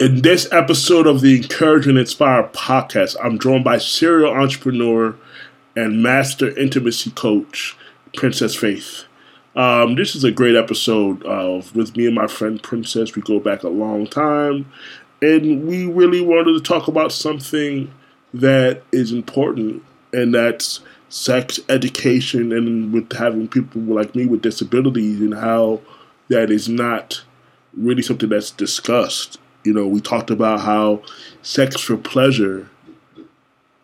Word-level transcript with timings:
In 0.00 0.22
this 0.22 0.50
episode 0.50 1.06
of 1.06 1.20
the 1.20 1.40
N'Courage 1.40 1.84
and 1.84 1.98
N'Spire 1.98 2.50
podcast, 2.54 3.16
I'm 3.22 3.38
joined 3.38 3.64
by 3.64 3.76
serial 3.76 4.32
entrepreneur 4.32 5.14
and 5.76 6.02
master 6.02 6.58
intimacy 6.58 7.10
coach, 7.10 7.76
Princess 8.16 8.56
Faith. 8.56 9.04
Um, 9.54 9.96
this 9.96 10.16
is 10.16 10.24
a 10.24 10.32
great 10.32 10.56
episode 10.56 11.22
of 11.24 11.76
with 11.76 11.98
me 11.98 12.06
and 12.06 12.14
my 12.14 12.28
friend 12.28 12.62
Princess. 12.62 13.14
We 13.14 13.20
go 13.20 13.40
back 13.40 13.62
a 13.62 13.68
long 13.68 14.06
time, 14.06 14.72
and 15.20 15.66
we 15.66 15.84
really 15.84 16.22
wanted 16.22 16.54
to 16.54 16.62
talk 16.62 16.88
about 16.88 17.12
something 17.12 17.92
that 18.32 18.82
is 18.92 19.12
important, 19.12 19.82
and 20.14 20.32
that's 20.32 20.80
sex 21.10 21.60
education, 21.68 22.52
and 22.52 22.90
with 22.90 23.12
having 23.12 23.48
people 23.48 23.82
like 23.82 24.14
me 24.14 24.24
with 24.24 24.40
disabilities, 24.40 25.20
and 25.20 25.34
how 25.34 25.82
that 26.28 26.50
is 26.50 26.70
not 26.70 27.22
really 27.74 28.00
something 28.00 28.30
that's 28.30 28.50
discussed 28.50 29.38
you 29.64 29.72
know, 29.72 29.86
we 29.86 30.00
talked 30.00 30.30
about 30.30 30.60
how 30.60 31.02
sex 31.42 31.80
for 31.80 31.96
pleasure 31.96 32.68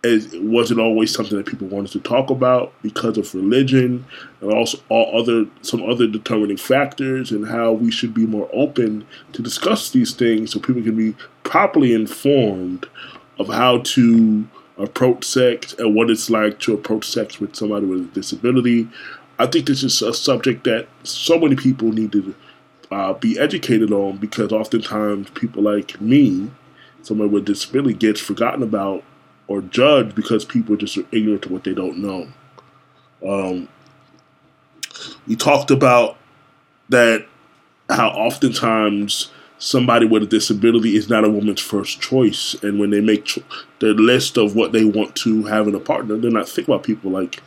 it 0.07 0.43
wasn't 0.43 0.79
always 0.79 1.13
something 1.13 1.37
that 1.37 1.47
people 1.47 1.67
wanted 1.67 1.91
to 1.91 2.01
talk 2.01 2.31
about 2.31 2.73
because 2.83 3.19
of 3.19 3.35
religion 3.35 4.05
and 4.41 4.53
also 4.53 4.79
all 4.89 5.21
other 5.21 5.47
some 5.63 5.83
other 5.83 6.07
determining 6.07 6.57
factors 6.57 7.31
and 7.31 7.49
how 7.49 7.73
we 7.73 7.91
should 7.91 8.15
be 8.15 8.27
more 8.27 8.49
open 8.53 9.07
to 9.33 9.43
discuss 9.43 9.91
these 9.91 10.13
things 10.13 10.53
so 10.53 10.61
people 10.61 10.83
can 10.83 10.97
be 10.97 11.17
properly 11.43 11.93
informed 11.93 12.87
of 13.39 13.49
how 13.49 13.79
to 13.79 14.47
approach 14.79 15.25
sex 15.25 15.75
and 15.79 15.95
what 15.95 16.11
it's 16.11 16.31
like 16.31 16.61
to 16.61 16.75
approach 16.75 17.09
sex 17.09 17.41
with 17.41 17.57
somebody 17.57 17.87
with 17.87 18.01
a 18.01 18.15
disability. 18.15 18.89
I 19.39 19.47
think 19.47 19.67
this 19.67 19.83
is 19.83 20.03
a 20.03 20.15
subject 20.15 20.65
that 20.65 20.87
so 21.03 21.39
many 21.39 21.57
people 21.57 21.93
need 21.93 22.13
to 22.13 22.35
uh, 22.91 23.13
be 23.15 23.39
educated 23.39 23.93
on 23.93 24.17
because 24.17 24.53
oftentimes 24.53 25.31
people 25.31 25.63
like 25.63 26.01
me, 26.01 26.51
someone 27.03 27.31
with 27.31 27.45
disability, 27.45 27.95
gets 27.95 28.21
forgotten 28.21 28.63
about 28.63 29.03
or 29.49 29.61
judged 29.63 30.15
because 30.15 30.45
people 30.45 30.77
just 30.77 30.97
are 30.99 31.07
ignorant 31.13 31.43
to 31.43 31.53
what 31.53 31.65
they 31.65 31.75
don't 31.75 31.99
know. 31.99 32.29
Um, 33.27 33.69
we 35.27 35.37
talked 35.37 35.71
about 35.71 36.17
that 36.89 37.27
how 37.89 38.09
oftentimes 38.09 39.31
somebody 39.59 40.07
with 40.07 40.23
a 40.23 40.27
disability 40.27 40.97
is 40.97 41.09
not 41.09 41.25
a 41.25 41.31
woman's 41.31 41.61
first 41.61 42.01
choice, 42.01 42.55
and 42.63 42.79
when 42.79 42.91
they 42.91 43.01
make 43.01 43.25
cho- 43.25 43.43
the 43.79 43.95
list 43.95 44.37
of 44.37 44.55
what 44.55 44.73
they 44.73 44.85
want 44.85 45.15
to 45.17 45.45
have 45.45 45.69
in 45.69 45.75
a 45.75 45.81
partner, 45.81 46.17
they're 46.17 46.31
not 46.31 46.49
thinking 46.49 46.75
about 46.75 46.85
people 46.85 47.11
like 47.11 47.43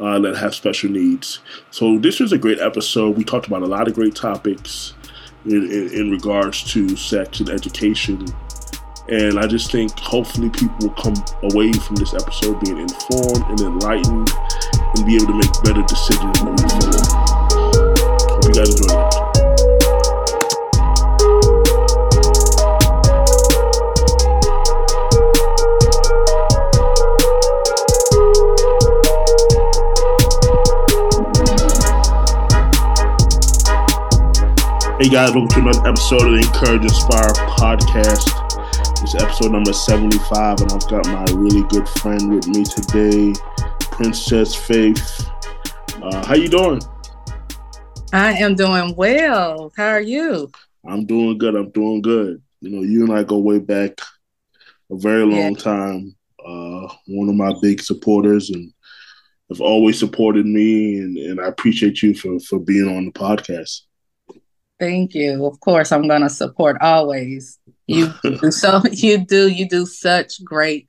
uh, 0.00 0.18
that 0.20 0.36
have 0.36 0.54
special 0.54 0.90
needs. 0.90 1.40
So 1.70 1.98
this 1.98 2.20
was 2.20 2.32
a 2.32 2.38
great 2.38 2.60
episode. 2.60 3.16
We 3.16 3.24
talked 3.24 3.46
about 3.46 3.62
a 3.62 3.66
lot 3.66 3.88
of 3.88 3.94
great 3.94 4.14
topics 4.14 4.94
in, 5.44 5.70
in, 5.70 5.88
in 5.92 6.10
regards 6.10 6.62
to 6.72 6.96
sex 6.96 7.40
and 7.40 7.48
education. 7.48 8.24
And 9.08 9.38
I 9.38 9.46
just 9.46 9.72
think 9.72 9.98
hopefully 9.98 10.50
people 10.50 10.76
will 10.80 10.94
come 10.94 11.14
away 11.50 11.72
from 11.72 11.96
this 11.96 12.12
episode 12.14 12.60
being 12.60 12.78
informed 12.78 13.44
and 13.48 13.60
enlightened 13.60 14.30
and 14.96 15.06
be 15.06 15.16
able 15.16 15.26
to 15.26 15.34
make 15.34 15.52
better 15.64 15.82
decisions 15.82 16.42
moving 16.42 16.68
forward. 16.68 17.06
Hope 18.30 18.44
you 18.44 18.52
guys 18.52 18.80
enjoy 18.80 19.08
it. 19.08 19.27
Hey 35.00 35.08
guys, 35.08 35.32
welcome 35.32 35.48
to 35.50 35.60
another 35.60 35.88
episode 35.90 36.22
of 36.22 36.32
the 36.32 36.40
N'Courage 36.40 36.82
N'Spire 36.82 37.32
podcast. 37.56 39.00
It's 39.00 39.14
episode 39.14 39.52
number 39.52 39.72
75, 39.72 40.60
and 40.60 40.72
I've 40.72 40.88
got 40.88 41.06
my 41.06 41.24
really 41.38 41.62
good 41.68 41.88
friend 42.00 42.34
with 42.34 42.48
me 42.48 42.64
today, 42.64 43.32
Princess 43.92 44.56
Faith. 44.56 45.24
Uh, 46.02 46.26
how 46.26 46.34
you 46.34 46.48
doing? 46.48 46.80
I 48.12 48.32
am 48.38 48.56
doing 48.56 48.92
well. 48.96 49.72
How 49.76 49.86
are 49.86 50.00
you? 50.00 50.50
I'm 50.84 51.06
doing 51.06 51.38
good. 51.38 51.54
I'm 51.54 51.70
doing 51.70 52.02
good. 52.02 52.42
You 52.60 52.70
know, 52.70 52.82
you 52.82 53.04
and 53.04 53.12
I 53.16 53.22
go 53.22 53.38
way 53.38 53.60
back 53.60 54.00
a 54.90 54.96
very 54.96 55.24
long 55.24 55.54
yeah. 55.54 55.62
time. 55.62 56.16
Uh, 56.44 56.92
one 57.06 57.28
of 57.28 57.36
my 57.36 57.54
big 57.62 57.80
supporters 57.82 58.50
and 58.50 58.72
have 59.48 59.60
always 59.60 59.96
supported 59.96 60.44
me, 60.44 60.98
and, 60.98 61.16
and 61.18 61.40
I 61.40 61.46
appreciate 61.46 62.02
you 62.02 62.14
for, 62.14 62.40
for 62.40 62.58
being 62.58 62.88
on 62.88 63.04
the 63.04 63.12
podcast. 63.12 63.82
Thank 64.78 65.14
you. 65.14 65.44
Of 65.44 65.58
course, 65.60 65.90
I'm 65.90 66.06
going 66.06 66.22
to 66.22 66.30
support 66.30 66.76
always. 66.80 67.58
You 67.86 68.12
do 68.22 68.50
so 68.50 68.82
you 68.92 69.18
do 69.18 69.48
you 69.48 69.68
do 69.68 69.86
such 69.86 70.42
great 70.44 70.86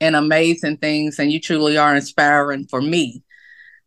and 0.00 0.16
amazing 0.16 0.78
things, 0.78 1.18
and 1.18 1.30
you 1.32 1.40
truly 1.40 1.76
are 1.76 1.94
inspiring 1.94 2.66
for 2.66 2.80
me. 2.80 3.22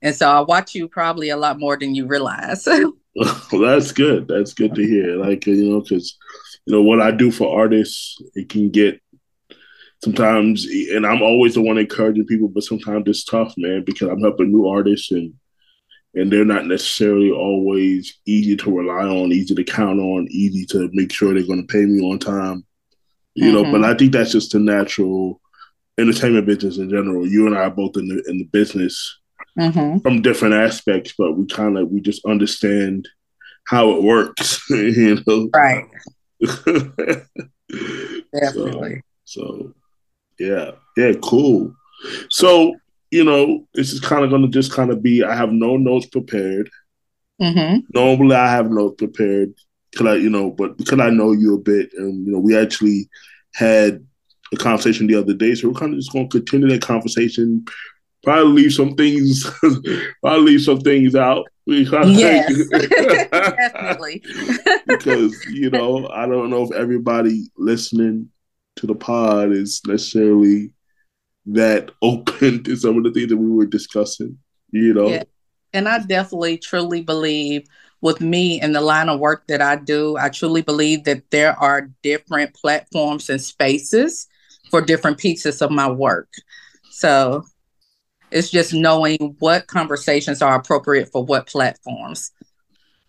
And 0.01 0.15
so 0.15 0.29
I 0.29 0.41
watch 0.41 0.75
you 0.75 0.87
probably 0.87 1.29
a 1.29 1.37
lot 1.37 1.59
more 1.59 1.77
than 1.77 1.93
you 1.93 2.07
realize. 2.07 2.67
well, 3.15 3.61
that's 3.61 3.91
good. 3.91 4.27
That's 4.27 4.53
good 4.53 4.75
to 4.75 4.83
hear. 4.83 5.17
Like 5.17 5.45
you 5.45 5.69
know, 5.69 5.81
because 5.81 6.17
you 6.65 6.73
know 6.73 6.81
what 6.81 7.01
I 7.01 7.11
do 7.11 7.31
for 7.31 7.59
artists, 7.59 8.21
it 8.35 8.49
can 8.49 8.69
get 8.69 9.01
sometimes, 10.03 10.65
and 10.65 11.05
I'm 11.05 11.21
always 11.21 11.55
the 11.55 11.61
one 11.61 11.77
encouraging 11.77 12.25
people, 12.25 12.47
but 12.47 12.63
sometimes 12.63 13.07
it's 13.07 13.23
tough, 13.23 13.53
man, 13.57 13.83
because 13.83 14.09
I'm 14.09 14.21
helping 14.21 14.51
new 14.51 14.67
artists 14.67 15.11
and 15.11 15.33
and 16.15 16.31
they're 16.31 16.45
not 16.45 16.65
necessarily 16.65 17.31
always 17.31 18.17
easy 18.25 18.55
to 18.57 18.75
rely 18.75 19.05
on, 19.05 19.31
easy 19.31 19.53
to 19.55 19.63
count 19.63 19.99
on, 19.99 20.27
easy 20.29 20.65
to 20.65 20.89
make 20.93 21.11
sure 21.11 21.33
they're 21.33 21.43
going 21.43 21.65
to 21.65 21.71
pay 21.71 21.85
me 21.85 22.01
on 22.01 22.19
time. 22.19 22.65
You 23.35 23.45
mm-hmm. 23.45 23.53
know, 23.53 23.63
but 23.63 23.81
mm-hmm. 23.81 23.85
I 23.85 23.93
think 23.95 24.11
that's 24.11 24.31
just 24.31 24.51
the 24.51 24.59
natural 24.59 25.39
entertainment 25.99 26.45
business 26.47 26.77
in 26.77 26.89
general. 26.89 27.27
You 27.27 27.45
and 27.47 27.55
I 27.55 27.63
are 27.63 27.69
both 27.69 27.95
in 27.97 28.07
the 28.07 28.23
in 28.27 28.39
the 28.39 28.45
business 28.45 29.19
mm-hmm. 29.57 29.99
from 29.99 30.21
different 30.21 30.55
aspects, 30.55 31.13
but 31.17 31.33
we 31.33 31.45
kind 31.45 31.77
of 31.77 31.89
we 31.89 32.01
just 32.01 32.25
understand 32.25 33.07
how 33.65 33.91
it 33.91 34.03
works. 34.03 34.59
you 34.69 35.21
know, 35.27 35.49
right? 35.53 35.85
Definitely. 38.33 39.01
So, 39.25 39.41
so, 39.41 39.73
yeah, 40.39 40.71
yeah, 40.97 41.13
cool. 41.21 41.73
So 42.29 42.75
you 43.11 43.23
know, 43.23 43.67
this 43.73 43.91
is 43.91 43.99
kind 43.99 44.23
of 44.23 44.29
going 44.29 44.43
to 44.43 44.47
just 44.47 44.71
kind 44.71 44.91
of 44.91 45.01
be. 45.01 45.23
I 45.23 45.35
have 45.35 45.51
no 45.51 45.77
notes 45.77 46.05
prepared. 46.05 46.69
Mm-hmm. 47.41 47.79
Normally, 47.93 48.35
I 48.35 48.49
have 48.51 48.69
notes 48.69 48.95
prepared 48.97 49.53
because 49.91 50.07
I, 50.07 50.15
you 50.15 50.29
know, 50.29 50.51
but 50.51 50.77
because 50.77 50.99
I 50.99 51.09
know 51.09 51.31
you 51.31 51.55
a 51.55 51.59
bit, 51.59 51.89
and 51.97 52.25
you 52.25 52.33
know, 52.33 52.39
we 52.39 52.57
actually 52.57 53.09
had 53.53 54.05
a 54.53 54.57
conversation 54.57 55.07
the 55.07 55.15
other 55.15 55.33
day, 55.33 55.55
so 55.55 55.69
we're 55.69 55.79
kind 55.79 55.93
of 55.93 55.99
just 55.99 56.11
going 56.11 56.29
to 56.29 56.39
continue 56.39 56.69
that 56.69 56.81
conversation. 56.81 57.65
Probably 58.23 58.63
leave 58.63 58.73
some 58.73 58.95
things. 58.95 59.49
probably 60.21 60.41
leave 60.41 60.61
some 60.61 60.81
things 60.81 61.15
out. 61.15 61.45
Yes, 61.69 62.67
definitely. 62.71 64.23
because 64.87 65.45
you 65.51 65.69
know, 65.69 66.07
I 66.07 66.25
don't 66.25 66.49
know 66.49 66.63
if 66.63 66.71
everybody 66.71 67.51
listening 67.57 68.29
to 68.77 68.87
the 68.87 68.95
pod 68.95 69.51
is 69.51 69.79
necessarily 69.85 70.71
that 71.53 71.91
open 72.01 72.63
to 72.63 72.75
some 72.75 72.97
of 72.97 73.03
the 73.03 73.11
things 73.11 73.29
that 73.29 73.37
we 73.37 73.49
were 73.49 73.65
discussing, 73.65 74.37
you 74.71 74.93
know? 74.93 75.07
Yeah. 75.07 75.23
And 75.73 75.87
I 75.87 75.99
definitely 75.99 76.57
truly 76.57 77.01
believe 77.01 77.67
with 78.01 78.21
me 78.21 78.61
in 78.61 78.71
the 78.71 78.81
line 78.81 79.09
of 79.09 79.19
work 79.19 79.45
that 79.47 79.61
I 79.61 79.75
do, 79.75 80.17
I 80.17 80.29
truly 80.29 80.61
believe 80.61 81.03
that 81.03 81.29
there 81.31 81.57
are 81.59 81.89
different 82.01 82.53
platforms 82.53 83.29
and 83.29 83.41
spaces 83.41 84.27
for 84.71 84.81
different 84.81 85.17
pieces 85.17 85.61
of 85.61 85.69
my 85.69 85.89
work. 85.89 86.29
So 86.91 87.43
it's 88.31 88.49
just 88.49 88.73
knowing 88.73 89.35
what 89.39 89.67
conversations 89.67 90.41
are 90.41 90.55
appropriate 90.55 91.11
for 91.11 91.25
what 91.25 91.47
platforms. 91.47 92.31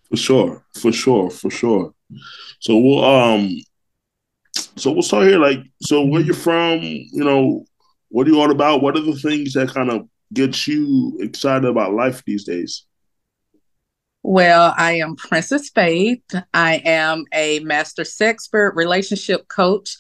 For 0.08 0.16
sure, 0.16 0.64
for 0.74 0.92
sure, 0.92 1.30
for 1.30 1.50
sure. 1.50 1.94
So 2.58 2.76
we'll 2.76 3.04
um 3.04 3.60
so 4.76 4.90
we'll 4.90 5.02
start 5.02 5.28
here. 5.28 5.38
Like, 5.38 5.60
so 5.82 6.02
where 6.04 6.20
you're 6.20 6.34
from, 6.34 6.80
you 6.82 7.24
know, 7.24 7.64
what 8.10 8.26
are 8.26 8.30
you 8.30 8.40
all 8.40 8.50
about? 8.50 8.82
What 8.82 8.96
are 8.96 9.00
the 9.00 9.16
things 9.16 9.54
that 9.54 9.68
kind 9.68 9.90
of 9.90 10.08
get 10.32 10.66
you 10.66 11.16
excited 11.20 11.64
about 11.64 11.94
life 11.94 12.24
these 12.24 12.44
days? 12.44 12.84
Well, 14.22 14.74
I 14.76 14.92
am 14.94 15.16
Princess 15.16 15.70
Faith. 15.70 16.22
I 16.52 16.82
am 16.84 17.24
a 17.32 17.60
master 17.60 18.02
sexpert, 18.02 18.74
relationship 18.74 19.48
coach. 19.48 19.96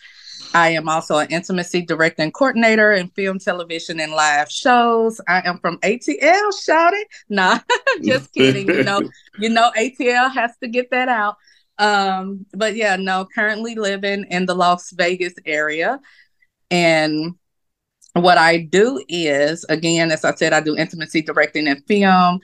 I 0.52 0.70
am 0.70 0.88
also 0.88 1.18
an 1.18 1.28
intimacy 1.30 1.82
director 1.82 2.22
and 2.22 2.34
coordinator 2.34 2.92
in 2.92 3.08
film, 3.08 3.38
television, 3.38 4.00
and 4.00 4.12
live 4.12 4.50
shows. 4.50 5.20
I 5.28 5.42
am 5.46 5.58
from 5.58 5.78
ATL, 5.78 6.50
shouting. 6.62 7.04
Nah, 7.28 7.60
just 8.02 8.32
kidding. 8.34 8.68
you 8.68 8.82
know, 8.82 9.00
you 9.38 9.48
know, 9.48 9.70
ATL 9.76 10.32
has 10.32 10.52
to 10.62 10.68
get 10.68 10.90
that 10.90 11.08
out. 11.08 11.36
Um, 11.78 12.44
but 12.52 12.74
yeah, 12.74 12.96
no, 12.96 13.26
currently 13.32 13.74
living 13.74 14.26
in 14.28 14.44
the 14.44 14.54
Las 14.54 14.90
Vegas 14.90 15.34
area. 15.46 16.00
And 16.70 17.36
what 18.14 18.38
I 18.38 18.58
do 18.58 19.02
is, 19.08 19.64
again, 19.68 20.10
as 20.10 20.24
I 20.24 20.34
said, 20.34 20.52
I 20.52 20.60
do 20.60 20.76
intimacy 20.76 21.22
directing 21.22 21.68
and 21.68 21.84
film, 21.86 22.40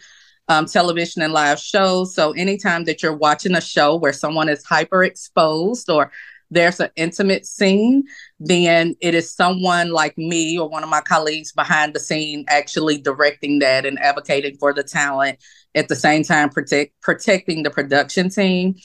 um, 0.49 0.67
television, 0.67 1.23
and 1.23 1.33
live 1.33 1.59
shows. 1.59 2.15
So 2.15 2.33
anytime 2.33 2.85
that 2.85 3.03
you're 3.03 3.17
watching 3.17 3.55
a 3.55 3.61
show 3.61 3.97
where 3.97 4.13
someone 4.13 4.49
is 4.49 4.65
hyper 4.65 5.03
exposed 5.03 5.91
or 5.91 6.13
there's 6.51 6.79
an 6.79 6.91
intimate 6.97 7.45
scene, 7.45 8.05
then 8.39 8.95
it 9.01 9.15
is 9.15 9.33
someone 9.33 9.91
like 9.91 10.17
me 10.17 10.59
or 10.59 10.69
one 10.69 10.85
of 10.85 10.89
my 10.89 11.01
colleagues 11.01 11.53
behind 11.53 11.95
the 11.95 12.01
scene 12.01 12.45
actually 12.49 12.99
directing 12.99 13.59
that 13.59 13.85
and 13.85 13.99
advocating 13.99 14.57
for 14.59 14.73
the 14.73 14.85
talent 14.85 15.39
at 15.75 15.89
the 15.89 15.97
same 15.97 16.23
time 16.23 16.49
protect 16.49 16.93
protecting 17.03 17.63
the 17.65 17.71
production 17.71 18.31
team. 18.31 18.77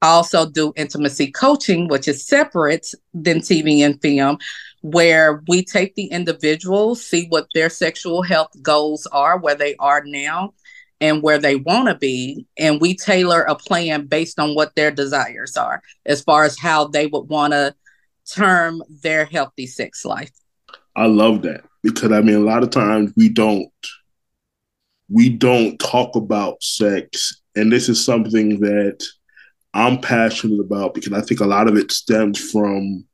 I 0.00 0.08
also 0.08 0.50
do 0.50 0.72
intimacy 0.76 1.30
coaching, 1.30 1.88
which 1.88 2.08
is 2.08 2.26
separate 2.26 2.88
than 3.14 3.38
TV 3.38 3.84
and 3.84 4.00
film, 4.00 4.38
where 4.82 5.42
we 5.48 5.64
take 5.64 5.94
the 5.94 6.06
individual, 6.06 6.94
see 6.94 7.26
what 7.28 7.46
their 7.54 7.70
sexual 7.70 8.22
health 8.22 8.50
goals 8.60 9.06
are, 9.06 9.38
where 9.38 9.54
they 9.54 9.74
are 9.76 10.02
now, 10.04 10.52
and 11.00 11.22
where 11.22 11.38
they 11.38 11.56
want 11.56 11.88
to 11.88 11.94
be. 11.94 12.46
And 12.58 12.80
we 12.80 12.94
tailor 12.94 13.42
a 13.42 13.54
plan 13.54 14.06
based 14.06 14.38
on 14.38 14.54
what 14.54 14.74
their 14.74 14.90
desires 14.90 15.56
are, 15.56 15.82
as 16.04 16.22
far 16.22 16.44
as 16.44 16.58
how 16.58 16.88
they 16.88 17.06
would 17.06 17.28
want 17.28 17.52
to 17.52 17.74
term 18.30 18.82
their 19.02 19.24
healthy 19.24 19.66
sex 19.66 20.04
life. 20.04 20.32
I 20.94 21.06
love 21.06 21.42
that 21.42 21.64
because 21.82 22.12
I 22.12 22.20
mean, 22.20 22.36
a 22.36 22.40
lot 22.40 22.62
of 22.62 22.70
times 22.70 23.12
we 23.16 23.28
don't 23.28 23.68
we 25.08 25.28
don't 25.28 25.78
talk 25.78 26.16
about 26.16 26.62
sex, 26.62 27.42
and 27.54 27.70
this 27.70 27.88
is 27.88 28.04
something 28.04 28.60
that 28.60 29.04
I'm 29.74 30.00
passionate 30.00 30.60
about 30.60 30.94
because 30.94 31.12
I 31.12 31.20
think 31.20 31.40
a 31.40 31.46
lot 31.46 31.68
of 31.68 31.76
it 31.76 31.92
stems 31.92 32.38
from 32.38 33.04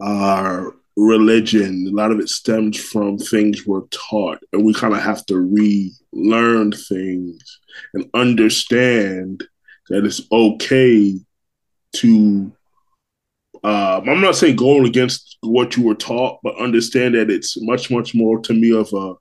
our 0.00 0.74
religion. 0.96 1.86
A 1.88 1.94
lot 1.94 2.12
of 2.12 2.20
it 2.20 2.28
stems 2.28 2.78
from 2.78 3.18
things 3.18 3.66
we're 3.66 3.86
taught, 3.90 4.38
and 4.52 4.64
we 4.64 4.74
kind 4.74 4.94
of 4.94 5.00
have 5.00 5.24
to 5.26 5.38
relearn 5.38 6.72
things 6.72 7.60
and 7.94 8.08
understand 8.14 9.44
that 9.88 10.04
it's 10.04 10.22
okay 10.30 11.18
to. 11.96 12.52
Uh, 13.62 14.02
I'm 14.06 14.20
not 14.20 14.36
saying 14.36 14.56
going 14.56 14.86
against 14.86 15.38
what 15.40 15.74
you 15.74 15.84
were 15.84 15.94
taught, 15.94 16.40
but 16.42 16.58
understand 16.58 17.14
that 17.14 17.30
it's 17.30 17.60
much, 17.62 17.90
much 17.90 18.14
more 18.14 18.38
to 18.40 18.52
me 18.52 18.74
of 18.74 18.92
a 18.92 19.14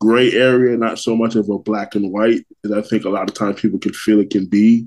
gray 0.00 0.30
area, 0.32 0.76
not 0.76 1.00
so 1.00 1.16
much 1.16 1.34
of 1.34 1.48
a 1.48 1.58
black 1.58 1.96
and 1.96 2.12
white, 2.12 2.46
as 2.64 2.70
I 2.70 2.80
think 2.82 3.04
a 3.04 3.08
lot 3.08 3.28
of 3.28 3.34
times 3.34 3.60
people 3.60 3.80
can 3.80 3.92
feel 3.92 4.20
it 4.20 4.30
can 4.30 4.46
be. 4.46 4.86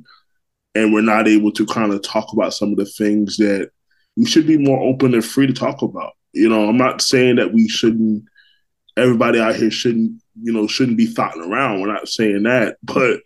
And 0.75 0.93
we're 0.93 1.01
not 1.01 1.27
able 1.27 1.51
to 1.51 1.65
kind 1.65 1.91
of 1.91 2.01
talk 2.01 2.31
about 2.31 2.53
some 2.53 2.71
of 2.71 2.77
the 2.77 2.85
things 2.85 3.35
that 3.37 3.71
we 4.21 4.27
should 4.27 4.45
be 4.45 4.57
more 4.57 4.79
open 4.79 5.15
and 5.15 5.25
free 5.25 5.47
to 5.47 5.53
talk 5.53 5.81
about. 5.81 6.13
You 6.31 6.47
know, 6.47 6.69
I'm 6.69 6.77
not 6.77 7.01
saying 7.01 7.37
that 7.37 7.53
we 7.53 7.67
shouldn't. 7.67 8.23
Everybody 8.95 9.39
out 9.39 9.55
here 9.55 9.71
shouldn't, 9.71 10.21
you 10.39 10.53
know, 10.53 10.67
shouldn't 10.67 10.97
be 10.97 11.07
thoughting 11.07 11.41
around. 11.41 11.81
We're 11.81 11.91
not 11.91 12.07
saying 12.07 12.43
that, 12.43 12.77
but. 12.83 13.19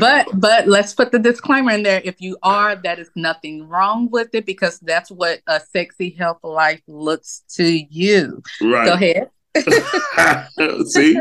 but 0.00 0.26
but 0.34 0.66
let's 0.66 0.92
put 0.92 1.12
the 1.12 1.20
disclaimer 1.20 1.70
in 1.70 1.84
there. 1.84 2.00
If 2.04 2.20
you 2.20 2.36
are, 2.42 2.74
that 2.74 2.98
is 2.98 3.10
nothing 3.14 3.68
wrong 3.68 4.08
with 4.10 4.34
it 4.34 4.44
because 4.44 4.80
that's 4.80 5.08
what 5.08 5.40
a 5.46 5.60
sexy 5.60 6.10
health 6.10 6.38
life 6.42 6.82
looks 6.88 7.44
to 7.56 7.64
you. 7.64 8.42
Right. 8.60 8.86
Go 8.86 8.94
ahead. 8.94 9.30
See, 10.88 11.16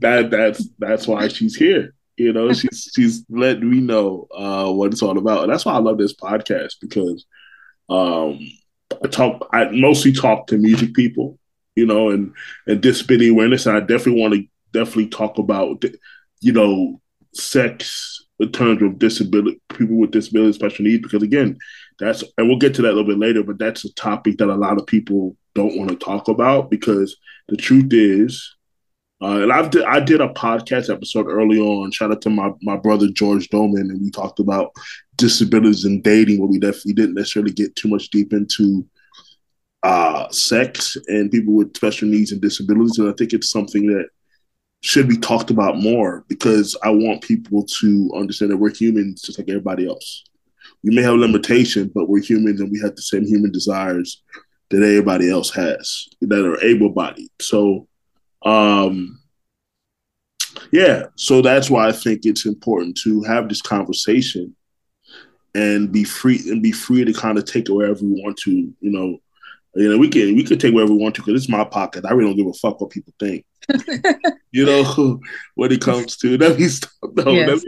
that 0.00 0.30
that's 0.30 0.68
that's 0.78 1.06
why 1.06 1.28
she's 1.28 1.54
here. 1.54 1.94
You 2.16 2.32
know, 2.32 2.52
she's 2.52 2.90
she's 2.96 3.24
letting 3.28 3.70
me 3.70 3.80
know 3.80 4.26
uh, 4.36 4.72
what 4.72 4.92
it's 4.92 5.02
all 5.02 5.16
about, 5.16 5.44
and 5.44 5.52
that's 5.52 5.64
why 5.64 5.74
I 5.74 5.78
love 5.78 5.98
this 5.98 6.16
podcast 6.16 6.76
because 6.80 7.24
um, 7.88 8.38
I 9.02 9.08
talk. 9.08 9.48
I 9.52 9.68
mostly 9.70 10.12
talk 10.12 10.46
to 10.48 10.58
music 10.58 10.94
people, 10.94 11.38
you 11.74 11.86
know, 11.86 12.10
and 12.10 12.32
and 12.66 12.80
disability 12.80 13.28
awareness. 13.28 13.66
And 13.66 13.76
I 13.76 13.80
definitely 13.80 14.20
want 14.20 14.34
to 14.34 14.44
definitely 14.72 15.08
talk 15.08 15.38
about, 15.38 15.84
you 16.40 16.52
know, 16.52 17.00
sex 17.34 18.24
in 18.38 18.52
terms 18.52 18.82
of 18.82 18.98
disability, 18.98 19.60
people 19.70 19.96
with 19.96 20.10
disability 20.10 20.52
special 20.52 20.84
needs, 20.84 21.02
because 21.02 21.22
again, 21.22 21.58
that's 21.98 22.22
and 22.36 22.48
we'll 22.48 22.58
get 22.58 22.74
to 22.74 22.82
that 22.82 22.88
a 22.88 22.94
little 22.94 23.08
bit 23.08 23.18
later. 23.18 23.42
But 23.42 23.58
that's 23.58 23.84
a 23.84 23.92
topic 23.94 24.38
that 24.38 24.48
a 24.48 24.54
lot 24.54 24.78
of 24.78 24.86
people 24.86 25.36
don't 25.54 25.76
want 25.76 25.90
to 25.90 25.96
talk 25.96 26.28
about 26.28 26.70
because 26.70 27.16
the 27.48 27.56
truth 27.56 27.92
is. 27.92 28.54
Uh, 29.22 29.40
and 29.40 29.50
I've 29.50 29.70
I 29.86 30.00
did 30.00 30.20
a 30.20 30.28
podcast 30.28 30.92
episode 30.92 31.26
early 31.26 31.58
on. 31.58 31.90
Shout 31.90 32.10
out 32.10 32.20
to 32.22 32.30
my, 32.30 32.52
my 32.60 32.76
brother 32.76 33.08
George 33.08 33.48
Doman, 33.48 33.90
and 33.90 34.02
we 34.02 34.10
talked 34.10 34.40
about 34.40 34.72
disabilities 35.16 35.84
and 35.84 36.02
dating, 36.02 36.40
where 36.40 36.48
we 36.48 36.58
definitely 36.58 36.94
didn't 36.94 37.14
necessarily 37.14 37.52
get 37.52 37.74
too 37.76 37.88
much 37.88 38.10
deep 38.10 38.32
into 38.32 38.86
uh, 39.82 40.28
sex 40.30 40.96
and 41.06 41.30
people 41.30 41.54
with 41.54 41.76
special 41.76 42.08
needs 42.08 42.32
and 42.32 42.40
disabilities. 42.40 42.98
And 42.98 43.08
I 43.08 43.12
think 43.12 43.32
it's 43.32 43.50
something 43.50 43.86
that 43.86 44.08
should 44.82 45.08
be 45.08 45.16
talked 45.16 45.50
about 45.50 45.78
more 45.78 46.24
because 46.28 46.76
I 46.82 46.90
want 46.90 47.22
people 47.22 47.64
to 47.80 48.10
understand 48.16 48.50
that 48.50 48.56
we're 48.56 48.74
humans 48.74 49.22
just 49.22 49.38
like 49.38 49.48
everybody 49.48 49.86
else. 49.86 50.24
We 50.82 50.94
may 50.94 51.02
have 51.02 51.14
limitations, 51.14 51.92
but 51.94 52.08
we're 52.08 52.22
humans 52.22 52.60
and 52.60 52.70
we 52.70 52.80
have 52.80 52.94
the 52.94 53.02
same 53.02 53.24
human 53.24 53.50
desires 53.52 54.22
that 54.70 54.82
everybody 54.82 55.30
else 55.30 55.50
has 55.54 56.08
that 56.20 56.44
are 56.44 56.62
able 56.62 56.90
bodied. 56.90 57.30
So, 57.40 57.88
um, 58.42 59.20
yeah, 60.72 61.04
so 61.16 61.42
that's 61.42 61.70
why 61.70 61.88
I 61.88 61.92
think 61.92 62.20
it's 62.24 62.46
important 62.46 62.98
to 63.04 63.22
have 63.22 63.48
this 63.48 63.62
conversation 63.62 64.54
and 65.56 65.90
be 65.90 66.04
free 66.04 66.38
and 66.50 66.62
be 66.62 66.72
free 66.72 67.04
to 67.04 67.12
kind 67.14 67.38
of 67.38 67.46
take 67.46 67.68
it 67.68 67.72
wherever 67.72 68.04
we 68.04 68.22
want 68.22 68.36
to. 68.36 68.50
You 68.52 68.74
know, 68.80 69.18
you 69.74 69.90
know, 69.90 69.98
we 69.98 70.08
can 70.08 70.36
we 70.36 70.44
can 70.44 70.58
take 70.58 70.74
wherever 70.74 70.92
we 70.92 70.98
want 70.98 71.14
to 71.14 71.22
because 71.22 71.42
it's 71.42 71.50
my 71.50 71.64
pocket. 71.64 72.04
I 72.04 72.12
really 72.12 72.30
don't 72.30 72.36
give 72.36 72.46
a 72.46 72.52
fuck 72.52 72.80
what 72.80 72.90
people 72.90 73.14
think. 73.18 73.46
you 74.52 74.66
know, 74.66 75.20
when 75.54 75.72
it 75.72 75.80
comes 75.80 76.16
to 76.18 76.36
that 76.36 76.58
means 76.58 76.82
no, 77.02 77.32
yes. 77.32 77.64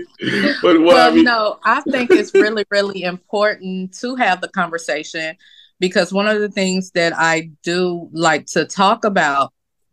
but 0.63 0.81
well, 0.81 1.11
I 1.11 1.15
mean, 1.15 1.25
no, 1.25 1.59
I 1.65 1.81
think 1.81 2.11
it's 2.11 2.35
really 2.35 2.65
really 2.71 3.03
important 3.03 3.95
to 4.01 4.17
have 4.17 4.43
the 4.43 4.49
conversation 4.49 5.37
because 5.81 6.13
one 6.13 6.29
of 6.29 6.41
the 6.41 6.51
things 6.51 6.91
that 6.91 7.15
I 7.17 7.51
do 7.63 8.11
like 8.13 8.47
to 8.49 8.67
talk 8.67 9.05
about 9.05 9.53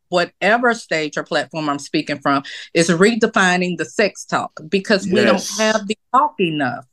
whatever 0.09 0.73
stage 0.73 1.17
or 1.17 1.23
platform 1.23 1.69
I'm 1.69 1.79
speaking 1.79 2.19
from 2.19 2.43
is 2.73 2.89
redefining 2.89 3.77
the 3.77 3.85
sex 3.85 4.25
talk 4.25 4.59
because 4.67 5.05
we 5.05 5.21
yes. 5.21 5.57
don't 5.57 5.65
have 5.65 5.87
the 5.87 5.97
talk 6.13 6.35
enough. 6.39 6.85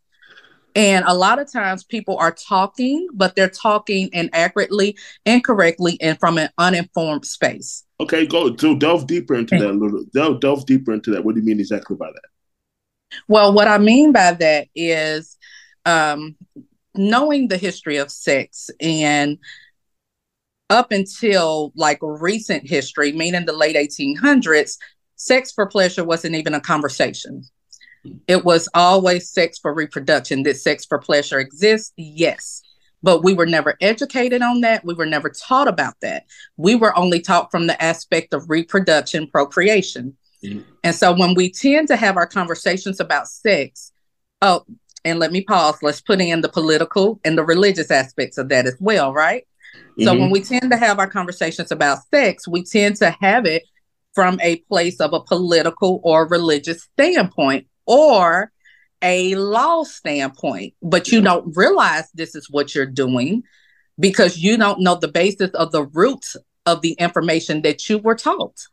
And 0.74 1.04
a 1.06 1.14
lot 1.14 1.38
of 1.38 1.50
times 1.52 1.84
people 1.84 2.16
are 2.19 2.32
talking, 2.32 3.08
but 3.12 3.36
they're 3.36 3.50
talking 3.50 4.08
inaccurately, 4.12 4.96
incorrectly, 5.26 5.98
and 6.00 6.19
from 6.19 6.38
an 6.38 6.48
uninformed 6.58 7.26
space. 7.26 7.84
Okay, 8.00 8.26
go 8.26 8.56
so 8.56 8.74
delve 8.74 9.06
deeper 9.06 9.34
into 9.34 9.56
that 9.58 9.70
a 9.70 9.72
little. 9.72 10.04
Delve, 10.14 10.40
delve 10.40 10.66
deeper 10.66 10.92
into 10.92 11.10
that. 11.10 11.24
What 11.24 11.34
do 11.34 11.40
you 11.40 11.46
mean 11.46 11.60
exactly 11.60 11.96
by 11.96 12.10
that? 12.10 13.19
Well, 13.28 13.52
what 13.52 13.69
I 13.69 13.78
mean 13.78 14.12
by 14.12 14.32
that 14.32 14.69
is 14.74 15.36
um, 15.84 16.36
knowing 16.94 17.48
the 17.48 17.58
history 17.58 17.98
of 17.98 18.10
sex 18.10 18.70
and 18.80 19.38
up 20.70 20.91
until 20.91 21.72
like 21.76 21.98
recent 22.00 22.69
history, 22.69 23.12
meaning 23.12 23.44
the 23.44 23.52
late 23.52 23.76
1800s, 23.76 24.79
sex 25.17 25.52
for 25.52 25.67
pleasure 25.67 26.02
wasn't 26.02 26.34
even 26.34 26.55
a 26.55 26.60
conversation. 26.60 27.44
It 28.27 28.44
was 28.44 28.69
always 28.75 29.29
sex 29.29 29.59
for 29.59 29.73
reproduction. 29.73 30.43
Did 30.43 30.56
sex 30.56 30.85
for 30.85 30.99
pleasure 30.99 31.39
exist? 31.39 31.93
Yes. 31.97 32.63
But 33.03 33.25
we 33.25 33.35
were 33.35 33.47
never 33.47 33.77
educated 33.81 34.43
on 34.43 34.61
that. 34.61 34.85
We 34.85 34.94
were 34.94 35.06
never 35.06 35.29
taught 35.29 35.69
about 35.69 35.94
that. 36.03 36.25
We 36.56 36.75
were 36.77 36.97
only 36.97 37.21
taught 37.21 37.51
from 37.51 37.67
the 37.67 37.82
aspect 37.82 38.32
of 38.32 38.49
reproduction, 38.49 39.27
procreation. 39.29 40.17
Mm. 40.44 40.65
And 40.85 40.94
so 40.94 41.13
when 41.13 41.35
we 41.35 41.51
tend 41.51 41.89
to 41.89 41.97
have 41.97 42.17
our 42.17 42.27
conversations 42.27 43.01
about 43.01 43.29
sex, 43.29 43.93
oh, 44.41 44.65
and 45.05 45.19
let 45.19 45.32
me 45.32 45.43
pause, 45.43 45.77
let's 45.82 46.01
put 46.01 46.21
in 46.21 46.43
the 46.43 46.49
political 46.49 47.21
and 47.25 47.37
the 47.37 47.44
religious 47.44 47.91
aspects 47.91 48.39
of 48.39 48.49
that 48.51 48.67
as 48.67 48.77
well, 48.79 49.13
right? 49.13 49.47
Mm-hmm. 49.75 50.05
So 50.05 50.19
when 50.19 50.31
we 50.31 50.41
tend 50.41 50.71
to 50.71 50.77
have 50.77 50.99
our 50.99 51.09
conversations 51.09 51.73
about 51.73 51.99
sex, 52.13 52.47
we 52.47 52.63
tend 52.63 52.97
to 52.97 53.11
have 53.21 53.47
it 53.47 53.65
from 54.15 54.39
a 54.43 54.56
place 54.69 55.01
of 55.01 55.13
a 55.13 55.21
political 55.21 56.01
or 56.05 56.29
religious 56.29 56.82
standpoint 56.94 57.67
or 57.86 58.53
a 59.03 59.34
law 59.34 59.82
standpoint, 59.82 60.74
but 60.82 61.08
you 61.08 61.20
don't 61.20 61.56
realize 61.56 62.10
this 62.15 62.34
is 62.34 62.48
what 62.51 62.74
you're 62.74 62.86
doing 62.86 63.43
because 63.98 64.39
you 64.39 64.56
don't 64.56 64.81
know 64.81 64.94
the 64.94 65.08
basis 65.08 65.51
of 65.51 65.72
the 65.72 65.84
roots 65.84 66.36
of 66.67 66.81
the 66.82 66.93
information 66.93 67.62
that 67.62 67.89
you 67.89 67.98
were 67.98 68.15
taught. 68.15 68.67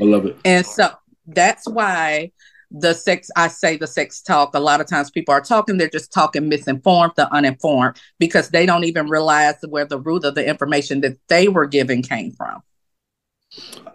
I 0.00 0.04
love 0.04 0.26
it. 0.26 0.36
And 0.44 0.64
so 0.64 0.90
that's 1.26 1.68
why 1.68 2.30
the 2.70 2.92
sex 2.92 3.30
i 3.36 3.46
say 3.46 3.76
the 3.76 3.86
sex 3.86 4.20
talk 4.20 4.54
a 4.54 4.58
lot 4.58 4.80
of 4.80 4.88
times 4.88 5.10
people 5.10 5.32
are 5.32 5.40
talking 5.40 5.78
they're 5.78 5.88
just 5.88 6.12
talking 6.12 6.48
misinformed 6.48 7.12
the 7.16 7.32
uninformed 7.32 7.96
because 8.18 8.48
they 8.48 8.66
don't 8.66 8.84
even 8.84 9.08
realize 9.08 9.54
where 9.68 9.84
the 9.84 9.98
root 10.00 10.24
of 10.24 10.34
the 10.34 10.46
information 10.46 11.00
that 11.00 11.16
they 11.28 11.46
were 11.46 11.66
given 11.66 12.02
came 12.02 12.32
from 12.32 12.60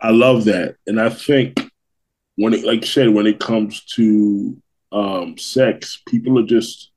i 0.01 0.09
love 0.09 0.45
that 0.45 0.75
and 0.87 0.99
i 0.99 1.09
think 1.09 1.68
when 2.39 2.53
it 2.53 2.63
like 2.63 2.81
you 2.81 2.87
said 2.87 3.09
when 3.09 3.27
it 3.27 3.39
comes 3.39 3.83
to 3.85 4.55
um 4.93 5.37
sex 5.37 6.01
people 6.07 6.39
are 6.39 6.45
just 6.45 6.91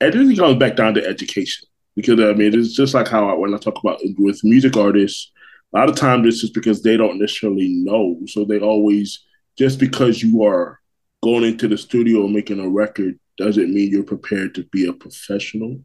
everything 0.00 0.36
comes 0.36 0.58
back 0.58 0.76
down 0.76 0.94
to 0.94 1.06
education 1.06 1.66
because 1.96 2.20
i 2.20 2.32
mean 2.34 2.54
it's 2.54 2.74
just 2.74 2.94
like 2.94 3.08
how 3.08 3.28
I, 3.28 3.34
when 3.34 3.54
i 3.54 3.58
talk 3.58 3.78
about 3.78 4.00
with 4.18 4.44
music 4.44 4.76
artists 4.76 5.32
a 5.74 5.78
lot 5.78 5.88
of 5.88 5.96
times 5.96 6.26
it's 6.26 6.40
just 6.40 6.54
because 6.54 6.82
they 6.82 6.96
don't 6.96 7.18
necessarily 7.18 7.68
know 7.68 8.18
so 8.26 8.44
they 8.44 8.60
always 8.60 9.24
just 9.56 9.80
because 9.80 10.22
you 10.22 10.44
are 10.44 10.78
going 11.22 11.44
into 11.44 11.66
the 11.66 11.78
studio 11.78 12.24
and 12.24 12.34
making 12.34 12.60
a 12.60 12.68
record 12.68 13.18
doesn't 13.38 13.72
mean 13.72 13.90
you're 13.90 14.02
prepared 14.02 14.54
to 14.54 14.64
be 14.64 14.86
a 14.86 14.92
professional. 14.92 15.80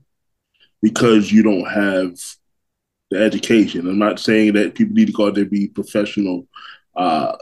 because 0.81 1.31
you 1.31 1.43
don't 1.43 1.69
have 1.69 2.19
the 3.09 3.23
education. 3.23 3.87
I'm 3.87 3.99
not 3.99 4.19
saying 4.19 4.53
that 4.53 4.75
people 4.75 4.95
need 4.95 5.07
to 5.07 5.13
go 5.13 5.27
out 5.27 5.35
there 5.35 5.45
be 5.45 5.67
professional 5.67 6.47
uh, 6.95 7.35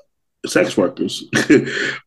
sex 0.46 0.76
workers, 0.78 1.24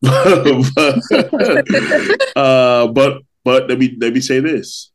but, 0.01 0.65
uh, 2.35 2.87
but 2.87 3.21
but 3.43 3.69
let 3.69 3.79
me 3.79 3.95
let 3.99 4.13
me 4.13 4.21
say 4.21 4.39
this: 4.39 4.91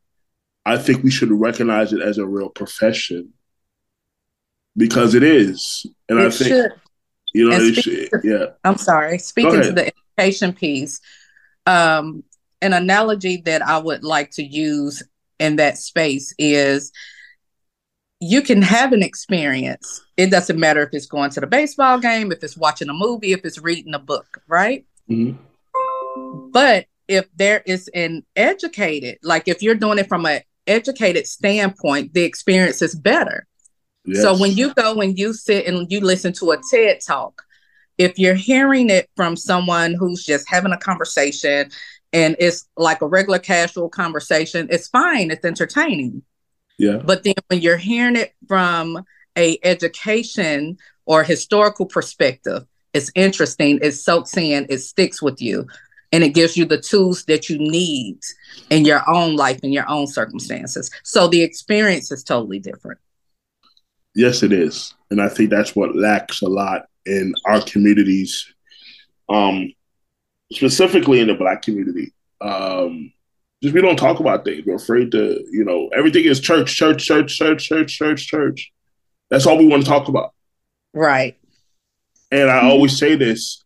I 0.67 0.77
think 0.77 1.03
we 1.03 1.11
should 1.11 1.31
recognize 1.31 1.93
it 1.93 2.03
as 2.03 2.19
a 2.19 2.27
real 2.27 2.49
profession 2.51 3.33
because 4.77 5.15
it 5.15 5.23
is, 5.23 5.87
and 6.09 6.19
It 6.19 6.27
I 6.27 6.31
think 6.31 6.49
should. 6.49 6.73
you 7.35 7.49
know, 7.49 7.57
it 7.57 7.75
should, 7.75 8.09
yeah, 8.25 8.47
I'm 8.65 8.77
sorry. 8.77 9.19
Speaking 9.19 9.63
to 9.63 9.73
the 9.73 9.93
education 10.19 10.53
piece, 10.53 11.01
um, 11.67 12.25
an 12.63 12.73
analogy 12.73 13.39
that 13.47 13.63
I 13.63 13.79
would 13.79 14.05
like 14.05 14.31
to 14.33 14.43
use 14.43 15.03
in 15.39 15.57
that 15.57 15.79
space 15.79 16.35
is 16.39 16.93
you 18.21 18.43
can 18.43 18.63
have 18.63 18.93
an 18.93 19.03
experience. 19.03 20.03
It 20.17 20.31
doesn't 20.31 20.61
matter 20.61 20.83
if 20.83 20.91
it's 20.93 21.07
going 21.07 21.31
to 21.31 21.41
the 21.41 21.47
baseball 21.47 21.99
game, 21.99 22.31
if 22.33 22.45
it's 22.45 22.57
watching 22.57 22.91
a 22.91 22.95
movie, 22.95 23.33
if 23.33 23.45
it's 23.45 23.59
reading 23.59 23.95
a 23.95 23.99
book, 23.99 24.43
right? 24.47 24.85
Mhm. 25.11 25.39
But 26.53 26.87
if 27.09 27.27
there 27.35 27.63
is 27.67 27.89
an 27.89 28.25
educated, 28.37 29.19
like 29.23 29.49
if 29.49 29.63
you're 29.63 29.75
doing 29.75 29.99
it 29.99 30.09
from 30.09 30.27
an 30.27 30.43
educated 30.67 31.27
standpoint, 31.27 32.13
the 32.13 32.23
experience 32.23 32.83
is 32.83 32.95
better. 32.95 33.47
So 34.13 34.37
when 34.37 34.53
you 34.53 34.75
go 34.75 35.01
and 35.01 35.17
you 35.17 35.33
sit 35.33 35.67
and 35.67 35.91
you 35.91 36.01
listen 36.01 36.33
to 36.35 36.51
a 36.51 36.59
TED 36.71 37.01
talk, 37.07 37.43
if 37.97 38.19
you're 38.19 38.35
hearing 38.35 38.91
it 38.91 39.09
from 39.15 39.37
someone 39.37 39.95
who's 39.95 40.25
just 40.25 40.49
having 40.49 40.73
a 40.73 40.79
conversation 40.79 41.71
and 42.13 42.35
it's 42.39 42.67
like 42.77 43.03
a 43.03 43.07
regular 43.07 43.39
casual 43.39 43.89
conversation, 43.89 44.67
it's 44.71 44.89
fine, 44.89 45.31
it's 45.31 45.45
entertaining. 45.45 46.23
Yeah, 46.81 46.97
But 46.97 47.25
then 47.25 47.35
when 47.49 47.61
you're 47.61 47.77
hearing 47.77 48.17
it 48.17 48.33
from 48.49 49.05
a 49.37 49.59
education 49.63 50.79
or 51.05 51.23
historical 51.23 51.85
perspective, 51.85 52.65
it's 52.95 53.11
interesting, 53.15 53.79
it 53.83 53.93
soaks 53.93 54.35
in, 54.39 54.65
it 54.71 54.79
sticks 54.79 55.21
with 55.21 55.43
you, 55.43 55.67
and 56.11 56.25
it 56.25 56.31
gives 56.31 56.57
you 56.57 56.65
the 56.65 56.81
tools 56.81 57.27
that 57.27 57.51
you 57.51 57.59
need 57.59 58.19
in 58.71 58.87
your 58.87 59.03
own 59.11 59.37
life, 59.37 59.61
in 59.63 59.73
your 59.73 59.87
own 59.91 60.07
circumstances. 60.07 60.91
So 61.03 61.29
the 61.29 61.43
experience 61.43 62.11
is 62.11 62.25
totally 62.25 62.61
different. 62.61 62.99
Yes, 64.15 64.43
it 64.43 64.51
is, 64.51 64.95
and 65.11 65.21
I 65.21 65.29
think 65.29 65.51
that's 65.51 65.77
what 65.77 65.95
lacks 65.95 66.41
a 66.41 66.49
lot 66.49 66.87
in 67.05 67.35
our 67.45 67.61
communities, 67.61 68.55
um, 69.29 69.71
specifically 70.51 71.21
in 71.21 71.27
the 71.27 71.35
Black 71.35 71.61
community. 71.61 72.15
Um, 72.41 73.13
just 73.63 73.75
we 73.75 73.83
don't 73.83 73.97
talk 73.97 74.21
about 74.21 74.45
things. 74.45 74.65
We're 74.67 74.77
afraid 74.77 75.13
to, 75.13 75.45
you 75.51 75.65
know, 75.65 75.89
everything 75.95 76.25
is 76.25 76.41
church, 76.41 76.75
church, 76.75 77.05
church, 77.05 77.37
church, 77.37 77.69
church, 77.69 77.99
church, 77.99 78.27
church. 78.27 78.73
That's 79.29 79.47
all 79.47 79.59
we 79.59 79.67
want 79.67 79.85
to 79.85 79.89
talk 79.89 80.09
about. 80.09 80.33
Right. 80.95 81.37
And 82.31 82.51
I 82.51 82.63
always 82.63 82.97
say 82.99 83.17
this 83.17 83.65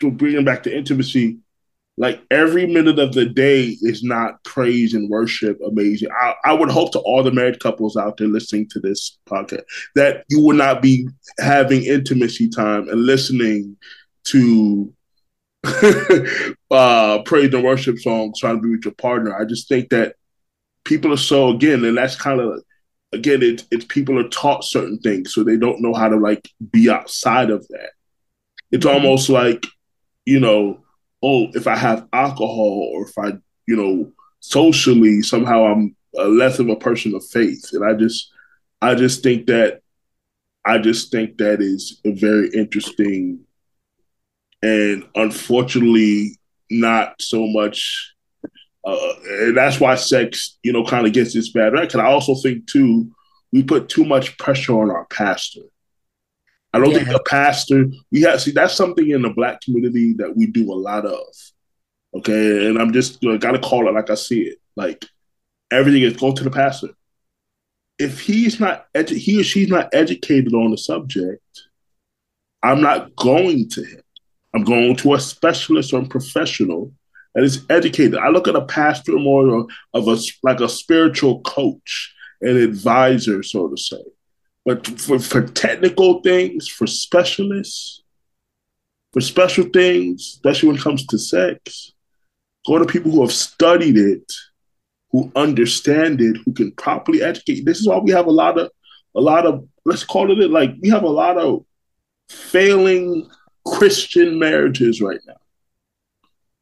to 0.00 0.10
bring 0.10 0.42
back 0.44 0.62
to 0.64 0.76
intimacy. 0.76 1.38
Like 1.98 2.22
every 2.30 2.66
minute 2.66 2.98
of 2.98 3.14
the 3.14 3.24
day 3.24 3.76
is 3.80 4.02
not 4.02 4.42
praise 4.44 4.92
and 4.92 5.08
worship 5.08 5.58
amazing. 5.66 6.08
I, 6.20 6.34
I 6.44 6.52
would 6.52 6.70
hope 6.70 6.92
to 6.92 6.98
all 7.00 7.22
the 7.22 7.30
married 7.30 7.58
couples 7.60 7.96
out 7.96 8.18
there 8.18 8.28
listening 8.28 8.68
to 8.70 8.80
this 8.80 9.18
podcast 9.26 9.62
that 9.94 10.24
you 10.28 10.42
would 10.42 10.56
not 10.56 10.82
be 10.82 11.08
having 11.38 11.84
intimacy 11.84 12.48
time 12.50 12.88
and 12.90 13.06
listening 13.06 13.76
to 14.24 14.92
uh, 16.70 17.22
praise 17.24 17.52
and 17.54 17.64
worship 17.64 17.98
songs 17.98 18.38
trying 18.40 18.56
to 18.56 18.62
be 18.62 18.70
with 18.70 18.84
your 18.84 18.94
partner. 18.94 19.38
I 19.38 19.44
just 19.44 19.68
think 19.68 19.90
that 19.90 20.16
people 20.84 21.12
are 21.12 21.18
so 21.18 21.50
again, 21.50 21.84
and 21.84 21.96
that's 21.96 22.16
kind 22.16 22.40
of 22.40 22.62
again, 23.12 23.42
it's 23.42 23.64
it's 23.70 23.84
people 23.86 24.18
are 24.18 24.28
taught 24.28 24.64
certain 24.64 24.98
things, 24.98 25.32
so 25.34 25.42
they 25.44 25.56
don't 25.56 25.80
know 25.80 25.94
how 25.94 26.08
to 26.08 26.16
like 26.16 26.48
be 26.72 26.90
outside 26.90 27.50
of 27.50 27.66
that. 27.68 27.90
It's 28.72 28.86
Mhm. 28.86 28.94
almost 28.94 29.28
like, 29.28 29.66
you 30.24 30.40
know, 30.40 30.80
oh, 31.22 31.48
if 31.54 31.66
I 31.66 31.76
have 31.76 32.08
alcohol 32.12 32.90
or 32.92 33.06
if 33.08 33.16
I, 33.18 33.38
you 33.66 33.76
know, 33.76 34.12
socially 34.40 35.22
somehow 35.22 35.64
I'm 35.64 35.96
less 36.14 36.58
of 36.58 36.68
a 36.68 36.76
person 36.76 37.14
of 37.14 37.24
faith, 37.26 37.70
and 37.72 37.84
I 37.84 37.94
just, 37.94 38.32
I 38.82 38.94
just 38.94 39.22
think 39.22 39.46
that, 39.46 39.80
I 40.64 40.78
just 40.78 41.10
think 41.12 41.38
that 41.38 41.60
is 41.62 42.00
a 42.04 42.10
very 42.12 42.50
interesting, 42.50 43.40
and 44.62 45.04
unfortunately, 45.14 46.38
not 46.70 47.20
so 47.20 47.46
much. 47.46 48.14
Uh, 48.84 49.12
and 49.28 49.56
that's 49.56 49.80
why 49.80 49.94
sex, 49.96 50.58
you 50.62 50.72
know, 50.72 50.84
kind 50.84 51.06
of 51.06 51.12
gets 51.12 51.34
this 51.34 51.50
bad 51.50 51.72
rap. 51.72 51.84
Because 51.84 52.00
I 52.00 52.06
also 52.06 52.34
think 52.34 52.66
too, 52.66 53.10
we 53.52 53.62
put 53.62 53.88
too 53.88 54.04
much 54.04 54.38
pressure 54.38 54.80
on 54.80 54.90
our 54.90 55.06
pastor. 55.06 55.62
I 56.72 56.78
don't 56.78 56.92
think 56.92 57.08
the 57.08 57.22
pastor. 57.26 57.86
We 58.12 58.20
have 58.22 58.42
see 58.42 58.50
that's 58.50 58.74
something 58.74 59.08
in 59.08 59.22
the 59.22 59.30
black 59.30 59.62
community 59.62 60.12
that 60.14 60.36
we 60.36 60.46
do 60.46 60.70
a 60.72 60.74
lot 60.74 61.06
of. 61.06 61.26
Okay, 62.14 62.66
and 62.66 62.78
I'm 62.78 62.92
just 62.92 63.22
you 63.22 63.30
know, 63.30 63.38
gotta 63.38 63.58
call 63.58 63.88
it 63.88 63.94
like 63.94 64.10
I 64.10 64.14
see 64.14 64.42
it. 64.42 64.58
Like 64.76 65.04
everything 65.70 66.02
is 66.02 66.16
go 66.16 66.32
to 66.32 66.44
the 66.44 66.50
pastor. 66.50 66.88
If 67.98 68.20
he's 68.20 68.60
not 68.60 68.92
edu- 68.92 69.16
he 69.16 69.40
or 69.40 69.44
she's 69.44 69.68
not 69.68 69.88
educated 69.94 70.52
on 70.52 70.70
the 70.70 70.76
subject, 70.76 71.42
I'm 72.62 72.82
not 72.82 73.16
going 73.16 73.70
to 73.70 73.82
him. 73.82 74.02
I'm 74.56 74.64
going 74.64 74.96
to 74.96 75.12
a 75.12 75.20
specialist 75.20 75.92
or 75.92 76.00
a 76.00 76.06
professional 76.06 76.90
that 77.34 77.44
is 77.44 77.66
educated. 77.68 78.16
I 78.16 78.30
look 78.30 78.48
at 78.48 78.56
a 78.56 78.64
pastor 78.64 79.12
more 79.12 79.66
of 79.92 80.08
a 80.08 80.16
like 80.42 80.60
a 80.60 80.68
spiritual 80.68 81.42
coach, 81.42 82.14
an 82.40 82.56
advisor, 82.56 83.42
so 83.42 83.68
to 83.68 83.76
say. 83.76 84.02
But 84.64 84.86
for, 84.98 85.18
for 85.18 85.42
technical 85.42 86.22
things, 86.22 86.68
for 86.68 86.86
specialists, 86.86 88.02
for 89.12 89.20
special 89.20 89.66
things, 89.66 90.22
especially 90.22 90.68
when 90.68 90.76
it 90.76 90.82
comes 90.82 91.06
to 91.06 91.18
sex, 91.18 91.92
go 92.66 92.78
to 92.78 92.86
people 92.86 93.10
who 93.10 93.20
have 93.20 93.32
studied 93.32 93.98
it, 93.98 94.32
who 95.10 95.30
understand 95.36 96.22
it, 96.22 96.38
who 96.46 96.54
can 96.54 96.72
properly 96.72 97.22
educate. 97.22 97.66
This 97.66 97.80
is 97.80 97.86
why 97.86 97.98
we 97.98 98.10
have 98.12 98.26
a 98.26 98.30
lot 98.32 98.58
of, 98.58 98.70
a 99.14 99.20
lot 99.20 99.44
of, 99.44 99.68
let's 99.84 100.02
call 100.02 100.32
it 100.32 100.42
it, 100.42 100.50
like 100.50 100.70
we 100.80 100.88
have 100.88 101.04
a 101.04 101.08
lot 101.08 101.36
of 101.36 101.64
failing 102.30 103.28
Christian 103.66 104.38
marriages 104.38 105.00
right 105.00 105.20
now 105.26 105.34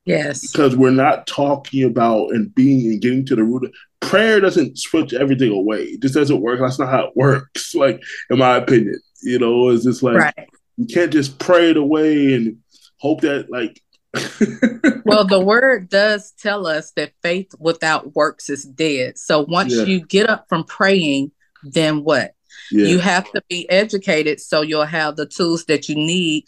Yes. 0.04 0.50
because 0.50 0.76
we're 0.76 0.90
not 0.90 1.26
talking 1.26 1.84
about 1.84 2.30
and 2.30 2.54
being 2.54 2.90
and 2.92 3.00
getting 3.00 3.24
to 3.26 3.36
the 3.36 3.44
root 3.44 3.64
of 3.64 3.72
prayer 4.00 4.38
doesn't 4.40 4.78
switch 4.78 5.14
everything 5.14 5.50
away. 5.50 5.84
It 5.84 6.02
just 6.02 6.14
doesn't 6.14 6.40
work. 6.42 6.60
That's 6.60 6.78
not 6.78 6.90
how 6.90 7.04
it 7.06 7.16
works, 7.16 7.74
like 7.74 8.02
in 8.30 8.38
my 8.38 8.56
opinion. 8.56 9.00
You 9.22 9.38
know, 9.38 9.68
it's 9.70 9.84
just 9.84 10.02
like 10.02 10.16
Right. 10.16 10.48
you 10.76 10.86
can't 10.86 11.12
just 11.12 11.38
pray 11.38 11.70
it 11.70 11.76
away 11.78 12.34
and 12.34 12.58
hope 12.98 13.22
that 13.22 13.50
like 13.50 13.80
Well, 15.06 15.24
the 15.24 15.40
word 15.40 15.88
does 15.88 16.32
tell 16.38 16.66
us 16.66 16.92
that 16.92 17.12
faith 17.22 17.52
without 17.58 18.14
works 18.14 18.48
is 18.50 18.64
dead. 18.64 19.18
So 19.18 19.40
once 19.48 19.74
Yeah. 19.74 19.84
you 19.84 20.00
get 20.06 20.28
up 20.28 20.46
from 20.48 20.64
praying, 20.64 21.32
then 21.62 22.04
what? 22.04 22.32
yeah, 22.70 22.86
You 22.86 22.98
have 22.98 23.30
to 23.32 23.42
be 23.48 23.68
educated 23.70 24.40
so 24.40 24.60
you'll 24.62 24.84
have 24.84 25.16
the 25.16 25.26
tools 25.26 25.64
that 25.64 25.88
you 25.88 25.94
need 25.96 26.44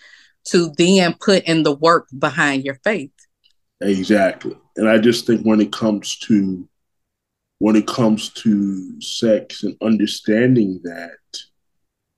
to 0.47 0.73
then 0.79 1.15
put 1.21 1.45
in 1.45 1.62
the 1.62 1.73
work 1.75 2.07
behind 2.19 2.65
your 2.65 2.76
faith. 2.85 3.11
exactly. 3.81 4.57
And 4.76 4.88
I 4.88 4.99
just 4.99 5.26
think 5.26 5.43
when 5.43 5.61
it 5.61 5.73
comes 5.73 6.19
to 6.21 6.69
when 7.59 7.76
it 7.76 7.87
comes 7.87 8.29
to 8.31 9.00
sex 9.00 9.62
and 9.62 9.75
understanding 9.81 10.79
that 10.85 11.17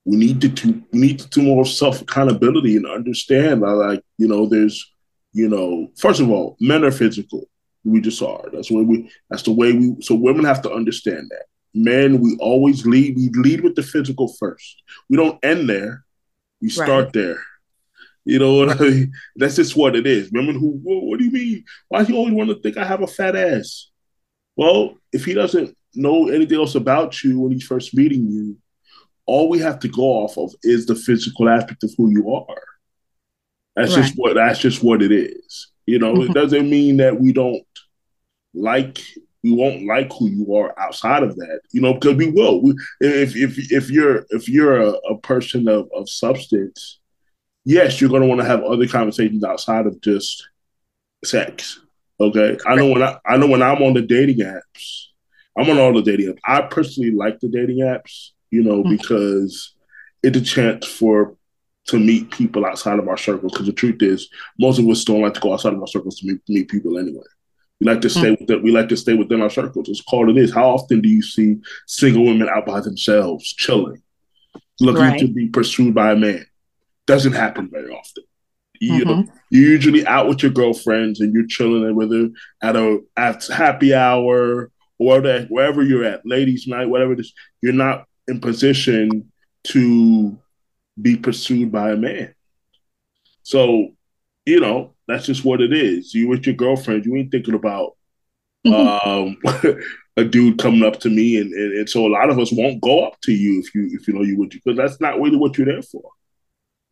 we 0.05 0.17
need 0.17 0.41
to, 0.41 0.49
to 0.49 0.83
we 0.93 0.99
need 1.01 1.19
to 1.21 1.29
do 1.29 1.43
more 1.43 1.65
self 1.65 2.03
accountability 2.03 2.77
and 2.77 2.87
understand 2.87 3.63
that 3.63 3.75
like 3.75 4.03
you 4.17 4.27
know 4.27 4.47
there's 4.47 4.85
you 5.33 5.49
know 5.49 5.89
first 5.97 6.21
of 6.21 6.31
all 6.31 6.57
men 6.61 6.85
are 6.85 6.91
physical 6.91 7.49
we 7.85 8.01
just 8.01 8.21
are 8.23 8.43
that's 8.53 8.69
the 8.69 8.75
way 8.77 8.83
we 8.83 9.11
that's 9.31 9.43
the 9.45 9.53
way 9.53 9.73
we 9.73 9.95
so 10.01 10.15
women 10.15 10.45
have 10.45 10.61
to 10.63 10.73
understand 10.73 11.29
that 11.31 11.45
men 11.75 12.21
we 12.21 12.37
always 12.41 12.85
lead 12.87 13.15
we 13.17 13.29
lead 13.41 13.61
with 13.63 13.77
the 13.77 13.83
physical 13.83 14.35
first 14.41 14.83
we 15.09 15.17
don't 15.17 15.39
end 15.45 15.69
there 15.69 16.05
we 16.61 16.69
start 16.69 17.05
Right. 17.05 17.13
there 17.13 17.43
you 18.25 18.39
know 18.39 18.55
what 18.55 18.81
I 18.81 18.85
mean? 18.85 19.13
that's 19.37 19.57
just 19.57 19.77
what 19.77 19.97
it 19.97 20.07
is 20.07 20.31
Remember 20.33 20.59
who 20.59 20.71
"Whoa, 20.83 21.01
what 21.01 21.19
do 21.19 21.25
you 21.25 21.31
mean 21.31 21.65
why 21.89 22.05
do 22.05 22.13
you 22.13 22.19
always 22.19 22.35
want 22.35 22.51
to 22.51 22.61
think 22.61 22.77
i 22.77 22.85
have 22.85 23.03
a 23.03 23.07
fat 23.07 23.37
ass 23.37 23.91
well 24.57 24.97
if 25.13 25.25
he 25.25 25.35
doesn't 25.35 25.77
know 25.95 26.29
anything 26.29 26.59
else 26.59 26.75
about 26.75 27.23
you 27.25 27.41
when 27.41 27.53
he's 27.53 27.65
first 27.65 27.95
meeting 27.95 28.29
you 28.29 28.57
all 29.27 29.49
we 29.49 29.59
have 29.59 29.79
to 29.81 29.89
go 29.89 30.03
off 30.03 30.39
of 30.39 30.53
is 30.63 30.87
the 30.87 30.95
physical 30.95 31.49
aspect 31.51 31.85
of 31.85 31.93
who 31.99 32.11
you 32.11 32.35
are. 32.35 32.63
That's 33.77 33.93
just 33.95 34.15
what 34.17 34.35
that's 34.35 34.59
just 34.59 34.83
what 34.83 35.03
it 35.03 35.13
is. 35.13 35.69
You 35.85 35.99
know, 35.99 36.23
it 36.23 36.31
Mhm. 36.31 36.35
doesn't 36.35 36.71
mean 36.71 36.97
that 36.97 37.21
we 37.21 37.33
don't 37.35 37.63
like 38.55 38.99
we 39.45 39.53
won't 39.53 39.87
like 39.87 40.11
who 40.15 40.29
you 40.31 40.55
are 40.57 40.75
outside 40.81 41.23
of 41.23 41.37
that. 41.37 41.61
You 41.73 41.83
know, 41.83 41.93
because 41.95 42.17
we 42.17 42.31
will. 42.31 42.63
We, 42.63 42.75
if 43.01 43.37
if 43.37 43.71
if 43.71 43.91
you're 43.91 44.25
if 44.31 44.49
you're 44.49 44.81
a, 44.81 44.91
a 45.11 45.19
person 45.19 45.69
of, 45.69 45.91
of 45.95 46.09
substance, 46.09 46.98
yes, 47.69 48.01
you're 48.01 48.11
gonna 48.11 48.27
want 48.27 48.41
to 48.41 48.47
have 48.47 48.63
other 48.63 48.89
conversations 48.89 49.45
outside 49.45 49.87
of 49.87 50.01
just 50.01 50.49
sex. 51.25 51.81
Okay. 52.19 52.59
I 52.67 52.75
know 52.75 52.87
when 52.87 53.03
I 53.03 53.19
I 53.27 53.37
know 53.37 53.47
when 53.47 53.63
I'm 53.63 53.83
on 53.83 53.93
the 53.93 54.03
dating 54.03 54.39
apps, 54.39 55.05
I'm 55.57 55.69
on 55.69 55.79
all 55.79 55.93
the 55.93 56.03
dating 56.03 56.33
apps. 56.33 56.39
I 56.45 56.63
personally 56.63 57.13
like 57.13 57.39
the 57.41 57.49
dating 57.49 57.81
apps, 57.81 58.31
you 58.51 58.63
know, 58.63 58.83
mm-hmm. 58.83 58.97
because 58.97 59.75
it's 60.23 60.39
a 60.39 60.41
chance 60.41 60.87
for 60.87 61.37
to 61.89 61.99
meet 61.99 62.31
people 62.31 62.65
outside 62.65 62.99
of 62.99 63.09
our 63.09 63.19
circles. 63.19 63.53
Because 63.53 63.67
the 63.67 63.73
truth 63.73 64.03
is, 64.03 64.29
most 64.59 64.79
of 64.79 64.87
us 64.89 65.05
don't 65.05 65.23
like 65.23 65.35
to 65.35 65.41
go 65.41 65.53
outside 65.53 65.75
of 65.75 65.81
our 65.81 65.87
circles 65.87 66.19
to 66.21 66.27
meet, 66.27 66.41
meet 66.49 66.69
people 66.69 66.99
anyway. 66.99 67.25
We 67.81 67.87
like 67.87 68.01
to 68.01 68.11
stay 68.11 68.33
mm-hmm. 68.35 68.45
within, 68.45 68.63
we 68.63 68.73
like 68.73 68.89
to 68.89 68.97
stay 68.97 69.15
within 69.15 69.43
our 69.43 69.51
circles. 69.51 69.89
It's 69.89 70.01
called 70.01 70.31
it 70.31 70.39
is. 70.39 70.53
How 70.53 70.71
often 70.71 71.01
do 71.01 71.09
you 71.09 71.23
see 71.23 71.59
single 71.87 72.25
women 72.25 72.49
out 72.49 72.67
by 72.67 72.81
themselves, 72.81 73.53
chilling, 73.53 74.03
looking 74.81 75.03
right. 75.03 75.21
to 75.21 75.29
be 75.29 75.49
pursued 75.49 75.95
by 75.95 76.13
a 76.13 76.17
man? 76.17 76.45
Doesn't 77.09 77.33
happen 77.33 77.69
very 77.73 77.91
often. 77.91 78.23
You 78.81 79.05
mm-hmm. 79.05 79.09
know, 79.09 79.33
you're 79.51 79.71
usually 79.71 80.07
out 80.07 80.29
with 80.29 80.43
your 80.43 80.53
girlfriends 80.53 81.21
and 81.21 81.33
you're 81.33 81.47
chilling 81.47 81.95
with 81.97 82.13
her 82.13 82.29
at 82.63 82.77
a 82.77 83.01
at 83.17 83.45
happy 83.47 83.95
hour 83.95 84.71
or 84.99 85.21
that 85.23 85.49
wherever 85.49 85.83
you're 85.83 86.05
at, 86.05 86.25
ladies' 86.25 86.67
night, 86.67 86.89
whatever 86.89 87.15
it 87.15 87.21
is. 87.21 87.33
You're 87.63 87.73
not 87.73 88.05
in 88.29 88.41
position 88.41 89.33
to 89.65 90.39
be 91.01 91.17
pursued 91.17 91.73
by 91.73 91.93
a 91.93 91.97
man. 91.97 92.35
So, 93.43 93.89
you 94.45 94.61
know, 94.61 94.95
that's 95.07 95.27
just 95.27 95.45
what 95.45 95.61
it 95.61 95.73
is. 95.73 96.15
You 96.15 96.29
with 96.29 96.47
your 96.47 96.55
girlfriend, 96.55 97.07
you 97.07 97.17
ain't 97.17 97.31
thinking 97.31 97.55
about 97.55 97.97
mm-hmm. 98.67 99.09
um, 99.09 99.83
a 100.17 100.25
dude 100.25 100.59
coming 100.59 100.85
up 100.85 101.01
to 101.01 101.09
me, 101.09 101.41
and, 101.41 101.53
and, 101.53 101.73
and 101.79 101.89
so 101.89 102.07
a 102.07 102.13
lot 102.13 102.29
of 102.29 102.39
us 102.39 102.53
won't 102.53 102.83
go 102.83 103.07
up 103.07 103.21
to 103.23 103.33
you 103.33 103.61
if 103.61 103.75
you 103.75 103.89
if 103.93 104.07
you 104.07 104.15
know 104.15 104.23
you 104.23 104.37
would 104.37 104.51
because 104.51 104.77
that's 104.77 105.01
not 105.01 105.21
really 105.21 105.37
what 105.37 105.57
you're 105.57 105.67
there 105.67 105.83
for. 105.83 106.11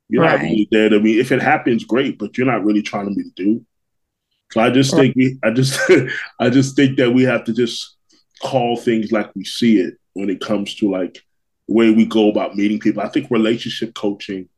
You're 0.08 0.22
right. 0.22 0.36
not 0.36 0.42
really 0.42 0.68
there 0.70 0.88
to 0.88 1.00
me. 1.00 1.18
If 1.18 1.32
it 1.32 1.42
happens, 1.42 1.84
great, 1.84 2.18
but 2.18 2.36
you're 2.36 2.46
not 2.46 2.64
really 2.64 2.82
trying 2.82 3.08
to 3.08 3.14
be 3.14 3.22
a 3.22 3.32
dude. 3.34 3.66
So 4.52 4.60
I 4.60 4.70
just 4.70 4.94
think 4.94 5.16
we, 5.16 5.38
I 5.42 5.50
just, 5.50 5.80
I 6.40 6.50
just 6.50 6.76
think 6.76 6.96
that 6.98 7.12
we 7.12 7.25
have 7.25 7.44
to 7.44 7.52
just 7.52 7.96
call 8.40 8.76
things 8.76 9.10
like 9.10 9.30
we 9.34 9.44
see 9.44 9.78
it 9.80 9.94
when 10.12 10.30
it 10.30 10.40
comes 10.40 10.75
to 10.76 10.90
like 10.90 11.22
the 11.66 11.75
way 11.75 11.90
we 11.90 12.06
go 12.06 12.30
about 12.30 12.54
meeting 12.54 12.78
people. 12.78 13.02
I 13.02 13.08
think 13.08 13.30
relationship 13.30 13.94
coaching 13.94 14.48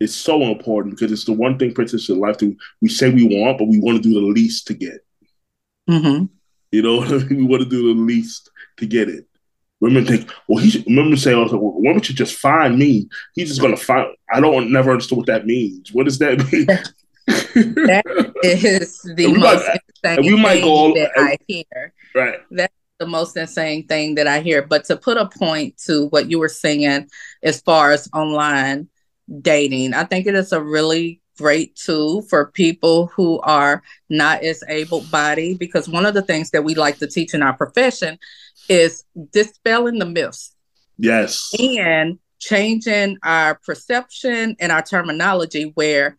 is 0.00 0.14
so 0.14 0.42
important 0.42 0.94
because 0.94 1.12
it's 1.12 1.24
the 1.24 1.32
one 1.32 1.58
thing 1.58 1.74
Princess 1.74 2.08
in 2.08 2.20
life 2.20 2.38
that 2.38 2.56
we 2.80 2.88
say 2.88 3.10
we 3.10 3.24
want, 3.24 3.58
but 3.58 3.68
we 3.68 3.80
want 3.80 4.02
to 4.02 4.08
do 4.08 4.14
the 4.14 4.26
least 4.26 4.66
to 4.68 4.74
get. 4.74 5.04
Mm-hmm. 5.88 6.26
You 6.72 6.82
know, 6.82 6.98
we 7.30 7.42
want 7.42 7.62
to 7.62 7.68
do 7.68 7.94
the 7.94 8.00
least 8.00 8.50
to 8.78 8.86
get 8.86 9.08
it. 9.08 9.26
Women 9.84 10.06
think, 10.06 10.30
well, 10.48 10.64
he 10.64 10.70
should, 10.70 10.84
women 10.86 11.14
say 11.18 11.34
also, 11.34 11.58
well, 11.58 11.74
women 11.76 12.00
should 12.00 12.16
just 12.16 12.36
find 12.36 12.78
me. 12.78 13.06
He's 13.34 13.48
just 13.48 13.60
gonna 13.60 13.76
find. 13.76 14.16
I 14.32 14.40
don't 14.40 14.72
never 14.72 14.90
understood 14.92 15.18
what 15.18 15.26
that 15.26 15.44
means. 15.44 15.92
What 15.92 16.04
does 16.04 16.18
that 16.20 16.38
mean? 16.50 16.64
that 17.26 18.32
is 18.42 19.02
the 19.14 19.26
most 19.34 19.66
might, 19.66 19.80
insane 20.02 20.32
we 20.32 20.40
might 20.40 20.62
go 20.62 20.70
all, 20.70 20.94
that 20.94 21.10
and, 21.16 21.28
I 21.28 21.38
hear. 21.46 21.92
Right. 22.14 22.40
That's 22.50 22.72
the 22.98 23.06
most 23.06 23.36
insane 23.36 23.86
thing 23.86 24.14
that 24.14 24.26
I 24.26 24.40
hear. 24.40 24.62
But 24.62 24.86
to 24.86 24.96
put 24.96 25.18
a 25.18 25.26
point 25.26 25.76
to 25.84 26.06
what 26.06 26.30
you 26.30 26.38
were 26.38 26.48
saying 26.48 27.10
as 27.42 27.60
far 27.60 27.92
as 27.92 28.08
online 28.14 28.88
dating, 29.42 29.92
I 29.92 30.04
think 30.04 30.26
it 30.26 30.34
is 30.34 30.52
a 30.52 30.62
really 30.62 31.20
great 31.38 31.76
tool 31.76 32.22
for 32.22 32.46
people 32.46 33.06
who 33.06 33.40
are 33.40 33.82
not 34.08 34.42
as 34.42 34.62
able 34.68 35.00
bodied 35.10 35.58
because 35.58 35.88
one 35.88 36.06
of 36.06 36.14
the 36.14 36.22
things 36.22 36.50
that 36.50 36.64
we 36.64 36.74
like 36.74 36.98
to 36.98 37.06
teach 37.06 37.34
in 37.34 37.42
our 37.42 37.54
profession 37.54 38.18
is 38.68 39.04
dispelling 39.32 39.98
the 39.98 40.06
myths. 40.06 40.54
Yes. 40.98 41.50
And 41.58 42.18
changing 42.38 43.18
our 43.22 43.56
perception 43.64 44.56
and 44.60 44.70
our 44.70 44.82
terminology 44.82 45.72
where 45.74 46.18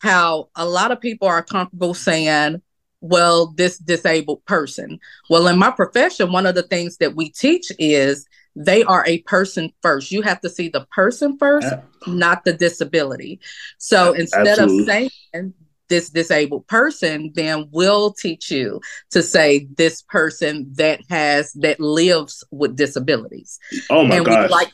how 0.00 0.48
a 0.54 0.66
lot 0.66 0.92
of 0.92 1.00
people 1.00 1.28
are 1.28 1.42
comfortable 1.42 1.94
saying, 1.94 2.60
well, 3.00 3.46
this 3.56 3.78
disabled 3.78 4.44
person. 4.44 4.98
Well, 5.30 5.46
in 5.46 5.58
my 5.58 5.70
profession, 5.70 6.32
one 6.32 6.46
of 6.46 6.54
the 6.54 6.62
things 6.62 6.96
that 6.98 7.14
we 7.14 7.30
teach 7.30 7.70
is 7.78 8.26
they 8.58 8.82
are 8.84 9.04
a 9.06 9.18
person 9.22 9.72
first. 9.82 10.10
You 10.10 10.22
have 10.22 10.40
to 10.40 10.48
see 10.48 10.68
the 10.68 10.86
person 10.90 11.38
first, 11.38 11.68
yeah. 11.70 11.80
not 12.06 12.44
the 12.44 12.52
disability. 12.52 13.40
So 13.78 14.12
instead 14.12 14.46
Absolutely. 14.46 14.80
of 14.80 14.86
saying 14.86 15.54
this 15.88 16.10
disabled 16.10 16.66
person, 16.66 17.32
then 17.34 17.68
we'll 17.70 18.12
teach 18.12 18.50
you 18.50 18.80
to 19.10 19.22
say 19.22 19.68
this 19.76 20.02
person 20.02 20.70
that 20.74 21.00
has 21.08 21.52
that 21.54 21.80
lives 21.80 22.44
with 22.50 22.76
disabilities. 22.76 23.58
Oh 23.90 24.04
my 24.04 24.22
gosh. 24.22 24.50
Like, 24.50 24.72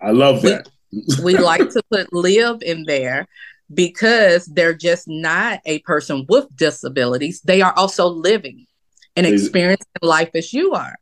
I 0.00 0.10
love 0.10 0.42
that. 0.42 0.68
We, 0.92 1.24
we 1.34 1.38
like 1.38 1.70
to 1.70 1.82
put 1.90 2.12
live 2.12 2.62
in 2.62 2.84
there 2.84 3.28
because 3.72 4.46
they're 4.46 4.74
just 4.74 5.06
not 5.08 5.60
a 5.66 5.78
person 5.80 6.26
with 6.28 6.46
disabilities. 6.56 7.40
They 7.42 7.60
are 7.60 7.72
also 7.76 8.06
living 8.08 8.66
and 9.14 9.26
experiencing 9.26 9.86
life 10.02 10.30
as 10.34 10.52
you 10.52 10.72
are. 10.72 10.96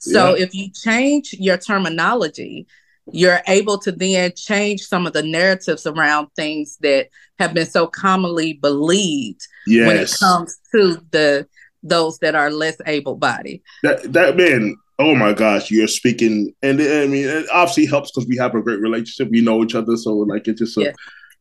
So 0.00 0.34
yeah. 0.34 0.44
if 0.44 0.54
you 0.54 0.70
change 0.70 1.34
your 1.38 1.58
terminology, 1.58 2.66
you're 3.12 3.40
able 3.46 3.78
to 3.78 3.92
then 3.92 4.32
change 4.34 4.82
some 4.82 5.06
of 5.06 5.12
the 5.12 5.22
narratives 5.22 5.86
around 5.86 6.28
things 6.36 6.76
that 6.80 7.08
have 7.38 7.54
been 7.54 7.66
so 7.66 7.86
commonly 7.86 8.54
believed 8.54 9.46
yes. 9.66 9.86
when 9.86 9.96
it 9.96 10.14
comes 10.18 10.58
to 10.72 11.00
the 11.10 11.46
those 11.82 12.18
that 12.18 12.34
are 12.34 12.50
less 12.50 12.76
able 12.86 13.16
bodied. 13.16 13.62
That 13.82 14.12
that 14.12 14.36
man, 14.36 14.76
oh 14.98 15.14
my 15.14 15.32
gosh, 15.32 15.70
you're 15.70 15.88
speaking, 15.88 16.54
and 16.62 16.80
I 16.80 17.06
mean, 17.06 17.26
it 17.26 17.46
obviously 17.52 17.86
helps 17.86 18.10
because 18.10 18.28
we 18.28 18.36
have 18.36 18.54
a 18.54 18.62
great 18.62 18.80
relationship. 18.80 19.30
We 19.30 19.40
know 19.40 19.62
each 19.64 19.74
other, 19.74 19.96
so 19.96 20.14
like 20.14 20.48
it's 20.48 20.60
just. 20.60 20.76
A, 20.78 20.82
yeah. 20.82 20.92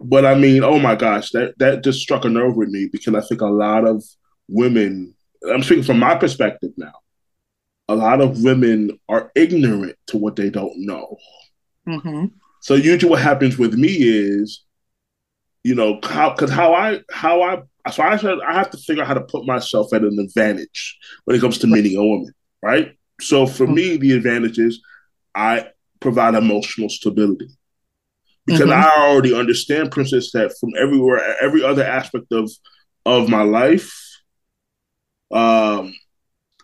But 0.01 0.25
I 0.25 0.33
mean, 0.35 0.63
oh 0.63 0.79
my 0.79 0.95
gosh, 0.95 1.31
that 1.31 1.57
that 1.59 1.83
just 1.83 1.99
struck 1.99 2.23
a 2.23 2.29
nerve 2.29 2.55
with 2.55 2.69
me 2.69 2.87
because 2.91 3.15
I 3.15 3.21
think 3.21 3.41
a 3.41 3.47
lot 3.47 3.85
of 3.85 4.03
women. 4.47 5.13
I'm 5.49 5.63
speaking 5.63 5.83
from 5.83 5.99
my 5.99 6.15
perspective 6.15 6.71
now. 6.77 6.93
A 7.89 7.95
lot 7.95 8.21
of 8.21 8.41
women 8.43 8.97
are 9.09 9.31
ignorant 9.35 9.97
to 10.07 10.17
what 10.17 10.35
they 10.37 10.49
don't 10.49 10.85
know. 10.85 11.17
Mm-hmm. 11.87 12.27
So 12.61 12.75
usually, 12.75 13.09
what 13.09 13.21
happens 13.21 13.57
with 13.57 13.73
me 13.73 13.89
is, 13.89 14.63
you 15.63 15.75
know, 15.75 15.99
how 16.03 16.31
because 16.31 16.51
how 16.51 16.73
I 16.73 17.01
how 17.11 17.41
I 17.41 17.63
so 17.91 18.03
I 18.03 18.17
said 18.17 18.37
I 18.45 18.53
have 18.53 18.69
to 18.71 18.77
figure 18.77 19.01
out 19.01 19.07
how 19.07 19.15
to 19.15 19.21
put 19.21 19.45
myself 19.45 19.91
at 19.93 20.03
an 20.03 20.19
advantage 20.19 20.97
when 21.25 21.35
it 21.35 21.41
comes 21.41 21.57
to 21.59 21.67
meeting 21.67 21.97
a 21.97 22.03
woman, 22.03 22.33
right? 22.61 22.95
So 23.19 23.45
for 23.45 23.65
mm-hmm. 23.65 23.73
me, 23.73 23.97
the 23.97 24.13
advantage 24.13 24.59
is 24.59 24.81
I 25.33 25.69
provide 25.99 26.35
emotional 26.35 26.89
stability 26.89 27.49
because 28.45 28.61
mm-hmm. 28.61 28.71
I 28.71 29.09
already 29.09 29.33
understand, 29.33 29.91
Princess, 29.91 30.31
that 30.31 30.55
from 30.59 30.71
everywhere, 30.77 31.37
every 31.41 31.63
other 31.63 31.83
aspect 31.83 32.31
of 32.31 32.51
of 33.05 33.29
my 33.29 33.43
life, 33.43 33.93
um, 35.31 35.93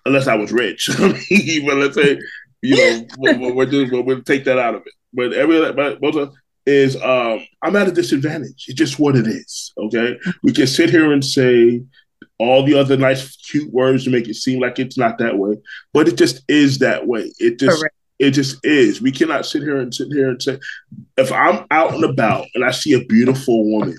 unless 0.05 0.27
I 0.27 0.35
was 0.35 0.51
rich, 0.51 0.89
but 0.99 1.77
let's 1.77 1.95
say 1.95 2.19
you 2.61 2.75
know 2.75 3.05
we're, 3.17 3.53
we're 3.53 3.65
just 3.65 3.91
we'll 3.91 4.21
take 4.23 4.45
that 4.45 4.59
out 4.59 4.75
of 4.75 4.81
it. 4.85 4.93
But 5.13 5.33
every 5.33 5.71
but 5.73 6.01
most 6.01 6.35
is 6.65 6.95
um, 7.01 7.45
I'm 7.61 7.75
at 7.75 7.87
a 7.87 7.91
disadvantage. 7.91 8.65
It's 8.67 8.77
just 8.77 8.99
what 8.99 9.15
it 9.15 9.27
is. 9.27 9.73
Okay, 9.77 10.17
we 10.43 10.51
can 10.51 10.67
sit 10.67 10.89
here 10.89 11.11
and 11.11 11.23
say 11.23 11.83
all 12.37 12.63
the 12.63 12.77
other 12.77 12.97
nice, 12.97 13.35
cute 13.37 13.71
words 13.71 14.03
to 14.03 14.09
make 14.09 14.27
it 14.27 14.35
seem 14.35 14.59
like 14.59 14.79
it's 14.79 14.97
not 14.97 15.17
that 15.19 15.37
way, 15.37 15.57
but 15.93 16.07
it 16.07 16.17
just 16.17 16.43
is 16.47 16.79
that 16.79 17.07
way. 17.07 17.31
It 17.39 17.59
just 17.59 17.79
Correct. 17.79 17.95
it 18.19 18.31
just 18.31 18.63
is. 18.65 19.01
We 19.01 19.11
cannot 19.11 19.45
sit 19.45 19.63
here 19.63 19.77
and 19.77 19.93
sit 19.93 20.09
here 20.09 20.29
and 20.29 20.41
say, 20.41 20.59
if 21.17 21.31
I'm 21.31 21.65
out 21.71 21.93
and 21.93 22.03
about 22.03 22.47
and 22.55 22.65
I 22.65 22.71
see 22.71 22.93
a 22.93 23.05
beautiful 23.05 23.71
woman, 23.71 23.97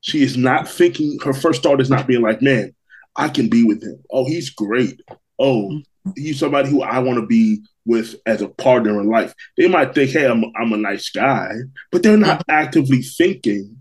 she 0.00 0.22
is 0.22 0.36
not 0.36 0.68
thinking. 0.68 1.18
Her 1.24 1.32
first 1.32 1.62
thought 1.62 1.80
is 1.80 1.90
not 1.90 2.06
being 2.06 2.22
like, 2.22 2.42
"Man, 2.42 2.74
I 3.16 3.28
can 3.28 3.48
be 3.48 3.64
with 3.64 3.82
him. 3.82 4.02
Oh, 4.10 4.26
he's 4.26 4.50
great. 4.50 5.00
Oh, 5.38 5.80
he's 6.16 6.38
somebody 6.38 6.68
who 6.68 6.82
I 6.82 6.98
want 6.98 7.18
to 7.20 7.26
be 7.26 7.62
with 7.84 8.16
as 8.26 8.42
a 8.42 8.48
partner 8.48 9.00
in 9.00 9.08
life. 9.08 9.34
They 9.56 9.68
might 9.68 9.94
think, 9.94 10.10
hey, 10.10 10.26
I'm, 10.26 10.44
I'm 10.56 10.72
a 10.72 10.76
nice 10.76 11.10
guy, 11.10 11.50
but 11.90 12.02
they're 12.02 12.16
not 12.16 12.40
mm-hmm. 12.40 12.50
actively 12.50 13.02
thinking 13.02 13.76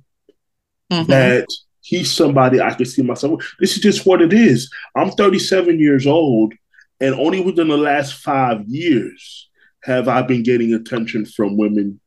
mm-hmm. 0.91 1.09
that 1.09 1.47
he's 1.81 2.11
somebody 2.11 2.61
I 2.61 2.73
can 2.73 2.85
see 2.85 3.01
myself. 3.01 3.43
This 3.59 3.75
is 3.75 3.83
just 3.83 4.05
what 4.05 4.21
it 4.21 4.33
is. 4.33 4.69
I'm 4.95 5.11
37 5.11 5.79
years 5.79 6.07
old, 6.07 6.53
and 6.99 7.15
only 7.15 7.41
within 7.41 7.67
the 7.67 7.77
last 7.77 8.15
five 8.15 8.63
years 8.67 9.49
have 9.83 10.07
I 10.07 10.21
been 10.21 10.43
getting 10.43 10.73
attention 10.73 11.25
from 11.25 11.57
women 11.57 11.99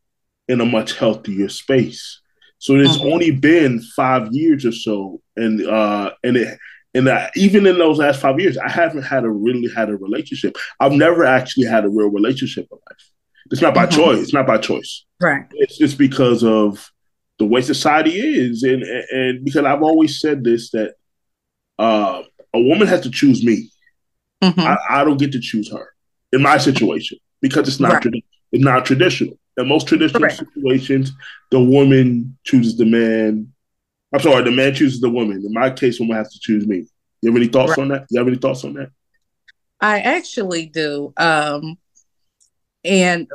in 0.48 0.61
a 0.61 0.66
much 0.66 0.96
healthier 0.96 1.48
space. 1.48 2.20
So 2.59 2.76
it's 2.76 2.96
mm-hmm. 2.96 3.12
only 3.12 3.30
been 3.30 3.83
five 3.94 4.28
years 4.33 4.64
or 4.64 4.72
so, 4.72 5.20
and 5.37 5.66
uh, 5.66 6.12
and 6.22 6.37
it 6.37 6.59
and 6.94 7.07
that 7.09 7.33
even 7.37 7.66
in 7.66 7.78
those 7.78 7.98
last 7.98 8.20
five 8.20 8.38
years, 8.38 8.57
I 8.57 8.70
haven't 8.70 9.02
had 9.02 9.24
a 9.24 9.30
really 9.30 9.68
had 9.74 9.90
a 9.90 9.96
relationship. 9.96 10.57
I've 10.78 10.92
never 10.92 11.24
actually 11.24 11.66
had 11.66 11.85
a 11.85 11.88
real 11.88 12.09
relationship 12.09 12.68
in 12.70 12.78
life. 12.88 13.11
It's 13.50 13.61
not 13.61 13.74
by 13.74 13.87
mm-hmm. 13.87 13.96
choice. 13.96 14.18
It's 14.20 14.33
not 14.33 14.46
by 14.46 14.59
choice. 14.59 15.04
Right. 15.20 15.44
It's 15.52 15.76
just 15.76 15.98
because 15.98 16.44
of 16.44 16.90
the 17.38 17.44
way 17.44 17.62
society 17.62 18.12
is, 18.12 18.62
and 18.62 18.83
and, 18.83 19.04
and 19.11 19.44
because 19.44 19.64
I've 19.64 19.83
always 19.83 20.20
said 20.20 20.44
this 20.44 20.70
that 20.70 20.94
uh, 21.78 22.22
a 22.54 22.61
woman 22.61 22.87
has 22.87 23.00
to 23.02 23.11
choose 23.11 23.44
me. 23.44 23.70
Mm-hmm. 24.42 24.61
I, 24.61 24.78
I, 24.90 25.04
don't 25.04 25.16
get 25.16 25.33
to 25.33 25.40
choose 25.40 25.72
her 25.72 25.94
in 26.33 26.42
my 26.42 26.59
situation 26.59 27.18
because 27.40 27.66
it's 27.66 27.80
not 27.80 27.94
right. 27.94 28.02
tradi- 28.02 28.24
it's 28.52 28.64
not 28.64 28.85
traditional. 28.85 29.38
In 29.57 29.68
most 29.68 29.88
traditional 29.88 30.22
right. 30.22 30.33
situations, 30.33 31.12
the 31.50 31.61
woman 31.61 32.37
chooses 32.44 32.76
the 32.76 32.85
man 32.85 33.54
I'm 34.14 34.20
sorry, 34.20 34.44
the 34.44 34.53
man 34.53 34.72
chooses 34.72 35.00
the 35.00 35.11
woman. 35.11 35.42
In 35.44 35.53
my 35.53 35.70
case, 35.70 35.98
woman 35.98 36.16
has 36.16 36.33
to 36.33 36.38
choose 36.38 36.68
me. 36.68 36.87
You 37.20 37.33
have 37.33 37.37
any 37.37 37.48
thoughts 37.48 37.70
right. 37.70 37.81
on 37.81 37.88
that? 37.88 38.07
You 38.11 38.20
have 38.20 38.29
any 38.29 38.37
thoughts 38.37 38.62
on 38.62 38.74
that? 38.74 38.90
I 39.81 39.98
actually 39.98 40.66
do. 40.66 41.12
Um, 41.16 41.79
and 42.85 43.27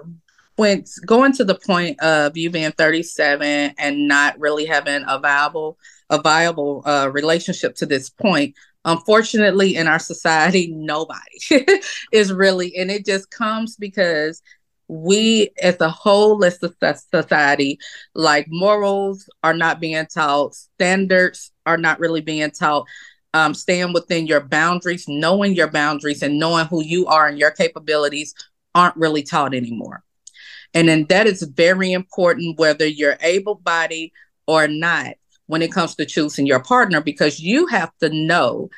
when 0.55 0.85
going 1.05 1.33
to 1.33 1.43
the 1.43 1.55
point 1.55 1.99
of 1.99 2.37
you 2.37 2.49
being 2.49 2.71
37 2.71 3.73
and 3.77 4.07
not 4.07 4.39
really 4.39 4.65
having 4.65 5.03
a 5.05 5.19
viable 5.19 5.77
a 6.09 6.21
viable 6.21 6.81
uh, 6.85 7.09
relationship 7.11 7.75
to 7.75 7.85
this 7.85 8.09
point, 8.09 8.55
unfortunately, 8.85 9.75
in 9.75 9.85
our 9.85 9.99
society, 9.99 10.67
nobody 10.73 11.39
is 12.13 12.31
really, 12.31 12.77
and 12.77 12.89
it 12.89 13.05
just 13.05 13.29
comes 13.29 13.75
because 13.75 14.41
we 14.89 15.49
as 15.61 15.79
a 15.79 15.89
whole 15.89 16.43
as 16.43 16.61
a 16.63 16.95
society 16.95 17.79
like 18.15 18.47
morals 18.49 19.29
are 19.43 19.53
not 19.53 19.79
being 19.79 20.05
taught 20.07 20.55
standards 20.55 21.51
are 21.65 21.77
not 21.77 21.99
really 21.99 22.21
being 22.21 22.49
taught 22.51 22.85
um, 23.35 23.53
staying 23.53 23.93
within 23.93 24.25
your 24.25 24.41
boundaries 24.41 25.05
knowing 25.07 25.53
your 25.53 25.69
boundaries 25.69 26.23
and 26.23 26.39
knowing 26.39 26.65
who 26.65 26.83
you 26.83 27.05
are 27.05 27.27
and 27.27 27.37
your 27.37 27.51
capabilities 27.51 28.33
aren't 28.75 28.95
really 28.95 29.23
taught 29.23 29.53
anymore. 29.53 30.03
And 30.73 30.87
then 30.87 31.05
that 31.09 31.27
is 31.27 31.41
very 31.41 31.91
important 31.91 32.59
whether 32.59 32.85
you're 32.85 33.17
able-bodied 33.21 34.11
or 34.47 34.67
not 34.67 35.15
when 35.47 35.61
it 35.61 35.71
comes 35.71 35.95
to 35.95 36.05
choosing 36.05 36.45
your 36.45 36.61
partner 36.61 37.01
because 37.01 37.39
you 37.39 37.65
have 37.67 37.91
to 37.99 38.09
know 38.09 38.69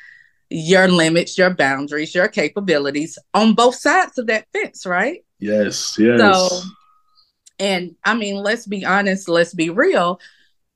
your 0.48 0.86
limits 0.86 1.38
your 1.38 1.48
boundaries 1.48 2.14
your 2.14 2.28
capabilities 2.28 3.18
on 3.32 3.54
both 3.54 3.74
sides 3.74 4.18
of 4.18 4.26
that 4.26 4.46
fence 4.52 4.84
right 4.84 5.24
Yes, 5.42 5.96
yes. 5.98 6.20
So, 6.20 6.60
and 7.58 7.96
I 8.04 8.14
mean, 8.14 8.36
let's 8.36 8.66
be 8.66 8.84
honest, 8.84 9.28
let's 9.28 9.52
be 9.52 9.70
real. 9.70 10.20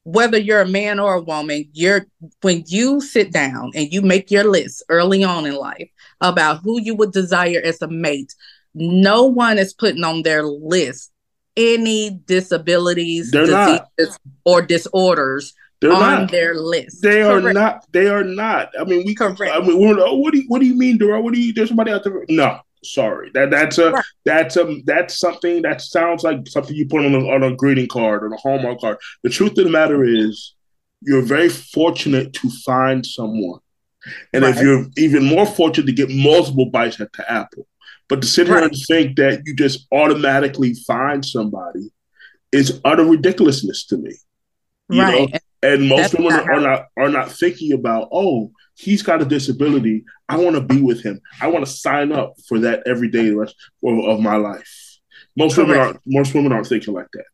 Whether 0.02 0.38
you're 0.38 0.60
a 0.60 0.68
man 0.68 0.98
or 0.98 1.14
a 1.14 1.22
woman, 1.22 1.68
you're 1.72 2.06
when 2.42 2.64
you 2.66 3.00
sit 3.00 3.32
down 3.32 3.70
and 3.76 3.92
you 3.92 4.02
make 4.02 4.30
your 4.30 4.44
list 4.44 4.82
early 4.88 5.22
on 5.22 5.46
in 5.46 5.54
life 5.54 5.88
about 6.20 6.62
who 6.62 6.80
you 6.80 6.96
would 6.96 7.12
desire 7.12 7.60
as 7.62 7.80
a 7.80 7.88
mate, 7.88 8.34
no 8.74 9.24
one 9.24 9.56
is 9.58 9.72
putting 9.72 10.02
on 10.02 10.22
their 10.22 10.42
list 10.44 11.12
any 11.56 12.10
disabilities, 12.26 13.30
They're 13.30 13.46
diseases, 13.46 13.80
not. 13.98 14.18
or 14.44 14.62
disorders 14.62 15.54
They're 15.80 15.92
on 15.92 16.00
not. 16.22 16.30
their 16.32 16.54
list. 16.56 17.02
They 17.02 17.22
are 17.22 17.40
not. 17.40 17.86
They 17.92 18.08
are 18.08 18.24
not. 18.24 18.70
I 18.78 18.84
mean, 18.84 19.04
we. 19.06 19.14
Correct. 19.14 19.40
I 19.54 19.60
mean, 19.60 19.78
we're, 19.78 19.98
oh, 20.00 20.16
what 20.16 20.32
do 20.32 20.40
you 20.40 20.44
What 20.48 20.60
do 20.60 20.66
you 20.66 20.74
mean, 20.74 20.98
Durell? 20.98 21.22
What 21.22 21.34
do 21.34 21.40
you? 21.40 21.52
There's 21.52 21.68
somebody 21.68 21.92
out 21.92 22.02
there. 22.02 22.24
No, 22.28 22.58
sorry. 22.92 23.30
That 23.34 23.50
that's 23.50 23.78
a 23.78 23.92
Right. 23.92 24.04
that's 24.24 24.56
a 24.56 24.80
that's 24.84 25.18
something 25.18 25.62
that 25.62 25.80
sounds 25.80 26.22
like 26.22 26.46
something 26.48 26.74
you 26.74 26.86
put 26.86 27.04
on 27.04 27.14
a, 27.14 27.18
on 27.28 27.42
a 27.42 27.54
greeting 27.54 27.88
card 27.88 28.22
or 28.22 28.32
a 28.32 28.36
Hallmark 28.38 28.80
card. 28.80 28.98
The 29.22 29.30
truth 29.30 29.56
of 29.58 29.64
the 29.64 29.70
matter 29.70 30.04
is, 30.04 30.54
you're 31.02 31.22
very 31.22 31.48
fortunate 31.48 32.32
to 32.34 32.50
find 32.64 33.04
someone, 33.04 33.60
and 34.32 34.44
if 34.44 34.60
you're 34.60 34.86
even 34.96 35.24
more 35.24 35.46
fortunate 35.46 35.86
to 35.86 35.92
get 35.92 36.10
multiple 36.10 36.66
bites 36.66 37.00
at 37.00 37.12
the 37.12 37.30
apple. 37.30 37.66
But 38.08 38.22
to 38.22 38.26
sit 38.26 38.46
here 38.46 38.58
and 38.58 38.76
think 38.88 39.16
that 39.16 39.42
you 39.44 39.56
just 39.56 39.86
automatically 39.92 40.74
find 40.86 41.24
somebody 41.24 41.90
is 42.52 42.80
utter 42.84 43.04
ridiculousness 43.04 43.84
to 43.86 43.96
me. 43.96 44.14
You 44.88 45.02
know, 45.02 45.26
right. 45.26 45.42
and 45.62 45.88
most 45.88 46.12
That's 46.12 46.14
women 46.14 46.46
not 46.46 46.48
are 46.48 46.60
not 46.60 46.86
are 46.96 47.08
not 47.08 47.32
thinking 47.32 47.72
about 47.72 48.08
oh 48.12 48.52
he's 48.76 49.02
got 49.02 49.22
a 49.22 49.24
disability. 49.24 50.04
I 50.28 50.36
want 50.36 50.54
to 50.54 50.62
be 50.62 50.80
with 50.80 51.02
him. 51.02 51.20
I 51.40 51.48
want 51.48 51.64
to 51.64 51.70
sign 51.70 52.12
up 52.12 52.34
for 52.46 52.58
that 52.60 52.82
every 52.86 53.08
day 53.08 53.28
of, 53.28 53.50
of 53.82 54.20
my 54.20 54.36
life. 54.36 54.98
Most 55.36 55.56
women 55.56 55.76
aren't 55.76 56.00
most 56.06 56.34
women 56.34 56.52
aren't 56.52 56.66
thinking 56.66 56.94
like 56.94 57.08
that. 57.12 57.24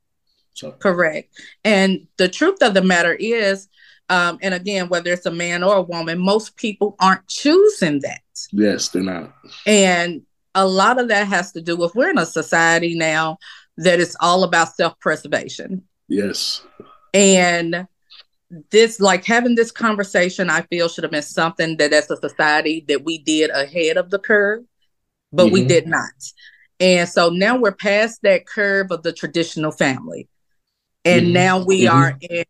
So. 0.54 0.72
Correct. 0.72 1.34
And 1.64 2.06
the 2.16 2.28
truth 2.28 2.62
of 2.62 2.74
the 2.74 2.82
matter 2.82 3.14
is, 3.14 3.68
um, 4.08 4.38
and 4.42 4.54
again, 4.54 4.88
whether 4.88 5.12
it's 5.12 5.26
a 5.26 5.30
man 5.30 5.62
or 5.62 5.76
a 5.76 5.82
woman, 5.82 6.18
most 6.18 6.56
people 6.56 6.94
aren't 7.00 7.26
choosing 7.28 8.00
that. 8.00 8.20
yes 8.52 8.88
they're 8.88 9.02
not. 9.02 9.34
And 9.66 10.22
a 10.54 10.66
lot 10.66 11.00
of 11.00 11.08
that 11.08 11.26
has 11.28 11.52
to 11.52 11.60
do 11.60 11.76
with 11.76 11.94
we're 11.94 12.10
in 12.10 12.18
a 12.18 12.26
society 12.26 12.94
now 12.94 13.38
that 13.78 13.98
is 14.00 14.16
all 14.20 14.44
about 14.44 14.74
self 14.74 14.98
preservation. 15.00 15.82
yes. 16.08 16.62
And 17.14 17.86
this, 18.70 19.00
like 19.00 19.24
having 19.24 19.54
this 19.54 19.70
conversation, 19.70 20.50
I 20.50 20.62
feel 20.62 20.88
should 20.88 21.04
have 21.04 21.10
been 21.10 21.22
something 21.22 21.76
that 21.78 21.92
as 21.92 22.10
a 22.10 22.16
society 22.16 22.84
that 22.88 23.04
we 23.04 23.18
did 23.18 23.50
ahead 23.50 23.96
of 23.96 24.10
the 24.10 24.18
curve, 24.18 24.64
but 25.32 25.48
we 25.50 25.62
Mhm. 25.62 25.68
did 25.68 25.86
not. 25.86 26.12
And 26.80 27.08
so 27.08 27.30
now 27.30 27.56
we're 27.56 27.72
past 27.72 28.20
that 28.22 28.46
curve 28.46 28.90
of 28.90 29.02
the 29.02 29.12
traditional 29.12 29.72
family. 29.72 30.28
And 31.04 31.28
Mhm. 31.28 31.32
now 31.32 31.58
we 31.64 31.84
Mhm. 31.84 31.92
are 31.92 32.16
in 32.20 32.44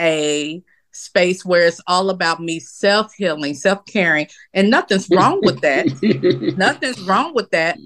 a 0.00 0.62
space 0.92 1.44
where 1.44 1.66
it's 1.66 1.80
all 1.86 2.10
about 2.10 2.40
me 2.40 2.60
self 2.60 3.14
healing, 3.14 3.54
self 3.54 3.84
caring, 3.86 4.28
and 4.54 4.70
nothing's 4.70 5.10
wrong 5.10 5.42
with 5.42 5.60
that. 5.62 5.88
Nothing's 6.56 7.00
wrong 7.02 7.34
with 7.34 7.50
that. 7.50 7.78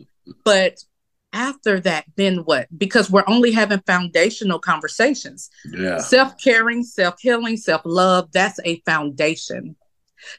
But 0.44 0.84
after 1.36 1.78
that, 1.80 2.06
then 2.16 2.38
what? 2.38 2.66
Because 2.76 3.10
we're 3.10 3.24
only 3.28 3.52
having 3.52 3.80
foundational 3.86 4.58
conversations. 4.58 5.50
yeah 5.70 5.98
Self 5.98 6.32
caring, 6.42 6.82
self 6.82 7.20
healing, 7.20 7.58
self 7.58 7.82
love, 7.84 8.32
that's 8.32 8.58
a 8.64 8.80
foundation. 8.86 9.76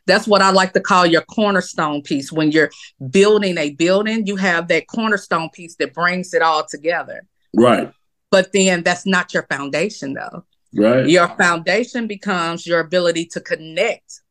That's 0.07 0.27
what 0.27 0.41
I 0.41 0.49
like 0.49 0.73
to 0.73 0.81
call 0.81 1.05
your 1.05 1.21
cornerstone 1.21 2.01
piece. 2.01 2.31
When 2.31 2.51
you're 2.51 2.71
building 3.11 3.57
a 3.59 3.69
building, 3.75 4.25
you 4.25 4.35
have 4.37 4.67
that 4.69 4.87
cornerstone 4.87 5.49
piece 5.51 5.75
that 5.75 5.93
brings 5.93 6.33
it 6.33 6.41
all 6.41 6.65
together. 6.67 7.25
right 7.55 7.91
But 8.31 8.51
then 8.51 8.83
that's 8.83 9.05
not 9.05 9.33
your 9.33 9.43
foundation, 9.43 10.13
though. 10.13 10.43
right 10.75 11.07
Your 11.07 11.27
foundation 11.37 12.07
becomes 12.07 12.65
your 12.65 12.79
ability 12.79 13.25
to 13.33 13.39
connect 13.39 14.21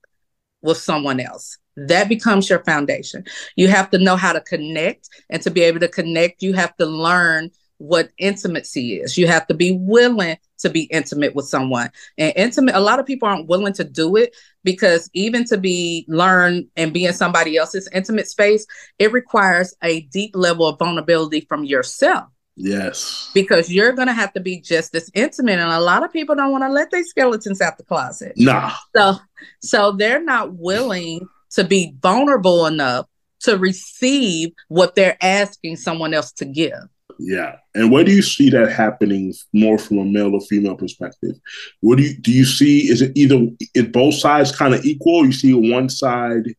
with 0.62 0.78
someone 0.78 1.20
else. 1.20 1.58
That 1.76 2.08
becomes 2.08 2.48
your 2.48 2.64
foundation. 2.64 3.24
You 3.56 3.68
have 3.68 3.90
to 3.90 3.98
know 3.98 4.16
how 4.16 4.32
to 4.32 4.40
connect, 4.40 5.08
and 5.30 5.42
to 5.42 5.50
be 5.50 5.62
able 5.62 5.80
to 5.80 5.88
connect, 5.88 6.42
you 6.42 6.54
have 6.54 6.76
to 6.76 6.86
learn 6.86 7.50
what 7.78 8.10
intimacy 8.18 8.94
is. 8.94 9.18
You 9.18 9.26
have 9.26 9.46
to 9.48 9.54
be 9.54 9.72
willing 9.72 10.38
to 10.60 10.70
be 10.70 10.84
intimate 10.84 11.34
with 11.34 11.46
someone. 11.46 11.90
And 12.16 12.32
intimate, 12.36 12.74
a 12.74 12.80
lot 12.80 12.98
of 12.98 13.06
people 13.06 13.28
aren't 13.28 13.48
willing 13.48 13.74
to 13.74 13.84
do 13.84 14.16
it 14.16 14.34
because 14.64 15.10
even 15.12 15.44
to 15.46 15.58
be 15.58 16.06
learn 16.08 16.68
and 16.76 16.92
be 16.92 17.04
in 17.04 17.12
somebody 17.12 17.56
else's 17.56 17.88
intimate 17.92 18.28
space, 18.28 18.66
it 18.98 19.12
requires 19.12 19.74
a 19.82 20.00
deep 20.02 20.34
level 20.34 20.66
of 20.66 20.78
vulnerability 20.78 21.42
from 21.42 21.64
yourself 21.64 22.28
yes 22.56 23.30
because 23.34 23.70
you're 23.70 23.92
going 23.92 24.08
to 24.08 24.14
have 24.14 24.32
to 24.32 24.40
be 24.40 24.58
just 24.58 24.94
as 24.94 25.10
intimate 25.12 25.58
and 25.58 25.70
a 25.70 25.80
lot 25.80 26.02
of 26.02 26.10
people 26.10 26.34
don't 26.34 26.50
want 26.50 26.64
to 26.64 26.70
let 26.70 26.90
their 26.90 27.04
skeletons 27.04 27.60
out 27.60 27.76
the 27.76 27.84
closet 27.84 28.32
nah 28.36 28.72
so 28.96 29.16
so 29.60 29.92
they're 29.92 30.22
not 30.22 30.54
willing 30.54 31.28
to 31.56 31.64
be 31.64 31.94
vulnerable 32.00 32.66
enough 32.66 33.06
to 33.40 33.58
receive 33.58 34.52
what 34.68 34.94
they're 34.94 35.16
asking 35.20 35.76
someone 35.76 36.14
else 36.14 36.32
to 36.32 36.44
give. 36.44 36.72
Yeah. 37.18 37.56
And 37.74 37.90
where 37.90 38.04
do 38.04 38.12
you 38.12 38.22
see 38.22 38.50
that 38.50 38.70
happening 38.70 39.32
more 39.52 39.78
from 39.78 39.98
a 39.98 40.04
male 40.04 40.34
or 40.34 40.40
female 40.42 40.76
perspective? 40.76 41.34
What 41.80 41.96
do 41.96 42.04
you 42.04 42.16
do 42.18 42.30
you 42.30 42.44
see 42.44 42.90
is 42.90 43.00
it 43.00 43.12
either 43.16 43.48
is 43.74 43.86
both 43.86 44.14
sides 44.14 44.54
kind 44.54 44.74
of 44.74 44.84
equal? 44.84 45.24
You 45.24 45.32
see 45.32 45.54
one 45.54 45.88
side 45.88 46.54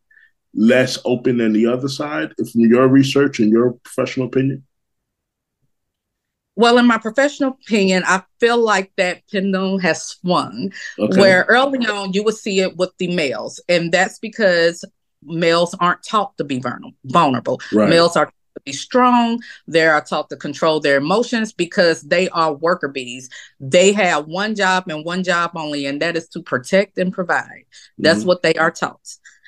less 0.55 0.97
open 1.05 1.37
than 1.37 1.53
the 1.53 1.67
other 1.67 1.87
side? 1.87 2.33
From 2.51 2.61
your 2.61 2.87
research 2.87 3.39
and 3.39 3.51
your 3.51 3.73
professional 3.83 4.27
opinion 4.27 4.63
well 6.57 6.77
in 6.77 6.87
my 6.87 6.97
professional 6.97 7.51
opinion 7.51 8.03
i 8.05 8.21
feel 8.39 8.57
like 8.57 8.91
that 8.97 9.21
pendulum 9.31 9.79
has 9.79 10.03
swung 10.03 10.71
okay 10.99 11.19
where 11.21 11.45
early 11.47 11.79
on 11.87 12.11
you 12.13 12.23
would 12.23 12.35
see 12.35 12.59
it 12.59 12.75
with 12.77 12.91
the 12.99 13.07
males 13.15 13.61
and 13.69 13.91
that's 13.91 14.19
because 14.19 14.83
males 15.23 15.75
aren't 15.79 16.03
taught 16.03 16.37
to 16.37 16.43
be 16.43 16.61
vulnerable 17.05 17.59
right 17.73 17.89
Males 17.89 18.15
are 18.17 18.25
taught 18.25 18.33
to 18.55 18.61
be 18.65 18.73
strong. 18.73 19.39
They 19.67 19.85
are 19.87 20.01
taught 20.01 20.29
to 20.29 20.35
control 20.37 20.79
their 20.79 20.97
emotions 20.97 21.53
because 21.53 22.01
they 22.03 22.29
are 22.29 22.53
worker 22.53 22.87
bees. 22.87 23.29
They 23.59 23.91
have 23.93 24.27
one 24.27 24.55
job 24.55 24.85
and 24.87 25.03
one 25.05 25.23
job 25.23 25.51
only, 25.55 25.85
and 25.85 26.01
that 26.01 26.15
is 26.17 26.27
to 26.29 26.41
protect 26.41 26.97
and 26.97 27.11
provide. 27.13 27.65
That's 27.97 28.23
Mhm. 28.23 28.27
what 28.27 28.41
they 28.43 28.53
are 28.55 28.71
taught. 28.71 29.07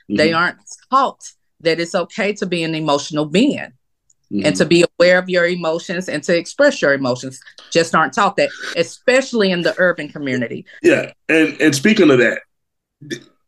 They 0.10 0.32
Mhm. 0.32 0.38
aren't 0.38 0.58
taught 0.92 1.22
that 1.62 1.80
it's 1.80 1.96
okay 1.96 2.34
to 2.34 2.46
be 2.46 2.64
an 2.64 2.76
emotional 2.76 3.26
being 3.26 3.72
Mhm. 4.32 4.46
and 4.46 4.56
to 4.58 4.66
be 4.66 4.86
aware 5.00 5.18
of 5.18 5.28
your 5.28 5.46
emotions 5.48 6.08
and 6.08 6.22
to 6.24 6.38
express 6.38 6.82
your 6.82 6.94
emotions. 6.94 7.40
Just 7.72 7.96
aren't 7.96 8.14
taught 8.14 8.36
that, 8.38 8.50
especially 8.76 9.50
in 9.52 9.62
the 9.64 9.74
urban 9.80 10.08
community. 10.10 10.66
Yeah, 10.84 11.12
and 11.28 11.60
and 11.60 11.74
speaking 11.76 12.12
of 12.12 12.20
that, 12.20 12.42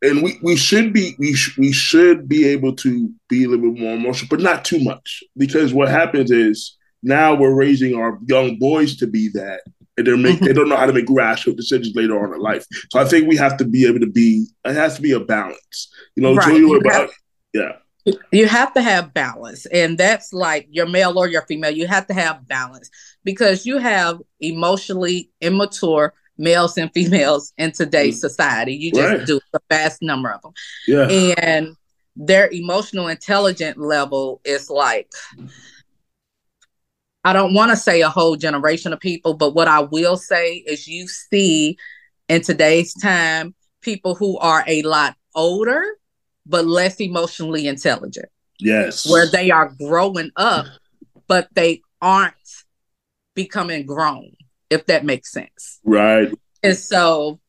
and 0.01 0.23
we, 0.23 0.39
we 0.41 0.55
should 0.55 0.93
be 0.93 1.15
we 1.19 1.33
sh- 1.33 1.57
we 1.57 1.71
should 1.71 2.27
be 2.27 2.47
able 2.47 2.75
to 2.77 3.11
be 3.29 3.43
a 3.43 3.47
little 3.49 3.71
bit 3.71 3.79
more 3.81 3.93
emotional, 3.95 4.27
but 4.29 4.39
not 4.39 4.65
too 4.65 4.79
much, 4.83 5.23
because 5.37 5.73
what 5.73 5.87
happens 5.89 6.31
is 6.31 6.77
now 7.03 7.33
we're 7.35 7.53
raising 7.53 7.95
our 7.95 8.17
young 8.27 8.57
boys 8.57 8.95
to 8.97 9.07
be 9.07 9.29
that, 9.33 9.61
and 9.97 10.07
they're 10.07 10.17
make 10.17 10.39
they 10.39 10.53
don't 10.53 10.69
know 10.69 10.77
how 10.77 10.85
to 10.87 10.93
make 10.93 11.05
rational 11.09 11.55
decisions 11.55 11.95
later 11.95 12.19
on 12.23 12.33
in 12.33 12.39
life. 12.39 12.65
So 12.91 12.99
I 12.99 13.05
think 13.05 13.27
we 13.27 13.37
have 13.37 13.57
to 13.57 13.65
be 13.65 13.85
able 13.85 13.99
to 13.99 14.07
be. 14.09 14.47
It 14.65 14.73
has 14.75 14.95
to 14.95 15.01
be 15.01 15.11
a 15.11 15.19
balance, 15.19 15.91
you 16.15 16.23
know. 16.23 16.33
Right. 16.35 16.47
Julia, 16.47 16.61
You 16.61 16.77
about- 16.79 16.93
have- 17.01 17.09
yeah, 17.53 17.71
you 18.31 18.47
have 18.47 18.73
to 18.73 18.81
have 18.81 19.13
balance 19.13 19.65
and 19.67 19.97
that's 19.97 20.33
like 20.33 20.67
your 20.71 20.87
male 20.87 21.17
or 21.17 21.27
your 21.27 21.43
female. 21.43 21.71
You 21.71 21.87
have 21.87 22.07
to 22.07 22.13
have 22.13 22.47
balance 22.47 22.89
because 23.23 23.65
you 23.65 23.77
have 23.77 24.19
emotionally 24.39 25.29
immature 25.41 26.13
males 26.37 26.77
and 26.77 26.91
females 26.93 27.53
in 27.57 27.71
today's 27.71 28.17
mm. 28.17 28.21
society. 28.21 28.73
You 28.73 28.91
just 28.91 29.17
Right. 29.17 29.27
do 29.27 29.39
a 29.53 29.59
vast 29.69 30.01
number 30.01 30.31
of 30.31 30.41
them 30.41 30.53
yeah, 30.87 31.07
and 31.37 31.75
their 32.15 32.49
emotional 32.51 33.07
intelligence 33.07 33.77
level 33.77 34.41
is 34.43 34.69
like 34.69 35.09
I 37.23 37.33
don't 37.33 37.53
want 37.53 37.69
to 37.69 37.77
say 37.77 38.01
a 38.01 38.09
whole 38.09 38.35
generation 38.35 38.93
of 38.93 38.99
people, 38.99 39.35
but 39.35 39.53
what 39.53 39.67
I 39.67 39.81
will 39.81 40.17
say 40.17 40.55
is 40.55 40.87
you 40.87 41.07
see 41.07 41.77
in 42.27 42.41
today's 42.41 42.93
time 42.95 43.53
people 43.81 44.15
who 44.15 44.39
are 44.39 44.63
a 44.67 44.81
lot 44.81 45.15
older 45.35 45.83
but 46.51 46.67
less 46.67 46.99
emotionally 46.99 47.67
intelligent. 47.67 48.29
Yes. 48.59 49.09
Where 49.09 49.25
they 49.25 49.49
are 49.49 49.73
growing 49.79 50.29
up, 50.35 50.67
but 51.27 51.47
they 51.53 51.81
aren't 52.01 52.35
becoming 53.33 53.85
grown, 53.85 54.35
if 54.69 54.85
that 54.85 55.05
makes 55.05 55.31
sense. 55.31 55.79
Right. 55.83 56.31
And 56.61 56.77
so 56.77 57.39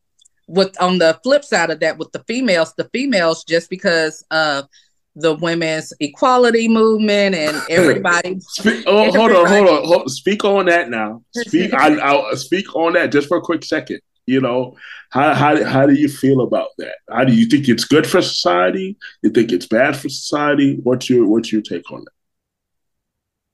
with 0.46 0.80
on 0.80 0.98
the 0.98 1.18
flip 1.22 1.44
side 1.44 1.70
of 1.70 1.80
that, 1.80 1.98
with 1.98 2.12
the 2.12 2.24
females, 2.26 2.72
the 2.76 2.88
females 2.92 3.44
just 3.44 3.68
because 3.68 4.24
of 4.30 4.68
the 5.16 5.34
women's 5.34 5.92
equality 6.00 6.68
movement 6.68 7.34
and 7.34 7.60
everybody. 7.70 8.40
speak, 8.40 8.84
oh, 8.86 9.08
everybody. 9.08 9.18
hold 9.18 9.32
on, 9.32 9.46
hold 9.46 9.68
on, 9.68 9.84
hold, 9.84 10.10
speak 10.10 10.44
on 10.44 10.66
that 10.66 10.88
now. 10.88 11.22
Speak, 11.32 11.74
I, 11.74 11.96
I'll 11.98 12.36
speak 12.36 12.74
on 12.74 12.94
that 12.94 13.12
just 13.12 13.28
for 13.28 13.36
a 13.36 13.42
quick 13.42 13.64
second. 13.64 14.00
You 14.26 14.40
know, 14.40 14.76
how 15.10 15.34
how 15.34 15.64
how 15.64 15.86
do 15.86 15.94
you 15.94 16.08
feel 16.08 16.42
about 16.42 16.68
that? 16.78 16.94
How 17.10 17.24
do 17.24 17.34
you 17.34 17.46
think 17.46 17.68
it's 17.68 17.84
good 17.84 18.06
for 18.06 18.22
society? 18.22 18.96
You 19.22 19.30
think 19.30 19.52
it's 19.52 19.66
bad 19.66 19.96
for 19.96 20.08
society? 20.08 20.78
What's 20.82 21.10
your 21.10 21.26
what's 21.26 21.52
your 21.52 21.62
take 21.62 21.90
on 21.90 22.04
that? 22.04 22.12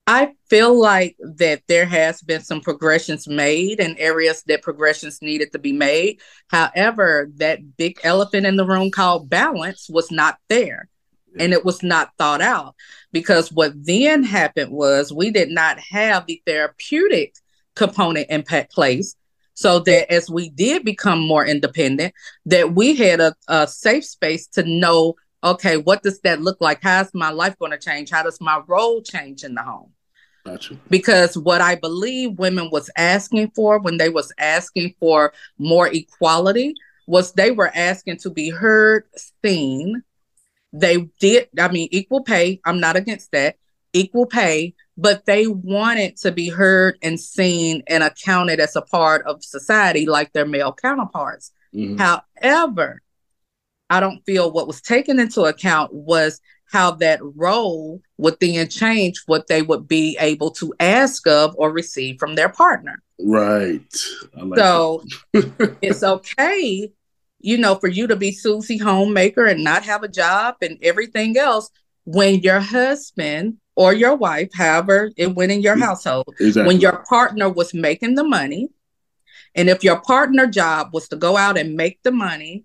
I 0.07 0.33
feel 0.49 0.79
like 0.79 1.17
that 1.37 1.63
there 1.69 1.85
has 1.85 2.23
been 2.23 2.41
some 2.41 2.63
progressions 2.63 3.29
made 3.29 3.79
in 3.79 3.97
areas 3.99 4.43
that 4.47 4.63
progressions 4.63 5.21
needed 5.21 5.53
to 5.53 5.59
be 5.59 5.73
made. 5.73 6.21
However, 6.49 7.31
that 7.37 7.77
big 7.77 8.01
elephant 8.03 8.47
in 8.47 8.57
the 8.57 8.65
room 8.65 8.91
called 8.91 9.29
balance 9.29 9.87
was 9.91 10.11
not 10.11 10.39
there 10.49 10.89
and 11.39 11.53
it 11.53 11.65
was 11.65 11.83
not 11.83 12.13
thought 12.19 12.41
out 12.41 12.75
because 13.13 13.53
what 13.53 13.73
then 13.77 14.23
happened 14.23 14.73
was 14.73 15.13
we 15.13 15.31
did 15.31 15.51
not 15.51 15.79
have 15.79 16.27
the 16.27 16.43
therapeutic 16.47 17.35
component 17.75 18.29
in 18.31 18.43
place 18.71 19.15
so 19.59 19.81
that 19.81 20.13
as 20.13 20.31
we 20.31 20.51
did 20.51 20.85
become 20.85 21.19
more 21.19 21.45
independent 21.45 22.15
that 22.47 22.75
we 22.75 22.95
had 22.95 23.19
a, 23.19 23.35
a 23.49 23.67
safe 23.67 24.05
space 24.05 24.47
to 24.47 24.63
know 24.63 25.17
okay 25.43 25.77
what 25.77 26.01
does 26.05 26.21
that 26.21 26.41
look 26.41 26.61
like 26.61 26.79
how's 26.81 27.13
my 27.13 27.31
life 27.31 27.59
going 27.59 27.73
to 27.73 27.79
change 27.79 28.09
how 28.09 28.23
does 28.23 28.41
my 28.41 28.63
role 28.69 29.03
change 29.03 29.43
in 29.43 29.55
the 29.55 29.63
home 29.63 29.93
Gotcha. 30.45 30.79
Because 30.89 31.37
what 31.37 31.61
I 31.61 31.75
believe 31.75 32.39
women 32.39 32.71
was 32.73 32.89
asking 32.97 33.51
for 33.51 33.81
when 33.81 33.99
they 33.99 34.09
was 34.09 34.33
asking 34.39 34.95
for 34.99 35.35
more 35.59 35.89
equality 35.89 36.75
was 37.07 37.33
they 37.33 37.51
were 37.51 37.71
asking 37.75 38.17
to 38.19 38.31
be 38.31 38.49
heard, 38.49 39.05
seen, 39.45 40.03
they 40.73 41.09
did, 41.21 41.49
I 41.59 41.69
mean, 41.69 41.89
equal 41.91 42.23
pay. 42.23 42.61
I'm 42.65 42.81
not 42.81 42.97
against 42.97 43.33
that. 43.33 43.57
Equal 43.93 44.27
pay, 44.27 44.75
but 44.97 45.27
they 45.27 45.47
wanted 45.47 46.17
to 46.19 46.33
be 46.33 46.49
heard 46.49 46.99
and 47.03 47.19
seen 47.19 47.83
and 47.87 48.03
accounted 48.03 48.61
as 48.61 48.77
a 48.77 48.83
part 48.83 49.25
of 49.27 49.45
society 49.45 50.07
like 50.07 50.33
their 50.33 50.47
male 50.47 50.73
counterparts. 50.73 51.53
Mm-hmm. 51.75 51.97
However, 51.99 53.03
I 53.91 54.01
don't 54.01 54.25
feel 54.27 54.51
what 54.51 54.67
was 54.67 54.81
taken 54.81 55.19
into 55.19 55.43
account 55.43 55.93
was 55.93 56.41
how 56.71 56.91
that 56.93 57.21
role 57.23 58.03
would 58.19 58.37
then 58.41 58.69
change 58.69 59.23
what 59.25 59.47
they 59.47 59.63
would 59.63 59.89
be 59.89 60.19
able 60.21 60.51
to 60.51 60.75
ask 60.79 61.27
of 61.27 61.55
or 61.57 61.73
receive 61.73 62.19
from 62.19 62.35
their 62.35 62.51
partner. 62.51 63.03
Right. 63.19 63.81
Like 64.35 64.59
so 64.59 65.03
it's 65.81 66.03
okay 66.03 66.93
you 67.41 67.57
know, 67.57 67.77
for 67.77 67.89
you 67.89 68.07
to 68.07 68.17
be 68.17 68.33
Susie 68.33 68.79
homemaker 68.79 69.47
and 69.47 69.63
not 69.63 69.85
have 69.85 70.03
a 70.03 70.09
job 70.09 70.57
and 70.61 70.79
everything 70.83 71.37
else 71.37 71.71
when 72.05 72.41
your 72.41 72.61
husband 72.61 73.59
or 73.79 73.95
your 73.95 74.17
wife, 74.17 74.51
however 74.53 75.13
it 75.17 75.33
went 75.37 75.53
in 75.53 75.63
your 75.63 75.79
household, 75.79 76.35
exactly. 76.41 76.67
when 76.67 76.81
your 76.81 77.05
partner 77.09 77.49
was 77.49 77.73
making 77.73 78.17
the 78.17 78.25
money, 78.25 78.71
and 79.55 79.71
if 79.71 79.85
your 79.85 80.01
partner 80.01 80.49
job 80.49 80.89
was 80.93 81.07
to 81.09 81.17
go 81.17 81.37
out 81.37 81.57
and 81.57 81.77
make 81.77 82.03
the 82.03 82.11
money, 82.11 82.65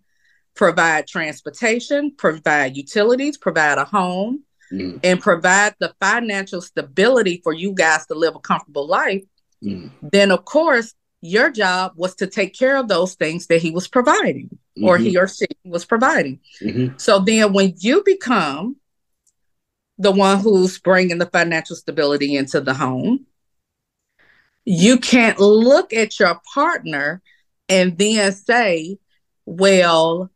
provide 0.55 1.05
transportation, 1.05 2.15
provide 2.17 2.75
utilities, 2.75 3.37
provide 3.37 3.77
a 3.77 3.85
home, 3.85 4.43
mm. 4.71 4.99
and 5.03 5.21
provide 5.21 5.75
the 5.79 5.93
financial 6.01 6.61
stability 6.61 7.41
for 7.43 7.53
you 7.53 7.73
guys 7.73 8.07
to 8.07 8.15
live 8.15 8.35
a 8.35 8.39
comfortable 8.39 8.87
life, 8.87 9.23
mm. 9.63 9.91
then 10.01 10.31
of 10.31 10.43
course 10.45 10.95
your 11.21 11.51
job 11.51 11.93
was 11.95 12.15
to 12.15 12.25
take 12.25 12.57
care 12.57 12.75
of 12.75 12.87
those 12.87 13.13
things 13.13 13.45
that 13.47 13.61
he 13.61 13.69
was 13.69 13.87
providing 13.87 14.47
mm-hmm. 14.47 14.85
or 14.85 14.97
he 14.97 15.15
or 15.15 15.27
she 15.27 15.45
was 15.63 15.85
providing. 15.85 16.39
Mm-hmm. 16.59 16.97
So 16.97 17.19
then 17.19 17.53
when 17.53 17.75
you 17.77 18.01
become 18.03 18.77
the 19.97 20.11
one 20.11 20.39
who's 20.39 20.79
bringing 20.79 21.17
the 21.17 21.27
financial 21.27 21.75
stability 21.75 22.35
into 22.35 22.61
the 22.61 22.73
home, 22.73 23.25
you 24.65 24.97
can't 24.97 25.39
look 25.39 25.93
at 25.93 26.19
your 26.19 26.39
partner 26.53 27.21
and 27.69 27.97
then 27.97 28.31
say, 28.31 28.97
well, 29.45 30.31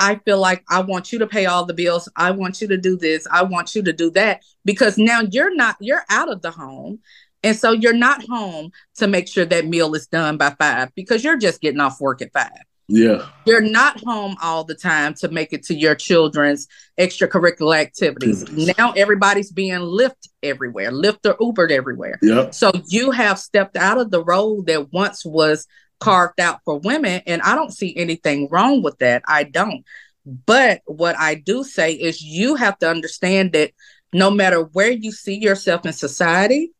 I 0.00 0.16
feel 0.16 0.38
like 0.38 0.64
I 0.68 0.80
want 0.80 1.12
you 1.12 1.20
to 1.20 1.26
pay 1.26 1.46
all 1.46 1.64
the 1.64 1.74
bills. 1.74 2.08
I 2.16 2.32
want 2.32 2.60
you 2.60 2.68
to 2.68 2.76
do 2.76 2.96
this. 2.96 3.26
I 3.30 3.42
want 3.44 3.74
you 3.74 3.82
to 3.84 3.92
do 3.92 4.10
that 4.12 4.42
because 4.64 4.98
now 4.98 5.22
you're 5.30 5.54
not, 5.54 5.76
you're 5.80 6.04
out 6.10 6.30
of 6.30 6.42
the 6.42 6.50
home. 6.50 6.98
And 7.42 7.56
so 7.56 7.72
you're 7.72 7.92
not 7.92 8.24
home 8.26 8.72
to 8.96 9.06
make 9.06 9.28
sure 9.28 9.44
that 9.44 9.66
meal 9.66 9.94
is 9.94 10.06
done 10.06 10.36
by 10.36 10.50
five 10.50 10.94
because 10.94 11.22
you're 11.22 11.38
just 11.38 11.60
getting 11.60 11.80
off 11.80 12.00
work 12.00 12.22
at 12.22 12.32
five. 12.32 12.50
Yeah. 12.86 13.26
You're 13.46 13.60
not 13.60 14.00
home 14.00 14.36
all 14.42 14.64
the 14.64 14.74
time 14.74 15.14
to 15.14 15.28
make 15.28 15.52
it 15.52 15.62
to 15.64 15.74
your 15.74 15.94
children's 15.94 16.68
extracurricular 16.98 17.78
activities. 17.78 18.76
Now 18.78 18.92
everybody's 18.92 19.50
being 19.50 19.80
Lyft 19.80 20.28
everywhere, 20.42 20.90
Lyft 20.90 21.24
or 21.24 21.34
Ubered 21.34 21.70
everywhere. 21.70 22.18
Yeah. 22.20 22.50
So 22.50 22.72
you 22.88 23.10
have 23.10 23.38
stepped 23.38 23.76
out 23.76 23.98
of 23.98 24.10
the 24.10 24.22
role 24.22 24.62
that 24.64 24.92
once 24.92 25.24
was 25.24 25.66
carved 26.00 26.40
out 26.40 26.60
for 26.64 26.78
women. 26.78 27.22
And 27.26 27.40
I 27.42 27.54
don't 27.54 27.72
see 27.72 27.96
anything 27.96 28.48
wrong 28.50 28.82
with 28.82 28.98
that. 28.98 29.22
I 29.26 29.44
don't. 29.44 29.84
But 30.26 30.82
what 30.86 31.16
I 31.18 31.34
do 31.34 31.64
say 31.64 31.92
is 31.92 32.22
you 32.22 32.54
have 32.56 32.78
to 32.78 32.88
understand 32.88 33.52
that 33.52 33.72
no 34.12 34.30
matter 34.30 34.62
where 34.62 34.90
you 34.90 35.12
see 35.12 35.34
yourself 35.34 35.84
in 35.86 35.92
society, 35.92 36.72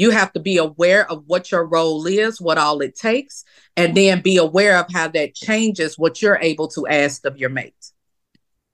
you 0.00 0.10
have 0.10 0.32
to 0.32 0.40
be 0.40 0.56
aware 0.56 1.08
of 1.10 1.24
what 1.26 1.50
your 1.52 1.62
role 1.62 2.06
is, 2.06 2.40
what 2.40 2.56
all 2.56 2.80
it 2.80 2.96
takes, 2.96 3.44
and 3.76 3.94
then 3.94 4.22
be 4.22 4.38
aware 4.38 4.78
of 4.78 4.86
how 4.90 5.08
that 5.08 5.34
changes 5.34 5.98
what 5.98 6.22
you're 6.22 6.38
able 6.40 6.68
to 6.68 6.86
ask 6.86 7.26
of 7.26 7.36
your 7.36 7.50
mate. 7.50 7.74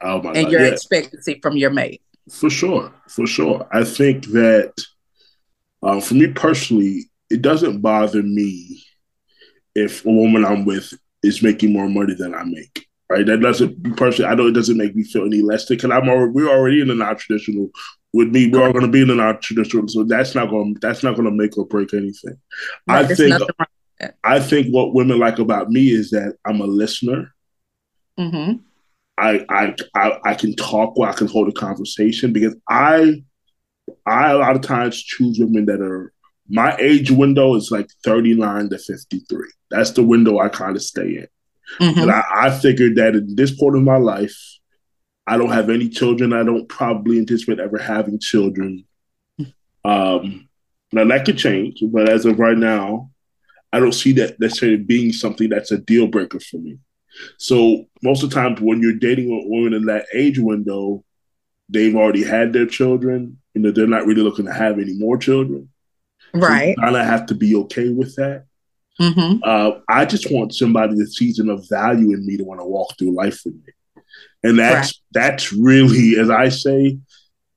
Oh 0.00 0.22
my 0.22 0.34
and 0.34 0.44
God. 0.44 0.52
your 0.52 0.60
yeah. 0.60 0.72
expectancy 0.72 1.40
from 1.42 1.56
your 1.56 1.70
mate. 1.70 2.00
For 2.30 2.48
sure, 2.48 2.92
for 3.08 3.26
sure. 3.26 3.66
I 3.72 3.82
think 3.82 4.26
that 4.26 4.72
uh, 5.82 6.00
for 6.00 6.14
me 6.14 6.28
personally, 6.28 7.10
it 7.28 7.42
doesn't 7.42 7.80
bother 7.80 8.22
me 8.22 8.84
if 9.74 10.06
a 10.06 10.10
woman 10.10 10.44
I'm 10.44 10.64
with 10.64 10.92
is 11.24 11.42
making 11.42 11.72
more 11.72 11.88
money 11.88 12.14
than 12.14 12.36
I 12.36 12.44
make. 12.44 12.86
Right? 13.10 13.26
That 13.26 13.40
doesn't 13.40 13.96
personally. 13.96 14.30
I 14.30 14.36
know 14.36 14.46
it 14.46 14.52
doesn't 14.52 14.76
make 14.76 14.94
me 14.94 15.02
feel 15.02 15.26
any 15.26 15.42
less 15.42 15.64
because 15.66 15.90
I'm 15.90 16.08
already, 16.08 16.30
we're 16.30 16.48
already 16.48 16.82
in 16.82 16.90
a 16.90 16.94
non-traditional 16.94 17.70
with 18.16 18.28
me, 18.28 18.48
we're 18.48 18.64
all 18.64 18.72
going 18.72 18.84
to 18.84 18.90
be 18.90 19.02
in 19.02 19.20
our 19.20 19.36
traditional. 19.38 19.86
So 19.88 20.04
that's 20.04 20.34
not 20.34 20.48
going. 20.48 20.76
That's 20.80 21.02
not 21.02 21.16
going 21.16 21.26
to 21.26 21.30
make 21.30 21.56
or 21.58 21.66
break 21.66 21.92
anything. 21.92 22.38
Right, 22.86 23.04
I 23.04 23.14
think. 23.14 23.42
I 24.24 24.40
think 24.40 24.74
what 24.74 24.94
women 24.94 25.18
like 25.18 25.38
about 25.38 25.70
me 25.70 25.90
is 25.90 26.10
that 26.10 26.36
I'm 26.44 26.60
a 26.60 26.66
listener. 26.66 27.34
Mm-hmm. 28.18 28.58
I, 29.18 29.46
I 29.48 29.74
I 29.94 30.18
I 30.24 30.34
can 30.34 30.54
talk 30.54 30.98
I 31.00 31.12
can 31.12 31.26
hold 31.26 31.48
a 31.48 31.52
conversation 31.52 32.32
because 32.32 32.54
I 32.68 33.22
I 34.04 34.32
a 34.32 34.38
lot 34.38 34.56
of 34.56 34.62
times 34.62 35.02
choose 35.02 35.38
women 35.38 35.64
that 35.66 35.80
are 35.80 36.12
my 36.48 36.76
age 36.76 37.10
window 37.10 37.54
is 37.54 37.70
like 37.70 37.88
39 38.04 38.70
to 38.70 38.78
53. 38.78 39.48
That's 39.70 39.92
the 39.92 40.02
window 40.02 40.38
I 40.38 40.48
kind 40.48 40.76
of 40.76 40.82
stay 40.82 41.16
in. 41.16 41.28
Mm-hmm. 41.80 42.00
And 42.00 42.10
I, 42.10 42.22
I 42.32 42.50
figured 42.50 42.96
that 42.96 43.16
in 43.16 43.34
this 43.34 43.50
point 43.50 43.76
of 43.76 43.82
my 43.82 43.96
life, 43.96 44.36
I 45.26 45.36
don't 45.36 45.52
have 45.52 45.70
any 45.70 45.88
children. 45.88 46.32
I 46.32 46.44
don't 46.44 46.68
probably 46.68 47.18
anticipate 47.18 47.58
ever 47.58 47.78
having 47.78 48.18
children. 48.18 48.84
Um, 49.84 50.48
now 50.92 51.04
that 51.04 51.24
could 51.24 51.38
change, 51.38 51.82
but 51.82 52.08
as 52.08 52.26
of 52.26 52.38
right 52.38 52.56
now, 52.56 53.10
I 53.72 53.80
don't 53.80 53.92
see 53.92 54.12
that 54.12 54.38
necessarily 54.40 54.78
being 54.78 55.12
something 55.12 55.48
that's 55.48 55.72
a 55.72 55.78
deal 55.78 56.06
breaker 56.06 56.40
for 56.40 56.58
me. 56.58 56.78
So 57.38 57.86
most 58.02 58.22
of 58.22 58.30
the 58.30 58.36
time, 58.36 58.56
when 58.56 58.80
you're 58.80 58.94
dating 58.94 59.30
a 59.30 59.48
woman 59.48 59.74
in 59.74 59.86
that 59.86 60.06
age 60.14 60.38
window, 60.38 61.04
they've 61.68 61.94
already 61.94 62.22
had 62.22 62.52
their 62.52 62.66
children. 62.66 63.38
You 63.54 63.62
know, 63.62 63.70
they're 63.70 63.86
not 63.86 64.06
really 64.06 64.22
looking 64.22 64.46
to 64.46 64.52
have 64.52 64.78
any 64.78 64.94
more 64.94 65.18
children. 65.18 65.70
Right. 66.34 66.74
So 66.76 66.82
kind 66.82 66.96
of 66.96 67.04
have 67.04 67.26
to 67.26 67.34
be 67.34 67.56
okay 67.56 67.88
with 67.88 68.14
that. 68.16 68.44
Mm-hmm. 69.00 69.42
Uh, 69.42 69.80
I 69.88 70.04
just 70.04 70.30
want 70.30 70.54
somebody 70.54 70.94
that 70.96 71.12
sees 71.12 71.38
enough 71.38 71.68
value 71.68 72.12
in 72.12 72.24
me 72.24 72.36
to 72.36 72.44
want 72.44 72.60
to 72.60 72.64
walk 72.64 72.96
through 72.98 73.14
life 73.14 73.40
with 73.44 73.54
me. 73.54 73.72
And 74.42 74.58
that's 74.58 74.88
right. 74.88 74.94
that's 75.12 75.52
really, 75.52 76.18
as 76.18 76.30
I 76.30 76.48
say, 76.50 76.98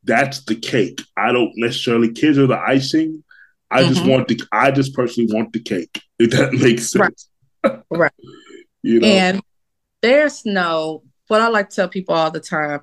that's 0.04 0.44
the 0.46 0.56
cake. 0.56 1.02
I 1.18 1.32
don't 1.32 1.52
necessarily 1.56 2.12
kids 2.12 2.38
are 2.38 2.48
the 2.48 2.60
icing. 2.60 3.24
I 3.72 3.84
mm-hmm. 3.84 3.94
just 3.94 4.06
want 4.06 4.28
the 4.28 4.42
I 4.52 4.72
just 4.72 4.94
personally 4.94 5.32
want 5.32 5.54
the 5.54 5.60
cake, 5.60 6.02
if 6.20 6.32
that 6.32 6.54
makes 6.54 6.90
sense. 6.90 7.30
Right. 7.64 7.82
right. 7.92 8.12
you 8.82 9.00
know? 9.00 9.08
And 9.08 9.42
there's 10.02 10.46
no 10.46 11.04
what 11.28 11.42
I 11.42 11.48
like 11.50 11.70
to 11.70 11.76
tell 11.76 11.90
people 11.90 12.16
all 12.16 12.32
the 12.32 12.40
time. 12.40 12.82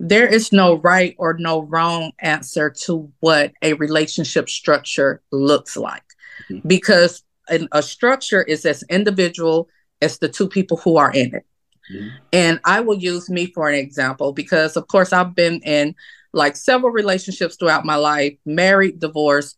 there 0.00 0.26
is 0.26 0.52
no 0.52 0.74
right 0.78 1.14
or 1.18 1.36
no 1.38 1.62
wrong 1.62 2.12
answer 2.18 2.70
to 2.70 3.12
what 3.20 3.52
a 3.62 3.74
relationship 3.74 4.48
structure 4.48 5.20
looks 5.30 5.76
like 5.76 6.02
mm-hmm. 6.50 6.66
because 6.66 7.22
an, 7.48 7.68
a 7.72 7.82
structure 7.82 8.42
is 8.42 8.64
as 8.64 8.82
individual 8.88 9.68
as 10.00 10.18
the 10.18 10.28
two 10.28 10.48
people 10.48 10.78
who 10.78 10.96
are 10.96 11.12
in 11.12 11.34
it. 11.34 11.44
Mm-hmm. 11.92 12.08
And 12.32 12.60
I 12.64 12.80
will 12.80 12.98
use 12.98 13.28
me 13.28 13.46
for 13.46 13.68
an 13.68 13.74
example 13.74 14.32
because, 14.32 14.76
of 14.76 14.86
course, 14.88 15.12
I've 15.12 15.34
been 15.34 15.60
in 15.60 15.94
like 16.32 16.56
several 16.56 16.92
relationships 16.92 17.56
throughout 17.56 17.84
my 17.84 17.96
life, 17.96 18.34
married, 18.44 18.98
divorced. 18.98 19.56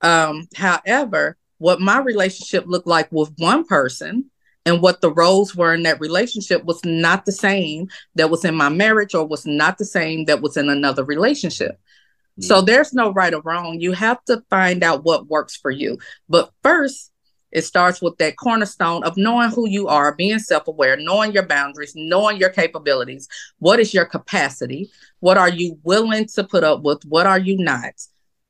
Um, 0.00 0.48
however, 0.54 1.36
what 1.58 1.80
my 1.80 2.00
relationship 2.00 2.64
looked 2.66 2.86
like 2.86 3.10
with 3.10 3.32
one 3.38 3.64
person 3.64 4.30
and 4.66 4.82
what 4.82 5.00
the 5.00 5.12
roles 5.12 5.56
were 5.56 5.74
in 5.74 5.84
that 5.84 6.00
relationship 6.00 6.64
was 6.64 6.84
not 6.84 7.24
the 7.24 7.32
same 7.32 7.88
that 8.14 8.30
was 8.30 8.44
in 8.44 8.54
my 8.54 8.68
marriage 8.68 9.14
or 9.14 9.26
was 9.26 9.46
not 9.46 9.78
the 9.78 9.84
same 9.84 10.26
that 10.26 10.42
was 10.42 10.56
in 10.56 10.68
another 10.68 11.04
relationship. 11.04 11.72
Mm-hmm. 11.72 12.42
So 12.42 12.60
there's 12.60 12.92
no 12.92 13.12
right 13.12 13.32
or 13.32 13.40
wrong. 13.42 13.80
You 13.80 13.92
have 13.92 14.22
to 14.26 14.42
find 14.50 14.84
out 14.84 15.04
what 15.04 15.28
works 15.28 15.56
for 15.56 15.70
you. 15.70 15.98
But 16.28 16.50
first, 16.62 17.10
it 17.50 17.62
starts 17.62 18.02
with 18.02 18.18
that 18.18 18.36
cornerstone 18.36 19.04
of 19.04 19.16
knowing 19.16 19.50
who 19.50 19.68
you 19.68 19.88
are, 19.88 20.14
being 20.14 20.38
self 20.38 20.68
aware, 20.68 20.96
knowing 20.96 21.32
your 21.32 21.46
boundaries, 21.46 21.94
knowing 21.96 22.36
your 22.36 22.50
capabilities. 22.50 23.28
What 23.58 23.80
is 23.80 23.94
your 23.94 24.04
capacity? 24.04 24.90
What 25.20 25.38
are 25.38 25.48
you 25.48 25.78
willing 25.82 26.26
to 26.34 26.44
put 26.44 26.64
up 26.64 26.82
with? 26.82 27.04
What 27.06 27.26
are 27.26 27.38
you 27.38 27.56
not? 27.56 27.94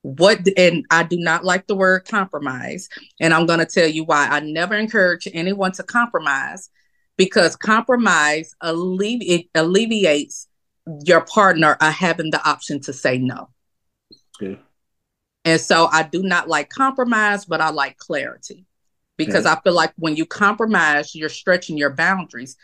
What, 0.02 0.40
and 0.56 0.84
I 0.90 1.04
do 1.04 1.16
not 1.18 1.44
like 1.44 1.66
the 1.66 1.76
word 1.76 2.06
compromise. 2.06 2.88
And 3.20 3.32
I'm 3.32 3.46
going 3.46 3.58
to 3.60 3.66
tell 3.66 3.88
you 3.88 4.04
why 4.04 4.26
I 4.28 4.40
never 4.40 4.74
encourage 4.74 5.28
anyone 5.32 5.72
to 5.72 5.82
compromise 5.82 6.70
because 7.16 7.56
compromise 7.56 8.54
allevi- 8.62 9.48
alleviates 9.54 10.48
your 11.04 11.20
partner 11.20 11.76
of 11.80 11.92
having 11.92 12.30
the 12.30 12.48
option 12.48 12.80
to 12.80 12.92
say 12.92 13.18
no. 13.18 13.50
Okay. 14.40 14.58
And 15.44 15.60
so 15.60 15.86
I 15.86 16.02
do 16.02 16.22
not 16.22 16.48
like 16.48 16.68
compromise, 16.68 17.44
but 17.44 17.60
I 17.60 17.70
like 17.70 17.96
clarity 17.98 18.66
because 19.18 19.44
hmm. 19.44 19.50
I 19.50 19.60
feel 19.62 19.74
like 19.74 19.92
when 19.96 20.16
you 20.16 20.24
compromise, 20.24 21.14
you're 21.14 21.28
stretching 21.28 21.76
your 21.76 21.90
boundaries. 21.90 22.56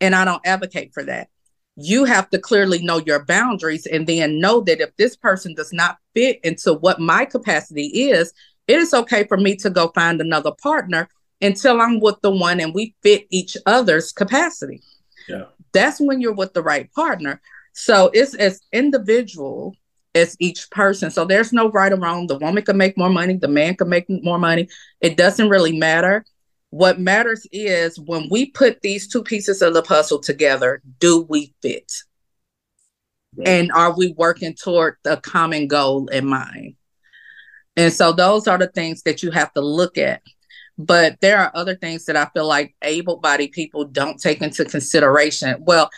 And 0.00 0.14
I 0.14 0.24
don't 0.24 0.44
advocate 0.44 0.92
for 0.92 1.04
that. 1.04 1.28
You 1.76 2.04
have 2.04 2.28
to 2.30 2.38
clearly 2.40 2.82
know 2.82 3.00
your 3.06 3.24
boundaries 3.24 3.86
and 3.86 4.06
then 4.06 4.40
know 4.40 4.60
that 4.62 4.80
if 4.80 4.96
this 4.96 5.14
person 5.14 5.54
does 5.54 5.72
not 5.72 5.98
fit 6.14 6.40
into 6.42 6.74
what 6.74 6.98
my 6.98 7.24
capacity 7.24 7.86
is, 8.10 8.32
it 8.66 8.78
is 8.78 8.92
okay 8.92 9.24
for 9.24 9.36
me 9.36 9.54
to 9.56 9.70
go 9.70 9.92
find 9.94 10.20
another 10.20 10.52
partner 10.60 11.08
until 11.40 11.80
I'm 11.80 12.00
with 12.00 12.16
the 12.22 12.32
one 12.32 12.58
and 12.58 12.74
we 12.74 12.96
fit 13.02 13.26
each 13.30 13.56
other's 13.66 14.10
capacity. 14.10 14.82
Yeah. 15.28 15.44
That's 15.72 16.00
when 16.00 16.20
you're 16.20 16.34
with 16.34 16.52
the 16.54 16.62
right 16.62 16.92
partner. 16.92 17.40
So 17.74 18.10
it's 18.12 18.34
as 18.34 18.60
individual 18.72 19.76
as 20.14 20.36
each 20.40 20.70
person. 20.70 21.10
So 21.10 21.24
there's 21.24 21.52
no 21.52 21.70
right 21.70 21.92
or 21.92 21.96
wrong. 21.96 22.26
The 22.26 22.38
woman 22.38 22.64
can 22.64 22.76
make 22.76 22.96
more 22.96 23.10
money, 23.10 23.36
the 23.36 23.48
man 23.48 23.76
can 23.76 23.88
make 23.88 24.06
more 24.08 24.38
money. 24.38 24.68
It 25.00 25.16
doesn't 25.16 25.48
really 25.48 25.78
matter. 25.78 26.24
What 26.70 27.00
matters 27.00 27.46
is 27.50 27.98
when 27.98 28.28
we 28.30 28.50
put 28.50 28.82
these 28.82 29.08
two 29.08 29.22
pieces 29.22 29.62
of 29.62 29.74
the 29.74 29.82
puzzle 29.82 30.18
together, 30.18 30.82
do 30.98 31.22
we 31.22 31.54
fit? 31.62 31.90
And 33.44 33.70
are 33.72 33.96
we 33.96 34.12
working 34.16 34.54
toward 34.54 34.96
the 35.04 35.16
common 35.18 35.68
goal 35.68 36.08
in 36.08 36.26
mind? 36.26 36.74
And 37.76 37.92
so 37.92 38.12
those 38.12 38.48
are 38.48 38.58
the 38.58 38.66
things 38.66 39.02
that 39.02 39.22
you 39.22 39.30
have 39.30 39.52
to 39.54 39.60
look 39.60 39.96
at. 39.96 40.22
But 40.76 41.20
there 41.20 41.38
are 41.38 41.50
other 41.54 41.74
things 41.74 42.04
that 42.06 42.16
I 42.16 42.26
feel 42.26 42.46
like 42.46 42.74
able 42.82 43.16
bodied 43.16 43.52
people 43.52 43.84
don't 43.84 44.20
take 44.20 44.42
into 44.42 44.64
consideration. 44.64 45.56
Well, 45.60 45.90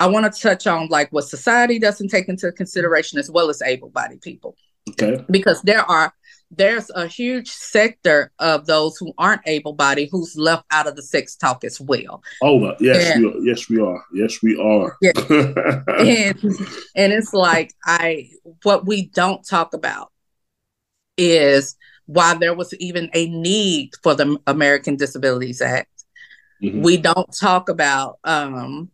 I 0.00 0.06
want 0.06 0.32
to 0.32 0.40
touch 0.40 0.66
on 0.66 0.88
like 0.88 1.10
what 1.10 1.24
society 1.24 1.78
doesn't 1.78 2.08
take 2.08 2.28
into 2.28 2.50
consideration 2.52 3.18
as 3.18 3.30
well 3.30 3.50
as 3.50 3.62
able-bodied 3.62 4.20
people. 4.20 4.56
Okay. 4.90 5.24
Because 5.30 5.60
there 5.62 5.82
are 5.82 6.12
there's 6.50 6.90
a 6.94 7.06
huge 7.06 7.50
sector 7.50 8.32
of 8.38 8.64
those 8.64 8.96
who 8.96 9.12
aren't 9.18 9.42
able-bodied 9.44 10.08
who's 10.10 10.34
left 10.36 10.64
out 10.70 10.86
of 10.86 10.96
the 10.96 11.02
sex 11.02 11.36
talk 11.36 11.62
as 11.62 11.78
well. 11.78 12.22
Oh 12.42 12.74
yes, 12.80 13.16
and, 13.16 13.24
we 13.24 13.30
are. 13.30 13.38
yes 13.42 13.68
we 13.68 13.80
are. 13.80 14.04
Yes 14.14 14.42
we 14.42 14.56
are. 14.58 14.96
Yeah. 15.02 15.12
and 15.98 16.44
and 16.94 17.12
it's 17.12 17.34
like 17.34 17.74
I 17.84 18.30
what 18.62 18.86
we 18.86 19.08
don't 19.08 19.46
talk 19.46 19.74
about 19.74 20.10
is 21.18 21.76
why 22.06 22.34
there 22.34 22.54
was 22.54 22.72
even 22.74 23.10
a 23.12 23.28
need 23.28 23.90
for 24.02 24.14
the 24.14 24.38
American 24.46 24.96
Disabilities 24.96 25.60
Act. 25.60 25.90
Mm-hmm. 26.62 26.80
We 26.80 26.96
don't 26.96 27.30
talk 27.38 27.68
about 27.68 28.18
um 28.24 28.90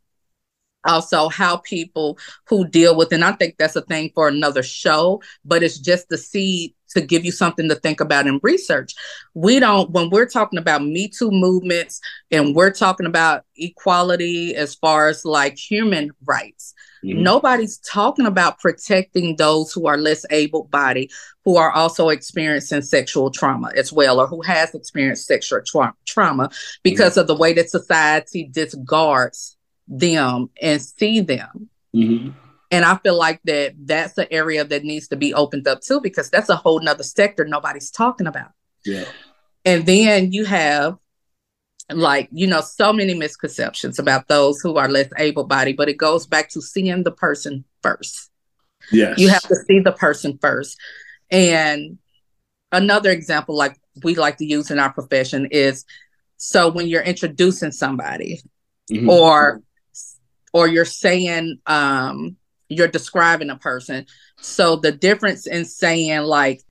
also 0.85 1.29
how 1.29 1.57
people 1.59 2.19
who 2.47 2.67
deal 2.69 2.97
with 2.97 3.13
and 3.13 3.25
i 3.25 3.33
think 3.33 3.57
that's 3.59 3.77
a 3.77 3.83
thing 3.83 4.11
for 4.15 4.29
another 4.29 4.63
show 4.63 5.21
but 5.45 5.63
it's 5.63 5.79
just 5.79 6.09
the 6.09 6.19
seed 6.19 6.75
to 6.95 7.01
give 7.01 7.25
you 7.25 7.33
something 7.33 7.69
to 7.69 7.75
think 7.75 8.01
about 8.01 8.27
and 8.27 8.41
research 8.43 8.95
we 9.35 9.61
don't 9.61 9.91
when 9.91 10.11
we're 10.11 10.27
talking 10.27 10.59
about 10.59 10.83
me 10.83 11.09
too 11.09 11.31
movements 11.31 12.01
and 12.31 12.55
we're 12.55 12.73
talking 12.73 13.07
about 13.07 13.45
equality 13.57 14.55
as 14.55 14.75
far 14.75 15.09
as 15.09 15.25
like 15.25 15.59
human 15.59 16.11
rights 16.25 16.73
mm-hmm. 17.05 17.23
nobody's 17.23 17.79
talking 17.79 18.27
about 18.27 18.59
protecting 18.59 19.37
those 19.37 19.73
who 19.73 19.87
are 19.87 19.99
less 19.99 20.25
able 20.31 20.65
bodied 20.65 21.11
who 21.45 21.57
are 21.57 21.73
also 21.73 22.09
experiencing 22.09 22.83
sexual 22.83 23.31
trauma 23.31 23.71
as 23.77 23.93
well 23.93 24.21
or 24.21 24.27
who 24.27 24.41
has 24.43 24.75
experienced 24.75 25.27
sexual 25.27 25.61
tra- 25.67 25.95
trauma 26.07 26.49
because 26.83 27.13
mm-hmm. 27.13 27.21
of 27.21 27.27
the 27.27 27.37
way 27.37 27.53
that 27.53 27.69
society 27.69 28.49
disregards 28.51 29.57
them 29.89 30.51
and 30.61 30.81
see 30.81 31.21
them. 31.21 31.69
Mm-hmm. 31.95 32.31
And 32.71 32.85
I 32.85 32.97
feel 32.97 33.17
like 33.17 33.41
that 33.45 33.75
that's 33.79 34.15
the 34.15 34.33
area 34.33 34.65
that 34.65 34.85
needs 34.85 35.09
to 35.09 35.17
be 35.17 35.33
opened 35.33 35.69
up 35.69 35.81
too, 35.81 36.01
because 36.01 36.31
that's 36.31 36.49
a 36.49 36.57
whole 36.57 36.81
nother 36.81 37.05
sector 37.05 37.45
nobody's 37.45 37.91
talking 37.91 38.27
about. 38.27 38.51
Yeah. 38.85 39.05
And 39.65 39.87
then 39.87 40.33
you 40.33 40.45
have 40.45 40.97
like, 41.91 42.29
you 42.33 42.47
know, 42.47 42.63
so 42.63 42.93
many 42.93 43.15
misconceptions 43.15 43.99
about 43.99 44.29
those 44.29 44.61
who 44.61 44.77
are 44.77 44.89
less 44.89 45.09
able 45.19 45.45
bodied, 45.45 45.77
but 45.77 45.89
it 45.89 45.99
goes 45.99 46.27
back 46.27 46.49
to 46.51 46.63
seeing 46.63 47.03
the 47.03 47.13
person 47.13 47.65
first. 47.83 48.31
Yes. 48.91 49.19
You 49.19 49.29
have 49.29 49.43
to 49.43 49.57
see 49.67 49.81
the 49.81 49.93
person 49.93 50.39
first. 50.41 50.79
And 51.31 51.99
another 52.73 53.11
example, 53.11 53.57
like 53.57 53.79
we 54.03 54.15
like 54.15 54.39
to 54.39 54.47
use 54.47 54.71
in 54.71 54.79
our 54.79 54.93
profession, 54.93 55.47
is 55.51 55.85
so 56.37 56.71
when 56.71 56.89
you're 56.89 57.03
introducing 57.03 57.71
somebody 57.71 58.41
mm-hmm. 58.91 59.09
or 59.09 59.63
or 60.55 60.69
you're 60.69 60.87
saying 60.87 61.59
um 61.67 62.37
you're 62.71 62.89
describing 62.89 63.51
a 63.51 63.57
person. 63.57 64.07
So 64.41 64.77
the 64.77 64.93
difference 64.93 65.47
in 65.47 65.67
saying 65.67 66.23
like 66.23 66.63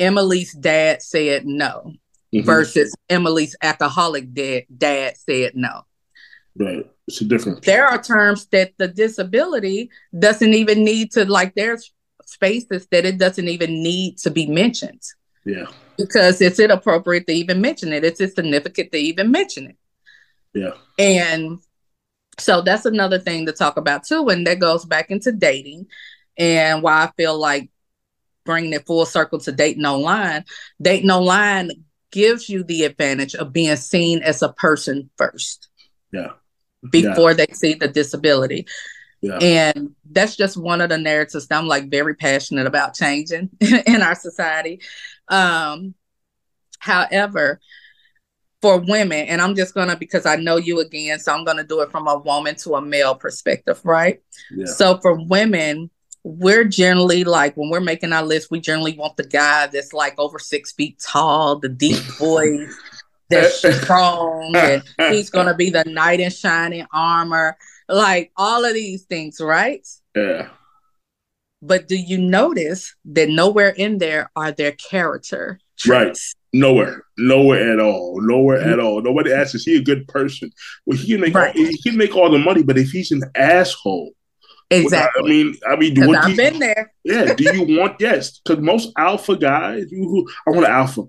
Emily's 0.00 0.52
dad 0.52 1.00
said 1.02 1.46
no 1.46 1.92
mm-hmm. 2.34 2.44
versus 2.44 2.92
Emily's 3.08 3.54
alcoholic 3.62 4.34
dad 4.34 4.64
dad 4.76 5.16
said 5.16 5.52
no. 5.54 5.82
Right. 6.56 6.90
It's 7.06 7.20
a 7.20 7.24
difference. 7.24 7.64
There 7.64 7.86
are 7.86 8.02
terms 8.02 8.46
that 8.46 8.72
the 8.78 8.88
disability 8.88 9.90
doesn't 10.18 10.54
even 10.54 10.82
need 10.82 11.12
to 11.12 11.24
like 11.24 11.54
there's 11.54 11.92
spaces 12.26 12.88
that 12.90 13.04
it 13.04 13.18
doesn't 13.18 13.48
even 13.48 13.82
need 13.82 14.18
to 14.18 14.30
be 14.30 14.46
mentioned. 14.46 15.02
Yeah. 15.44 15.66
Because 15.96 16.40
it's 16.40 16.58
inappropriate 16.58 17.26
to 17.26 17.32
even 17.32 17.60
mention 17.60 17.92
it. 17.92 18.04
It's 18.04 18.20
insignificant 18.20 18.92
to 18.92 18.98
even 18.98 19.30
mention 19.30 19.68
it. 19.68 19.76
Yeah. 20.52 20.72
And 20.98 21.60
so 22.38 22.62
that's 22.62 22.84
another 22.84 23.18
thing 23.18 23.46
to 23.46 23.52
talk 23.52 23.76
about 23.76 24.04
too. 24.04 24.28
And 24.28 24.46
that 24.46 24.58
goes 24.58 24.84
back 24.84 25.10
into 25.10 25.32
dating 25.32 25.86
and 26.36 26.82
why 26.82 27.04
I 27.04 27.10
feel 27.16 27.38
like 27.38 27.70
bringing 28.44 28.72
it 28.72 28.86
full 28.86 29.04
circle 29.04 29.38
to 29.40 29.52
dating 29.52 29.84
online. 29.84 30.44
Dating 30.80 31.10
online 31.10 31.70
gives 32.10 32.48
you 32.48 32.64
the 32.64 32.84
advantage 32.84 33.34
of 33.34 33.52
being 33.52 33.76
seen 33.76 34.22
as 34.22 34.42
a 34.42 34.52
person 34.52 35.10
first. 35.16 35.68
Yeah. 36.12 36.32
Before 36.90 37.30
yeah. 37.30 37.44
they 37.44 37.52
see 37.52 37.74
the 37.74 37.88
disability. 37.88 38.66
Yeah. 39.20 39.38
And 39.38 39.94
that's 40.10 40.36
just 40.36 40.56
one 40.56 40.80
of 40.80 40.90
the 40.90 40.98
narratives 40.98 41.48
that 41.48 41.58
I'm 41.58 41.66
like 41.66 41.90
very 41.90 42.14
passionate 42.14 42.66
about 42.66 42.94
changing 42.94 43.50
in 43.60 44.00
our 44.00 44.14
society. 44.14 44.80
Um, 45.28 45.94
however, 46.78 47.60
for 48.60 48.78
women, 48.78 49.26
and 49.26 49.40
I'm 49.40 49.54
just 49.54 49.74
gonna 49.74 49.96
because 49.96 50.26
I 50.26 50.36
know 50.36 50.56
you 50.56 50.80
again, 50.80 51.18
so 51.18 51.32
I'm 51.32 51.44
gonna 51.44 51.64
do 51.64 51.80
it 51.80 51.90
from 51.90 52.08
a 52.08 52.18
woman 52.18 52.56
to 52.56 52.74
a 52.74 52.82
male 52.82 53.14
perspective, 53.14 53.80
right? 53.84 54.20
Yeah. 54.50 54.66
So 54.66 54.98
for 54.98 55.14
women, 55.14 55.90
we're 56.24 56.64
generally 56.64 57.24
like 57.24 57.56
when 57.56 57.70
we're 57.70 57.80
making 57.80 58.12
our 58.12 58.24
list, 58.24 58.50
we 58.50 58.60
generally 58.60 58.96
want 58.96 59.16
the 59.16 59.24
guy 59.24 59.66
that's 59.68 59.92
like 59.92 60.18
over 60.18 60.38
six 60.38 60.72
feet 60.72 60.98
tall, 60.98 61.58
the 61.58 61.68
deep 61.68 61.96
voice, 62.18 62.74
that's 63.30 63.62
strong, 63.82 64.52
and 64.56 64.82
he's 64.98 65.30
gonna 65.30 65.54
be 65.54 65.70
the 65.70 65.84
knight 65.84 66.20
in 66.20 66.30
shining 66.30 66.86
armor, 66.92 67.56
like 67.88 68.32
all 68.36 68.64
of 68.64 68.74
these 68.74 69.02
things, 69.04 69.40
right? 69.40 69.86
Yeah. 70.16 70.48
But 71.60 71.88
do 71.88 71.96
you 71.96 72.18
notice 72.18 72.94
that 73.04 73.28
nowhere 73.28 73.70
in 73.70 73.98
there 73.98 74.30
are 74.36 74.52
their 74.52 74.72
character 74.72 75.58
traits? 75.76 76.34
Nowhere, 76.52 77.04
nowhere 77.18 77.72
at 77.72 77.80
all, 77.80 78.20
nowhere 78.22 78.60
mm-hmm. 78.60 78.72
at 78.72 78.80
all. 78.80 79.02
Nobody 79.02 79.32
asks, 79.32 79.54
is 79.54 79.64
he 79.64 79.76
a 79.76 79.82
good 79.82 80.08
person? 80.08 80.50
Well, 80.86 80.96
he 80.96 81.12
can 81.12 81.20
make 81.20 81.34
right. 81.34 81.54
all, 81.54 81.62
he 81.62 81.82
can 81.82 81.96
make 81.96 82.16
all 82.16 82.30
the 82.30 82.38
money, 82.38 82.62
but 82.62 82.78
if 82.78 82.90
he's 82.90 83.10
an 83.10 83.22
asshole, 83.34 84.12
Exactly. 84.70 85.22
I 85.22 85.28
mean, 85.28 85.54
I 85.66 85.76
mean, 85.76 85.94
because 85.94 86.16
I've 86.16 86.30
you, 86.30 86.36
been 86.36 86.58
there. 86.58 86.92
Yeah. 87.04 87.34
Do 87.34 87.44
you 87.56 87.78
want 87.78 87.96
yes? 88.00 88.38
Because 88.38 88.62
most 88.62 88.92
alpha 88.98 89.36
guys, 89.36 89.90
you, 89.90 90.28
I 90.46 90.50
want 90.50 90.66
an 90.66 90.72
alpha. 90.72 91.04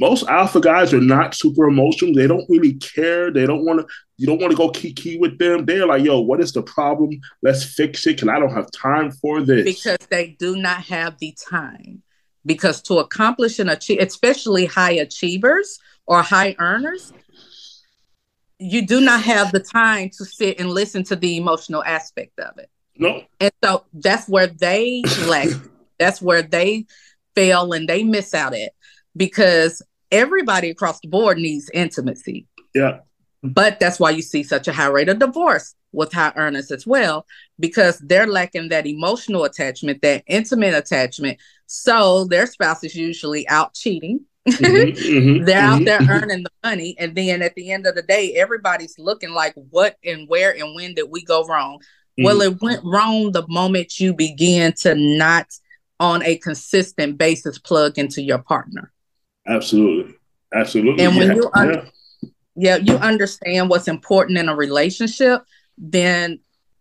Most 0.00 0.26
alpha 0.28 0.60
guys 0.60 0.94
are 0.94 1.00
not 1.00 1.34
super 1.34 1.66
emotional. 1.66 2.14
They 2.14 2.26
don't 2.26 2.48
really 2.48 2.74
care. 2.74 3.30
They 3.30 3.46
don't 3.46 3.64
want 3.64 3.80
to. 3.80 3.86
You 4.16 4.26
don't 4.26 4.40
want 4.40 4.50
to 4.50 4.56
go 4.56 4.70
kiki 4.70 5.18
with 5.18 5.38
them. 5.38 5.66
They're 5.66 5.86
like, 5.86 6.02
"Yo, 6.02 6.20
what 6.20 6.40
is 6.40 6.52
the 6.52 6.62
problem? 6.62 7.10
Let's 7.42 7.64
fix 7.64 8.06
it." 8.06 8.16
Because 8.16 8.28
I 8.28 8.38
don't 8.38 8.52
have 8.52 8.70
time 8.72 9.12
for 9.12 9.42
this. 9.42 9.64
Because 9.64 9.98
they 10.08 10.36
do 10.38 10.56
not 10.56 10.82
have 10.84 11.18
the 11.18 11.36
time. 11.48 12.02
Because 12.46 12.80
to 12.82 12.98
accomplish 12.98 13.58
and 13.58 13.70
achieve, 13.70 14.00
especially 14.00 14.64
high 14.64 14.92
achievers 14.92 15.78
or 16.06 16.22
high 16.22 16.56
earners, 16.58 17.12
you 18.58 18.86
do 18.86 19.00
not 19.00 19.22
have 19.22 19.52
the 19.52 19.60
time 19.60 20.10
to 20.18 20.24
sit 20.24 20.58
and 20.58 20.70
listen 20.70 21.04
to 21.04 21.16
the 21.16 21.36
emotional 21.36 21.84
aspect 21.84 22.38
of 22.38 22.58
it. 22.58 22.70
No. 22.96 23.22
And 23.40 23.52
so 23.64 23.84
that's 23.92 24.28
where 24.28 24.46
they 24.46 25.02
lack. 25.26 25.48
that's 25.98 26.20
where 26.20 26.42
they 26.42 26.86
fail 27.34 27.72
and 27.72 27.88
they 27.88 28.02
miss 28.02 28.34
out 28.34 28.54
at 28.54 28.72
because 29.16 29.82
everybody 30.10 30.70
across 30.70 31.00
the 31.00 31.08
board 31.08 31.38
needs 31.38 31.70
intimacy. 31.72 32.46
Yeah. 32.74 33.00
But 33.42 33.80
that's 33.80 33.98
why 33.98 34.10
you 34.10 34.22
see 34.22 34.42
such 34.42 34.68
a 34.68 34.72
high 34.72 34.88
rate 34.88 35.08
of 35.08 35.18
divorce 35.18 35.74
with 35.92 36.12
high 36.12 36.32
earners 36.36 36.70
as 36.70 36.86
well, 36.86 37.26
because 37.58 37.98
they're 37.98 38.26
lacking 38.26 38.68
that 38.68 38.86
emotional 38.86 39.44
attachment, 39.44 40.02
that 40.02 40.22
intimate 40.26 40.74
attachment. 40.74 41.38
So 41.72 42.24
their 42.24 42.48
spouse 42.48 42.82
is 42.82 42.96
usually 42.96 43.46
out 43.46 43.74
cheating. 43.74 44.24
Mm-hmm, 44.48 44.64
mm-hmm, 44.64 45.44
they're 45.44 45.62
mm-hmm, 45.62 45.72
out 45.72 45.84
there 45.84 46.00
mm-hmm. 46.00 46.10
earning 46.10 46.42
the 46.42 46.50
money. 46.64 46.96
And 46.98 47.14
then 47.14 47.42
at 47.42 47.54
the 47.54 47.70
end 47.70 47.86
of 47.86 47.94
the 47.94 48.02
day, 48.02 48.32
everybody's 48.34 48.98
looking 48.98 49.30
like 49.30 49.54
what 49.54 49.96
and 50.04 50.28
where 50.28 50.50
and 50.52 50.74
when 50.74 50.94
did 50.94 51.06
we 51.10 51.22
go 51.22 51.46
wrong? 51.46 51.78
Well, 52.18 52.40
mm-hmm. 52.40 52.56
it 52.56 52.60
went 52.60 52.80
wrong 52.84 53.30
the 53.30 53.46
moment 53.46 54.00
you 54.00 54.12
begin 54.12 54.72
to 54.80 54.96
not 54.96 55.46
on 56.00 56.24
a 56.24 56.38
consistent 56.38 57.18
basis 57.18 57.60
plug 57.60 57.98
into 57.98 58.20
your 58.20 58.38
partner. 58.38 58.90
Absolutely. 59.46 60.14
Absolutely. 60.52 61.04
And 61.04 61.16
when 61.16 61.28
yeah. 61.28 61.34
you 61.34 61.50
un- 61.54 61.90
yeah. 62.20 62.30
yeah, 62.56 62.76
you 62.78 62.96
understand 62.96 63.70
what's 63.70 63.86
important 63.86 64.38
in 64.38 64.48
a 64.48 64.56
relationship, 64.56 65.44
then 65.78 66.40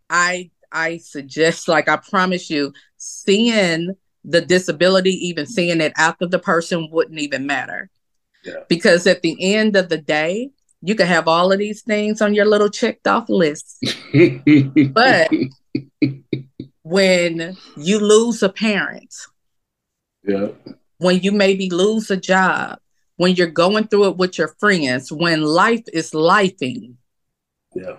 I 0.10 0.50
I 0.72 0.98
suggest, 0.98 1.68
like 1.68 1.88
I 1.88 1.98
promise 1.98 2.50
you, 2.50 2.74
seeing 2.98 3.96
the 4.24 4.42
disability, 4.42 5.12
even 5.28 5.46
seeing 5.46 5.82
it 5.82 5.94
after 5.98 6.26
the 6.26 6.40
person 6.40 6.90
wouldn't 6.92 7.20
even 7.20 7.46
matter. 7.46 7.90
Yeah. 8.44 8.64
Because 8.68 9.08
at 9.08 9.22
the 9.22 9.56
end 9.56 9.76
of 9.76 9.90
the 9.90 9.98
day, 9.98 10.52
you 10.82 10.96
can 10.96 11.08
have 11.08 11.28
all 11.28 11.52
of 11.52 11.60
these 11.60 11.82
things 11.82 12.22
on 12.22 12.34
your 12.34 12.46
little 12.46 12.70
checked 12.70 13.08
off 13.08 13.28
list. 13.30 13.84
but 14.94 15.30
when 16.84 17.58
you 17.78 18.00
lose 18.00 18.42
a 18.42 18.50
parent, 18.50 19.14
yeah, 20.24 20.48
when 20.98 21.20
you 21.20 21.32
maybe 21.32 21.70
lose 21.70 22.10
a 22.12 22.18
job, 22.18 22.80
when 23.18 23.36
you're 23.36 23.48
going 23.48 23.88
through 23.88 24.10
it 24.10 24.18
with 24.18 24.38
your 24.38 24.50
friends, 24.60 25.12
when 25.12 25.42
life 25.42 25.84
is 25.92 26.12
lifing, 26.12 26.96
yeah, 27.76 27.98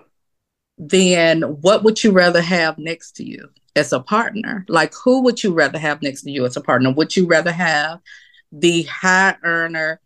then 0.77 1.41
what 1.41 1.83
would 1.83 2.03
you 2.03 2.11
rather 2.11 2.41
have 2.41 2.77
next 2.79 3.15
to 3.17 3.23
you 3.23 3.49
as 3.75 3.93
a 3.93 3.99
partner? 3.99 4.65
Like, 4.67 4.93
who 4.93 5.21
would 5.23 5.43
you 5.43 5.53
rather 5.53 5.79
have 5.79 6.01
next 6.01 6.23
to 6.23 6.31
you 6.31 6.45
as 6.45 6.57
a 6.57 6.61
partner? 6.61 6.91
Would 6.91 7.15
you 7.15 7.27
rather 7.27 7.51
have 7.51 7.99
the 8.51 8.83
high 8.83 9.35
earner, 9.43 9.99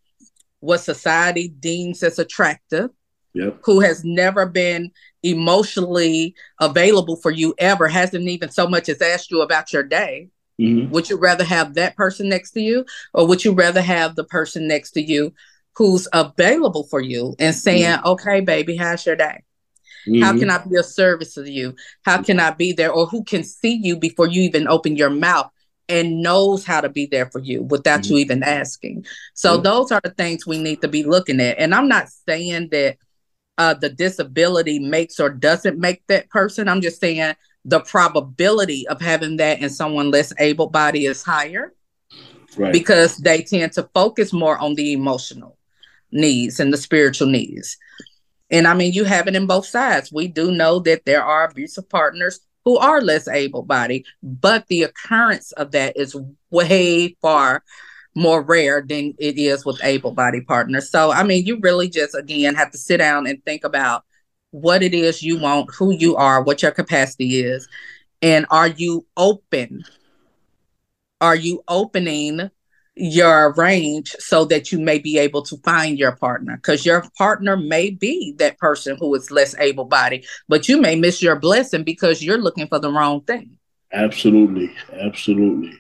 what 0.60 0.80
society 0.80 1.48
deems 1.48 2.04
as 2.04 2.20
attractive, 2.20 2.92
yep. 3.34 3.60
who 3.64 3.80
has 3.80 4.04
never 4.04 4.46
been 4.46 4.92
emotionally 5.24 6.36
available 6.60 7.16
for 7.16 7.32
you 7.32 7.56
ever, 7.58 7.88
hasn't 7.88 8.28
even 8.28 8.52
so 8.52 8.68
much 8.68 8.90
as 8.90 9.02
asked 9.02 9.32
you 9.32 9.42
about 9.42 9.74
your 9.74 9.84
day? 9.84 10.30
Mm-hmm. 10.60 10.92
Would 10.92 11.10
you 11.10 11.18
rather 11.18 11.44
have 11.44 11.74
that 11.74 11.98
person 11.98 12.30
next 12.30 12.52
to 12.52 12.62
you, 12.62 12.86
or 13.14 13.28
would 13.28 13.44
you 13.44 13.52
rather 13.52 13.82
have 13.82 14.16
the 14.16 14.24
person 14.24 14.68
next 14.68 14.92
to 14.92 15.02
you 15.02 15.34
who's 15.76 16.08
available 16.14 16.84
for 16.84 17.02
you 17.02 17.36
and 17.40 17.54
saying, 17.54 17.84
mm-hmm. 17.84 18.08
"Okay, 18.08 18.40
baby, 18.40 18.78
how's 18.78 19.06
your 19.06 19.18
day? 19.18 19.44
Mm-hmm. 20.08 20.22
How 20.22 20.38
can 20.38 20.50
I 20.50 20.64
be 20.64 20.76
of 20.78 20.86
service 20.86 21.34
to 21.36 21.50
you? 21.50 21.76
How 22.04 22.22
can 22.22 22.40
I 22.40 22.52
be 22.52 22.74
there? 22.74 22.92
Or 22.92 23.08
who 23.08 23.24
can 23.24 23.44
see 23.44 23.80
you 23.82 23.98
before 23.98 24.28
you 24.28 24.42
even 24.44 24.68
open 24.68 24.96
your 24.96 25.10
mouth 25.10 25.52
and 25.88 26.22
knows 26.22 26.66
how 26.66 26.82
to 26.82 26.90
be 26.90 27.06
there 27.06 27.28
for 27.28 27.40
you 27.40 27.64
without 27.64 28.02
mm-hmm. 28.02 28.14
you 28.14 28.20
even 28.20 28.44
asking. 28.44 29.06
So 29.34 29.58
those 29.58 29.92
are 29.92 30.02
the 30.04 30.12
things 30.12 30.46
we 30.46 30.58
need 30.58 30.82
to 30.82 30.88
be 30.88 31.04
looking 31.04 31.40
at. 31.40 31.60
And 31.60 31.76
I'm 31.76 31.88
not 31.88 32.10
saying 32.10 32.70
that 32.72 32.98
uh, 33.58 33.74
the 33.74 33.90
disability 33.90 34.80
makes 34.80 35.20
or 35.20 35.30
doesn't 35.30 35.80
make 35.80 36.06
that 36.08 36.30
person. 36.30 36.68
I'm 36.68 36.82
just 36.82 37.00
saying 37.00 37.36
the 37.64 37.80
probability 37.82 38.88
of 38.88 39.02
having 39.02 39.38
that 39.38 39.60
in 39.60 39.70
someone 39.70 40.12
less 40.12 40.34
able 40.40 40.70
body 40.70 41.06
is 41.06 41.24
higher 41.24 41.74
right. 42.58 42.74
because 42.74 43.18
they 43.18 43.42
tend 43.42 43.72
to 43.74 43.90
focus 43.94 44.34
more 44.34 44.58
on 44.58 44.76
the 44.76 44.94
emotional 44.94 45.58
needs 46.12 46.60
and 46.60 46.72
the 46.72 46.78
spiritual 46.78 47.28
needs. 47.28 47.78
And 48.56 48.68
I 48.68 48.74
mean, 48.74 48.94
you 48.94 49.04
have 49.04 49.28
it 49.28 49.36
in 49.36 49.48
both 49.48 49.66
sides. 49.66 50.14
We 50.14 50.30
do 50.30 50.50
know 50.50 50.80
that 50.80 51.04
there 51.04 51.22
are 51.22 51.44
abusive 51.50 51.90
partners 51.90 52.40
who 52.64 52.78
are 52.78 53.02
less 53.02 53.28
able 53.28 53.64
bodied, 53.64 54.06
but 54.24 54.66
the 54.68 54.84
occurrence 54.84 55.52
of 55.52 55.72
that 55.72 55.98
is 55.98 56.16
way 56.50 57.18
far 57.22 57.66
more 58.16 58.42
rare 58.42 58.82
than 58.82 59.14
it 59.20 59.38
is 59.38 59.66
with 59.66 59.84
able 59.84 60.14
bodied 60.14 60.48
partners. 60.48 60.90
So, 60.90 61.12
I 61.12 61.24
mean, 61.24 61.46
you 61.46 61.60
really 61.60 61.90
just, 61.90 62.16
again, 62.16 62.56
have 62.56 62.72
to 62.72 62.78
sit 62.78 62.98
down 62.98 63.28
and 63.28 63.44
think 63.44 63.66
about 63.66 64.06
what 64.52 64.82
it 64.82 64.94
is 64.94 65.22
you 65.22 65.38
want, 65.38 65.70
who 65.76 65.92
you 65.92 66.16
are, 66.16 66.42
what 66.42 66.62
your 66.62 66.72
capacity 66.72 67.42
is, 67.44 67.68
and 68.22 68.46
are 68.50 68.70
you 68.70 69.06
open? 69.18 69.84
Are 71.20 71.36
you 71.36 71.62
opening 71.68 72.50
your 72.96 73.54
range 73.54 74.16
so 74.20 74.46
that 74.46 74.72
you 74.72 74.80
may 74.80 75.00
be 75.00 75.18
able 75.18 75.42
to 75.44 75.58
find 75.58 76.00
your 76.00 76.16
partner? 76.16 76.56
Because 76.56 76.86
your 76.86 77.04
partner 77.18 77.58
may 77.58 77.90
be 77.90 78.34
that 78.38 78.58
person 78.58 78.98
who 79.00 79.14
is 79.16 79.32
less 79.32 79.56
able 79.60 79.86
bodied, 79.86 80.26
but 80.48 80.68
you 80.70 80.80
may 80.80 80.96
miss 80.96 81.22
your 81.22 81.36
blessing 81.36 81.84
because 81.84 82.24
you're 82.24 82.38
looking 82.38 82.68
for 82.68 82.80
the 82.80 82.92
wrong 82.92 83.22
thing. 83.22 83.58
Absolutely. 83.92 84.74
Absolutely. 84.94 85.74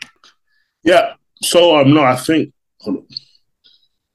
Yeah. 0.84 1.13
So 1.41 1.78
um 1.78 1.93
no, 1.93 2.03
I 2.03 2.16
think 2.16 2.53
hold 2.82 2.97
on. 2.97 3.07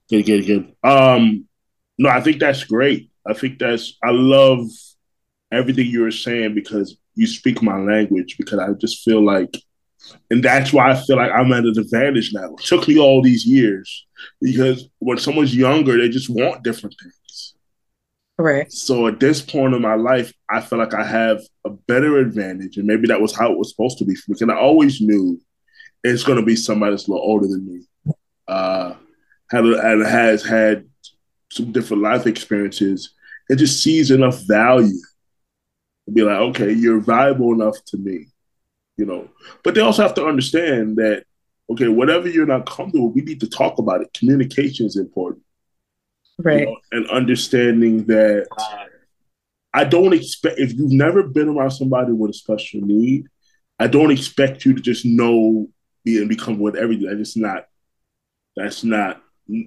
Good, 0.09 0.23
good, 0.25 0.47
good. 0.47 0.75
Um 0.83 1.47
no, 1.99 2.09
I 2.09 2.21
think 2.21 2.41
that's 2.41 2.65
great. 2.65 3.11
I 3.27 3.35
think 3.35 3.59
that's 3.59 3.97
I 4.03 4.11
love 4.11 4.69
everything 5.53 5.87
you 5.87 6.03
were 6.03 6.11
saying 6.11 6.55
because 6.55 6.97
you 7.15 7.27
speak 7.27 7.63
my 7.63 7.79
language 7.79 8.37
because 8.39 8.59
I 8.59 8.73
just 8.73 9.03
feel 9.03 9.25
like 9.25 9.55
and 10.31 10.43
that's 10.43 10.73
why 10.73 10.91
I 10.91 10.97
feel 10.97 11.17
like 11.17 11.33
I'm 11.33 11.53
at 11.53 11.65
an 11.65 11.79
advantage 11.79 12.33
now. 12.33 12.55
It 12.55 12.65
took 12.65 12.89
me 12.89 12.99
all 12.99 13.23
these 13.23 13.47
years 13.47 14.07
because 14.41 14.89
when 14.99 15.19
someone's 15.19 15.55
younger, 15.55 15.97
they 15.99 16.09
just 16.09 16.31
want 16.31 16.63
different 16.63 16.97
things. 17.01 17.55
Right. 18.39 18.73
So 18.73 19.07
at 19.07 19.21
this 19.21 19.43
point 19.43 19.75
in 19.75 19.83
my 19.83 19.97
life, 19.97 20.33
I 20.49 20.63
feel 20.63 20.79
like 20.79 20.95
I 20.95 21.05
have 21.05 21.43
a 21.67 21.71
better 21.71 22.19
advantage, 22.19 22.79
and 22.79 22.87
maybe 22.87 23.07
that 23.09 23.21
was 23.21 23.37
how 23.37 23.53
it 23.53 23.59
was 23.59 23.71
supposed 23.71 23.99
to 23.99 24.05
be 24.05 24.15
for 24.15 24.31
me. 24.31 24.37
Because 24.39 24.55
I 24.55 24.59
always 24.59 25.01
knew 25.01 25.39
it's 26.03 26.25
going 26.25 26.39
to 26.39 26.45
be 26.45 26.57
somebody 26.57 26.93
that's 26.93 27.07
a 27.07 27.11
little 27.11 27.27
older 27.27 27.47
than 27.47 27.67
me, 27.67 28.15
uh, 28.49 28.95
had 29.51 29.65
and 29.65 30.07
has 30.07 30.43
had 30.43 30.89
some 31.51 31.73
different 31.73 32.03
life 32.03 32.27
experiences 32.27 33.13
and 33.51 33.59
just 33.59 33.83
sees 33.83 34.11
enough 34.11 34.41
value 34.47 35.01
to 36.07 36.13
be 36.13 36.23
like, 36.23 36.39
okay, 36.39 36.73
you're 36.73 37.01
valuable 37.01 37.53
enough 37.53 37.77
to 37.89 37.99
me, 37.99 38.27
you 39.01 39.07
know. 39.07 39.29
But 39.65 39.75
they 39.75 39.81
also 39.81 40.03
have 40.03 40.15
to 40.15 40.27
understand 40.27 40.97
that, 40.97 41.25
okay, 41.73 41.89
whatever 41.89 42.29
you're 42.29 42.47
not 42.47 42.67
comfortable, 42.67 43.11
we 43.11 43.23
need 43.23 43.41
to 43.41 43.49
talk 43.49 43.79
about 43.79 44.03
it. 44.03 44.13
Communication 44.13 44.87
is 44.87 44.97
important, 44.97 45.43
right? 46.39 46.61
You 46.61 46.67
know, 46.67 46.77
and 46.93 47.11
understanding 47.11 48.05
that 48.05 48.47
I 49.73 49.85
don't 49.85 50.13
expect 50.13 50.59
if 50.59 50.75
you've 50.75 50.93
never 50.93 51.23
been 51.23 51.49
around 51.49 51.71
somebody 51.71 52.13
with 52.13 52.33
a 52.33 52.35
special 52.35 52.83
need, 52.83 53.25
I 53.79 53.87
don't 53.87 54.11
expect 54.11 54.67
you 54.67 54.75
to 54.75 54.81
just 54.81 55.07
know 55.07 55.69
be 56.05 56.19
and 56.19 56.29
become 56.29 56.59
with 56.59 56.77
everything. 56.77 57.07
That's 57.07 57.19
just 57.19 57.37
not. 57.39 57.67
That's 58.57 58.85
not 58.85 59.23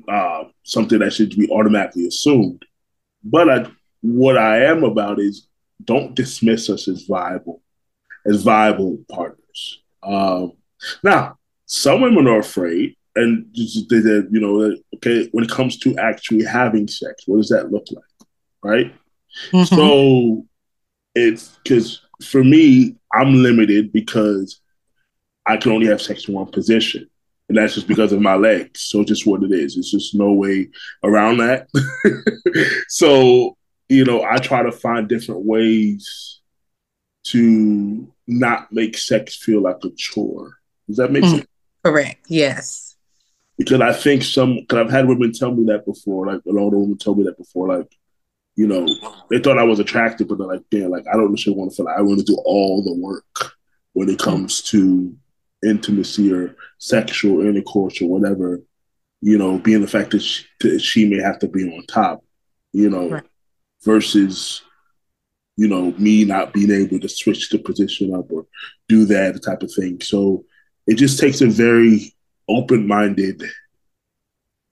uh, 0.07 0.43
something 0.61 0.99
that 0.99 1.13
should 1.13 1.35
be 1.35 1.49
automatically 1.49 2.05
assumed. 2.05 2.63
But 3.23 3.49
I, 3.49 3.71
what 4.01 4.37
I 4.37 4.65
am 4.65 4.83
about 4.83 5.19
is 5.19 5.47
don't 5.83 6.13
dismiss 6.13 6.69
us 6.69 6.87
as 6.87 7.03
viable, 7.03 7.62
as 8.25 8.43
viable 8.43 8.99
partners. 9.09 9.81
Um, 10.01 10.53
now, 11.03 11.37
some 11.65 12.01
women 12.01 12.27
are 12.27 12.39
afraid, 12.39 12.95
and 13.15 13.45
they, 13.89 13.99
they, 13.99 14.21
you 14.31 14.39
know, 14.39 14.75
okay, 14.95 15.29
when 15.31 15.43
it 15.43 15.51
comes 15.51 15.77
to 15.79 15.97
actually 15.97 16.43
having 16.43 16.87
sex, 16.87 17.23
what 17.25 17.37
does 17.37 17.49
that 17.49 17.71
look 17.71 17.85
like, 17.91 18.27
right? 18.63 18.93
Mm-hmm. 19.51 19.75
So 19.75 20.45
it's 21.15 21.57
because 21.63 22.01
for 22.23 22.43
me, 22.43 22.95
I'm 23.13 23.41
limited 23.43 23.91
because 23.91 24.59
I 25.45 25.57
can 25.57 25.71
only 25.71 25.87
have 25.87 26.01
sex 26.01 26.27
in 26.27 26.33
one 26.33 26.51
position 26.51 27.09
and 27.49 27.57
that's 27.57 27.75
just 27.75 27.87
because 27.87 28.11
of 28.11 28.21
my 28.21 28.35
legs. 28.35 28.81
So 28.81 29.03
just 29.03 29.27
what 29.27 29.43
it 29.43 29.51
is. 29.51 29.77
It's 29.77 29.91
just 29.91 30.15
no 30.15 30.31
way 30.31 30.69
around 31.03 31.37
that. 31.37 31.67
so 32.87 33.57
you 33.89 34.05
know, 34.05 34.23
I 34.23 34.37
try 34.37 34.63
to 34.63 34.71
find 34.71 35.07
different 35.07 35.41
ways 35.45 36.39
to 37.25 38.11
not 38.27 38.71
make 38.71 38.97
sex 38.97 39.35
feel 39.35 39.61
like 39.61 39.83
a 39.83 39.89
chore. 39.91 40.57
Does 40.87 40.97
that 40.97 41.11
make 41.11 41.23
mm, 41.23 41.31
sense? 41.31 41.47
Correct. 41.83 42.25
Yes. 42.27 42.95
Because 43.57 43.81
I 43.81 43.93
think 43.93 44.23
some, 44.23 44.55
because 44.55 44.79
I've 44.79 44.91
had 44.91 45.07
women 45.07 45.31
tell 45.31 45.53
me 45.53 45.65
that 45.65 45.85
before. 45.85 46.27
Like 46.27 46.41
a 46.47 46.51
lot 46.51 46.67
of 46.67 46.79
women 46.79 46.97
told 46.97 47.19
me 47.19 47.25
that 47.25 47.37
before. 47.37 47.67
Like, 47.67 47.91
you 48.55 48.67
know, 48.67 48.87
they 49.29 49.39
thought 49.39 49.59
I 49.59 49.63
was 49.63 49.79
attractive, 49.79 50.27
but 50.27 50.37
they're 50.37 50.47
like, 50.47 50.63
damn, 50.71 50.89
like 50.89 51.05
I 51.11 51.17
don't 51.17 51.31
necessarily 51.31 51.59
want 51.59 51.71
to 51.71 51.77
feel 51.77 51.85
like 51.85 51.97
I 51.97 52.01
want 52.01 52.19
to 52.19 52.25
do 52.25 52.37
all 52.45 52.83
the 52.83 52.93
work 52.93 53.53
when 53.93 54.09
it 54.09 54.19
comes 54.19 54.61
to 54.63 55.15
intimacy 55.63 56.31
or 56.33 56.55
sexual 56.77 57.45
intercourse 57.45 58.01
or 58.01 58.09
whatever. 58.09 58.61
You 59.21 59.37
know, 59.37 59.57
being 59.57 59.81
the 59.81 59.87
fact 59.87 60.11
that 60.11 60.21
she, 60.21 60.45
that 60.61 60.81
she 60.81 61.07
may 61.07 61.21
have 61.21 61.39
to 61.39 61.47
be 61.47 61.63
on 61.63 61.85
top. 61.85 62.23
You 62.73 62.89
know, 62.89 63.09
right. 63.09 63.23
versus 63.83 64.63
you 65.55 65.67
know, 65.67 65.91
me 65.97 66.25
not 66.25 66.53
being 66.53 66.71
able 66.71 66.99
to 66.99 67.09
switch 67.09 67.49
the 67.49 67.59
position 67.59 68.13
up 68.13 68.31
or 68.31 68.45
do 68.87 69.05
that 69.05 69.41
type 69.43 69.61
of 69.61 69.71
thing. 69.73 70.01
So 70.01 70.45
it 70.87 70.95
just 70.95 71.19
takes 71.19 71.41
a 71.41 71.47
very 71.47 72.13
open 72.49 72.87
minded 72.87 73.43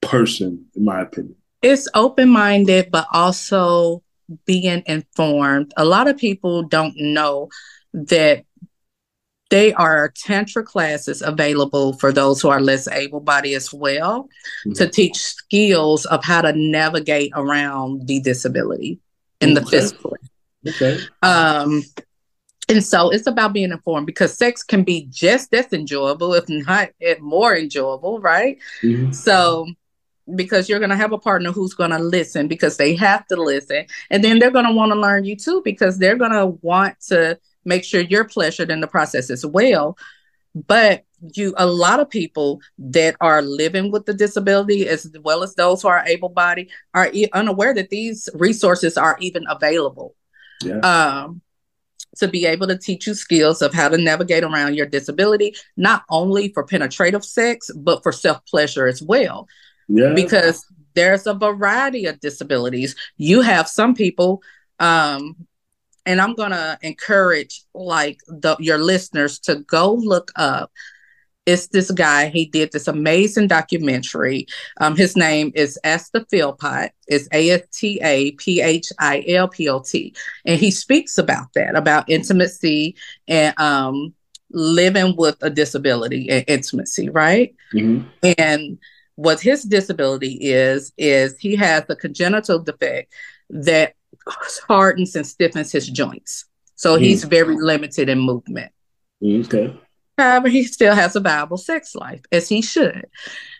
person, 0.00 0.66
in 0.74 0.84
my 0.84 1.02
opinion. 1.02 1.36
It's 1.62 1.88
open 1.94 2.28
minded, 2.28 2.90
but 2.90 3.06
also 3.12 4.02
being 4.44 4.82
informed. 4.86 5.72
A 5.76 5.84
lot 5.84 6.08
of 6.08 6.16
people 6.16 6.64
don't 6.64 6.94
know 6.96 7.48
that 7.94 8.44
they 9.50 9.72
are 9.74 10.12
tantra 10.16 10.64
classes 10.64 11.20
available 11.20 11.92
for 11.98 12.10
those 12.10 12.40
who 12.40 12.48
are 12.48 12.60
less 12.60 12.88
able 12.88 13.20
bodied 13.20 13.54
as 13.54 13.72
well 13.72 14.22
mm-hmm. 14.66 14.72
to 14.72 14.88
teach 14.88 15.18
skills 15.18 16.06
of 16.06 16.24
how 16.24 16.40
to 16.40 16.52
navigate 16.54 17.30
around 17.34 18.06
the 18.08 18.18
disability 18.20 18.98
in 19.42 19.50
okay. 19.50 19.60
the 19.60 19.66
physical 19.70 20.16
Okay. 20.66 20.98
Um, 21.22 21.82
and 22.68 22.84
so 22.84 23.10
it's 23.10 23.26
about 23.26 23.52
being 23.52 23.72
informed 23.72 24.06
because 24.06 24.36
sex 24.36 24.62
can 24.62 24.84
be 24.84 25.06
just 25.10 25.52
as 25.52 25.72
enjoyable, 25.72 26.34
if 26.34 26.48
not 26.48 26.90
more 27.20 27.56
enjoyable, 27.56 28.20
right? 28.20 28.58
Mm-hmm. 28.82 29.12
So 29.12 29.66
because 30.34 30.68
you're 30.68 30.78
going 30.78 30.90
to 30.90 30.96
have 30.96 31.12
a 31.12 31.18
partner 31.18 31.52
who's 31.52 31.74
going 31.74 31.90
to 31.90 31.98
listen 31.98 32.48
because 32.48 32.76
they 32.76 32.94
have 32.94 33.26
to 33.26 33.36
listen 33.36 33.84
and 34.10 34.22
then 34.22 34.38
they're 34.38 34.50
going 34.50 34.66
to 34.66 34.72
want 34.72 34.92
to 34.92 34.98
learn 34.98 35.24
you 35.24 35.36
too 35.36 35.60
because 35.64 35.98
they're 35.98 36.16
going 36.16 36.32
to 36.32 36.46
want 36.62 36.98
to 37.00 37.38
make 37.64 37.84
sure 37.84 38.00
you're 38.00 38.24
pleasured 38.24 38.70
in 38.70 38.80
the 38.80 38.86
process 38.86 39.30
as 39.30 39.44
well 39.44 39.96
but 40.54 41.04
you 41.34 41.54
a 41.56 41.66
lot 41.66 42.00
of 42.00 42.08
people 42.10 42.60
that 42.78 43.16
are 43.20 43.42
living 43.42 43.90
with 43.90 44.06
the 44.06 44.14
disability 44.14 44.88
as 44.88 45.10
well 45.22 45.42
as 45.42 45.54
those 45.54 45.82
who 45.82 45.88
are 45.88 46.04
able 46.06 46.28
bodied 46.28 46.68
are 46.94 47.10
unaware 47.32 47.74
that 47.74 47.90
these 47.90 48.28
resources 48.34 48.96
are 48.96 49.16
even 49.20 49.44
available 49.48 50.14
yeah. 50.64 50.78
um, 50.78 51.40
to 52.16 52.28
be 52.28 52.46
able 52.46 52.66
to 52.66 52.78
teach 52.78 53.06
you 53.06 53.14
skills 53.14 53.62
of 53.62 53.72
how 53.72 53.88
to 53.88 53.98
navigate 53.98 54.44
around 54.44 54.74
your 54.74 54.86
disability, 54.86 55.54
not 55.76 56.02
only 56.10 56.52
for 56.52 56.64
penetrative 56.64 57.24
sex, 57.24 57.70
but 57.76 58.02
for 58.02 58.12
self 58.12 58.44
pleasure 58.46 58.86
as 58.86 59.02
well. 59.02 59.48
Yeah. 59.88 60.12
Because 60.14 60.64
there's 60.94 61.26
a 61.26 61.34
variety 61.34 62.06
of 62.06 62.20
disabilities. 62.20 62.94
You 63.16 63.40
have 63.40 63.68
some 63.68 63.94
people, 63.94 64.42
um, 64.78 65.36
and 66.04 66.20
I'm 66.20 66.34
gonna 66.34 66.78
encourage 66.82 67.62
like 67.74 68.18
the 68.26 68.56
your 68.58 68.78
listeners 68.78 69.38
to 69.40 69.56
go 69.56 69.94
look 69.94 70.30
up 70.36 70.70
it's 71.44 71.68
this 71.68 71.90
guy. 71.90 72.28
He 72.28 72.46
did 72.46 72.72
this 72.72 72.86
amazing 72.86 73.48
documentary. 73.48 74.46
Um, 74.80 74.96
his 74.96 75.16
name 75.16 75.52
is 75.54 75.78
Asta 75.84 76.24
Philpot. 76.30 76.90
It's 77.08 77.28
A 77.32 77.50
S 77.50 77.62
T 77.72 78.00
A 78.02 78.32
P 78.32 78.60
H 78.60 78.88
I 78.98 79.24
L 79.26 79.48
P 79.48 79.68
O 79.68 79.80
T, 79.80 80.14
and 80.44 80.58
he 80.58 80.70
speaks 80.70 81.18
about 81.18 81.52
that, 81.54 81.74
about 81.74 82.08
intimacy 82.08 82.94
and 83.26 83.58
um, 83.58 84.14
living 84.50 85.16
with 85.16 85.36
a 85.42 85.50
disability 85.50 86.30
and 86.30 86.44
intimacy, 86.46 87.08
right? 87.08 87.54
Mm-hmm. 87.74 88.32
And 88.38 88.78
what 89.16 89.40
his 89.40 89.64
disability 89.64 90.38
is 90.40 90.92
is 90.96 91.36
he 91.38 91.56
has 91.56 91.84
a 91.88 91.96
congenital 91.96 92.60
defect 92.60 93.12
that 93.50 93.94
hardens 94.68 95.16
and 95.16 95.26
stiffens 95.26 95.72
his 95.72 95.88
joints, 95.88 96.44
so 96.76 96.94
mm-hmm. 96.94 97.04
he's 97.04 97.24
very 97.24 97.56
limited 97.56 98.08
in 98.08 98.20
movement. 98.20 98.70
Okay. 99.24 99.76
However, 100.22 100.48
he 100.48 100.62
still 100.64 100.94
has 100.94 101.16
a 101.16 101.20
viable 101.20 101.56
sex 101.56 101.94
life, 101.94 102.20
as 102.30 102.48
he 102.48 102.62
should. 102.62 103.06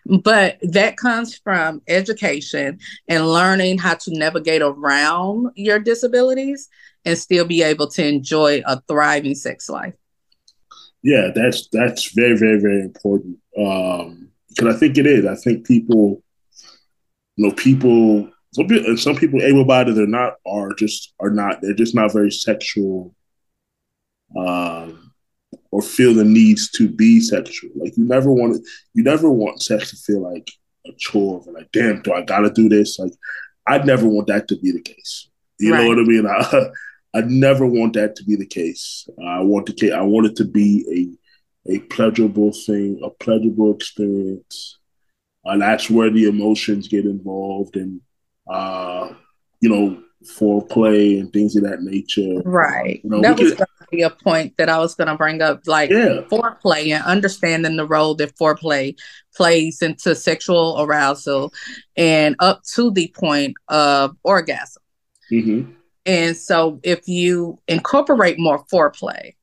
But 0.06 0.58
that 0.62 0.96
comes 0.96 1.36
from 1.36 1.82
education 1.88 2.78
and 3.08 3.28
learning 3.28 3.78
how 3.78 3.94
to 3.94 4.10
navigate 4.12 4.62
around 4.62 5.50
your 5.56 5.80
disabilities 5.80 6.68
and 7.04 7.18
still 7.18 7.44
be 7.44 7.62
able 7.62 7.88
to 7.88 8.06
enjoy 8.06 8.62
a 8.64 8.80
thriving 8.82 9.34
sex 9.34 9.68
life. 9.68 9.94
Yeah, 11.02 11.30
that's 11.34 11.68
that's 11.72 12.12
very, 12.12 12.36
very, 12.36 12.60
very 12.60 12.80
important. 12.80 13.38
Um, 13.58 14.28
because 14.48 14.76
I 14.76 14.78
think 14.78 14.98
it 14.98 15.06
is. 15.06 15.26
I 15.26 15.34
think 15.34 15.66
people, 15.66 16.22
you 17.36 17.48
know, 17.48 17.54
people 17.54 18.30
some 18.52 18.68
people, 18.68 18.96
some 18.98 19.16
people 19.16 19.42
able-bodied, 19.42 19.96
they're 19.96 20.06
not 20.06 20.34
are 20.46 20.74
just 20.74 21.14
are 21.18 21.30
not. 21.30 21.60
They're 21.60 21.74
just 21.74 21.94
not 21.94 22.12
very 22.12 22.30
sexual. 22.30 23.14
Um, 24.36 25.01
or 25.73 25.83
feel 25.83 26.14
the 26.14 26.25
needs 26.25 26.70
to 26.70 26.89
be 26.89 27.20
sexual. 27.20 27.70
Like 27.75 27.97
you 27.97 28.05
never 28.05 28.31
want 28.31 28.57
it, 28.57 28.62
you 28.95 29.03
never 29.03 29.29
want 29.29 29.62
sex 29.62 29.91
to 29.91 29.97
feel 29.97 30.20
like 30.20 30.49
a 30.87 30.93
chore 30.99 31.43
or 31.45 31.53
like, 31.53 31.73
damn, 31.73 32.03
do 32.03 32.12
I 32.12 32.23
gotta 32.23 32.51
do 32.51 32.68
this? 32.68 32.99
Like 32.99 33.12
I'd 33.66 33.87
never 33.87 34.07
want 34.07 34.29
that 34.29 34.47
to 34.49 34.59
be 34.59 34.70
the 34.70 34.83
case. 34.83 35.29
You 35.59 35.73
right. 35.73 35.83
know 35.83 35.89
what 35.89 35.99
I 35.99 36.03
mean? 36.03 36.27
I, 36.27 36.70
I 37.18 37.20
never 37.23 37.66
want 37.66 37.95
that 37.95 38.16
to 38.16 38.25
be 38.25 38.37
the 38.37 38.47
case. 38.47 39.09
I 39.27 39.41
want 39.41 39.66
the 39.66 39.93
I 39.93 40.03
want 40.03 40.27
it 40.27 40.37
to 40.37 40.45
be 40.45 41.18
a 41.66 41.75
a 41.75 41.79
pleasurable 41.81 42.53
thing, 42.53 43.01
a 43.03 43.11
pleasurable 43.11 43.75
experience. 43.75 44.79
And 45.45 45.62
that's 45.62 45.91
where 45.91 46.11
the 46.11 46.29
emotions 46.29 46.89
get 46.89 47.05
involved 47.05 47.77
and 47.77 48.01
uh, 48.49 49.12
you 49.61 49.68
know, 49.68 50.03
foreplay 50.25 51.20
and 51.20 51.33
things 51.33 51.57
of 51.57 51.64
that 51.64 51.83
nature. 51.83 52.41
Right. 52.45 53.01
You 53.03 53.11
know, 53.11 53.23
that 53.23 53.39
was 53.39 53.55
to 53.55 53.66
be 53.93 54.03
a 54.03 54.11
point 54.11 54.57
that 54.57 54.68
I 54.68 54.78
was 54.78 54.95
going 54.95 55.09
to 55.09 55.16
bring 55.16 55.43
up, 55.43 55.61
like 55.66 55.90
yeah. 55.90 56.22
foreplay 56.30 56.88
and 56.88 57.05
understanding 57.05 57.76
the 57.76 57.86
role 57.86 58.14
that 58.16 58.36
foreplay 58.36 58.99
plays 59.36 59.82
into 59.82 60.14
sexual 60.14 60.76
arousal 60.80 61.53
and 61.97 62.34
up 62.40 62.62
to 62.74 62.90
the 62.90 63.14
point 63.14 63.55
of 63.68 64.16
orgasm. 64.24 64.82
Mm-hmm. 65.30 65.72
And 66.05 66.36
so, 66.36 66.80
if 66.82 67.07
you 67.07 67.61
incorporate 67.68 68.38
more 68.38 68.64
foreplay, 68.64 69.34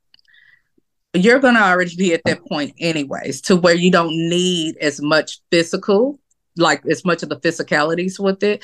you're 1.14 1.40
going 1.40 1.56
to 1.56 1.64
already 1.64 1.96
be 1.96 2.14
at 2.14 2.22
that 2.26 2.46
point, 2.46 2.76
anyways, 2.80 3.42
to 3.44 3.56
where 3.56 3.76
you 3.76 3.90
don't 3.90 4.12
need 4.12 4.76
as 4.78 5.02
much 5.02 5.40
physical, 5.52 6.20
like 6.58 6.86
as 6.88 7.06
much 7.06 7.24
of 7.24 7.30
the 7.30 7.40
physicalities 7.40 8.20
with 8.20 8.44
it 8.44 8.64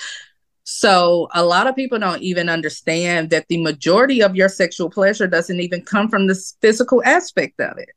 so 0.66 1.30
a 1.36 1.46
lot 1.46 1.68
of 1.68 1.76
people 1.76 2.00
don't 2.00 2.24
even 2.24 2.50
understand 2.50 3.30
that 3.30 3.48
the 3.50 3.62
majority 3.62 4.24
of 4.24 4.36
your 4.36 4.50
sexual 4.50 4.90
pleasure 4.90 5.28
doesn't 5.28 5.60
even 5.60 5.84
come 5.84 6.10
from 6.10 6.26
the 6.26 6.54
physical 6.60 7.04
aspect 7.06 7.62
of 7.62 7.78
it. 7.78 7.92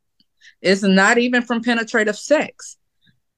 It's 0.61 0.83
not 0.83 1.17
even 1.17 1.41
from 1.41 1.63
penetrative 1.63 2.15
sex. 2.15 2.77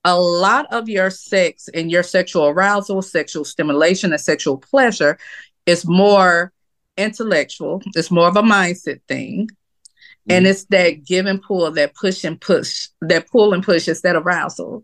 A 0.04 0.20
lot 0.20 0.66
of 0.74 0.90
your 0.90 1.10
sex 1.10 1.70
and 1.74 1.90
your 1.90 2.04
sexual 2.04 2.48
arousal, 2.48 3.02
sexual 3.02 3.46
stimulation, 3.46 4.12
and 4.12 4.20
sexual 4.20 4.58
pleasure 4.58 5.18
is 5.66 5.88
more 5.88 6.52
intellectual. 6.98 7.82
It's 7.96 8.12
more 8.12 8.28
of 8.28 8.36
a 8.36 8.42
mindset 8.42 9.00
thing. 9.08 9.48
Mm-hmm. 9.48 10.32
And 10.32 10.46
it's 10.46 10.66
that 10.66 11.06
give 11.06 11.26
and 11.26 11.42
pull, 11.42 11.72
that 11.72 11.96
push 11.96 12.26
and 12.26 12.42
push, 12.42 12.90
that 13.00 13.30
pull 13.30 13.54
and 13.54 13.64
push 13.64 13.88
is 13.88 14.02
that 14.02 14.18
arousal. 14.18 14.84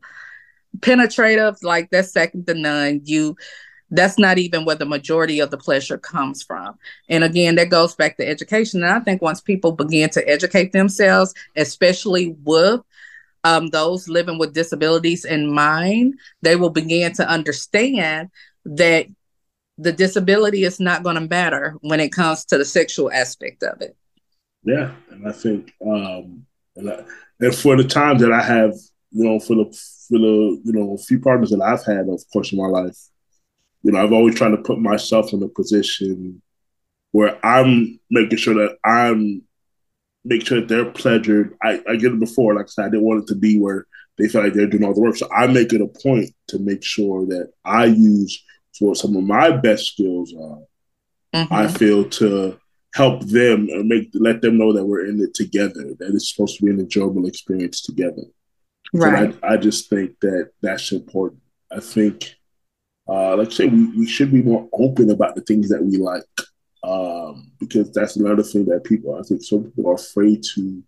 Penetrative, 0.80 1.58
like 1.64 1.90
that's 1.90 2.14
second 2.14 2.48
to 2.48 2.54
none. 2.54 3.02
You 3.04 3.36
that's 3.90 4.20
not 4.20 4.38
even 4.38 4.66
where 4.66 4.76
the 4.76 4.86
majority 4.86 5.40
of 5.40 5.52
the 5.52 5.58
pleasure 5.58 5.98
comes 5.98 6.44
from. 6.44 6.78
And 7.10 7.24
again, 7.24 7.56
that 7.56 7.70
goes 7.70 7.96
back 7.96 8.18
to 8.18 8.28
education. 8.28 8.84
And 8.84 8.92
I 8.92 9.00
think 9.00 9.22
once 9.22 9.42
people 9.42 9.72
begin 9.72 10.10
to 10.12 10.28
educate 10.28 10.74
themselves, 10.74 11.34
especially 11.56 12.36
with 12.44 12.82
um, 13.44 13.68
those 13.70 14.10
living 14.10 14.38
with 14.38 14.54
disabilities 14.54 15.24
in 15.24 15.54
mind, 15.54 16.16
they 16.42 16.56
will 16.56 16.70
begin 16.70 17.14
to 17.14 17.30
understand 17.30 18.30
that 18.66 19.08
the 19.78 19.92
disability 19.92 20.64
is 20.64 20.80
not 20.80 21.04
going 21.04 21.16
to 21.16 21.22
matter 21.22 21.76
when 21.82 22.00
it 22.00 22.12
comes 22.12 22.44
to 22.46 22.58
the 22.58 22.66
sexual 22.66 23.12
aspect 23.12 23.64
of 23.64 23.82
it. 23.82 23.96
Yeah, 24.64 24.92
and 25.12 25.28
I 25.28 25.32
think, 25.32 25.72
um, 25.86 26.46
and, 26.76 26.90
I, 26.90 27.04
and 27.40 27.56
for 27.56 27.78
the 27.78 27.88
time 27.88 28.18
that 28.18 28.34
I 28.34 28.42
have, 28.42 28.74
you 29.12 29.24
know, 29.24 29.40
for 29.40 29.56
the 29.56 29.66
for 30.10 30.18
the 30.18 30.62
you 30.66 30.74
know 30.74 30.98
few 30.98 31.20
partners 31.20 31.52
that 31.52 31.62
I've 31.62 31.86
had, 31.86 32.10
of 32.10 32.22
course, 32.34 32.52
in 32.52 32.58
my 32.58 32.68
life, 32.68 32.98
you 33.88 33.94
know, 33.94 34.04
I've 34.04 34.12
always 34.12 34.36
tried 34.36 34.50
to 34.50 34.58
put 34.58 34.80
myself 34.80 35.32
in 35.32 35.42
a 35.42 35.48
position 35.48 36.42
where 37.14 37.40
I'm 37.46 38.02
making 38.12 38.38
sure 38.38 38.54
that 38.56 38.78
I'm 38.84 39.44
make 40.26 40.46
sure 40.46 40.60
that 40.60 40.68
they're 40.68 40.92
pleasured. 40.92 41.56
I, 41.64 41.82
I 41.88 41.96
get 41.96 42.12
it 42.12 42.20
before, 42.20 42.54
like 42.54 42.66
I 42.66 42.68
said, 42.68 42.86
I 42.86 42.90
didn't 42.90 43.06
want 43.06 43.24
it 43.24 43.28
to 43.28 43.36
be 43.36 43.58
where 43.58 43.88
they 44.18 44.28
feel 44.28 44.44
like 44.44 44.52
they're 44.52 44.68
doing 44.68 44.84
all 44.84 44.94
the 44.94 45.00
work. 45.00 45.16
So 45.16 45.30
I 45.32 45.48
make 45.48 45.72
it 45.72 45.80
a 45.80 45.88
point 45.88 46.32
to 46.50 46.60
make 46.60 46.84
sure 46.84 47.26
that 47.28 47.54
I 47.64 47.86
use 47.86 48.44
what 48.80 48.98
some 48.98 49.16
of 49.16 49.24
my 49.24 49.52
best 49.52 49.94
skills 49.94 50.34
are. 50.34 50.60
Mm-hmm. 51.34 51.54
I 51.54 51.70
feel 51.70 52.10
to 52.10 52.60
help 52.94 53.22
them 53.22 53.70
and 53.70 53.88
make 53.88 54.10
let 54.14 54.42
them 54.42 54.58
know 54.58 54.74
that 54.74 54.84
we're 54.84 55.06
in 55.06 55.22
it 55.22 55.34
together. 55.34 55.94
That 55.98 56.12
it's 56.14 56.34
supposed 56.34 56.58
to 56.58 56.66
be 56.66 56.72
an 56.72 56.82
enjoyable 56.82 57.26
experience 57.26 57.82
together. 57.82 58.24
Right. 58.92 59.34
I, 59.44 59.54
I, 59.54 59.58
just 59.58 59.90
think 59.90 60.20
that 60.22 60.52
that's 60.62 60.92
important. 60.92 61.42
I 61.72 61.80
think, 61.80 62.37
uh, 63.08 63.38
like 63.38 63.50
I 63.50 63.52
say, 63.52 63.68
we, 63.68 63.86
we 63.98 64.08
should 64.08 64.32
be 64.32 64.42
more 64.42 64.68
open 64.74 65.10
about 65.10 65.36
the 65.36 65.42
things 65.42 65.70
that 65.70 65.84
we 65.84 65.98
like, 65.98 66.24
um, 66.84 67.52
because 67.60 67.92
that's 67.92 68.16
another 68.16 68.44
thing 68.44 68.66
that 68.66 68.84
people, 68.84 69.16
I 69.16 69.24
think, 69.24 69.44
some 69.44 69.64
people 69.64 69.90
are 69.90 69.96
afraid 69.96 70.44
to 70.56 70.84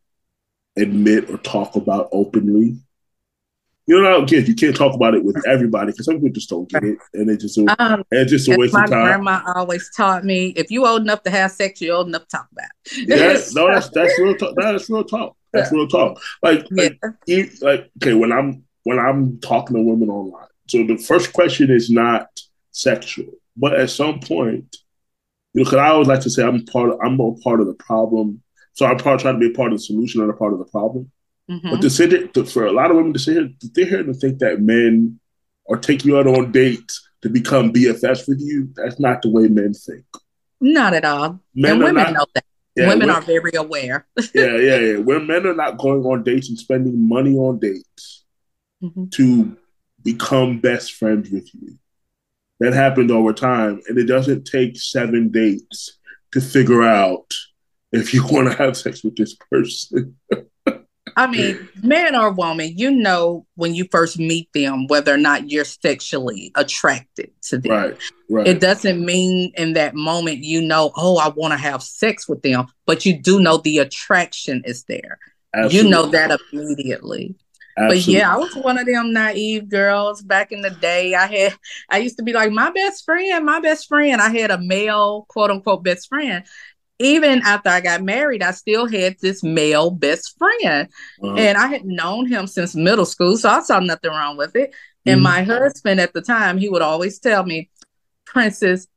admit 0.78 1.30
or 1.30 1.38
talk 1.38 1.76
about 1.76 2.10
openly 2.12 2.78
you 3.90 4.00
know, 4.00 4.22
again, 4.22 4.46
you 4.46 4.54
can't 4.54 4.76
talk 4.76 4.94
about 4.94 5.16
it 5.16 5.24
with 5.24 5.36
everybody 5.48 5.92
because 5.92 6.06
some 6.06 6.18
people 6.18 6.30
just 6.30 6.48
don't 6.48 6.70
get 6.70 6.84
it, 6.84 7.00
and 7.16 7.28
it 7.28 7.40
just 7.40 7.58
um, 7.58 8.04
it's 8.12 8.30
just 8.30 8.48
a 8.48 8.56
waste 8.56 8.76
of 8.76 8.82
time. 8.82 8.92
My 8.92 9.40
grandma 9.40 9.42
always 9.56 9.90
taught 9.98 10.24
me: 10.24 10.50
if 10.50 10.70
you 10.70 10.86
old 10.86 11.02
enough 11.02 11.24
to 11.24 11.32
have 11.32 11.50
sex, 11.50 11.82
you're 11.82 11.96
old 11.96 12.08
enough 12.08 12.28
to 12.28 12.38
talk 12.38 12.48
about. 12.52 12.70
It. 12.86 13.10
Yeah, 13.10 13.40
no, 13.60 13.68
that's 13.68 13.90
that's 13.90 14.20
real 14.20 14.36
talk. 14.36 14.54
That 14.58 14.76
is 14.76 14.88
real 14.92 15.04
talk. 15.04 15.36
That's 15.52 15.72
real 15.72 15.88
talk. 15.88 16.22
Like, 16.44 16.68
yeah. 16.70 16.90
like, 17.02 17.52
like, 17.62 17.92
okay, 17.98 18.14
when 18.14 18.32
I'm 18.32 18.64
when 18.84 19.00
I'm 19.00 19.40
talking 19.40 19.76
to 19.76 19.82
women 19.82 20.12
online, 20.12 20.46
so 20.70 20.84
the 20.84 20.98
first 20.98 21.34
question 21.34 21.72
is 21.72 21.90
not 21.90 22.28
sexual, 22.72 23.34
but 23.58 23.74
at 23.74 23.90
some 23.90 24.20
point, 24.20 24.78
you 25.54 25.62
know, 25.62 25.64
because 25.64 25.80
I 25.80 25.90
always 25.90 26.08
like 26.08 26.22
to 26.22 26.30
say 26.30 26.44
I'm 26.44 26.66
part 26.66 26.92
of 26.92 27.00
I'm 27.04 27.20
a 27.20 27.34
part 27.36 27.60
of 27.60 27.68
the 27.68 27.74
problem, 27.74 28.42
so 28.74 28.86
I'm 28.86 28.98
part 28.98 29.20
trying 29.20 29.40
to 29.40 29.40
be 29.40 29.54
a 29.54 29.58
part 29.58 29.74
of 29.74 29.80
the 29.80 29.84
solution 29.84 30.22
and 30.22 30.30
a 30.30 30.34
part 30.34 30.54
of 30.54 30.60
the 30.60 30.66
problem. 30.66 31.12
Mm-hmm. 31.50 31.72
But 31.72 31.82
to 31.82 31.90
sit 31.90 32.12
there, 32.12 32.28
to, 32.28 32.46
for 32.46 32.66
a 32.66 32.72
lot 32.72 32.92
of 32.92 32.98
women 32.98 33.14
to 33.14 33.20
sit 33.20 33.34
here, 33.34 33.50
they're 33.74 33.86
here 33.86 34.04
to 34.04 34.14
think 34.14 34.40
that 34.40 34.62
men 34.62 35.20
are 35.68 35.78
taking 35.78 36.12
you 36.12 36.20
out 36.20 36.28
on 36.28 36.52
dates 36.52 37.10
to 37.24 37.30
become 37.30 37.74
BFFs 37.74 38.28
with 38.28 38.40
you. 38.40 38.70
That's 38.76 39.00
not 39.00 39.24
the 39.24 39.30
way 39.30 39.48
men 39.48 39.74
think. 39.74 40.06
Not 40.62 40.94
at 40.94 41.06
all. 41.06 41.40
Men 41.56 41.72
and 41.72 41.80
women 41.80 42.04
not, 42.04 42.14
know 42.14 42.26
that. 42.36 42.46
Yeah, 42.76 42.90
women, 42.90 43.10
are 43.10 43.22
very 43.22 43.52
aware. 43.56 44.08
yeah, 44.34 44.56
yeah, 44.56 44.78
yeah. 44.78 44.98
When 44.98 45.26
men 45.26 45.46
are 45.48 45.56
not 45.56 45.78
going 45.78 46.04
on 46.04 46.24
dates 46.24 46.50
and 46.50 46.58
spending 46.58 47.08
money 47.08 47.36
on 47.36 47.60
dates 47.60 48.24
mm-hmm. 48.82 49.06
to 49.10 49.58
become 50.04 50.60
best 50.60 50.94
friends 50.94 51.30
with 51.30 51.50
you. 51.54 51.78
That 52.60 52.74
happened 52.74 53.10
over 53.10 53.32
time, 53.32 53.82
and 53.88 53.98
it 53.98 54.06
doesn't 54.06 54.46
take 54.46 54.78
seven 54.78 55.30
dates 55.30 55.98
to 56.34 56.42
figure 56.42 56.84
out 56.84 57.34
if 57.92 58.14
you 58.14 58.26
want 58.30 58.52
to 58.52 58.58
have 58.58 58.78
sex 58.78 59.04
with 59.04 59.16
this 59.16 59.36
person. 59.50 60.18
I 61.16 61.28
mean, 61.28 61.68
man 61.84 62.16
or 62.16 62.32
woman, 62.32 62.78
you 62.78 62.92
know 62.92 63.46
when 63.56 63.74
you 63.76 63.86
first 63.92 64.20
meet 64.20 64.50
them 64.54 64.88
whether 64.88 65.14
or 65.14 65.18
not 65.18 65.50
you're 65.50 65.66
sexually 65.66 66.52
attracted 66.56 67.32
to 67.44 67.58
them. 67.58 67.72
Right, 67.72 67.98
right. 68.30 68.48
It 68.48 68.62
doesn't 68.62 69.04
mean 69.04 69.52
in 69.58 69.74
that 69.74 69.96
moment 69.96 70.44
you 70.44 70.62
know, 70.62 70.92
oh, 70.96 71.18
I 71.18 71.30
want 71.30 71.52
to 71.52 71.58
have 71.58 71.84
sex 71.84 72.28
with 72.30 72.42
them, 72.42 72.68
but 72.86 73.06
you 73.06 73.18
do 73.22 73.42
know 73.42 73.58
the 73.58 73.80
attraction 73.80 74.62
is 74.66 74.84
there. 74.84 75.20
Absolutely. 75.54 75.78
You 75.78 75.90
know 75.90 76.06
that 76.08 76.40
immediately. 76.54 77.36
Absolutely. 77.80 77.98
But 77.98 78.08
yeah, 78.08 78.34
I 78.34 78.38
was 78.38 78.56
one 78.56 78.78
of 78.78 78.86
them 78.86 79.14
naive 79.14 79.70
girls 79.70 80.22
back 80.22 80.52
in 80.52 80.62
the 80.62 80.70
day. 80.70 81.16
I 81.16 81.28
had 81.28 81.56
I 81.90 81.98
used 82.00 82.18
to 82.18 82.24
be 82.24 82.34
like 82.34 82.52
my 82.52 82.72
best 82.72 83.06
friend, 83.06 83.46
my 83.46 83.60
best 83.60 83.88
friend. 83.88 84.22
I 84.22 84.30
had 84.30 84.52
a 84.52 84.60
male 84.60 85.26
quote 85.30 85.50
unquote 85.50 85.84
best 85.84 86.10
friend 86.10 86.44
even 87.00 87.42
after 87.44 87.70
I 87.70 87.80
got 87.80 88.04
married, 88.04 88.44
I 88.44 88.52
still 88.52 88.86
had 88.86 89.16
this 89.22 89.42
male 89.42 89.90
best 89.90 90.38
friend. 90.38 90.90
Uh-huh. 91.22 91.36
And 91.36 91.58
I 91.58 91.68
had 91.68 91.86
known 91.86 92.28
him 92.28 92.46
since 92.46 92.76
middle 92.76 93.06
school, 93.06 93.38
so 93.38 93.50
I 93.50 93.62
saw 93.62 93.80
nothing 93.80 94.12
wrong 94.12 94.36
with 94.38 94.56
it. 94.56 94.72
Mm-hmm. 94.72 95.10
And 95.10 95.22
my 95.22 95.44
husband 95.44 96.02
at 96.02 96.14
the 96.14 96.22
time, 96.22 96.58
he 96.58 96.70
would 96.70 96.82
always 96.82 97.18
tell 97.20 97.46
me, 97.46 97.70
Princess, 98.26 98.88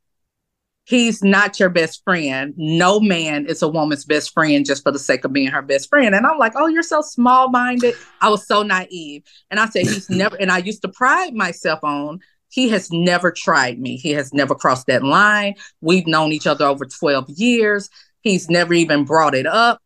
he's 0.85 1.23
not 1.23 1.59
your 1.59 1.69
best 1.69 2.03
friend. 2.03 2.53
No 2.57 2.99
man 2.99 3.45
is 3.45 3.61
a 3.61 3.67
woman's 3.67 4.05
best 4.05 4.33
friend 4.33 4.65
just 4.65 4.83
for 4.83 4.91
the 4.91 4.99
sake 4.99 5.23
of 5.23 5.33
being 5.33 5.47
her 5.47 5.61
best 5.61 5.89
friend. 5.89 6.13
And 6.13 6.25
I'm 6.25 6.37
like, 6.37 6.53
oh, 6.55 6.67
you're 6.67 6.83
so 6.83 7.01
small 7.01 7.49
minded. 7.49 7.95
I 8.21 8.29
was 8.29 8.45
so 8.45 8.63
naive. 8.63 9.23
And 9.49 9.59
I 9.59 9.67
said, 9.67 9.83
he's 9.83 10.09
never, 10.09 10.35
and 10.35 10.51
I 10.51 10.57
used 10.59 10.81
to 10.81 10.89
pride 10.89 11.33
myself 11.33 11.79
on 11.83 12.19
he 12.53 12.69
has 12.69 12.91
never 12.91 13.31
tried 13.31 13.79
me. 13.79 13.95
He 13.97 14.11
has 14.11 14.31
never 14.31 14.53
crossed 14.53 14.85
that 14.85 15.01
line. 15.01 15.55
We've 15.81 16.05
known 16.05 16.31
each 16.31 16.45
other 16.45 16.65
over 16.65 16.85
12 16.85 17.31
years. 17.31 17.89
He's 18.21 18.47
never 18.47 18.75
even 18.75 19.05
brought 19.05 19.33
it 19.33 19.47
up. 19.47 19.81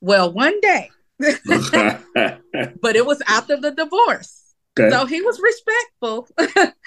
Well, 0.00 0.32
one 0.32 0.58
day, 0.62 0.90
but 1.18 2.96
it 2.96 3.04
was 3.04 3.20
after 3.28 3.58
the 3.58 3.72
divorce. 3.72 4.54
Okay. 4.78 4.88
So 4.88 5.04
he 5.04 5.20
was 5.20 5.38
respectful. 5.42 6.26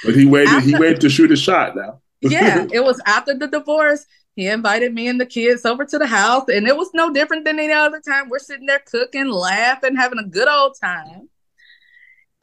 but 0.03 0.15
he 0.15 0.25
waited, 0.25 0.49
after, 0.49 0.67
he 0.67 0.75
waited 0.75 1.01
to 1.01 1.09
shoot 1.11 1.31
a 1.31 1.35
shot 1.35 1.75
now. 1.75 2.01
Yeah, 2.23 2.65
it 2.71 2.83
was 2.83 3.01
after 3.05 3.33
the 3.33 3.47
divorce. 3.47 4.05
He 4.35 4.47
invited 4.47 4.93
me 4.93 5.07
and 5.07 5.21
the 5.21 5.27
kids 5.27 5.63
over 5.63 5.85
to 5.85 5.97
the 5.99 6.07
house, 6.07 6.45
and 6.47 6.67
it 6.67 6.75
was 6.75 6.89
no 6.93 7.13
different 7.13 7.45
than 7.45 7.59
any 7.59 7.71
other 7.71 8.01
time. 8.01 8.29
We're 8.29 8.39
sitting 8.39 8.65
there 8.65 8.81
cooking, 8.83 9.27
laughing, 9.27 9.95
having 9.95 10.17
a 10.17 10.27
good 10.27 10.47
old 10.47 10.75
time 10.81 11.29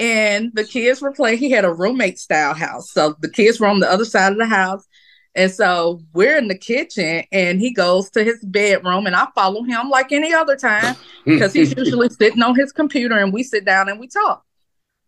and 0.00 0.50
the 0.54 0.64
kids 0.64 1.02
were 1.02 1.12
playing. 1.12 1.38
He 1.38 1.50
had 1.50 1.66
a 1.66 1.72
roommate 1.72 2.18
style 2.18 2.54
house. 2.54 2.90
So 2.90 3.14
the 3.20 3.28
kids 3.28 3.60
were 3.60 3.68
on 3.68 3.80
the 3.80 3.90
other 3.90 4.06
side 4.06 4.32
of 4.32 4.38
the 4.38 4.46
house. 4.46 4.88
And 5.34 5.52
so 5.52 6.00
we're 6.12 6.38
in 6.38 6.48
the 6.48 6.58
kitchen 6.58 7.22
and 7.30 7.60
he 7.60 7.72
goes 7.72 8.10
to 8.10 8.24
his 8.24 8.42
bedroom 8.42 9.06
and 9.06 9.14
I 9.14 9.28
follow 9.34 9.62
him 9.62 9.88
like 9.90 10.10
any 10.10 10.32
other 10.32 10.56
time 10.56 10.96
because 11.24 11.52
he's 11.52 11.76
usually 11.76 12.08
sitting 12.08 12.42
on 12.42 12.56
his 12.56 12.72
computer 12.72 13.16
and 13.16 13.32
we 13.32 13.44
sit 13.44 13.64
down 13.64 13.88
and 13.88 14.00
we 14.00 14.08
talk. 14.08 14.44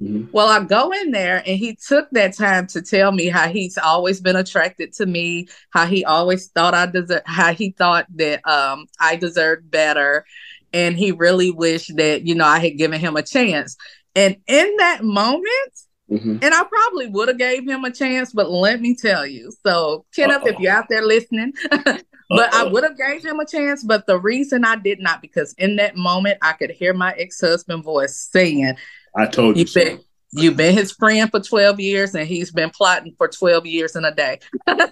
Mm-hmm. 0.02 0.30
Well, 0.32 0.48
I 0.48 0.64
go 0.64 0.90
in 0.90 1.12
there 1.12 1.42
and 1.46 1.56
he 1.56 1.76
took 1.76 2.10
that 2.10 2.34
time 2.36 2.66
to 2.68 2.82
tell 2.82 3.12
me 3.12 3.28
how 3.28 3.48
he's 3.48 3.78
always 3.78 4.20
been 4.20 4.36
attracted 4.36 4.92
to 4.94 5.06
me, 5.06 5.48
how 5.70 5.86
he 5.86 6.04
always 6.04 6.48
thought 6.48 6.74
I 6.74 6.86
deserve, 6.86 7.22
how 7.24 7.52
he 7.52 7.70
thought 7.70 8.06
that 8.16 8.46
um, 8.48 8.86
I 8.98 9.16
deserved 9.16 9.70
better. 9.70 10.24
And 10.72 10.96
he 10.96 11.12
really 11.12 11.50
wished 11.50 11.96
that, 11.96 12.26
you 12.26 12.34
know, 12.34 12.46
I 12.46 12.58
had 12.58 12.78
given 12.78 12.98
him 12.98 13.16
a 13.16 13.22
chance. 13.22 13.76
And 14.16 14.36
in 14.46 14.76
that 14.78 15.04
moment, 15.04 15.72
mm-hmm. 16.10 16.38
and 16.42 16.54
I 16.54 16.64
probably 16.64 17.06
would 17.08 17.28
have 17.28 17.38
gave 17.38 17.68
him 17.68 17.84
a 17.84 17.92
chance, 17.92 18.32
but 18.32 18.50
let 18.50 18.80
me 18.80 18.96
tell 18.96 19.26
you. 19.26 19.52
So, 19.64 20.04
Kenneth, 20.16 20.46
if 20.46 20.58
you're 20.58 20.72
out 20.72 20.86
there 20.88 21.06
listening, 21.06 21.52
but 21.70 22.04
Uh-oh. 22.30 22.48
I 22.52 22.64
would 22.64 22.82
have 22.82 22.96
gave 22.96 23.24
him 23.24 23.38
a 23.38 23.46
chance. 23.46 23.84
But 23.84 24.06
the 24.06 24.18
reason 24.18 24.64
I 24.64 24.76
did 24.76 24.98
not, 25.00 25.22
because 25.22 25.54
in 25.58 25.76
that 25.76 25.96
moment, 25.96 26.38
I 26.42 26.54
could 26.54 26.70
hear 26.70 26.94
my 26.94 27.12
ex-husband 27.12 27.84
voice 27.84 28.16
saying, 28.16 28.76
"I 29.16 29.26
told 29.26 29.56
you." 29.56 29.64
Been, 29.64 29.98
so. 29.98 30.04
You've 30.34 30.56
been 30.56 30.74
his 30.74 30.92
friend 30.92 31.30
for 31.30 31.40
12 31.40 31.78
years 31.78 32.14
and 32.14 32.26
he's 32.26 32.50
been 32.50 32.70
plotting 32.70 33.14
for 33.18 33.28
12 33.28 33.66
years 33.66 33.96
in 33.96 34.04
a 34.06 34.14
day. 34.14 34.40
so, 34.66 34.78
so 34.78 34.86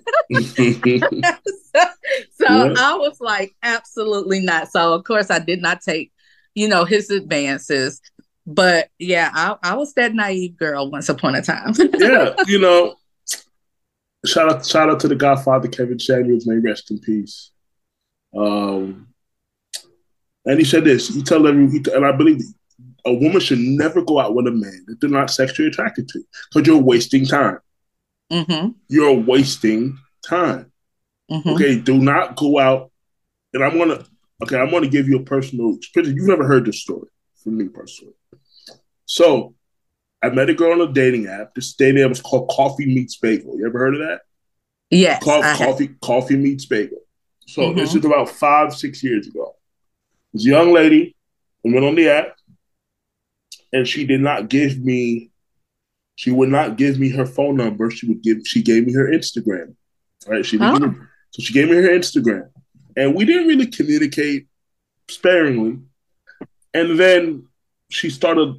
yeah. 2.42 2.74
I 2.76 2.94
was 2.98 3.16
like, 3.20 3.54
absolutely 3.62 4.40
not. 4.40 4.70
So, 4.70 4.92
of 4.92 5.04
course, 5.04 5.30
I 5.30 5.38
did 5.38 5.62
not 5.62 5.80
take, 5.80 6.12
you 6.54 6.68
know, 6.68 6.84
his 6.84 7.08
advances. 7.08 8.02
But 8.46 8.90
yeah, 8.98 9.30
I, 9.32 9.56
I 9.62 9.76
was 9.76 9.94
that 9.94 10.14
naive 10.14 10.58
girl 10.58 10.90
once 10.90 11.08
upon 11.08 11.34
a 11.34 11.42
time. 11.42 11.72
yeah, 11.94 12.34
you 12.46 12.58
know, 12.58 12.96
shout 14.26 14.52
out 14.52 14.66
shout 14.66 14.90
out 14.90 15.00
to 15.00 15.08
the 15.08 15.14
Godfather 15.14 15.68
Kevin 15.68 15.98
Samuels, 15.98 16.46
may 16.46 16.56
rest 16.56 16.90
in 16.90 16.98
peace. 16.98 17.50
Um, 18.36 19.08
and 20.44 20.58
he 20.58 20.64
said 20.64 20.84
this. 20.84 21.08
He 21.14 21.22
told 21.22 21.46
everyone, 21.46 21.82
and 21.94 22.04
I 22.04 22.12
believe 22.12 22.40
a 23.04 23.12
woman 23.12 23.40
should 23.40 23.58
never 23.58 24.02
go 24.02 24.18
out 24.18 24.34
with 24.34 24.46
a 24.46 24.50
man 24.50 24.84
that 24.86 25.00
they're 25.00 25.10
not 25.10 25.30
sexually 25.30 25.68
attracted 25.68 26.08
to 26.08 26.22
because 26.52 26.66
you're 26.66 26.78
wasting 26.82 27.26
time. 27.26 27.58
Mm-hmm. 28.30 28.70
You're 28.88 29.14
wasting 29.14 29.98
time. 30.26 30.70
Mm-hmm. 31.30 31.48
Okay, 31.50 31.78
do 31.78 31.98
not 31.98 32.36
go 32.36 32.58
out. 32.58 32.90
And 33.52 33.64
I'm 33.64 33.76
gonna 33.76 34.04
okay, 34.42 34.58
I'm 34.58 34.70
gonna 34.70 34.88
give 34.88 35.08
you 35.08 35.18
a 35.18 35.24
personal 35.24 35.74
experience. 35.76 36.14
You've 36.16 36.28
never 36.28 36.46
heard 36.46 36.64
this 36.66 36.80
story 36.80 37.08
from 37.42 37.58
me 37.58 37.68
personally. 37.68 38.14
So 39.06 39.54
I 40.22 40.30
met 40.30 40.50
a 40.50 40.54
girl 40.54 40.72
on 40.72 40.88
a 40.88 40.92
dating 40.92 41.26
app. 41.26 41.54
This 41.54 41.74
dating 41.74 42.02
app 42.02 42.10
was 42.10 42.20
called 42.20 42.48
Coffee 42.50 42.86
Meets 42.86 43.16
Bagel. 43.16 43.58
You 43.58 43.66
ever 43.66 43.78
heard 43.78 43.94
of 43.94 44.00
that? 44.00 44.20
Yes. 44.90 45.22
Co- 45.22 45.40
coffee, 45.40 45.88
Coffee 46.02 46.36
Meets 46.36 46.66
Bagel. 46.66 46.98
So 47.46 47.62
mm-hmm. 47.62 47.78
this 47.78 47.94
is 47.94 48.04
about 48.04 48.28
five, 48.28 48.74
six 48.74 49.02
years 49.02 49.26
ago. 49.26 49.54
This 50.32 50.44
young 50.44 50.72
lady 50.72 51.16
went 51.64 51.84
on 51.84 51.94
the 51.94 52.08
app 52.08 52.36
and 53.72 53.86
she 53.86 54.06
did 54.06 54.20
not 54.20 54.48
give 54.48 54.78
me, 54.78 55.30
she 56.16 56.30
would 56.30 56.48
not 56.48 56.76
give 56.76 56.98
me 56.98 57.10
her 57.10 57.26
phone 57.26 57.56
number. 57.56 57.90
She 57.90 58.06
would 58.06 58.22
give, 58.22 58.46
she 58.46 58.62
gave 58.62 58.86
me 58.86 58.92
her 58.92 59.08
Instagram. 59.08 59.74
Right. 60.26 60.44
She 60.44 60.58
oh. 60.60 60.78
me, 60.78 60.96
so 61.30 61.42
she 61.42 61.52
gave 61.52 61.68
me 61.68 61.76
her 61.76 61.88
Instagram. 61.88 62.50
And 62.96 63.14
we 63.14 63.24
didn't 63.24 63.48
really 63.48 63.66
communicate 63.66 64.48
sparingly. 65.08 65.78
And 66.74 66.98
then 66.98 67.46
she 67.90 68.10
started 68.10 68.54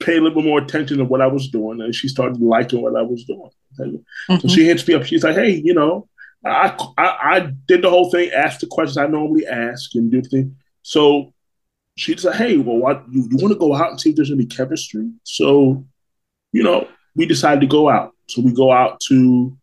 paying 0.00 0.18
a 0.18 0.22
little 0.22 0.42
bit 0.42 0.48
more 0.48 0.60
attention 0.60 0.98
to 0.98 1.04
what 1.04 1.20
I 1.20 1.26
was 1.26 1.48
doing, 1.48 1.80
and 1.80 1.94
she 1.94 2.08
started 2.08 2.40
liking 2.40 2.82
what 2.82 2.96
I 2.96 3.02
was 3.02 3.24
doing. 3.24 3.50
Mm-hmm. 3.78 4.36
So 4.36 4.48
she 4.48 4.64
hits 4.64 4.86
me 4.86 4.94
up. 4.94 5.04
She's 5.04 5.24
like, 5.24 5.34
"Hey, 5.34 5.60
you 5.64 5.74
know, 5.74 6.08
I, 6.44 6.76
I, 6.98 7.16
I 7.22 7.52
did 7.66 7.82
the 7.82 7.90
whole 7.90 8.10
thing, 8.10 8.30
asked 8.30 8.60
the 8.60 8.66
questions 8.66 8.98
I 8.98 9.06
normally 9.06 9.46
ask, 9.46 9.94
and 9.94 10.10
do 10.10 10.22
the 10.22 10.28
thing." 10.28 10.56
So 10.82 11.32
she 11.96 12.16
said, 12.16 12.34
"Hey, 12.34 12.56
well, 12.56 12.76
what 12.76 13.04
you, 13.10 13.28
you 13.30 13.36
want 13.36 13.52
to 13.52 13.58
go 13.58 13.74
out 13.74 13.90
and 13.90 14.00
see 14.00 14.10
if 14.10 14.16
there's 14.16 14.30
any 14.30 14.46
chemistry?" 14.46 15.10
So, 15.22 15.84
you 16.52 16.62
know, 16.62 16.88
we 17.14 17.26
decided 17.26 17.60
to 17.60 17.66
go 17.66 17.88
out. 17.88 18.12
So 18.28 18.42
we 18.42 18.52
go 18.52 18.72
out 18.72 19.00
to 19.08 19.56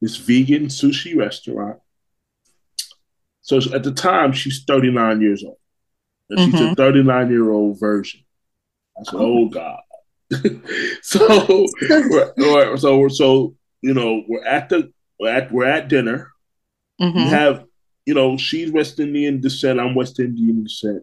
this 0.00 0.16
vegan 0.16 0.66
sushi 0.66 1.16
restaurant. 1.16 1.78
So 3.42 3.58
at 3.74 3.82
the 3.82 3.92
time, 3.92 4.32
she's 4.32 4.64
39 4.64 5.20
years 5.20 5.44
old. 5.44 5.56
And 6.28 6.38
mm-hmm. 6.38 6.50
she's 6.50 6.60
a 6.60 6.64
mm-hmm. 6.64 6.74
39 6.74 7.30
year 7.30 7.50
old 7.50 7.80
version. 7.80 8.20
I 8.98 9.02
said, 9.02 9.20
oh, 9.20 9.48
God. 9.48 9.80
so, 11.02 11.66
so, 12.76 13.08
so, 13.08 13.54
you 13.82 13.94
know, 13.94 14.22
we're 14.28 14.44
at 14.44 14.68
the, 14.68 14.92
we're 15.18 15.30
at, 15.30 15.50
we're 15.50 15.66
at 15.66 15.88
dinner. 15.88 16.30
Mm-hmm. 17.00 17.18
We 17.18 17.24
have, 17.24 17.64
you 18.06 18.14
know, 18.14 18.36
she's 18.36 18.70
West 18.70 19.00
Indian 19.00 19.40
descent. 19.40 19.80
I'm 19.80 19.94
West 19.94 20.20
Indian 20.20 20.62
descent. 20.62 21.02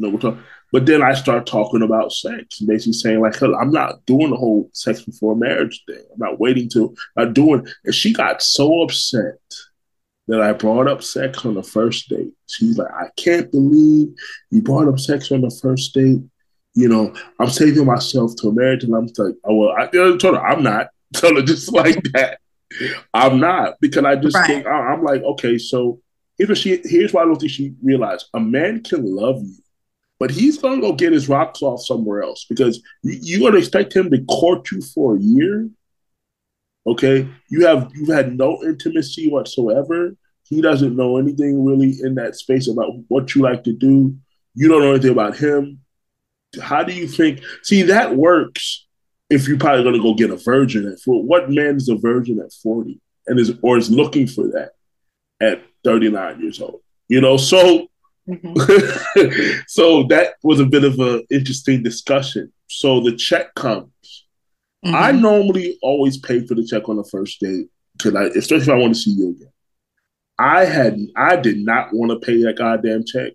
Know, 0.00 0.10
we're 0.10 0.20
talking, 0.20 0.42
but 0.72 0.86
then 0.86 1.02
I 1.02 1.14
start 1.14 1.46
talking 1.46 1.82
about 1.82 2.12
sex, 2.12 2.60
basically 2.60 2.92
saying 2.94 3.20
like, 3.20 3.40
I'm 3.42 3.70
not 3.70 4.04
doing 4.06 4.30
the 4.30 4.36
whole 4.36 4.70
sex 4.72 5.02
before 5.02 5.36
marriage 5.36 5.82
thing. 5.86 6.02
I'm 6.12 6.18
not 6.18 6.40
waiting 6.40 6.68
to, 6.70 6.94
I'm 7.16 7.32
doing. 7.32 7.66
And 7.84 7.94
she 7.94 8.12
got 8.12 8.42
so 8.42 8.82
upset 8.82 9.38
that 10.28 10.40
I 10.40 10.52
brought 10.52 10.86
up 10.86 11.02
sex 11.02 11.44
on 11.44 11.54
the 11.54 11.62
first 11.62 12.08
date. 12.08 12.32
She's 12.48 12.78
like, 12.78 12.92
I 12.92 13.08
can't 13.16 13.50
believe 13.50 14.08
you 14.50 14.62
brought 14.62 14.88
up 14.88 15.00
sex 15.00 15.32
on 15.32 15.40
the 15.40 15.50
first 15.50 15.92
date. 15.92 16.20
You 16.74 16.88
know, 16.88 17.12
I'm 17.40 17.50
saving 17.50 17.84
myself 17.84 18.36
to 18.36 18.48
a 18.48 18.52
marriage, 18.52 18.84
and 18.84 18.94
I'm 18.94 19.08
like, 19.18 19.34
oh 19.44 19.54
well, 19.54 19.74
I 19.76 19.86
told 19.88 20.22
her 20.22 20.46
I'm 20.46 20.62
not. 20.62 20.88
Told 21.12 21.38
her 21.38 21.42
just 21.42 21.72
like 21.72 22.00
that. 22.12 22.38
I'm 23.12 23.40
not 23.40 23.74
because 23.80 24.04
I 24.04 24.14
just 24.14 24.36
right. 24.36 24.46
think 24.46 24.64
I'm 24.64 25.02
like, 25.02 25.22
okay, 25.22 25.58
so 25.58 26.00
here's 26.38 26.48
what 26.48 26.58
she 26.58 26.80
here's 26.84 27.12
why 27.12 27.22
I 27.22 27.24
don't 27.24 27.34
think 27.34 27.50
she 27.50 27.74
realized 27.82 28.26
a 28.32 28.38
man 28.38 28.84
can 28.84 29.04
love 29.04 29.42
you, 29.42 29.56
but 30.20 30.30
he's 30.30 30.58
gonna 30.58 30.80
go 30.80 30.92
get 30.92 31.12
his 31.12 31.28
rocks 31.28 31.62
off 31.62 31.82
somewhere 31.82 32.22
else 32.22 32.46
because 32.48 32.80
you, 33.02 33.18
you're 33.22 33.50
gonna 33.50 33.58
expect 33.58 33.96
him 33.96 34.10
to 34.10 34.22
court 34.26 34.70
you 34.70 34.80
for 34.82 35.16
a 35.16 35.20
year. 35.20 35.68
Okay, 36.86 37.28
you 37.48 37.66
have 37.66 37.90
you've 37.94 38.14
had 38.14 38.36
no 38.36 38.62
intimacy 38.62 39.28
whatsoever. 39.28 40.14
He 40.44 40.60
doesn't 40.60 40.96
know 40.96 41.16
anything 41.16 41.64
really 41.64 41.96
in 42.02 42.16
that 42.16 42.36
space 42.36 42.68
about 42.68 42.92
what 43.08 43.34
you 43.34 43.42
like 43.42 43.64
to 43.64 43.72
do. 43.72 44.16
You 44.54 44.68
don't 44.68 44.82
know 44.82 44.90
anything 44.90 45.12
about 45.12 45.36
him. 45.36 45.80
How 46.60 46.82
do 46.82 46.92
you 46.92 47.06
think? 47.06 47.40
See, 47.62 47.82
that 47.82 48.16
works 48.16 48.86
if 49.30 49.46
you're 49.46 49.58
probably 49.58 49.84
going 49.84 49.94
to 49.94 50.02
go 50.02 50.14
get 50.14 50.30
a 50.30 50.36
virgin 50.36 50.90
at 50.90 50.98
40. 51.00 51.24
What 51.24 51.48
man 51.48 51.76
is 51.76 51.88
a 51.88 51.94
virgin 51.94 52.40
at 52.40 52.52
40 52.52 53.00
and 53.28 53.38
is 53.38 53.52
or 53.62 53.78
is 53.78 53.90
looking 53.90 54.26
for 54.26 54.48
that 54.48 54.72
at 55.40 55.62
39 55.84 56.40
years 56.40 56.60
old? 56.60 56.80
You 57.08 57.20
know, 57.20 57.36
so 57.36 57.89
mm-hmm. 58.30 59.60
so 59.66 60.04
that 60.04 60.34
was 60.42 60.60
a 60.60 60.66
bit 60.66 60.84
of 60.84 60.98
an 60.98 61.24
interesting 61.30 61.82
discussion. 61.82 62.52
So 62.68 63.00
the 63.00 63.16
check 63.16 63.54
comes. 63.54 63.90
Mm-hmm. 64.84 64.94
I 64.94 65.12
normally 65.12 65.78
always 65.82 66.18
pay 66.18 66.46
for 66.46 66.54
the 66.54 66.64
check 66.64 66.88
on 66.88 66.96
the 66.96 67.04
first 67.04 67.40
date 67.40 67.68
because 67.96 68.14
I, 68.14 68.24
especially 68.38 68.62
if 68.62 68.68
I 68.70 68.74
want 68.74 68.94
to 68.94 69.00
see 69.00 69.12
you 69.12 69.30
again. 69.30 69.52
I 70.38 70.64
had 70.64 70.98
I 71.16 71.36
did 71.36 71.58
not 71.58 71.92
want 71.92 72.12
to 72.12 72.26
pay 72.26 72.42
that 72.44 72.56
goddamn 72.56 73.04
check. 73.04 73.34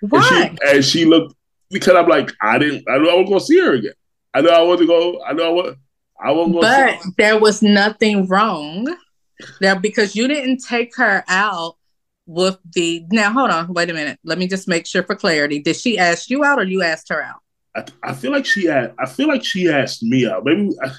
Why? 0.00 0.18
And 0.18 0.58
she, 0.60 0.76
and 0.76 0.84
she 0.84 1.04
looked 1.04 1.36
because 1.70 1.94
I'm 1.94 2.08
like 2.08 2.32
I 2.42 2.58
didn't 2.58 2.84
I 2.88 2.98
knew 2.98 3.08
I 3.08 3.14
was 3.14 3.28
gonna 3.28 3.40
see 3.40 3.60
her 3.60 3.74
again. 3.74 3.94
I 4.34 4.40
know 4.40 4.50
I 4.50 4.62
want 4.62 4.80
to 4.80 4.86
go. 4.86 5.22
I 5.24 5.32
know 5.32 5.44
I 5.44 5.50
want. 5.50 5.78
I 6.20 6.32
was 6.32 6.60
But 6.60 6.98
there 7.16 7.38
was 7.38 7.62
nothing 7.62 8.26
wrong 8.26 8.86
there 9.60 9.78
because 9.78 10.16
you 10.16 10.26
didn't 10.28 10.58
take 10.58 10.96
her 10.96 11.24
out 11.28 11.75
with 12.26 12.58
the. 12.72 13.04
Now 13.10 13.32
hold 13.32 13.50
on, 13.50 13.72
wait 13.72 13.90
a 13.90 13.94
minute. 13.94 14.18
Let 14.24 14.38
me 14.38 14.46
just 14.46 14.68
make 14.68 14.86
sure 14.86 15.02
for 15.02 15.16
clarity. 15.16 15.60
Did 15.60 15.76
she 15.76 15.98
ask 15.98 16.30
you 16.30 16.44
out 16.44 16.58
or 16.58 16.64
you 16.64 16.82
asked 16.82 17.08
her 17.08 17.22
out? 17.22 17.40
I, 17.74 18.10
I 18.10 18.14
feel 18.14 18.32
like 18.32 18.46
she 18.46 18.66
had. 18.66 18.94
I 18.98 19.06
feel 19.06 19.28
like 19.28 19.44
she 19.44 19.68
asked 19.68 20.02
me 20.02 20.26
out. 20.26 20.44
Maybe. 20.44 20.70
I, 20.82 20.90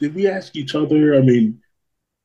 did 0.00 0.14
we 0.14 0.26
ask 0.28 0.56
each 0.56 0.74
other? 0.74 1.14
I 1.14 1.20
mean, 1.20 1.60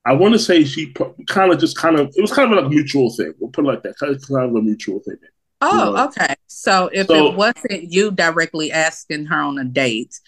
I 0.05 0.13
want 0.13 0.33
to 0.33 0.39
say 0.39 0.63
she 0.63 0.93
kind 1.27 1.51
of 1.51 1.59
just 1.59 1.77
kind 1.77 1.99
of 1.99 2.07
it 2.15 2.21
was 2.21 2.31
kind 2.31 2.51
of 2.51 2.57
like 2.57 2.65
a 2.65 2.69
mutual 2.69 3.13
thing. 3.13 3.33
We'll 3.39 3.51
put 3.51 3.65
it 3.65 3.67
like 3.67 3.83
that, 3.83 3.97
kind 3.97 4.15
of, 4.15 4.21
kind 4.27 4.49
of 4.49 4.55
a 4.55 4.61
mutual 4.61 4.99
thing. 4.99 5.17
Oh, 5.61 5.89
you 5.89 5.95
know? 5.95 6.05
okay. 6.05 6.35
So 6.47 6.89
if 6.93 7.07
so, 7.07 7.27
it 7.27 7.35
wasn't 7.35 7.91
you 7.91 8.11
directly 8.11 8.71
asking 8.71 9.25
her 9.25 9.39
on 9.39 9.57
a 9.57 9.65
date, 9.65 10.19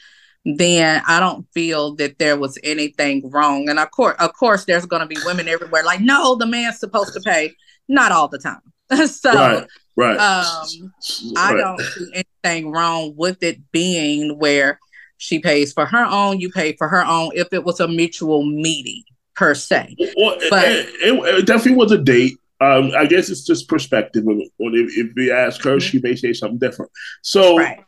then 0.58 1.02
I 1.08 1.20
don't 1.20 1.46
feel 1.54 1.96
that 1.96 2.18
there 2.18 2.38
was 2.38 2.58
anything 2.64 3.30
wrong. 3.30 3.70
And 3.70 3.80
of 3.80 3.92
course, 3.92 4.16
of 4.20 4.34
course, 4.34 4.66
there's 4.66 4.86
going 4.86 5.02
to 5.02 5.08
be 5.08 5.18
women 5.26 5.48
everywhere 5.48 5.84
like, 5.84 6.02
no, 6.02 6.36
the 6.36 6.46
man's 6.46 6.80
supposed 6.80 7.14
to 7.14 7.22
pay. 7.22 7.54
Not 7.88 8.12
all 8.12 8.28
the 8.28 8.38
time. 8.38 8.62
so, 9.08 9.34
right, 9.34 9.68
right. 9.96 10.18
Um, 10.18 10.94
I 11.38 11.54
don't 11.56 11.80
see 11.82 12.24
anything 12.44 12.72
wrong 12.72 13.14
with 13.16 13.44
it 13.44 13.72
being 13.72 14.38
where 14.40 14.80
she 15.18 15.40
pays 15.40 15.74
for 15.74 15.86
her 15.86 16.06
own, 16.06 16.40
you 16.40 16.50
pay 16.50 16.74
for 16.78 16.88
her 16.88 17.06
own. 17.06 17.32
If 17.34 17.52
it 17.52 17.64
was 17.64 17.80
a 17.80 17.88
mutual 17.88 18.46
meeting 18.46 19.04
per 19.36 19.54
se. 19.54 19.96
Well, 20.18 20.38
but 20.50 20.66
it, 20.68 20.88
it, 21.02 21.40
it, 21.40 21.46
definitely 21.46 21.76
was 21.76 21.92
a 21.92 21.98
date. 21.98 22.38
Um, 22.62 22.92
I 22.98 23.06
guess 23.06 23.30
it's 23.30 23.44
just 23.44 23.68
perspective. 23.70 24.26
When, 24.26 24.42
if, 24.60 24.98
if 24.98 25.14
we 25.16 25.32
ask 25.32 25.62
her, 25.64 25.72
mm-hmm. 25.72 25.80
she 25.80 26.00
may 26.00 26.16
say 26.16 26.34
something 26.34 26.58
different. 26.58 26.92
So 27.22 27.58
right. 27.58 27.80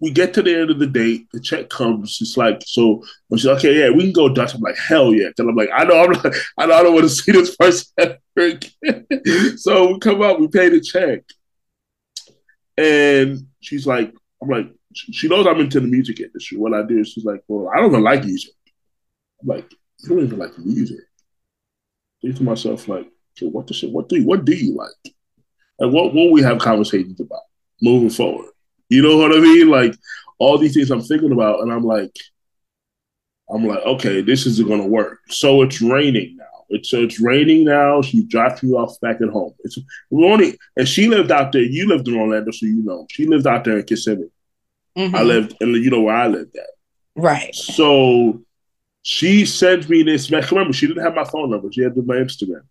We 0.00 0.10
get 0.10 0.34
to 0.34 0.42
the 0.42 0.54
end 0.54 0.70
of 0.70 0.78
the 0.78 0.86
date. 0.86 1.26
The 1.32 1.40
check 1.40 1.70
comes. 1.70 2.18
It's 2.20 2.36
like 2.36 2.62
so. 2.66 3.02
She's 3.32 3.46
like, 3.46 3.58
okay, 3.58 3.80
yeah, 3.80 3.90
we 3.90 4.02
can 4.02 4.12
go 4.12 4.28
Dutch. 4.28 4.54
I'm 4.54 4.60
like, 4.60 4.76
hell 4.76 5.14
yeah. 5.14 5.28
And 5.38 5.48
I'm 5.48 5.56
like, 5.56 5.70
I 5.74 5.84
know, 5.84 6.04
I'm 6.04 6.12
like, 6.12 6.34
I 6.58 6.66
know, 6.66 6.74
I 6.74 6.82
don't 6.82 6.94
want 6.94 7.04
to 7.04 7.10
see 7.14 7.32
this 7.32 7.56
person 7.56 7.86
ever 7.98 8.18
again. 8.36 9.06
so 9.56 9.92
we 9.92 9.98
come 9.98 10.22
out, 10.22 10.40
we 10.40 10.48
pay 10.48 10.68
the 10.68 10.80
check, 10.80 11.22
and 12.76 13.46
she's 13.60 13.86
like, 13.86 14.12
I'm 14.42 14.48
like, 14.48 14.70
she 14.92 15.28
knows 15.28 15.46
I'm 15.46 15.60
into 15.60 15.80
the 15.80 15.86
music 15.86 16.20
industry. 16.20 16.58
What 16.58 16.74
I 16.74 16.82
do, 16.82 17.00
is 17.00 17.08
she's 17.08 17.24
like, 17.24 17.42
well, 17.48 17.70
I 17.74 17.80
don't 17.80 17.90
even 17.90 18.02
like 18.02 18.24
music. 18.24 18.52
I'm 19.40 19.48
like, 19.48 19.70
you 20.00 20.08
don't 20.08 20.24
even 20.24 20.38
like 20.38 20.58
music. 20.58 21.00
I 21.00 22.28
think 22.28 22.36
to 22.36 22.42
myself, 22.42 22.88
like, 22.88 23.08
okay, 23.36 23.46
what 23.46 23.66
the 23.66 23.74
shit? 23.74 23.90
What 23.90 24.08
do 24.08 24.16
you, 24.16 24.26
what 24.26 24.44
do 24.44 24.54
you 24.54 24.74
like? 24.74 25.14
And 25.78 25.92
what 25.92 26.14
will 26.14 26.32
we 26.32 26.42
have 26.42 26.58
conversations 26.58 27.20
about 27.20 27.42
moving 27.82 28.10
forward? 28.10 28.50
You 28.88 29.02
know 29.02 29.16
what 29.16 29.32
I 29.32 29.40
mean? 29.40 29.68
Like 29.68 29.94
all 30.38 30.58
these 30.58 30.74
things 30.74 30.90
I'm 30.90 31.02
thinking 31.02 31.32
about, 31.32 31.60
and 31.60 31.72
I'm 31.72 31.84
like, 31.84 32.14
I'm 33.50 33.66
like, 33.66 33.84
okay, 33.84 34.22
this 34.22 34.46
isn't 34.46 34.68
gonna 34.68 34.86
work. 34.86 35.20
So 35.28 35.62
it's 35.62 35.80
raining 35.80 36.36
now. 36.36 36.44
It's 36.68 36.90
so 36.90 37.02
it's 37.02 37.20
raining 37.20 37.64
now. 37.64 38.02
She 38.02 38.24
dropped 38.24 38.62
me 38.62 38.72
off 38.72 38.98
back 39.00 39.20
at 39.20 39.28
home. 39.28 39.54
It's 39.64 39.78
we 40.10 40.24
only 40.24 40.58
and 40.76 40.88
she 40.88 41.08
lived 41.08 41.30
out 41.30 41.52
there. 41.52 41.62
You 41.62 41.88
lived 41.88 42.08
in 42.08 42.16
Orlando, 42.16 42.50
so 42.50 42.66
you 42.66 42.82
know. 42.82 43.06
She 43.10 43.26
lived 43.26 43.46
out 43.46 43.64
there 43.64 43.78
in 43.78 43.84
Kissimmee. 43.84 44.30
Mm-hmm. 44.96 45.14
I 45.14 45.22
lived, 45.22 45.56
and 45.60 45.74
you 45.76 45.90
know 45.90 46.00
where 46.02 46.16
I 46.16 46.26
lived 46.26 46.56
at. 46.56 46.70
Right. 47.14 47.54
So 47.54 48.42
she 49.02 49.46
sent 49.46 49.88
me 49.88 50.02
this 50.02 50.30
message. 50.30 50.50
Remember, 50.50 50.72
she 50.72 50.86
didn't 50.86 51.04
have 51.04 51.14
my 51.14 51.24
phone 51.24 51.50
number. 51.50 51.70
She 51.70 51.82
had 51.82 51.96
my 51.96 52.16
Instagram. 52.16 52.62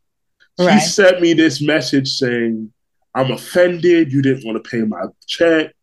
Right. 0.59 0.79
She 0.79 0.87
sent 0.87 1.21
me 1.21 1.33
this 1.33 1.61
message 1.61 2.09
saying, 2.09 2.71
I'm 3.13 3.31
offended. 3.31 4.11
You 4.11 4.21
didn't 4.21 4.45
want 4.45 4.61
to 4.61 4.69
pay 4.69 4.81
my 4.81 5.05
check, 5.25 5.73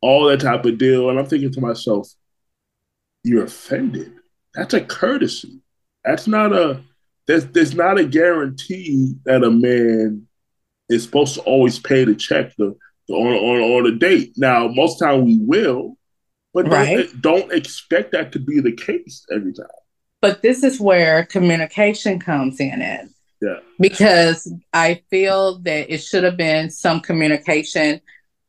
all 0.00 0.26
that 0.26 0.40
type 0.40 0.64
of 0.64 0.78
deal. 0.78 1.10
And 1.10 1.18
I'm 1.18 1.26
thinking 1.26 1.52
to 1.52 1.60
myself, 1.60 2.08
you're 3.24 3.44
offended. 3.44 4.12
That's 4.54 4.74
a 4.74 4.80
courtesy. 4.80 5.60
That's 6.04 6.26
not 6.26 6.52
a 6.52 6.82
there's 7.26 7.46
there's 7.46 7.74
not 7.74 7.98
a 7.98 8.04
guarantee 8.04 9.14
that 9.24 9.44
a 9.44 9.50
man 9.50 10.26
is 10.88 11.04
supposed 11.04 11.34
to 11.34 11.40
always 11.42 11.78
pay 11.78 12.04
the 12.04 12.14
check 12.14 12.56
the, 12.56 12.76
the 13.06 13.14
on, 13.14 13.32
on 13.32 13.86
on 13.86 13.92
a 13.92 13.96
date. 13.96 14.32
Now, 14.36 14.68
most 14.68 14.98
time 14.98 15.24
we 15.24 15.38
will, 15.38 15.96
but 16.52 16.66
right. 16.68 16.96
don't, 16.96 17.22
don't 17.22 17.52
expect 17.52 18.12
that 18.12 18.32
to 18.32 18.38
be 18.38 18.60
the 18.60 18.72
case 18.72 19.24
every 19.30 19.52
time. 19.52 19.66
But 20.20 20.42
this 20.42 20.64
is 20.64 20.80
where 20.80 21.24
communication 21.26 22.18
comes 22.18 22.60
in 22.60 22.82
it. 22.82 23.08
Yeah. 23.40 23.60
Because 23.78 24.52
I 24.72 25.02
feel 25.08 25.58
that 25.60 25.92
it 25.92 25.98
should 25.98 26.24
have 26.24 26.36
been 26.36 26.70
some 26.70 27.00
communication 27.00 28.00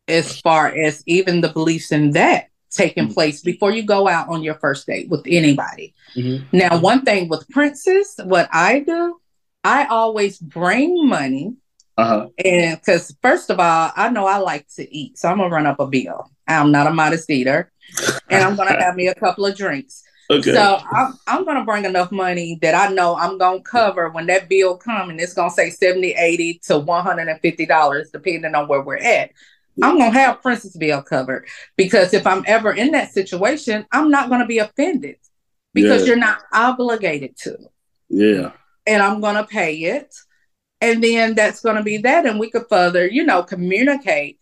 as 0.07 0.39
far 0.41 0.67
as 0.67 1.03
even 1.05 1.41
the 1.41 1.49
beliefs 1.49 1.91
in 1.91 2.11
that 2.11 2.47
taking 2.69 3.05
mm-hmm. 3.05 3.13
place 3.13 3.41
before 3.41 3.71
you 3.71 3.83
go 3.83 4.07
out 4.07 4.29
on 4.29 4.43
your 4.43 4.55
first 4.55 4.87
date 4.87 5.09
with 5.09 5.23
anybody. 5.27 5.93
Mm-hmm. 6.15 6.57
Now, 6.57 6.79
one 6.79 7.03
thing 7.03 7.27
with 7.27 7.47
Princess, 7.49 8.15
what 8.23 8.49
I 8.51 8.79
do, 8.79 9.19
I 9.63 9.85
always 9.87 10.39
bring 10.39 11.07
money. 11.07 11.55
Uh-huh. 11.97 12.29
And 12.43 12.79
because, 12.79 13.15
first 13.21 13.49
of 13.49 13.59
all, 13.59 13.91
I 13.95 14.09
know 14.09 14.25
I 14.25 14.37
like 14.37 14.67
to 14.75 14.95
eat, 14.95 15.17
so 15.17 15.29
I'm 15.29 15.37
going 15.37 15.49
to 15.49 15.55
run 15.55 15.67
up 15.67 15.79
a 15.79 15.87
bill. 15.87 16.31
I'm 16.47 16.71
not 16.71 16.87
a 16.87 16.93
modest 16.93 17.29
eater 17.29 17.71
and 18.29 18.43
I'm 18.43 18.55
gonna 18.55 18.81
have 18.81 18.95
me 18.95 19.07
a 19.07 19.15
couple 19.15 19.45
of 19.45 19.55
drinks. 19.55 20.03
Okay. 20.29 20.53
So 20.53 20.79
I'm, 20.91 21.13
I'm 21.27 21.45
gonna 21.45 21.65
bring 21.65 21.85
enough 21.85 22.11
money 22.11 22.57
that 22.61 22.73
I 22.73 22.93
know 22.93 23.15
I'm 23.15 23.37
gonna 23.37 23.61
cover 23.61 24.09
when 24.09 24.27
that 24.27 24.49
bill 24.49 24.77
comes 24.77 25.11
and 25.11 25.19
it's 25.19 25.33
gonna 25.33 25.51
say 25.51 25.69
70, 25.69 26.11
80 26.11 26.59
to 26.65 26.79
150 26.79 27.65
dollars, 27.65 28.09
depending 28.11 28.55
on 28.55 28.67
where 28.67 28.81
we're 28.81 28.97
at. 28.97 29.31
I'm 29.82 29.97
gonna 29.97 30.11
have 30.11 30.41
Princess 30.41 30.76
Bill 30.76 31.01
covered 31.01 31.47
because 31.78 32.13
if 32.13 32.28
I'm 32.28 32.43
ever 32.47 32.74
in 32.74 32.91
that 32.91 33.13
situation, 33.13 33.86
I'm 33.91 34.09
not 34.09 34.30
gonna 34.30 34.45
be 34.45 34.59
offended 34.59 35.17
because 35.74 36.01
yeah. 36.01 36.07
you're 36.07 36.17
not 36.17 36.43
obligated 36.53 37.38
to. 37.38 37.57
Yeah. 38.09 38.51
And 38.86 39.01
I'm 39.01 39.22
gonna 39.22 39.45
pay 39.45 39.76
it. 39.76 40.13
And 40.82 41.03
then 41.03 41.36
that's 41.36 41.61
gonna 41.61 41.84
be 41.84 41.97
that. 41.99 42.26
And 42.26 42.39
we 42.39 42.49
could 42.49 42.65
further, 42.69 43.07
you 43.07 43.24
know, 43.24 43.43
communicate 43.43 44.39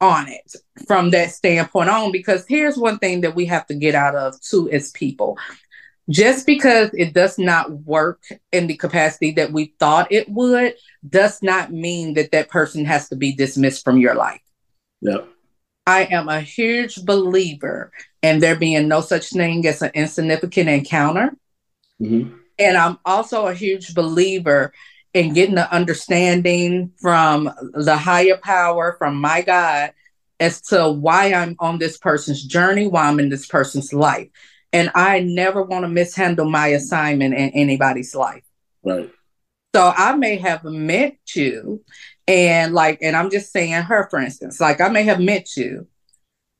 on 0.00 0.28
it 0.28 0.54
from 0.86 1.10
that 1.10 1.30
standpoint 1.30 1.88
on 1.88 2.10
because 2.10 2.44
here's 2.48 2.76
one 2.76 2.98
thing 2.98 3.20
that 3.20 3.34
we 3.34 3.46
have 3.46 3.66
to 3.66 3.74
get 3.74 3.94
out 3.94 4.14
of 4.14 4.40
too 4.40 4.68
as 4.70 4.90
people 4.90 5.38
just 6.10 6.46
because 6.46 6.90
it 6.92 7.14
does 7.14 7.38
not 7.38 7.70
work 7.70 8.22
in 8.52 8.66
the 8.66 8.76
capacity 8.76 9.30
that 9.32 9.52
we 9.52 9.74
thought 9.78 10.10
it 10.12 10.28
would 10.28 10.74
does 11.08 11.42
not 11.42 11.72
mean 11.72 12.14
that 12.14 12.32
that 12.32 12.50
person 12.50 12.84
has 12.84 13.08
to 13.08 13.16
be 13.16 13.32
dismissed 13.32 13.84
from 13.84 13.98
your 13.98 14.14
life. 14.14 14.40
Yep. 15.04 15.28
I 15.86 16.04
am 16.04 16.28
a 16.28 16.40
huge 16.40 17.04
believer 17.04 17.92
in 18.22 18.40
there 18.40 18.56
being 18.56 18.88
no 18.88 19.02
such 19.02 19.30
thing 19.30 19.66
as 19.66 19.82
an 19.82 19.90
insignificant 19.94 20.68
encounter. 20.68 21.36
Mm-hmm. 22.00 22.36
And 22.58 22.76
I'm 22.76 22.98
also 23.04 23.46
a 23.46 23.54
huge 23.54 23.94
believer 23.94 24.72
in 25.12 25.34
getting 25.34 25.56
the 25.56 25.70
understanding 25.72 26.92
from 27.00 27.50
the 27.74 27.96
higher 27.96 28.38
power, 28.38 28.96
from 28.98 29.16
my 29.20 29.42
God, 29.42 29.92
as 30.40 30.60
to 30.62 30.90
why 30.90 31.32
I'm 31.32 31.54
on 31.60 31.78
this 31.78 31.98
person's 31.98 32.42
journey, 32.42 32.86
why 32.86 33.04
I'm 33.04 33.20
in 33.20 33.28
this 33.28 33.46
person's 33.46 33.92
life. 33.92 34.28
And 34.72 34.90
I 34.94 35.20
never 35.20 35.62
want 35.62 35.84
to 35.84 35.88
mishandle 35.88 36.50
my 36.50 36.68
assignment 36.68 37.34
in 37.34 37.50
anybody's 37.50 38.14
life. 38.14 38.42
Right. 38.82 39.12
So 39.74 39.92
I 39.96 40.16
may 40.16 40.36
have 40.36 40.64
met 40.64 41.16
you 41.34 41.84
and 42.26 42.74
like, 42.74 42.98
and 43.02 43.16
I'm 43.16 43.30
just 43.30 43.52
saying 43.52 43.82
her, 43.82 44.08
for 44.10 44.18
instance, 44.18 44.60
like 44.60 44.80
I 44.80 44.88
may 44.88 45.02
have 45.02 45.20
met 45.20 45.56
you, 45.56 45.86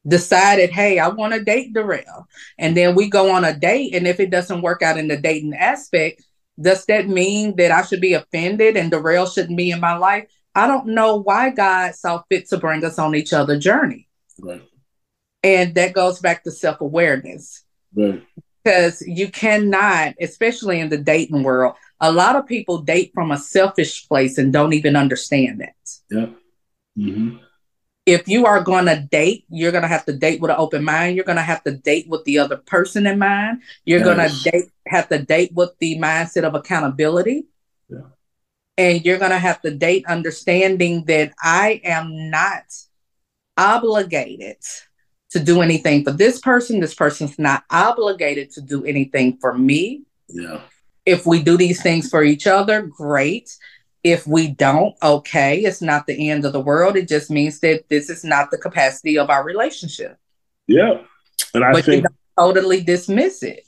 decided, 0.06 0.70
hey, 0.70 0.98
I 0.98 1.08
want 1.08 1.32
to 1.34 1.42
date 1.42 1.72
Durell. 1.72 2.26
And 2.58 2.76
then 2.76 2.94
we 2.94 3.08
go 3.08 3.30
on 3.30 3.44
a 3.44 3.54
date. 3.54 3.94
And 3.94 4.06
if 4.06 4.20
it 4.20 4.30
doesn't 4.30 4.62
work 4.62 4.82
out 4.82 4.98
in 4.98 5.08
the 5.08 5.16
dating 5.16 5.54
aspect, 5.54 6.22
does 6.60 6.84
that 6.86 7.08
mean 7.08 7.56
that 7.56 7.70
I 7.70 7.82
should 7.82 8.00
be 8.00 8.12
offended 8.12 8.76
and 8.76 8.90
Durell 8.90 9.26
shouldn't 9.26 9.56
be 9.56 9.70
in 9.70 9.80
my 9.80 9.96
life? 9.96 10.28
I 10.54 10.66
don't 10.66 10.88
know 10.88 11.16
why 11.16 11.50
God 11.50 11.94
saw 11.94 12.22
fit 12.28 12.48
to 12.50 12.58
bring 12.58 12.84
us 12.84 12.98
on 12.98 13.16
each 13.16 13.32
other 13.32 13.58
journey. 13.58 14.08
Right. 14.38 14.62
And 15.42 15.74
that 15.74 15.94
goes 15.94 16.20
back 16.20 16.44
to 16.44 16.50
self 16.50 16.80
awareness. 16.80 17.64
Right. 17.94 18.22
Because 18.62 19.02
you 19.06 19.30
cannot, 19.30 20.14
especially 20.20 20.80
in 20.80 20.88
the 20.88 20.96
dating 20.96 21.42
world, 21.42 21.74
a 22.00 22.12
lot 22.12 22.36
of 22.36 22.46
people 22.46 22.78
date 22.78 23.12
from 23.14 23.30
a 23.30 23.38
selfish 23.38 24.06
place 24.08 24.38
and 24.38 24.52
don't 24.52 24.72
even 24.72 24.96
understand 24.96 25.60
that. 25.60 25.74
Yeah. 26.10 26.26
Mm-hmm. 26.98 27.36
If 28.06 28.28
you 28.28 28.44
are 28.44 28.62
going 28.62 28.84
to 28.86 29.00
date, 29.00 29.46
you're 29.48 29.72
going 29.72 29.82
to 29.82 29.88
have 29.88 30.04
to 30.04 30.12
date 30.12 30.40
with 30.40 30.50
an 30.50 30.58
open 30.58 30.84
mind. 30.84 31.16
You're 31.16 31.24
going 31.24 31.36
to 31.36 31.42
have 31.42 31.64
to 31.64 31.72
date 31.72 32.06
with 32.08 32.24
the 32.24 32.38
other 32.38 32.58
person 32.58 33.06
in 33.06 33.18
mind. 33.18 33.62
You're 33.86 34.00
yes. 34.00 34.06
going 34.06 34.28
to 34.28 34.50
date, 34.50 34.70
have 34.86 35.08
to 35.08 35.18
date 35.18 35.52
with 35.54 35.70
the 35.78 35.98
mindset 35.98 36.44
of 36.44 36.54
accountability. 36.54 37.46
Yeah. 37.88 38.00
And 38.76 39.04
you're 39.04 39.18
going 39.18 39.30
to 39.30 39.38
have 39.38 39.62
to 39.62 39.70
date 39.70 40.04
understanding 40.06 41.04
that 41.06 41.32
I 41.42 41.80
am 41.82 42.30
not 42.30 42.64
obligated 43.56 44.58
to 45.30 45.40
do 45.40 45.62
anything 45.62 46.04
for 46.04 46.12
this 46.12 46.40
person. 46.40 46.80
This 46.80 46.94
person's 46.94 47.38
not 47.38 47.64
obligated 47.70 48.50
to 48.52 48.60
do 48.60 48.84
anything 48.84 49.38
for 49.40 49.56
me. 49.56 50.02
Yeah. 50.28 50.60
If 51.06 51.26
we 51.26 51.42
do 51.42 51.56
these 51.56 51.82
things 51.82 52.08
for 52.08 52.22
each 52.22 52.46
other, 52.46 52.82
great. 52.82 53.56
If 54.02 54.26
we 54.26 54.48
don't, 54.48 54.94
okay, 55.02 55.60
it's 55.60 55.80
not 55.80 56.06
the 56.06 56.30
end 56.30 56.44
of 56.44 56.52
the 56.52 56.60
world. 56.60 56.96
It 56.96 57.08
just 57.08 57.30
means 57.30 57.60
that 57.60 57.88
this 57.88 58.10
is 58.10 58.24
not 58.24 58.50
the 58.50 58.58
capacity 58.58 59.18
of 59.18 59.30
our 59.30 59.44
relationship. 59.44 60.18
Yeah. 60.66 61.02
And 61.54 61.64
I 61.64 61.72
but 61.72 61.84
think 61.84 62.06
totally 62.38 62.82
dismiss 62.82 63.42
it. 63.42 63.64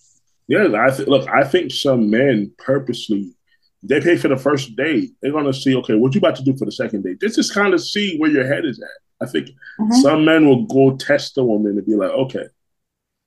Yeah, 0.48 0.68
I 0.78 0.90
th- 0.90 1.08
look, 1.08 1.28
I 1.28 1.44
think 1.44 1.72
some 1.72 2.10
men 2.10 2.52
purposely 2.58 3.36
they 3.82 4.00
pay 4.00 4.16
for 4.16 4.28
the 4.28 4.36
first 4.36 4.76
date. 4.76 5.12
They're 5.20 5.32
gonna 5.32 5.52
see, 5.52 5.76
okay, 5.76 5.94
what 5.94 6.14
you 6.14 6.18
about 6.18 6.36
to 6.36 6.44
do 6.44 6.56
for 6.56 6.64
the 6.64 6.72
second 6.72 7.02
date? 7.02 7.20
This 7.20 7.38
is 7.38 7.50
kind 7.50 7.74
of 7.74 7.80
see 7.80 8.16
where 8.18 8.30
your 8.30 8.46
head 8.46 8.64
is 8.64 8.80
at. 8.80 9.26
I 9.26 9.30
think 9.30 9.48
mm-hmm. 9.48 9.92
some 10.00 10.24
men 10.24 10.46
will 10.46 10.66
go 10.66 10.96
test 10.96 11.34
the 11.34 11.44
woman 11.44 11.76
and 11.76 11.86
be 11.86 11.94
like, 11.94 12.10
okay, 12.10 12.44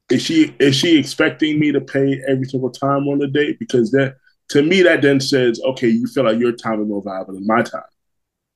is 0.10 0.22
she 0.22 0.56
is 0.60 0.76
she 0.76 0.98
expecting 0.98 1.60
me 1.60 1.72
to 1.72 1.82
pay 1.82 2.22
every 2.28 2.46
single 2.46 2.72
time 2.72 3.08
on 3.08 3.20
the 3.20 3.28
date? 3.28 3.60
Because 3.60 3.92
that 3.92 4.16
to 4.50 4.64
me 4.64 4.82
that 4.82 5.02
then 5.02 5.20
says, 5.20 5.62
okay, 5.64 5.88
you 5.88 6.08
feel 6.08 6.24
like 6.24 6.40
your 6.40 6.52
time 6.52 6.82
is 6.82 6.88
more 6.88 7.04
valuable 7.04 7.36
than 7.36 7.46
my 7.46 7.62
time. 7.62 7.82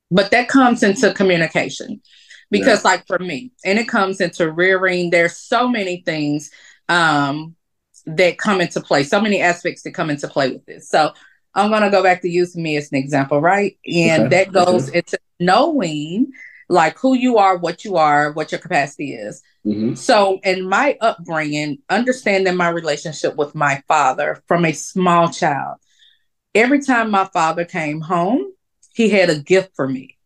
But 0.09 0.31
that 0.31 0.47
comes 0.47 0.83
into 0.83 1.13
communication. 1.13 2.01
Because 2.51 2.83
yeah. 2.83 2.91
like 2.91 3.07
for 3.07 3.19
me, 3.19 3.51
and 3.65 3.79
it 3.79 3.87
comes 3.87 4.21
into 4.21 4.51
rearing, 4.51 5.09
there's 5.09 5.37
so 5.37 5.67
many 5.67 6.01
things 6.05 6.51
um 6.89 7.55
that 8.05 8.37
come 8.37 8.59
into 8.59 8.81
play, 8.81 9.03
so 9.03 9.21
many 9.21 9.41
aspects 9.41 9.83
that 9.83 9.93
come 9.93 10.09
into 10.09 10.27
play 10.27 10.51
with 10.51 10.65
this. 10.65 10.89
So 10.89 11.13
I'm 11.55 11.69
gonna 11.69 11.91
go 11.91 12.03
back 12.03 12.21
to 12.23 12.29
using 12.29 12.63
me 12.63 12.77
as 12.77 12.91
an 12.91 12.97
example, 12.97 13.39
right? 13.39 13.77
And 13.87 14.23
okay. 14.23 14.43
that 14.43 14.51
goes 14.51 14.89
okay. 14.89 14.99
into 14.99 15.17
knowing 15.39 16.31
like 16.69 16.97
who 16.97 17.13
you 17.13 17.37
are, 17.37 17.57
what 17.57 17.85
you 17.85 17.97
are, 17.97 18.31
what 18.31 18.51
your 18.51 18.59
capacity 18.59 19.13
is. 19.13 19.41
Mm-hmm. 19.65 19.95
So, 19.95 20.39
in 20.43 20.67
my 20.67 20.97
upbringing, 21.01 21.79
understanding 21.89 22.55
my 22.55 22.69
relationship 22.69 23.35
with 23.35 23.55
my 23.55 23.81
father 23.87 24.43
from 24.47 24.65
a 24.65 24.73
small 24.73 25.29
child, 25.29 25.77
every 26.53 26.81
time 26.81 27.11
my 27.11 27.25
father 27.33 27.65
came 27.65 28.01
home, 28.01 28.53
he 28.93 29.09
had 29.09 29.29
a 29.29 29.39
gift 29.39 29.71
for 29.75 29.87
me. 29.87 30.17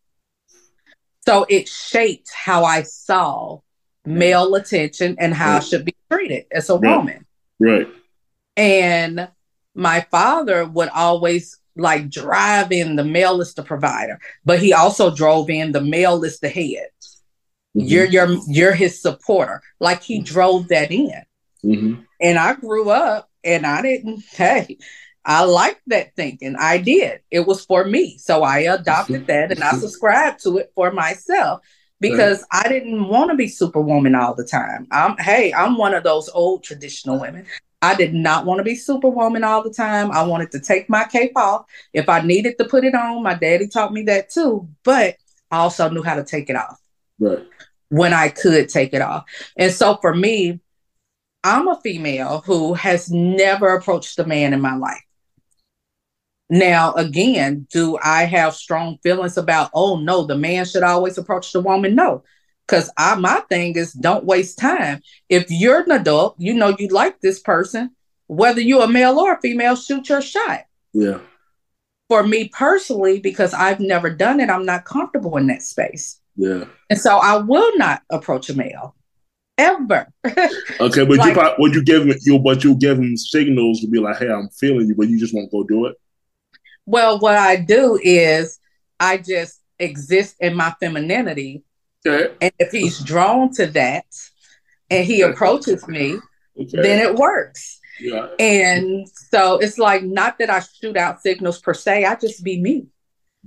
So, 1.25 1.45
it 1.49 1.67
shaped 1.67 2.31
how 2.33 2.63
I 2.63 2.83
saw 2.83 3.59
male 4.05 4.55
attention 4.55 5.17
and 5.19 5.33
how 5.33 5.53
right. 5.53 5.61
I 5.61 5.65
should 5.65 5.85
be 5.85 5.95
treated 6.09 6.45
as 6.51 6.69
a 6.69 6.77
right. 6.77 6.97
woman. 6.97 7.25
Right. 7.59 7.87
And 8.55 9.29
my 9.75 10.01
father 10.09 10.65
would 10.65 10.89
always 10.89 11.59
like 11.77 12.09
drive 12.09 12.71
in 12.71 12.95
the 12.95 13.03
male 13.03 13.41
is 13.41 13.53
the 13.53 13.63
provider, 13.63 14.19
but 14.45 14.59
he 14.59 14.73
also 14.73 15.13
drove 15.13 15.49
in 15.49 15.71
the 15.71 15.81
male 15.81 16.23
is 16.23 16.39
the 16.39 16.49
head. 16.49 16.89
Mm-hmm. 17.75 17.87
You're 17.87 18.05
you're 18.05 18.37
you're 18.47 18.73
his 18.73 19.01
supporter. 19.01 19.61
Like 19.79 20.01
he 20.01 20.21
drove 20.21 20.67
that 20.69 20.91
in. 20.91 21.21
Mm-hmm. 21.63 22.01
And 22.21 22.39
I 22.39 22.55
grew 22.55 22.89
up 22.89 23.29
and 23.43 23.65
I 23.65 23.81
didn't, 23.81 24.23
hey, 24.31 24.77
I 25.25 25.43
liked 25.43 25.81
that 25.87 26.15
thinking. 26.15 26.55
I 26.57 26.77
did. 26.77 27.21
It 27.29 27.41
was 27.41 27.65
for 27.65 27.83
me. 27.83 28.17
So 28.17 28.43
I 28.43 28.59
adopted 28.59 29.27
that 29.27 29.51
and 29.51 29.63
I 29.63 29.73
subscribed 29.73 30.43
to 30.43 30.57
it 30.57 30.71
for 30.73 30.91
myself 30.91 31.61
because 31.99 32.45
right. 32.53 32.65
I 32.65 32.69
didn't 32.69 33.07
want 33.07 33.31
to 33.31 33.37
be 33.37 33.47
superwoman 33.47 34.15
all 34.15 34.33
the 34.35 34.45
time. 34.45 34.87
I'm 34.91 35.17
hey, 35.17 35.53
I'm 35.53 35.77
one 35.77 35.93
of 35.93 36.03
those 36.03 36.29
old 36.29 36.63
traditional 36.63 37.19
women. 37.19 37.45
I 37.81 37.95
did 37.95 38.13
not 38.13 38.45
want 38.45 38.57
to 38.59 38.63
be 38.63 38.75
superwoman 38.75 39.43
all 39.43 39.63
the 39.63 39.73
time. 39.73 40.11
I 40.11 40.23
wanted 40.23 40.51
to 40.51 40.59
take 40.59 40.89
my 40.89 41.03
cape 41.03 41.37
off. 41.37 41.65
If 41.93 42.09
I 42.09 42.21
needed 42.21 42.57
to 42.57 42.65
put 42.65 42.83
it 42.83 42.95
on, 42.95 43.21
my 43.23 43.35
daddy 43.35 43.67
taught 43.67 43.93
me 43.93 44.03
that 44.03 44.29
too, 44.29 44.67
but 44.83 45.15
I 45.51 45.57
also 45.57 45.89
knew 45.89 46.03
how 46.03 46.15
to 46.15 46.23
take 46.23 46.49
it 46.49 46.55
off. 46.55 46.79
Right. 47.19 47.45
When 47.89 48.13
I 48.13 48.29
could 48.29 48.69
take 48.69 48.93
it 48.93 49.01
off. 49.01 49.25
And 49.55 49.71
so 49.71 49.97
for 50.01 50.13
me, 50.13 50.59
I'm 51.43 51.67
a 51.67 51.79
female 51.81 52.41
who 52.45 52.73
has 52.73 53.09
never 53.11 53.75
approached 53.75 54.19
a 54.19 54.25
man 54.25 54.53
in 54.53 54.59
my 54.59 54.75
life. 54.75 55.01
Now, 56.49 56.93
again, 56.93 57.67
do 57.71 57.97
I 58.01 58.23
have 58.23 58.55
strong 58.55 58.97
feelings 59.03 59.37
about, 59.37 59.69
oh 59.73 59.97
no, 59.97 60.25
the 60.25 60.37
man 60.37 60.65
should 60.65 60.83
always 60.83 61.17
approach 61.17 61.53
the 61.53 61.61
woman? 61.61 61.95
No. 61.95 62.23
Because 62.67 62.91
I 62.97 63.15
my 63.15 63.41
thing 63.49 63.75
is 63.75 63.93
don't 63.93 64.25
waste 64.25 64.59
time. 64.59 65.01
If 65.29 65.45
you're 65.49 65.81
an 65.81 65.91
adult, 65.91 66.35
you 66.37 66.53
know 66.53 66.75
you 66.77 66.89
like 66.89 67.21
this 67.21 67.39
person, 67.39 67.91
whether 68.27 68.61
you're 68.61 68.83
a 68.83 68.87
male 68.87 69.19
or 69.19 69.33
a 69.33 69.41
female, 69.41 69.75
shoot 69.75 70.09
your 70.09 70.21
shot. 70.21 70.65
Yeah. 70.93 71.19
For 72.09 72.25
me 72.25 72.49
personally, 72.49 73.19
because 73.19 73.53
I've 73.53 73.79
never 73.79 74.09
done 74.09 74.39
it, 74.39 74.49
I'm 74.49 74.65
not 74.65 74.85
comfortable 74.85 75.37
in 75.37 75.47
that 75.47 75.61
space. 75.61 76.19
Yeah. 76.35 76.65
And 76.89 76.99
so 76.99 77.17
I 77.17 77.37
will 77.37 77.77
not 77.77 78.01
approach 78.09 78.49
a 78.49 78.55
male. 78.55 78.95
Ever. 79.57 80.07
okay, 80.25 81.03
but 81.05 81.17
like, 81.17 81.29
you 81.29 81.33
probably, 81.33 81.55
would 81.57 81.73
you 81.73 81.83
give 81.83 82.03
him 82.03 82.13
you 82.21 82.37
but 82.37 82.63
you 82.63 82.75
give 82.75 82.99
him 82.99 83.17
signals 83.17 83.81
to 83.81 83.87
be 83.87 83.99
like, 83.99 84.17
hey, 84.17 84.29
I'm 84.29 84.49
feeling 84.49 84.87
you, 84.87 84.95
but 84.95 85.09
you 85.09 85.19
just 85.19 85.33
won't 85.33 85.51
go 85.51 85.63
do 85.63 85.87
it? 85.87 85.95
Well, 86.85 87.19
what 87.19 87.35
I 87.35 87.55
do 87.55 87.99
is 88.01 88.59
I 88.99 89.17
just 89.17 89.59
exist 89.79 90.35
in 90.39 90.55
my 90.55 90.73
femininity 90.79 91.63
Okay. 92.05 92.33
And 92.41 92.51
if 92.59 92.71
he's 92.71 92.99
drawn 92.99 93.51
to 93.53 93.67
that 93.67 94.05
and 94.89 95.05
he 95.05 95.21
approaches 95.21 95.87
me, 95.87 96.19
okay. 96.59 96.81
then 96.81 96.99
it 96.99 97.15
works. 97.15 97.79
Yeah. 97.99 98.27
And 98.39 99.07
so 99.09 99.57
it's 99.57 99.77
like 99.77 100.03
not 100.03 100.37
that 100.39 100.49
I 100.49 100.59
shoot 100.59 100.97
out 100.97 101.21
signals 101.21 101.59
per 101.59 101.73
se, 101.73 102.05
I 102.05 102.15
just 102.15 102.43
be 102.43 102.61
me. 102.61 102.87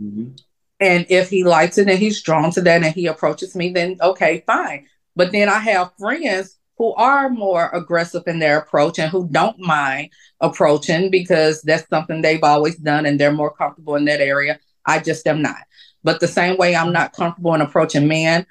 Mm-hmm. 0.00 0.32
And 0.80 1.06
if 1.10 1.28
he 1.28 1.44
likes 1.44 1.78
it 1.78 1.88
and 1.88 1.98
he's 1.98 2.22
drawn 2.22 2.50
to 2.52 2.60
that 2.62 2.82
and 2.82 2.94
he 2.94 3.06
approaches 3.06 3.54
me, 3.54 3.70
then 3.70 3.98
okay, 4.00 4.42
fine. 4.46 4.86
But 5.14 5.32
then 5.32 5.48
I 5.48 5.58
have 5.58 5.92
friends 5.98 6.56
who 6.78 6.94
are 6.94 7.28
more 7.28 7.68
aggressive 7.74 8.22
in 8.26 8.38
their 8.38 8.58
approach 8.58 8.98
and 8.98 9.10
who 9.10 9.28
don't 9.28 9.58
mind 9.58 10.10
approaching 10.40 11.10
because 11.10 11.60
that's 11.60 11.86
something 11.90 12.22
they've 12.22 12.42
always 12.42 12.76
done 12.76 13.04
and 13.04 13.20
they're 13.20 13.30
more 13.30 13.54
comfortable 13.54 13.96
in 13.96 14.06
that 14.06 14.22
area. 14.22 14.58
I 14.86 14.98
just 15.00 15.26
am 15.26 15.42
not. 15.42 15.58
But 16.02 16.20
the 16.20 16.28
same 16.28 16.56
way 16.56 16.74
I'm 16.74 16.92
not 16.92 17.12
comfortable 17.12 17.54
in 17.54 17.60
approaching 17.60 18.08
men, 18.08 18.46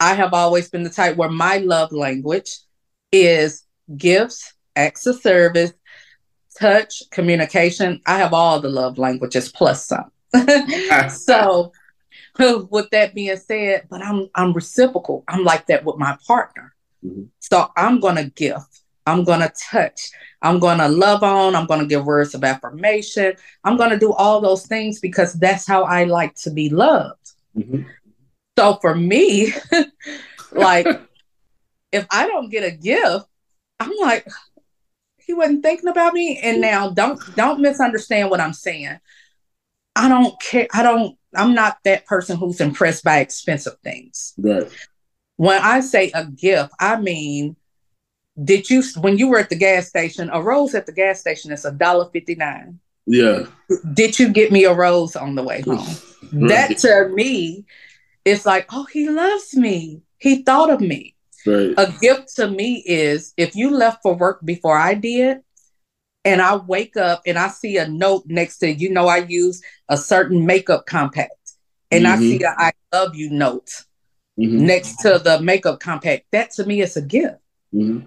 I 0.00 0.14
have 0.14 0.34
always 0.34 0.68
been 0.68 0.82
the 0.82 0.90
type 0.90 1.16
where 1.16 1.30
my 1.30 1.58
love 1.58 1.92
language 1.92 2.58
is 3.12 3.64
gifts, 3.96 4.54
acts 4.76 5.06
of 5.06 5.20
service, 5.20 5.72
touch, 6.58 7.02
communication. 7.10 8.00
I 8.06 8.18
have 8.18 8.32
all 8.32 8.60
the 8.60 8.68
love 8.68 8.98
languages 8.98 9.50
plus 9.50 9.86
some. 9.86 10.10
so 11.10 11.72
with 12.70 12.90
that 12.90 13.14
being 13.14 13.36
said, 13.36 13.86
but 13.90 14.02
I'm 14.02 14.28
I'm 14.34 14.52
reciprocal. 14.52 15.24
I'm 15.28 15.44
like 15.44 15.66
that 15.66 15.84
with 15.84 15.96
my 15.96 16.16
partner. 16.26 16.74
Mm-hmm. 17.04 17.24
So 17.40 17.70
I'm 17.76 18.00
gonna 18.00 18.30
gift. 18.30 18.77
I'm 19.08 19.24
going 19.24 19.40
to 19.40 19.52
touch. 19.70 20.10
I'm 20.42 20.58
going 20.58 20.78
to 20.78 20.88
love 20.88 21.22
on. 21.22 21.56
I'm 21.56 21.66
going 21.66 21.80
to 21.80 21.86
give 21.86 22.04
words 22.04 22.34
of 22.34 22.44
affirmation. 22.44 23.34
I'm 23.64 23.76
going 23.76 23.90
to 23.90 23.98
do 23.98 24.12
all 24.12 24.40
those 24.40 24.66
things 24.66 25.00
because 25.00 25.32
that's 25.34 25.66
how 25.66 25.84
I 25.84 26.04
like 26.04 26.34
to 26.36 26.50
be 26.50 26.68
loved. 26.68 27.32
Mm-hmm. 27.56 27.82
So 28.58 28.74
for 28.80 28.94
me, 28.94 29.52
like, 30.52 30.86
if 31.92 32.06
I 32.10 32.26
don't 32.26 32.50
get 32.50 32.64
a 32.64 32.70
gift, 32.70 33.26
I'm 33.80 33.92
like, 34.00 34.26
he 35.16 35.34
wasn't 35.34 35.62
thinking 35.62 35.88
about 35.88 36.14
me. 36.14 36.38
And 36.42 36.60
now 36.60 36.90
don't 36.90 37.20
don't 37.36 37.60
misunderstand 37.60 38.30
what 38.30 38.40
I'm 38.40 38.52
saying. 38.52 38.98
I 39.94 40.08
don't 40.08 40.40
care. 40.40 40.68
I 40.72 40.82
don't, 40.82 41.16
I'm 41.34 41.54
not 41.54 41.78
that 41.84 42.06
person 42.06 42.36
who's 42.36 42.60
impressed 42.60 43.04
by 43.04 43.18
expensive 43.18 43.76
things. 43.82 44.34
Right. 44.38 44.70
When 45.36 45.60
I 45.60 45.80
say 45.80 46.10
a 46.14 46.24
gift, 46.24 46.72
I 46.80 47.00
mean 47.00 47.56
did 48.44 48.70
you 48.70 48.82
when 49.00 49.18
you 49.18 49.28
were 49.28 49.38
at 49.38 49.50
the 49.50 49.56
gas 49.56 49.88
station 49.88 50.30
a 50.32 50.40
rose 50.40 50.74
at 50.74 50.86
the 50.86 50.92
gas 50.92 51.20
station 51.20 51.52
is 51.52 51.64
a 51.64 51.72
dollar 51.72 52.08
59 52.10 52.78
yeah 53.06 53.44
did 53.94 54.18
you 54.18 54.28
get 54.28 54.52
me 54.52 54.64
a 54.64 54.72
rose 54.72 55.16
on 55.16 55.34
the 55.34 55.42
way 55.42 55.62
home 55.62 55.78
right. 56.32 56.48
that 56.48 56.78
to 56.78 57.08
me 57.08 57.64
it's 58.24 58.46
like 58.46 58.66
oh 58.72 58.84
he 58.92 59.08
loves 59.08 59.56
me 59.56 60.02
he 60.18 60.42
thought 60.42 60.70
of 60.70 60.80
me 60.80 61.14
right. 61.46 61.74
a 61.76 61.92
gift 62.00 62.34
to 62.36 62.48
me 62.48 62.82
is 62.86 63.32
if 63.36 63.56
you 63.56 63.70
left 63.70 64.02
for 64.02 64.14
work 64.14 64.40
before 64.44 64.76
i 64.76 64.94
did 64.94 65.38
and 66.24 66.40
i 66.40 66.54
wake 66.54 66.96
up 66.96 67.22
and 67.26 67.38
i 67.38 67.48
see 67.48 67.76
a 67.76 67.88
note 67.88 68.24
next 68.26 68.58
to 68.58 68.70
you 68.70 68.90
know 68.90 69.08
i 69.08 69.18
use 69.18 69.62
a 69.88 69.96
certain 69.96 70.46
makeup 70.46 70.86
compact 70.86 71.32
and 71.90 72.04
mm-hmm. 72.04 72.14
i 72.14 72.18
see 72.18 72.42
a 72.42 72.54
i 72.58 72.70
love 72.92 73.16
you 73.16 73.30
note 73.30 73.84
mm-hmm. 74.38 74.64
next 74.64 74.96
to 74.96 75.18
the 75.18 75.40
makeup 75.40 75.80
compact 75.80 76.24
that 76.30 76.50
to 76.50 76.64
me 76.64 76.82
is 76.82 76.96
a 76.96 77.02
gift 77.02 77.36
mm-hmm. 77.74 78.06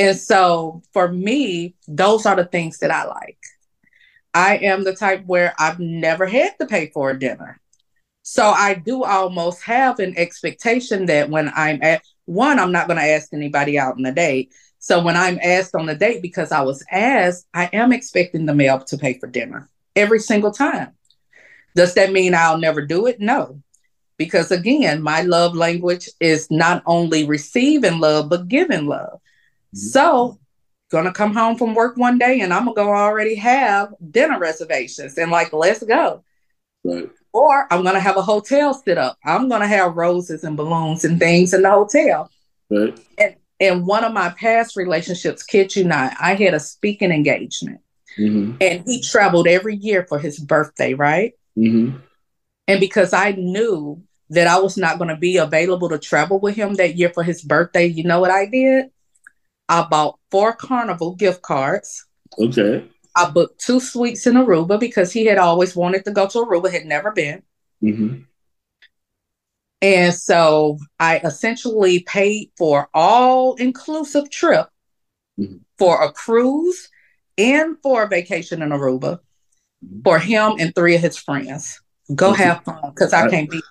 And 0.00 0.16
so 0.16 0.80
for 0.94 1.12
me, 1.12 1.74
those 1.86 2.24
are 2.24 2.34
the 2.34 2.46
things 2.46 2.78
that 2.78 2.90
I 2.90 3.04
like. 3.04 3.36
I 4.32 4.56
am 4.56 4.82
the 4.82 4.94
type 4.94 5.24
where 5.26 5.54
I've 5.58 5.78
never 5.78 6.24
had 6.24 6.58
to 6.58 6.66
pay 6.66 6.86
for 6.86 7.10
a 7.10 7.18
dinner. 7.18 7.60
So 8.22 8.46
I 8.46 8.74
do 8.74 9.04
almost 9.04 9.62
have 9.64 9.98
an 9.98 10.14
expectation 10.16 11.04
that 11.06 11.28
when 11.28 11.52
I'm 11.54 11.82
at 11.82 12.00
one, 12.24 12.58
I'm 12.58 12.72
not 12.72 12.86
going 12.86 12.98
to 12.98 13.04
ask 13.04 13.34
anybody 13.34 13.78
out 13.78 13.98
on 13.98 14.06
a 14.06 14.12
date. 14.12 14.54
So 14.78 15.02
when 15.02 15.18
I'm 15.18 15.38
asked 15.42 15.74
on 15.74 15.86
a 15.90 15.94
date 15.94 16.22
because 16.22 16.50
I 16.50 16.62
was 16.62 16.82
asked, 16.90 17.46
I 17.52 17.68
am 17.74 17.92
expecting 17.92 18.46
the 18.46 18.54
male 18.54 18.78
to 18.78 18.96
pay 18.96 19.18
for 19.18 19.26
dinner 19.26 19.68
every 19.96 20.20
single 20.20 20.50
time. 20.50 20.92
Does 21.76 21.92
that 21.92 22.10
mean 22.10 22.34
I'll 22.34 22.56
never 22.56 22.86
do 22.86 23.06
it? 23.06 23.20
No. 23.20 23.60
Because 24.16 24.50
again, 24.50 25.02
my 25.02 25.20
love 25.20 25.54
language 25.54 26.08
is 26.20 26.50
not 26.50 26.82
only 26.86 27.26
receiving 27.26 27.98
love, 27.98 28.30
but 28.30 28.48
giving 28.48 28.86
love. 28.86 29.20
So, 29.72 30.38
gonna 30.90 31.12
come 31.12 31.34
home 31.34 31.56
from 31.56 31.74
work 31.74 31.96
one 31.96 32.18
day 32.18 32.40
and 32.40 32.52
I'm 32.52 32.64
gonna 32.64 32.74
go 32.74 32.92
already 32.92 33.36
have 33.36 33.94
dinner 34.10 34.38
reservations 34.38 35.16
and 35.18 35.30
like, 35.30 35.52
let's 35.52 35.82
go. 35.82 36.24
Right. 36.84 37.10
Or 37.32 37.72
I'm 37.72 37.84
gonna 37.84 38.00
have 38.00 38.16
a 38.16 38.22
hotel 38.22 38.74
set 38.74 38.98
up. 38.98 39.16
I'm 39.24 39.48
gonna 39.48 39.68
have 39.68 39.96
roses 39.96 40.44
and 40.44 40.56
balloons 40.56 41.04
and 41.04 41.18
things 41.18 41.54
in 41.54 41.62
the 41.62 41.70
hotel. 41.70 42.30
Right. 42.68 42.98
And 43.18 43.36
in 43.60 43.84
one 43.86 44.04
of 44.04 44.12
my 44.12 44.30
past 44.30 44.74
relationships, 44.76 45.42
kid 45.42 45.76
you 45.76 45.84
not, 45.84 46.14
I 46.18 46.34
had 46.34 46.54
a 46.54 46.60
speaking 46.60 47.12
engagement. 47.12 47.80
Mm-hmm. 48.18 48.56
And 48.60 48.82
he 48.86 49.02
traveled 49.02 49.46
every 49.46 49.76
year 49.76 50.06
for 50.08 50.18
his 50.18 50.38
birthday, 50.38 50.94
right? 50.94 51.34
Mm-hmm. 51.56 51.98
And 52.66 52.80
because 52.80 53.12
I 53.12 53.32
knew 53.32 54.02
that 54.30 54.46
I 54.46 54.58
was 54.58 54.76
not 54.76 54.98
going 54.98 55.10
to 55.10 55.16
be 55.16 55.36
available 55.36 55.88
to 55.90 55.98
travel 55.98 56.40
with 56.40 56.56
him 56.56 56.74
that 56.74 56.96
year 56.96 57.10
for 57.12 57.22
his 57.22 57.42
birthday, 57.42 57.86
you 57.86 58.04
know 58.04 58.20
what 58.20 58.30
I 58.30 58.46
did? 58.46 58.86
I 59.70 59.86
bought 59.88 60.18
four 60.32 60.52
Carnival 60.52 61.14
gift 61.14 61.42
cards. 61.42 62.04
Okay. 62.36 62.84
I 63.14 63.30
booked 63.30 63.60
two 63.60 63.78
suites 63.78 64.26
in 64.26 64.34
Aruba 64.34 64.80
because 64.80 65.12
he 65.12 65.26
had 65.26 65.38
always 65.38 65.76
wanted 65.76 66.04
to 66.06 66.10
go 66.10 66.26
to 66.26 66.38
Aruba, 66.38 66.72
had 66.72 66.86
never 66.86 67.12
been. 67.12 67.42
Mm-hmm. 67.82 68.22
And 69.80 70.14
so 70.14 70.78
I 70.98 71.18
essentially 71.18 72.00
paid 72.00 72.50
for 72.58 72.88
all 72.92 73.54
inclusive 73.54 74.28
trip 74.28 74.66
mm-hmm. 75.38 75.58
for 75.78 76.02
a 76.02 76.12
cruise 76.12 76.90
and 77.38 77.76
for 77.80 78.02
a 78.02 78.08
vacation 78.08 78.62
in 78.62 78.70
Aruba 78.70 79.20
mm-hmm. 79.84 80.02
for 80.02 80.18
him 80.18 80.54
and 80.58 80.74
three 80.74 80.96
of 80.96 81.00
his 81.00 81.16
friends. 81.16 81.80
Go 82.12 82.32
have 82.32 82.64
fun 82.64 82.90
because 82.90 83.12
I 83.12 83.30
can't 83.30 83.48
be 83.48 83.62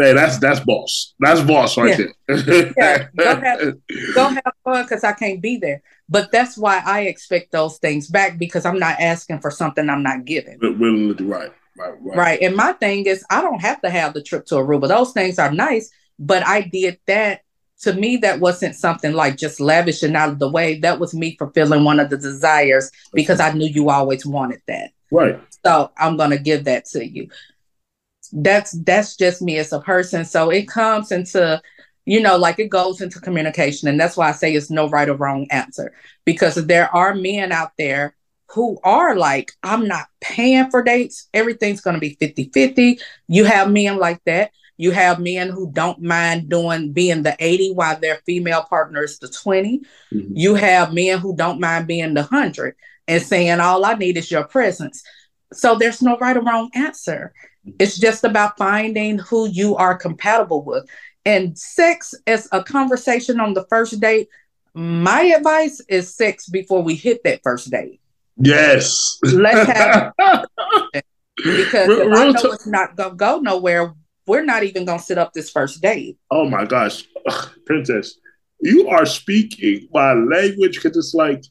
Hey, 0.00 0.14
that's 0.14 0.38
that's 0.38 0.60
boss. 0.60 1.14
That's 1.20 1.42
boss 1.42 1.76
right 1.76 1.98
yeah. 1.98 2.06
there. 2.26 2.72
yeah, 2.78 3.08
go 3.14 3.36
have, 3.36 3.60
go 4.14 4.28
have 4.28 4.52
fun 4.64 4.84
because 4.84 5.04
I 5.04 5.12
can't 5.12 5.42
be 5.42 5.58
there. 5.58 5.82
But 6.08 6.32
that's 6.32 6.56
why 6.56 6.80
I 6.86 7.02
expect 7.02 7.52
those 7.52 7.76
things 7.76 8.08
back 8.08 8.38
because 8.38 8.64
I'm 8.64 8.78
not 8.78 8.98
asking 8.98 9.40
for 9.40 9.50
something 9.50 9.90
I'm 9.90 10.02
not 10.02 10.24
giving. 10.24 10.58
Willing 10.58 11.14
to 11.14 11.24
right, 11.24 11.52
right, 11.76 11.92
right. 12.00 12.16
Right. 12.16 12.40
And 12.40 12.56
my 12.56 12.72
thing 12.72 13.04
is, 13.04 13.22
I 13.30 13.42
don't 13.42 13.60
have 13.60 13.82
to 13.82 13.90
have 13.90 14.14
the 14.14 14.22
trip 14.22 14.46
to 14.46 14.54
Aruba. 14.54 14.88
Those 14.88 15.12
things 15.12 15.38
are 15.38 15.52
nice, 15.52 15.90
but 16.18 16.46
I 16.46 16.62
did 16.62 16.98
that. 17.06 17.42
To 17.82 17.94
me, 17.94 18.18
that 18.18 18.40
wasn't 18.40 18.76
something 18.76 19.12
like 19.12 19.38
just 19.38 19.58
lavish 19.60 20.02
and 20.02 20.16
out 20.16 20.30
of 20.30 20.38
the 20.38 20.50
way. 20.50 20.78
That 20.80 20.98
was 20.98 21.14
me 21.14 21.36
fulfilling 21.38 21.84
one 21.84 22.00
of 22.00 22.10
the 22.10 22.18
desires 22.18 22.90
because 23.12 23.40
I 23.40 23.52
knew 23.52 23.68
you 23.68 23.90
always 23.90 24.24
wanted 24.24 24.60
that. 24.66 24.92
Right. 25.10 25.40
So 25.64 25.90
I'm 25.96 26.16
gonna 26.16 26.38
give 26.38 26.64
that 26.64 26.86
to 26.86 27.06
you 27.06 27.28
that's 28.32 28.72
that's 28.82 29.16
just 29.16 29.42
me 29.42 29.58
as 29.58 29.72
a 29.72 29.80
person. 29.80 30.24
So 30.24 30.50
it 30.50 30.68
comes 30.68 31.12
into 31.12 31.60
you 32.06 32.20
know 32.20 32.36
like 32.36 32.58
it 32.58 32.68
goes 32.68 33.00
into 33.00 33.20
communication. 33.20 33.88
And 33.88 33.98
that's 33.98 34.16
why 34.16 34.28
i 34.28 34.32
say 34.32 34.54
it's 34.54 34.70
no 34.70 34.88
right 34.88 35.08
or 35.08 35.16
wrong 35.16 35.46
answer. 35.50 35.92
Because 36.24 36.54
there 36.54 36.94
are 36.94 37.14
men 37.14 37.52
out 37.52 37.72
there 37.78 38.16
who 38.50 38.78
are 38.82 39.16
like 39.16 39.52
i'm 39.62 39.86
not 39.86 40.06
paying 40.20 40.70
for 40.70 40.82
dates. 40.82 41.28
Everything's 41.34 41.80
going 41.80 41.94
to 41.94 42.00
be 42.00 42.16
50-50 42.16 43.00
you 43.28 43.44
have 43.44 43.70
men 43.70 43.98
like 43.98 44.22
that. 44.24 44.52
You 44.76 44.92
have 44.92 45.20
men 45.20 45.50
who 45.50 45.70
don't 45.70 46.00
mind 46.00 46.48
doing 46.48 46.92
being 46.92 47.22
the 47.22 47.36
80 47.38 47.74
while 47.74 48.00
their 48.00 48.20
female 48.24 48.62
partner 48.62 49.02
is 49.02 49.18
the 49.18 49.28
20 49.28 49.80
mm-hmm. 50.12 50.32
you 50.34 50.54
have 50.54 50.94
men 50.94 51.18
who 51.18 51.36
don't 51.36 51.60
mind 51.60 51.86
being 51.86 52.14
the 52.14 52.22
100 52.22 52.74
and 53.06 53.22
saying 53.22 53.60
all 53.60 53.84
i 53.84 53.94
need 53.94 54.16
is 54.16 54.30
your 54.30 54.44
presence. 54.44 55.02
So 55.52 55.74
there's 55.74 56.00
no 56.00 56.16
right 56.16 56.36
or 56.36 56.42
wrong 56.42 56.70
answer 56.74 57.34
it's 57.78 57.98
just 57.98 58.24
about 58.24 58.56
finding 58.56 59.18
who 59.18 59.48
you 59.48 59.76
are 59.76 59.96
compatible 59.96 60.64
with. 60.64 60.88
And 61.24 61.58
sex 61.58 62.14
is 62.26 62.48
a 62.52 62.62
conversation 62.62 63.40
on 63.40 63.54
the 63.54 63.66
first 63.68 64.00
date. 64.00 64.28
My 64.74 65.22
advice 65.22 65.80
is 65.88 66.14
sex 66.14 66.48
before 66.48 66.82
we 66.82 66.94
hit 66.94 67.22
that 67.24 67.40
first 67.42 67.70
date. 67.70 68.00
Yes. 68.36 69.18
Let's 69.22 69.68
have 69.76 70.12
because 71.36 71.88
real, 71.88 72.14
I 72.14 72.30
know 72.30 72.42
t- 72.42 72.48
it's 72.48 72.66
not 72.66 72.96
gonna 72.96 73.14
go 73.14 73.38
nowhere. 73.40 73.94
We're 74.26 74.44
not 74.44 74.62
even 74.62 74.84
gonna 74.84 74.98
sit 74.98 75.18
up 75.18 75.32
this 75.32 75.50
first 75.50 75.80
date. 75.82 76.18
Oh 76.30 76.48
my 76.48 76.64
gosh, 76.64 77.04
Ugh, 77.26 77.50
Princess, 77.66 78.18
you 78.60 78.88
are 78.88 79.06
speaking 79.06 79.88
my 79.92 80.12
language 80.12 80.76
because 80.76 80.96
it's 80.96 81.14
like 81.14 81.44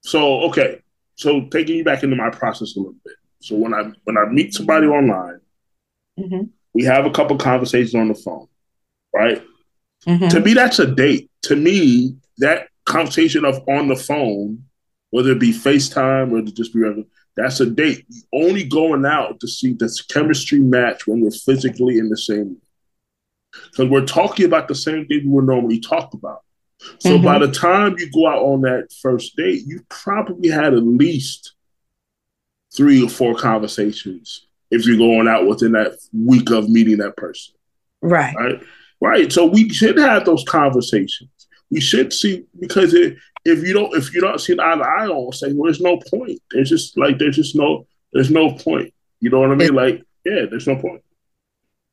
so. 0.00 0.42
Okay, 0.42 0.80
so 1.16 1.46
taking 1.46 1.76
you 1.78 1.84
back 1.84 2.02
into 2.02 2.16
my 2.16 2.30
process 2.30 2.76
a 2.76 2.80
little 2.80 2.94
bit. 3.04 3.14
So 3.40 3.56
when 3.56 3.74
I 3.74 3.90
when 4.04 4.16
I 4.16 4.26
meet 4.26 4.54
somebody 4.54 4.86
online, 4.86 5.40
Mm-hmm. 6.18 6.44
We 6.72 6.84
have 6.84 7.06
a 7.06 7.10
couple 7.10 7.36
conversations 7.36 7.94
on 7.94 8.08
the 8.08 8.14
phone, 8.14 8.48
right? 9.14 9.42
Mm-hmm. 10.06 10.28
To 10.28 10.40
me, 10.40 10.54
that's 10.54 10.78
a 10.78 10.86
date. 10.86 11.30
To 11.42 11.56
me, 11.56 12.16
that 12.38 12.68
conversation 12.84 13.44
of 13.44 13.62
on 13.68 13.88
the 13.88 13.96
phone, 13.96 14.64
whether 15.10 15.32
it 15.32 15.40
be 15.40 15.52
FaceTime 15.52 16.32
or 16.32 16.42
just 16.42 16.74
be 16.74 16.80
regular, 16.80 17.06
that's 17.36 17.60
a 17.60 17.66
date. 17.66 18.04
only 18.32 18.64
going 18.64 19.04
out 19.04 19.40
to 19.40 19.48
see 19.48 19.72
this 19.72 20.00
chemistry 20.02 20.60
match 20.60 21.06
when 21.06 21.20
we're 21.20 21.30
physically 21.30 21.98
in 21.98 22.08
the 22.08 22.16
same 22.16 22.38
room. 22.38 22.62
because 23.70 23.88
we're 23.88 24.06
talking 24.06 24.46
about 24.46 24.68
the 24.68 24.74
same 24.74 25.06
thing 25.06 25.22
we 25.24 25.28
would 25.28 25.46
normally 25.46 25.80
talk 25.80 26.14
about. 26.14 26.42
So 26.98 27.10
mm-hmm. 27.10 27.24
by 27.24 27.38
the 27.38 27.50
time 27.50 27.96
you 27.98 28.10
go 28.12 28.28
out 28.28 28.42
on 28.42 28.60
that 28.62 28.88
first 29.00 29.36
date, 29.36 29.62
you 29.66 29.80
probably 29.88 30.50
had 30.50 30.74
at 30.74 30.82
least 30.82 31.54
three 32.74 33.02
or 33.02 33.08
four 33.08 33.34
conversations 33.34 34.46
if 34.74 34.86
you're 34.86 34.98
going 34.98 35.28
out 35.28 35.46
within 35.46 35.72
that 35.72 35.96
week 36.12 36.50
of 36.50 36.68
meeting 36.68 36.98
that 36.98 37.16
person. 37.16 37.54
Right. 38.02 38.34
Right. 38.36 38.62
Right. 39.00 39.32
So 39.32 39.46
we 39.46 39.68
should 39.68 39.98
have 39.98 40.24
those 40.24 40.44
conversations. 40.44 41.30
We 41.70 41.80
should 41.80 42.12
see 42.12 42.44
because 42.58 42.94
it, 42.94 43.16
if 43.44 43.66
you 43.66 43.72
don't 43.72 43.94
if 43.94 44.14
you 44.14 44.20
don't 44.20 44.40
see 44.40 44.54
eye 44.54 44.76
to 44.76 44.82
eye 44.82 45.06
on 45.06 45.32
say, 45.32 45.52
well, 45.52 45.64
there's 45.64 45.80
no 45.80 45.98
point. 46.10 46.40
There's 46.50 46.70
just 46.70 46.96
like 46.98 47.18
there's 47.18 47.36
just 47.36 47.54
no 47.54 47.86
there's 48.12 48.30
no 48.30 48.52
point. 48.52 48.92
You 49.20 49.30
know 49.30 49.40
what 49.40 49.50
I 49.50 49.54
mean? 49.54 49.68
It, 49.68 49.74
like, 49.74 50.02
yeah, 50.24 50.46
there's 50.50 50.66
no 50.66 50.76
point. 50.76 51.02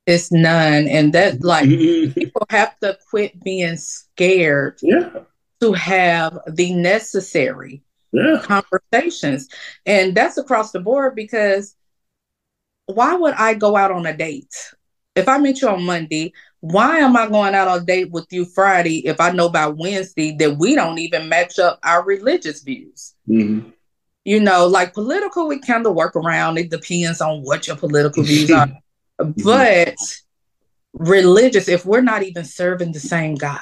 It's 0.06 0.32
none. 0.32 0.88
And 0.88 1.12
that 1.12 1.42
like 1.42 1.68
mm-hmm. 1.68 2.12
people 2.12 2.42
have 2.50 2.78
to 2.80 2.98
quit 3.08 3.42
being 3.42 3.76
scared 3.76 4.78
yeah. 4.82 5.10
to 5.60 5.72
have 5.72 6.38
the 6.48 6.74
necessary 6.74 7.82
yeah. 8.12 8.42
conversations. 8.42 9.48
And 9.86 10.14
that's 10.14 10.38
across 10.38 10.72
the 10.72 10.80
board 10.80 11.14
because 11.14 11.76
why 12.86 13.14
would 13.14 13.34
I 13.34 13.54
go 13.54 13.76
out 13.76 13.90
on 13.90 14.06
a 14.06 14.16
date? 14.16 14.54
If 15.14 15.28
I 15.28 15.38
meet 15.38 15.60
you 15.60 15.68
on 15.68 15.84
Monday, 15.84 16.32
why 16.60 16.98
am 16.98 17.16
I 17.16 17.26
going 17.28 17.54
out 17.54 17.68
on 17.68 17.82
a 17.82 17.84
date 17.84 18.10
with 18.10 18.26
you 18.30 18.44
Friday 18.44 19.06
if 19.06 19.20
I 19.20 19.30
know 19.32 19.48
by 19.48 19.66
Wednesday 19.66 20.34
that 20.36 20.56
we 20.56 20.74
don't 20.74 20.98
even 20.98 21.28
match 21.28 21.58
up 21.58 21.78
our 21.82 22.04
religious 22.04 22.62
views? 22.62 23.14
Mm-hmm. 23.28 23.70
You 24.24 24.40
know, 24.40 24.66
like 24.68 24.94
political, 24.94 25.48
we 25.48 25.58
kind 25.58 25.84
of 25.86 25.94
work 25.94 26.14
around. 26.14 26.58
It 26.58 26.70
depends 26.70 27.20
on 27.20 27.42
what 27.42 27.66
your 27.66 27.76
political 27.76 28.22
views 28.22 28.50
are. 28.50 28.68
But 29.44 29.98
religious, 30.94 31.68
if 31.68 31.84
we're 31.84 32.00
not 32.00 32.22
even 32.22 32.44
serving 32.44 32.92
the 32.92 32.98
same 32.98 33.34
God, 33.36 33.60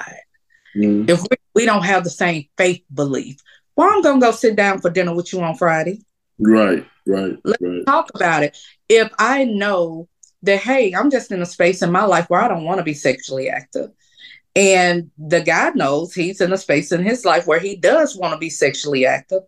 mm-hmm. 0.75 1.09
if 1.09 1.21
we, 1.21 1.37
we, 1.53 1.65
don't 1.65 1.83
have 1.83 2.03
the 2.03 2.09
same 2.09 2.45
faith 2.57 2.83
belief, 2.91 3.37
well, 3.75 3.89
I'm 3.91 4.01
gonna 4.01 4.19
go 4.19 4.31
sit 4.31 4.55
down 4.55 4.81
for 4.81 4.89
dinner 4.89 5.13
with 5.13 5.31
you 5.33 5.41
on 5.41 5.55
Friday. 5.55 6.01
Right, 6.39 6.85
right. 7.05 7.37
Let's 7.43 7.61
right. 7.61 7.85
talk 7.85 8.09
about 8.15 8.43
it. 8.43 8.57
If 8.91 9.09
I 9.17 9.45
know 9.45 10.09
that, 10.43 10.59
hey, 10.59 10.93
I'm 10.93 11.09
just 11.09 11.31
in 11.31 11.41
a 11.41 11.45
space 11.45 11.81
in 11.81 11.91
my 11.91 12.03
life 12.03 12.29
where 12.29 12.41
I 12.41 12.49
don't 12.49 12.65
want 12.65 12.79
to 12.79 12.83
be 12.83 12.93
sexually 12.93 13.49
active. 13.49 13.91
And 14.53 15.11
the 15.17 15.39
guy 15.39 15.69
knows 15.69 16.13
he's 16.13 16.41
in 16.41 16.51
a 16.51 16.57
space 16.57 16.91
in 16.91 17.01
his 17.03 17.23
life 17.23 17.47
where 17.47 17.59
he 17.59 17.77
does 17.77 18.17
want 18.17 18.33
to 18.33 18.37
be 18.37 18.49
sexually 18.49 19.05
active. 19.05 19.43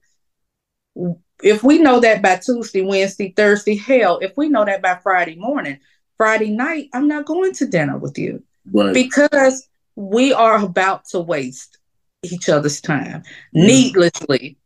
If 1.42 1.62
we 1.62 1.80
know 1.80 2.00
that 2.00 2.22
by 2.22 2.38
Tuesday, 2.38 2.84
Wednesday, 2.84 3.34
Thursday, 3.36 3.76
hell, 3.76 4.20
if 4.20 4.32
we 4.38 4.48
know 4.48 4.64
that 4.64 4.82
by 4.82 4.96
Friday 5.04 5.36
morning, 5.36 5.80
Friday 6.16 6.52
night, 6.52 6.88
I'm 6.94 7.10
not 7.10 7.26
going 7.26 7.52
to 7.56 7.68
dinner 7.68 7.98
with 7.98 8.18
you 8.18 8.42
right. 8.72 8.94
because 8.94 9.68
we 9.98 10.32
are 10.32 10.64
about 10.64 11.04
to 11.10 11.20
waste 11.20 11.80
each 12.24 12.48
other's 12.48 12.80
time 12.80 13.24
yeah. 13.52 13.66
needlessly. 13.66 14.58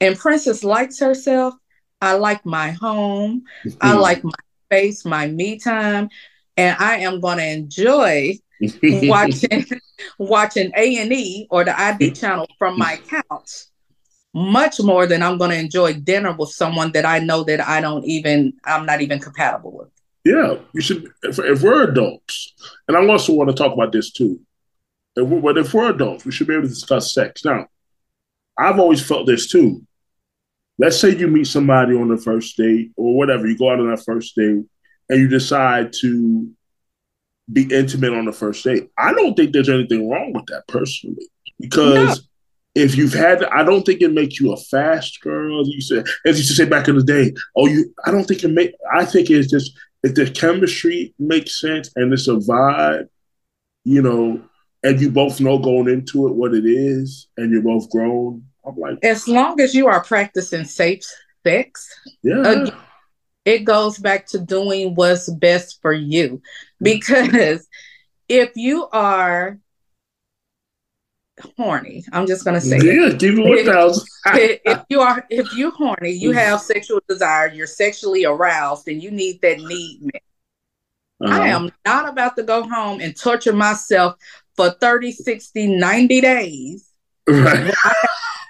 And 0.00 0.18
Princess 0.18 0.64
likes 0.64 0.98
herself. 0.98 1.54
I 2.02 2.14
like 2.14 2.44
my 2.44 2.72
home. 2.72 3.44
I 3.80 3.94
like 3.94 4.24
my 4.24 4.32
space, 4.66 5.04
my 5.04 5.28
me 5.28 5.58
time, 5.58 6.08
and 6.56 6.76
I 6.80 6.98
am 6.98 7.20
going 7.20 7.38
to 7.38 7.48
enjoy 7.48 8.38
watching 8.82 9.64
watching 10.18 10.72
A 10.76 10.98
and 10.98 11.12
E 11.12 11.46
or 11.48 11.64
the 11.64 11.80
ID 11.80 12.10
channel 12.20 12.48
from 12.58 12.76
my 12.76 12.98
couch 13.08 13.66
much 14.34 14.80
more 14.80 15.06
than 15.06 15.22
I'm 15.22 15.38
going 15.38 15.50
to 15.50 15.58
enjoy 15.58 15.94
dinner 15.94 16.32
with 16.32 16.48
someone 16.48 16.90
that 16.92 17.04
I 17.04 17.18
know 17.18 17.44
that 17.44 17.60
I 17.60 17.80
don't 17.80 18.04
even 18.04 18.54
I'm 18.64 18.84
not 18.84 19.00
even 19.00 19.20
compatible 19.20 19.72
with. 19.72 19.88
Yeah, 20.24 20.56
you 20.72 20.80
should. 20.80 21.08
If, 21.22 21.38
if 21.38 21.62
we're 21.62 21.88
adults, 21.88 22.54
and 22.88 22.96
I 22.96 23.06
also 23.06 23.32
want 23.32 23.50
to 23.50 23.56
talk 23.56 23.72
about 23.72 23.92
this 23.92 24.10
too. 24.10 24.40
If 25.14 25.42
but 25.42 25.58
if 25.58 25.72
we're 25.72 25.90
adults, 25.90 26.24
we 26.24 26.32
should 26.32 26.48
be 26.48 26.54
able 26.54 26.62
to 26.62 26.68
discuss 26.68 27.14
sex. 27.14 27.44
Now, 27.44 27.66
I've 28.58 28.78
always 28.80 29.06
felt 29.06 29.26
this 29.26 29.48
too. 29.48 29.86
Let's 30.78 30.98
say 30.98 31.14
you 31.14 31.28
meet 31.28 31.46
somebody 31.46 31.94
on 31.94 32.08
the 32.08 32.16
first 32.16 32.56
date 32.56 32.92
or 32.96 33.16
whatever, 33.16 33.46
you 33.46 33.58
go 33.58 33.70
out 33.70 33.80
on 33.80 33.90
that 33.90 34.04
first 34.04 34.34
date 34.34 34.64
and 35.08 35.20
you 35.20 35.28
decide 35.28 35.92
to 36.00 36.50
be 37.52 37.62
intimate 37.72 38.14
on 38.14 38.24
the 38.24 38.32
first 38.32 38.64
date. 38.64 38.88
I 38.98 39.12
don't 39.12 39.34
think 39.34 39.52
there's 39.52 39.68
anything 39.68 40.08
wrong 40.08 40.32
with 40.32 40.46
that 40.46 40.66
personally 40.68 41.28
because. 41.58 42.18
No 42.18 42.24
if 42.74 42.96
you've 42.96 43.12
had, 43.12 43.44
I 43.44 43.64
don't 43.64 43.84
think 43.84 44.00
it 44.00 44.12
makes 44.12 44.40
you 44.40 44.52
a 44.52 44.56
fast 44.56 45.20
girl. 45.20 45.60
As 45.60 45.68
you 45.68 45.80
said, 45.80 46.06
as 46.24 46.38
you 46.38 46.44
say 46.44 46.64
back 46.64 46.88
in 46.88 46.96
the 46.96 47.02
day. 47.02 47.32
Oh, 47.56 47.66
you, 47.66 47.94
I 48.06 48.10
don't 48.10 48.24
think 48.24 48.44
it 48.44 48.48
make. 48.48 48.74
I 48.94 49.04
think 49.04 49.30
it's 49.30 49.50
just 49.50 49.78
if 50.02 50.14
the 50.14 50.30
chemistry 50.30 51.14
makes 51.18 51.60
sense 51.60 51.90
and 51.96 52.12
it's 52.12 52.28
a 52.28 52.36
vibe, 52.36 53.08
you 53.84 54.02
know, 54.02 54.42
and 54.82 55.00
you 55.00 55.10
both 55.10 55.40
know 55.40 55.58
going 55.58 55.88
into 55.88 56.26
it 56.28 56.34
what 56.34 56.54
it 56.54 56.64
is, 56.64 57.28
and 57.36 57.52
you're 57.52 57.62
both 57.62 57.90
grown. 57.90 58.44
I'm 58.64 58.76
like, 58.76 58.98
as 59.02 59.26
long 59.26 59.60
as 59.60 59.74
you 59.74 59.88
are 59.88 60.02
practicing 60.02 60.64
safe 60.64 61.04
sex, 61.44 61.88
yeah. 62.22 62.40
Again, 62.40 62.72
it 63.44 63.64
goes 63.64 63.98
back 63.98 64.26
to 64.28 64.38
doing 64.38 64.94
what's 64.94 65.28
best 65.28 65.80
for 65.82 65.92
you, 65.92 66.40
because 66.80 67.66
if 68.28 68.52
you 68.56 68.88
are 68.92 69.58
horny. 71.56 72.04
I'm 72.12 72.26
just 72.26 72.44
gonna 72.44 72.60
say 72.60 72.76
yeah, 72.76 73.08
it. 73.08 73.18
give 73.18 73.34
me 73.34 73.48
one 73.48 73.64
thousand. 73.64 74.06
if 74.26 74.82
you 74.88 75.00
are 75.00 75.26
if 75.30 75.54
you're 75.54 75.72
horny, 75.72 76.10
you 76.10 76.32
have 76.32 76.60
sexual 76.60 77.00
desire, 77.08 77.48
you're 77.48 77.66
sexually 77.66 78.24
aroused, 78.24 78.88
and 78.88 79.02
you 79.02 79.10
need 79.10 79.40
that 79.42 79.58
need 79.58 80.00
met. 80.02 80.22
Uh-huh. 81.24 81.40
I 81.40 81.48
am 81.48 81.70
not 81.86 82.08
about 82.08 82.36
to 82.36 82.42
go 82.42 82.68
home 82.68 83.00
and 83.00 83.16
torture 83.16 83.52
myself 83.52 84.16
for 84.56 84.70
30, 84.70 85.12
60, 85.12 85.76
90 85.76 86.20
days. 86.20 86.90
Right. 87.28 87.72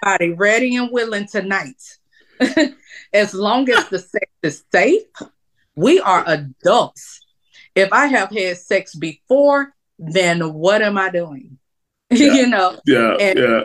I 0.03 0.11
have 0.11 0.19
body 0.19 0.33
ready 0.33 0.75
and 0.75 0.91
willing 0.91 1.27
tonight. 1.27 1.81
as 3.13 3.33
long 3.33 3.69
as 3.69 3.87
the 3.89 3.99
sex 3.99 4.31
is 4.41 4.63
safe, 4.71 5.03
we 5.75 5.99
are 5.99 6.23
adults. 6.27 7.21
If 7.75 7.91
I 7.91 8.07
have 8.07 8.29
had 8.29 8.57
sex 8.57 8.95
before, 8.95 9.73
then 9.97 10.53
what 10.53 10.81
am 10.81 10.97
I 10.97 11.09
doing? 11.09 11.57
Yeah. 12.11 12.33
you 12.33 12.47
know? 12.47 12.79
Yeah. 12.85 13.15
And, 13.19 13.39
yeah. 13.39 13.61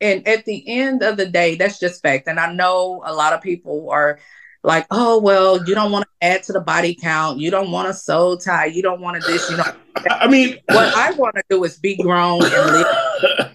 And 0.00 0.28
at 0.28 0.44
the 0.44 0.62
end 0.68 1.02
of 1.02 1.16
the 1.16 1.26
day, 1.26 1.56
that's 1.56 1.80
just 1.80 2.00
fact. 2.00 2.28
And 2.28 2.38
I 2.38 2.52
know 2.52 3.02
a 3.04 3.12
lot 3.12 3.32
of 3.32 3.42
people 3.42 3.90
are 3.90 4.20
like, 4.62 4.86
oh, 4.92 5.18
well, 5.18 5.66
you 5.66 5.74
don't 5.74 5.90
want 5.90 6.04
to 6.04 6.26
add 6.26 6.44
to 6.44 6.52
the 6.52 6.60
body 6.60 6.94
count. 6.94 7.40
You 7.40 7.50
don't 7.50 7.72
want 7.72 7.88
to 7.88 7.94
soul 7.94 8.36
tie. 8.36 8.66
You 8.66 8.82
don't 8.82 9.00
want 9.00 9.20
to 9.20 9.26
this, 9.26 9.50
you 9.50 9.56
know. 9.56 9.64
I 10.08 10.28
mean, 10.28 10.58
what 10.66 10.94
I 10.96 11.10
want 11.12 11.34
to 11.34 11.42
do 11.50 11.64
is 11.64 11.76
be 11.78 11.96
grown 11.96 12.44
and 12.44 12.52
live 12.52 12.86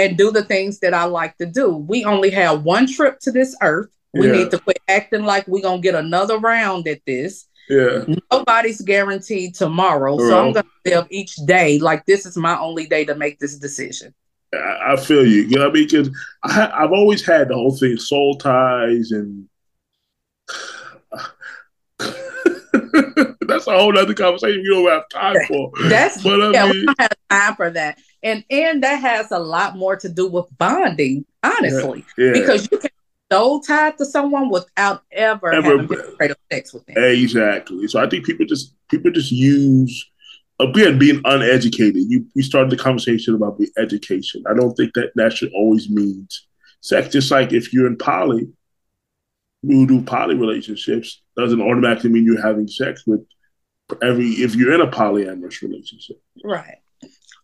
and 0.00 0.16
do 0.16 0.30
the 0.30 0.42
things 0.42 0.78
that 0.80 0.94
I 0.94 1.04
like 1.04 1.36
to 1.38 1.46
do. 1.46 1.76
We 1.76 2.04
only 2.06 2.30
have 2.30 2.64
one 2.64 2.86
trip 2.86 3.20
to 3.20 3.30
this 3.30 3.54
earth. 3.60 3.90
We 4.14 4.26
yeah. 4.26 4.32
need 4.32 4.50
to 4.50 4.58
quit 4.58 4.80
acting 4.88 5.24
like 5.24 5.46
we're 5.46 5.62
going 5.62 5.82
to 5.82 5.86
get 5.86 5.94
another 5.94 6.38
round 6.38 6.88
at 6.88 7.02
this. 7.06 7.46
Yeah. 7.68 8.04
Nobody's 8.32 8.80
guaranteed 8.80 9.54
tomorrow. 9.54 10.16
So 10.18 10.38
I'm 10.38 10.52
going 10.52 10.64
to 10.64 10.90
live 10.90 11.06
each 11.10 11.36
day 11.44 11.78
like 11.78 12.06
this 12.06 12.24
is 12.24 12.36
my 12.36 12.58
only 12.58 12.86
day 12.86 13.04
to 13.04 13.14
make 13.14 13.38
this 13.38 13.56
decision. 13.56 14.14
I, 14.52 14.96
feel 14.96 15.24
you. 15.24 15.42
You 15.42 15.56
know 15.56 15.66
what 15.66 15.70
I 15.70 15.74
mean? 15.74 15.86
Because 15.88 16.10
I've 16.42 16.92
always 16.92 17.24
had 17.24 17.48
the 17.48 17.54
whole 17.54 17.76
thing 17.76 17.98
soul 17.98 18.36
ties 18.36 19.12
and. 19.12 19.48
that's 23.50 23.66
a 23.66 23.76
whole 23.76 23.96
other 23.96 24.14
conversation 24.14 24.62
we 24.62 24.68
don't 24.68 24.90
have 24.90 25.08
time 25.10 25.36
for. 25.46 25.70
That's 25.88 26.22
but, 26.22 26.40
I 26.40 26.50
yeah, 26.52 26.64
mean, 26.64 26.80
we 26.80 26.86
don't 26.86 27.00
have 27.00 27.12
time 27.28 27.54
for 27.56 27.70
that. 27.70 27.98
And 28.22 28.44
and 28.50 28.82
that 28.82 29.00
has 29.00 29.30
a 29.30 29.38
lot 29.38 29.76
more 29.76 29.96
to 29.96 30.08
do 30.08 30.28
with 30.28 30.46
bonding, 30.58 31.24
honestly. 31.42 32.04
Yeah, 32.18 32.26
yeah. 32.26 32.32
Because 32.32 32.68
you 32.70 32.78
can 32.78 32.90
so 33.30 33.60
tied 33.60 33.96
to 33.98 34.04
someone 34.04 34.50
without 34.50 35.02
ever, 35.12 35.52
ever 35.52 35.70
having 35.70 35.86
been 35.86 36.34
sex 36.52 36.74
with 36.74 36.84
them. 36.86 36.96
Exactly. 36.98 37.86
So 37.86 38.02
I 38.02 38.08
think 38.08 38.26
people 38.26 38.46
just 38.46 38.74
people 38.88 39.10
just 39.10 39.30
use 39.30 40.10
again 40.58 40.98
being 40.98 41.20
uneducated. 41.24 42.02
You 42.08 42.26
we 42.34 42.42
started 42.42 42.70
the 42.70 42.76
conversation 42.76 43.34
about 43.34 43.58
the 43.58 43.70
education. 43.78 44.42
I 44.48 44.54
don't 44.54 44.74
think 44.74 44.94
that 44.94 45.12
that 45.14 45.32
should 45.32 45.52
always 45.54 45.88
mean 45.88 46.26
sex. 46.80 47.08
Just 47.08 47.30
like 47.30 47.52
if 47.52 47.72
you're 47.72 47.86
in 47.86 47.96
poly, 47.96 48.48
you 49.62 49.86
do 49.86 50.02
poly 50.02 50.34
relationships 50.34 51.22
doesn't 51.36 51.62
automatically 51.62 52.10
mean 52.10 52.24
you're 52.24 52.42
having 52.42 52.68
sex 52.68 53.04
with 53.06 53.24
every 54.02 54.30
if 54.30 54.54
you're 54.56 54.74
in 54.74 54.80
a 54.80 54.90
polyamorous 54.90 55.62
relationship. 55.62 56.20
Right. 56.44 56.78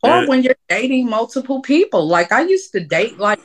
Or 0.07 0.19
and, 0.21 0.29
when 0.29 0.43
you're 0.43 0.57
dating 0.69 1.09
multiple 1.09 1.61
people. 1.61 2.07
Like 2.07 2.33
I 2.33 2.43
used 2.43 2.73
to 2.73 2.81
date 2.81 3.19
like 3.19 3.41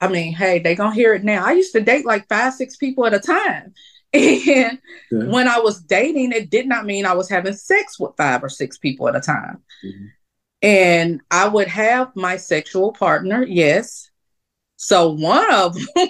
I 0.00 0.08
mean, 0.08 0.32
hey, 0.32 0.58
they 0.58 0.74
gonna 0.74 0.94
hear 0.94 1.14
it 1.14 1.22
now. 1.22 1.44
I 1.44 1.52
used 1.52 1.72
to 1.74 1.80
date 1.80 2.04
like 2.04 2.28
five, 2.28 2.54
six 2.54 2.76
people 2.76 3.06
at 3.06 3.14
a 3.14 3.20
time. 3.20 3.74
And 4.14 4.78
yeah. 5.10 5.24
when 5.24 5.48
I 5.48 5.58
was 5.60 5.80
dating, 5.80 6.32
it 6.32 6.50
did 6.50 6.68
not 6.68 6.84
mean 6.84 7.06
I 7.06 7.14
was 7.14 7.30
having 7.30 7.54
sex 7.54 7.98
with 7.98 8.14
five 8.18 8.44
or 8.44 8.50
six 8.50 8.76
people 8.76 9.08
at 9.08 9.16
a 9.16 9.20
time. 9.20 9.62
Mm-hmm. 9.82 10.06
And 10.60 11.22
I 11.30 11.48
would 11.48 11.68
have 11.68 12.14
my 12.14 12.36
sexual 12.36 12.92
partner, 12.92 13.42
yes. 13.42 14.10
So 14.84 15.12
one 15.12 15.48
of 15.54 15.76
them 15.94 16.08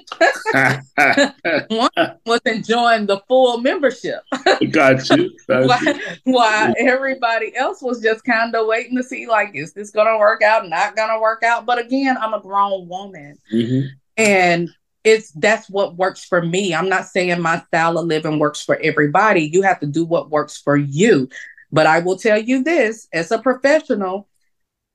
one 1.68 1.90
was 2.24 2.40
enjoying 2.46 3.04
the 3.04 3.20
full 3.28 3.58
membership. 3.58 4.22
Got 4.70 5.10
you. 5.10 5.30
Got 5.46 5.68
while, 5.68 5.84
you. 5.84 6.00
while 6.24 6.74
everybody 6.78 7.54
else 7.54 7.82
was 7.82 8.00
just 8.00 8.24
kind 8.24 8.54
of 8.54 8.66
waiting 8.66 8.96
to 8.96 9.02
see, 9.02 9.26
like, 9.26 9.50
is 9.52 9.74
this 9.74 9.90
gonna 9.90 10.16
work 10.16 10.40
out? 10.40 10.66
Not 10.70 10.96
gonna 10.96 11.20
work 11.20 11.42
out. 11.42 11.66
But 11.66 11.80
again, 11.80 12.16
I'm 12.16 12.32
a 12.32 12.40
grown 12.40 12.88
woman, 12.88 13.36
mm-hmm. 13.52 13.88
and 14.16 14.70
it's 15.04 15.32
that's 15.32 15.68
what 15.68 15.96
works 15.96 16.24
for 16.24 16.40
me. 16.40 16.74
I'm 16.74 16.88
not 16.88 17.04
saying 17.04 17.42
my 17.42 17.60
style 17.60 17.98
of 17.98 18.06
living 18.06 18.38
works 18.38 18.62
for 18.62 18.76
everybody. 18.76 19.50
You 19.52 19.60
have 19.60 19.80
to 19.80 19.86
do 19.86 20.06
what 20.06 20.30
works 20.30 20.56
for 20.56 20.78
you. 20.78 21.28
But 21.72 21.86
I 21.86 21.98
will 21.98 22.16
tell 22.16 22.38
you 22.38 22.64
this 22.64 23.06
as 23.12 23.32
a 23.32 23.38
professional, 23.38 24.28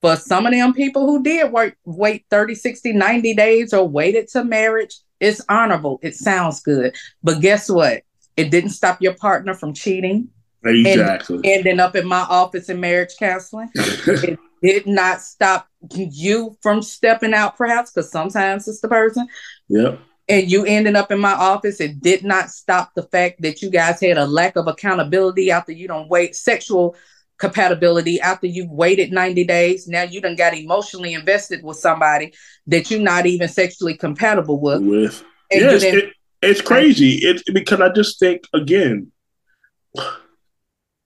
for 0.02 0.16
some 0.16 0.46
of 0.46 0.52
them 0.52 0.74
people 0.74 1.06
who 1.06 1.24
did 1.24 1.52
work, 1.52 1.76
wait 1.86 2.26
30, 2.30 2.56
60, 2.56 2.94
90 2.94 3.34
days 3.34 3.74
or 3.74 3.88
waited 3.88 4.28
to 4.30 4.44
marriage, 4.44 4.96
it's 5.20 5.42
honorable. 5.50 6.00
It 6.04 6.16
sounds 6.16 6.60
good. 6.62 6.96
But 7.24 7.42
guess 7.42 7.70
what? 7.70 8.04
It 8.36 8.52
didn't 8.52 8.70
stop 8.70 9.02
your 9.02 9.16
partner 9.16 9.54
from 9.56 9.74
cheating. 9.74 10.30
Exactly. 10.64 11.38
And 11.38 11.46
ending 11.46 11.80
up 11.80 11.96
in 11.96 12.08
my 12.08 12.22
office 12.22 12.70
in 12.70 12.80
marriage 12.80 13.16
counseling. 13.18 13.70
it 13.76 14.40
did 14.62 14.88
not 14.88 15.22
stop 15.22 15.68
you 15.96 16.58
from 16.62 16.82
stepping 16.82 17.34
out, 17.34 17.58
perhaps, 17.58 17.92
because 17.92 18.12
sometimes 18.12 18.68
it's 18.68 18.82
the 18.82 18.88
person. 18.88 19.28
Yep. 19.70 20.00
And 20.30 20.52
you 20.52 20.66
ending 20.66 20.96
up 20.96 21.12
in 21.12 21.20
my 21.20 21.34
office. 21.34 21.80
It 21.80 22.02
did 22.02 22.24
not 22.24 22.50
stop 22.50 22.94
the 22.96 23.04
fact 23.04 23.42
that 23.42 23.62
you 23.62 23.70
guys 23.70 24.02
had 24.02 24.18
a 24.18 24.28
lack 24.28 24.58
of 24.58 24.68
accountability 24.68 25.52
after 25.52 25.72
you 25.72 25.88
don't 25.88 26.10
wait 26.10 26.36
sexual 26.36 26.96
compatibility 27.38 28.20
after 28.20 28.48
you've 28.48 28.70
waited 28.70 29.12
90 29.12 29.44
days. 29.46 29.88
Now 29.88 30.04
you 30.04 30.22
done 30.22 30.36
got 30.36 30.54
emotionally 30.54 31.14
invested 31.14 31.64
with 31.64 31.78
somebody 31.78 32.34
that 32.68 32.90
you're 32.90 33.00
not 33.00 33.26
even 33.26 33.48
sexually 33.48 33.96
compatible 33.96 34.60
with. 34.60 34.82
With 34.82 35.24
yes, 35.52 35.84
it, 35.84 36.14
it's 36.42 36.62
crazy. 36.62 37.20
It's 37.22 37.44
because 37.44 37.82
I 37.82 37.90
just 37.90 38.20
think 38.20 38.44
again, 38.54 39.12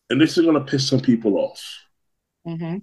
and 0.10 0.22
this 0.22 0.38
is 0.38 0.45
gonna 0.45 0.62
piss 0.62 0.88
some 0.88 1.02
people 1.02 1.38
off. 1.38 1.64
Mm-hmm. 2.48 2.78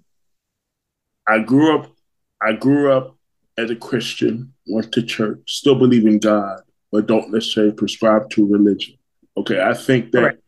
I 1.26 1.38
grew 1.40 1.78
up. 1.78 1.92
I 2.40 2.52
grew 2.52 2.92
up 2.92 3.16
as 3.56 3.70
a 3.70 3.76
Christian, 3.76 4.54
went 4.68 4.92
to 4.92 5.02
church, 5.02 5.40
still 5.46 5.74
believe 5.74 6.06
in 6.06 6.20
God, 6.20 6.60
but 6.92 7.06
don't 7.06 7.32
necessarily 7.32 7.72
prescribe 7.72 8.30
to 8.30 8.46
religion. 8.46 8.94
Okay, 9.36 9.60
I 9.60 9.74
think 9.74 10.12
that 10.12 10.20
Correct. 10.20 10.42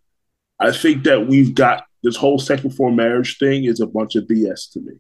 I 0.61 0.73
think 0.73 1.05
that 1.05 1.27
we've 1.27 1.55
got 1.55 1.85
this 2.03 2.17
whole 2.17 2.39
second 2.39 2.71
form 2.71 2.97
marriage 2.97 3.39
thing 3.39 3.65
is 3.65 3.81
a 3.81 3.87
bunch 3.87 4.17
of 4.17 4.25
BS 4.25 4.73
to 4.73 4.81
me. 4.81 4.93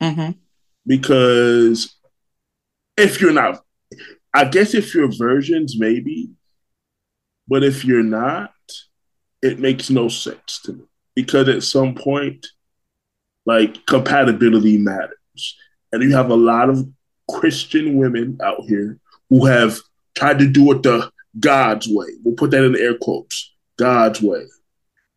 Mm-hmm. 0.00 0.30
Because 0.86 1.94
if 2.96 3.20
you're 3.20 3.32
not, 3.32 3.62
I 4.32 4.44
guess 4.44 4.74
if 4.74 4.94
you're 4.94 5.12
virgins, 5.12 5.76
maybe, 5.78 6.30
but 7.48 7.62
if 7.62 7.84
you're 7.84 8.02
not, 8.02 8.52
it 9.42 9.58
makes 9.58 9.90
no 9.90 10.08
sense 10.08 10.60
to 10.64 10.72
me. 10.72 10.84
Because 11.14 11.48
at 11.48 11.62
some 11.62 11.94
point, 11.94 12.46
like 13.44 13.84
compatibility 13.86 14.78
matters. 14.78 15.56
And 15.92 16.02
you 16.02 16.14
have 16.14 16.30
a 16.30 16.36
lot 16.36 16.70
of 16.70 16.88
Christian 17.28 17.96
women 17.96 18.38
out 18.42 18.62
here 18.66 18.98
who 19.28 19.46
have 19.46 19.78
tried 20.16 20.38
to 20.38 20.48
do 20.48 20.70
it 20.72 20.82
the 20.82 21.10
God's 21.38 21.88
way. 21.88 22.06
We'll 22.22 22.34
put 22.34 22.52
that 22.52 22.64
in 22.64 22.76
air 22.76 22.96
quotes 22.96 23.54
God's 23.76 24.22
way 24.22 24.46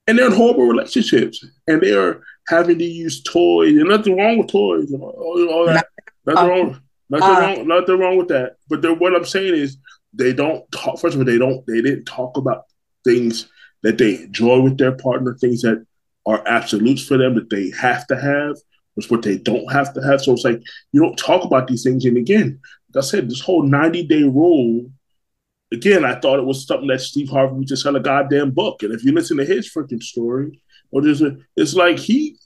and 0.07 0.17
they're 0.17 0.27
in 0.27 0.33
horrible 0.33 0.65
relationships, 0.65 1.45
and 1.67 1.81
they 1.81 1.93
are 1.93 2.23
having 2.47 2.79
to 2.79 2.85
use 2.85 3.23
toys, 3.23 3.77
and 3.77 3.89
nothing 3.89 4.17
wrong 4.17 4.37
with 4.37 4.47
toys, 4.47 4.91
and 4.91 5.01
all, 5.01 5.49
all 5.49 5.65
that. 5.65 5.87
Nothing 6.25 6.49
wrong. 6.49 6.81
Nothing 7.09 7.29
uh, 7.29 7.39
wrong. 7.39 7.67
Nothing 7.67 7.99
wrong 7.99 8.17
with 8.17 8.27
that. 8.29 8.57
But 8.69 8.99
what 8.99 9.15
I'm 9.15 9.25
saying 9.25 9.55
is, 9.55 9.77
they 10.13 10.33
don't 10.33 10.69
talk. 10.71 10.99
First 10.99 11.15
of 11.15 11.21
all, 11.21 11.25
they 11.25 11.37
don't. 11.37 11.65
They 11.67 11.81
didn't 11.81 12.05
talk 12.05 12.37
about 12.37 12.65
things 13.03 13.49
that 13.81 13.97
they 13.97 14.23
enjoy 14.23 14.61
with 14.61 14.77
their 14.77 14.93
partner, 14.93 15.35
things 15.35 15.61
that 15.61 15.85
are 16.25 16.43
absolutes 16.47 17.05
for 17.05 17.17
them 17.17 17.35
that 17.35 17.49
they 17.49 17.71
have 17.71 18.07
to 18.07 18.19
have, 18.19 18.55
was 18.95 19.09
what 19.09 19.21
they 19.21 19.37
don't 19.37 19.71
have 19.71 19.93
to 19.93 20.01
have. 20.01 20.21
So 20.21 20.33
it's 20.33 20.45
like 20.45 20.61
you 20.91 21.01
don't 21.01 21.17
talk 21.17 21.43
about 21.43 21.67
these 21.67 21.83
things. 21.83 22.05
And 22.05 22.17
again, 22.17 22.59
like 22.93 23.03
I 23.03 23.05
said, 23.05 23.29
this 23.29 23.41
whole 23.41 23.63
90 23.63 24.03
day 24.03 24.23
rule 24.23 24.89
again, 25.73 26.05
I 26.05 26.15
thought 26.15 26.39
it 26.39 26.45
was 26.45 26.65
something 26.65 26.87
that 26.87 27.01
Steve 27.01 27.29
Harvey 27.29 27.55
would 27.55 27.67
just 27.67 27.83
sell 27.83 27.95
a 27.95 27.99
goddamn 27.99 28.51
book. 28.51 28.83
And 28.83 28.93
if 28.93 29.03
you 29.03 29.11
listen 29.11 29.37
to 29.37 29.45
his 29.45 29.71
freaking 29.71 30.01
story, 30.01 30.61
or 30.91 31.01
there's 31.01 31.21
a, 31.21 31.35
it's 31.55 31.73
like 31.73 31.97
he 31.97 32.37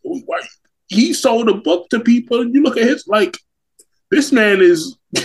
he 0.87 1.13
sold 1.13 1.49
a 1.49 1.55
book 1.55 1.89
to 1.89 1.99
people. 1.99 2.41
And 2.41 2.53
you 2.55 2.63
look 2.63 2.77
at 2.77 2.87
his 2.87 3.05
like 3.07 3.37
this 4.09 4.31
man 4.31 4.61
is. 4.61 4.97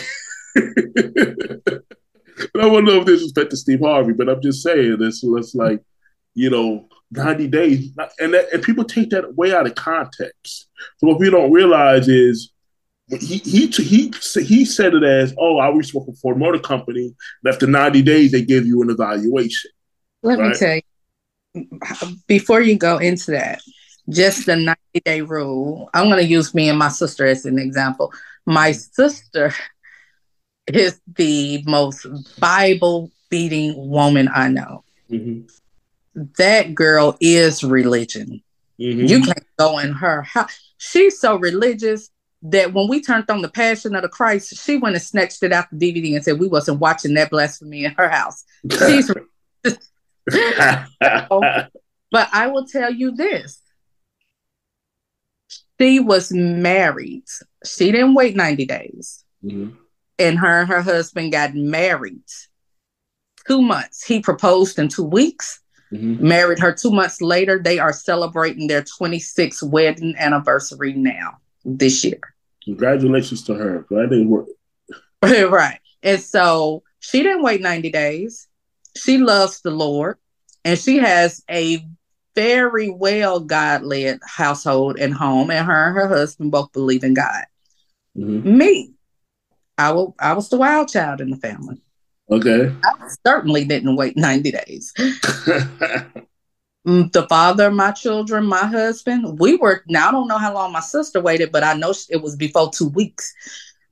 I 2.54 2.60
don't 2.60 2.84
know 2.84 3.00
if 3.00 3.06
this 3.06 3.22
respect 3.22 3.50
to 3.50 3.56
Steve 3.56 3.80
Harvey, 3.80 4.12
but 4.12 4.28
I'm 4.28 4.42
just 4.42 4.62
saying 4.62 4.98
this. 4.98 5.22
It's 5.22 5.54
like 5.54 5.80
you 6.34 6.50
know, 6.50 6.88
90 7.10 7.48
days, 7.48 7.90
and 8.18 8.34
that, 8.34 8.52
and 8.52 8.62
people 8.62 8.84
take 8.84 9.10
that 9.10 9.34
way 9.36 9.54
out 9.54 9.66
of 9.66 9.74
context. 9.74 10.68
So 10.96 11.06
what 11.06 11.18
we 11.18 11.30
don't 11.30 11.52
realize 11.52 12.08
is 12.08 12.51
he 13.20 13.38
he 13.38 13.66
he 13.66 14.12
he 14.42 14.64
said 14.64 14.94
it 14.94 15.02
as, 15.02 15.34
"Oh, 15.38 15.58
I 15.58 15.68
was 15.68 15.92
working 15.92 16.14
for 16.14 16.32
a 16.32 16.36
motor 16.36 16.58
company. 16.58 17.14
after 17.46 17.66
ninety 17.66 18.02
days, 18.02 18.32
they 18.32 18.42
give 18.42 18.66
you 18.66 18.82
an 18.82 18.90
evaluation." 18.90 19.70
Let 20.22 20.38
right? 20.38 20.50
me 20.50 20.56
tell 20.56 20.76
you, 20.76 22.18
before 22.26 22.60
you 22.60 22.76
go 22.76 22.98
into 22.98 23.32
that, 23.32 23.60
just 24.08 24.46
the 24.46 24.56
ninety 24.56 25.00
day 25.04 25.20
rule. 25.20 25.90
I'm 25.92 26.06
going 26.06 26.24
to 26.24 26.30
use 26.30 26.54
me 26.54 26.68
and 26.68 26.78
my 26.78 26.88
sister 26.88 27.26
as 27.26 27.44
an 27.44 27.58
example. 27.58 28.12
My 28.46 28.72
sister 28.72 29.54
is 30.66 31.00
the 31.16 31.62
most 31.66 32.06
Bible 32.38 33.10
beating 33.28 33.90
woman 33.90 34.28
I 34.32 34.48
know. 34.48 34.84
Mm-hmm. 35.10 35.46
That 36.38 36.74
girl 36.74 37.16
is 37.20 37.64
religion. 37.64 38.42
Mm-hmm. 38.78 39.06
You 39.06 39.22
can't 39.22 39.46
go 39.58 39.78
in 39.78 39.92
her 39.92 40.22
house. 40.22 40.58
She's 40.78 41.20
so 41.20 41.36
religious 41.36 42.10
that 42.42 42.72
when 42.72 42.88
we 42.88 43.00
turned 43.00 43.30
on 43.30 43.40
the 43.40 43.48
Passion 43.48 43.94
of 43.94 44.02
the 44.02 44.08
Christ, 44.08 44.56
she 44.64 44.76
went 44.76 44.96
and 44.96 45.02
snatched 45.02 45.42
it 45.42 45.52
out 45.52 45.66
the 45.70 45.76
DVD 45.76 46.16
and 46.16 46.24
said 46.24 46.40
we 46.40 46.48
wasn't 46.48 46.80
watching 46.80 47.14
that 47.14 47.30
blasphemy 47.30 47.84
in 47.84 47.92
her 47.92 48.08
house. 48.08 48.44
She's 48.70 49.10
but 52.10 52.28
I 52.32 52.48
will 52.48 52.66
tell 52.66 52.92
you 52.92 53.12
this. 53.12 53.60
She 55.80 56.00
was 56.00 56.32
married. 56.32 57.24
She 57.64 57.90
didn't 57.92 58.14
wait 58.14 58.36
90 58.36 58.66
days. 58.66 59.24
Mm-hmm. 59.44 59.76
And 60.18 60.38
her 60.38 60.60
and 60.60 60.68
her 60.68 60.82
husband 60.82 61.32
got 61.32 61.54
married 61.54 62.22
two 63.46 63.62
months. 63.62 64.04
He 64.04 64.20
proposed 64.20 64.78
in 64.78 64.88
two 64.88 65.02
weeks, 65.02 65.60
mm-hmm. 65.92 66.26
married 66.26 66.60
her 66.60 66.72
two 66.72 66.92
months 66.92 67.20
later. 67.20 67.60
They 67.60 67.78
are 67.80 67.92
celebrating 67.92 68.68
their 68.68 68.82
26th 68.82 69.62
wedding 69.62 70.14
anniversary 70.16 70.92
now 70.92 71.38
this 71.64 72.04
year. 72.04 72.20
Congratulations 72.64 73.44
to 73.44 73.54
her. 73.54 73.80
Glad 73.88 74.10
they 74.10 74.22
worked. 74.22 74.50
right. 75.22 75.78
And 76.02 76.20
so 76.20 76.82
she 77.00 77.22
didn't 77.22 77.42
wait 77.42 77.60
90 77.60 77.90
days. 77.90 78.48
She 78.96 79.18
loves 79.18 79.60
the 79.60 79.70
Lord 79.70 80.18
and 80.64 80.78
she 80.78 80.98
has 80.98 81.42
a 81.50 81.84
very 82.34 82.90
well 82.90 83.40
God 83.40 83.82
led 83.82 84.20
household 84.24 84.98
and 84.98 85.12
home, 85.12 85.50
and 85.50 85.66
her 85.66 85.88
and 85.88 85.96
her 85.96 86.08
husband 86.08 86.50
both 86.50 86.72
believe 86.72 87.04
in 87.04 87.14
God. 87.14 87.44
Mm-hmm. 88.16 88.56
Me, 88.56 88.92
I, 89.76 89.92
will, 89.92 90.14
I 90.18 90.32
was 90.32 90.48
the 90.48 90.56
wild 90.56 90.88
child 90.88 91.20
in 91.20 91.30
the 91.30 91.36
family. 91.36 91.82
Okay. 92.30 92.74
I 92.84 93.08
certainly 93.26 93.64
didn't 93.64 93.96
wait 93.96 94.16
90 94.16 94.52
days. 94.52 94.94
Mm, 96.86 97.12
the 97.12 97.26
father 97.28 97.68
of 97.68 97.74
my 97.74 97.92
children, 97.92 98.44
my 98.44 98.66
husband, 98.66 99.38
we 99.38 99.56
were, 99.56 99.84
now 99.86 100.08
I 100.08 100.12
don't 100.12 100.26
know 100.26 100.38
how 100.38 100.52
long 100.52 100.72
my 100.72 100.80
sister 100.80 101.20
waited, 101.20 101.52
but 101.52 101.62
I 101.62 101.74
know 101.74 101.94
it 102.10 102.20
was 102.22 102.34
before 102.34 102.70
two 102.70 102.88
weeks. 102.88 103.32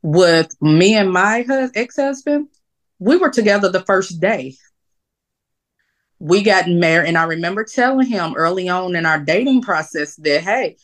With 0.03 0.51
me 0.63 0.97
and 0.97 1.13
my 1.13 1.45
ex 1.75 1.97
husband, 1.97 2.49
we 2.99 3.17
were 3.17 3.31
together 3.31 3.69
the 3.69 3.85
first 3.85 4.21
day. 4.21 4.57
We 6.19 6.43
got 6.43 6.69
married, 6.69 7.09
and 7.09 7.19
I 7.19 7.25
remember 7.25 7.65
telling 7.65 8.07
him 8.07 8.35
early 8.35 8.69
on 8.69 8.97
in 8.97 9.07
our 9.07 9.21
dating 9.21 9.63
process 9.63 10.17
that, 10.17 10.43
hey, 10.43 10.77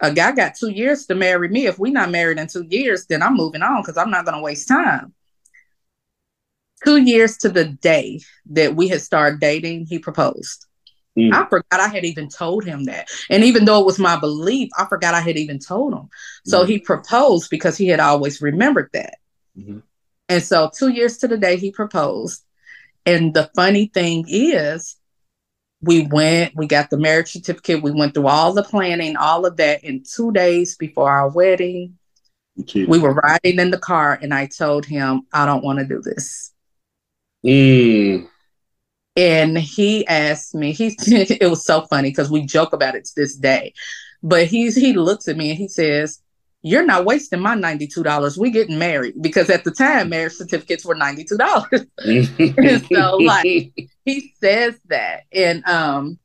a 0.00 0.12
guy 0.12 0.32
got 0.32 0.54
two 0.54 0.70
years 0.70 1.06
to 1.06 1.14
marry 1.14 1.48
me. 1.48 1.66
If 1.66 1.78
we're 1.78 1.92
not 1.92 2.10
married 2.10 2.38
in 2.38 2.46
two 2.46 2.66
years, 2.68 3.06
then 3.06 3.22
I'm 3.22 3.34
moving 3.34 3.62
on 3.62 3.82
because 3.82 3.96
I'm 3.96 4.10
not 4.10 4.24
going 4.24 4.36
to 4.36 4.42
waste 4.42 4.68
time. 4.68 5.14
Two 6.84 6.98
years 6.98 7.36
to 7.38 7.48
the 7.48 7.64
day 7.64 8.20
that 8.50 8.76
we 8.76 8.88
had 8.88 9.02
started 9.02 9.40
dating, 9.40 9.86
he 9.86 9.98
proposed. 9.98 10.67
Mm. 11.18 11.34
I 11.34 11.48
forgot 11.48 11.80
I 11.80 11.88
had 11.88 12.04
even 12.04 12.28
told 12.28 12.64
him 12.64 12.84
that. 12.84 13.08
And 13.28 13.42
even 13.42 13.64
though 13.64 13.80
it 13.80 13.86
was 13.86 13.98
my 13.98 14.16
belief, 14.18 14.70
I 14.78 14.84
forgot 14.86 15.14
I 15.14 15.20
had 15.20 15.36
even 15.36 15.58
told 15.58 15.92
him. 15.92 16.08
So 16.46 16.64
mm. 16.64 16.68
he 16.68 16.78
proposed 16.78 17.50
because 17.50 17.76
he 17.76 17.88
had 17.88 17.98
always 17.98 18.40
remembered 18.40 18.90
that. 18.92 19.16
Mm-hmm. 19.58 19.80
And 20.28 20.42
so 20.42 20.70
two 20.72 20.88
years 20.88 21.18
to 21.18 21.28
the 21.28 21.36
day 21.36 21.56
he 21.56 21.72
proposed. 21.72 22.44
And 23.04 23.34
the 23.34 23.50
funny 23.56 23.86
thing 23.86 24.26
is, 24.28 24.96
we 25.80 26.06
went, 26.06 26.54
we 26.54 26.66
got 26.66 26.90
the 26.90 26.98
marriage 26.98 27.32
certificate, 27.32 27.82
we 27.82 27.92
went 27.92 28.14
through 28.14 28.26
all 28.26 28.52
the 28.52 28.64
planning, 28.64 29.16
all 29.16 29.46
of 29.46 29.56
that. 29.56 29.82
And 29.84 30.04
two 30.04 30.32
days 30.32 30.76
before 30.76 31.10
our 31.10 31.30
wedding, 31.30 31.98
okay. 32.60 32.84
we 32.84 32.98
were 32.98 33.14
riding 33.14 33.58
in 33.58 33.70
the 33.70 33.78
car, 33.78 34.18
and 34.20 34.34
I 34.34 34.46
told 34.46 34.84
him, 34.84 35.22
I 35.32 35.46
don't 35.46 35.64
want 35.64 35.78
to 35.78 35.84
do 35.84 36.00
this. 36.02 36.52
Mm 37.46 38.28
and 39.18 39.58
he 39.58 40.06
asked 40.06 40.54
me 40.54 40.72
he 40.72 40.96
it 41.06 41.50
was 41.50 41.64
so 41.64 41.82
funny 41.86 42.10
because 42.10 42.30
we 42.30 42.46
joke 42.46 42.72
about 42.72 42.94
it 42.94 43.04
to 43.04 43.12
this 43.16 43.34
day 43.36 43.72
but 44.22 44.46
he's 44.46 44.74
he 44.74 44.94
looks 44.94 45.28
at 45.28 45.36
me 45.36 45.50
and 45.50 45.58
he 45.58 45.68
says 45.68 46.20
you're 46.62 46.84
not 46.84 47.04
wasting 47.04 47.40
my 47.40 47.54
$92 47.54 48.36
we 48.36 48.50
getting 48.50 48.78
married. 48.78 49.14
Because 49.20 49.48
at 49.50 49.64
the 49.64 49.70
time 49.70 50.08
marriage 50.08 50.34
certificates 50.34 50.84
were 50.84 50.96
$92 50.96 51.88
and 52.58 52.86
so 52.86 53.16
like 53.16 53.44
he 54.04 54.34
says 54.40 54.78
that. 54.86 55.24
And 55.32 55.64
um 55.66 56.18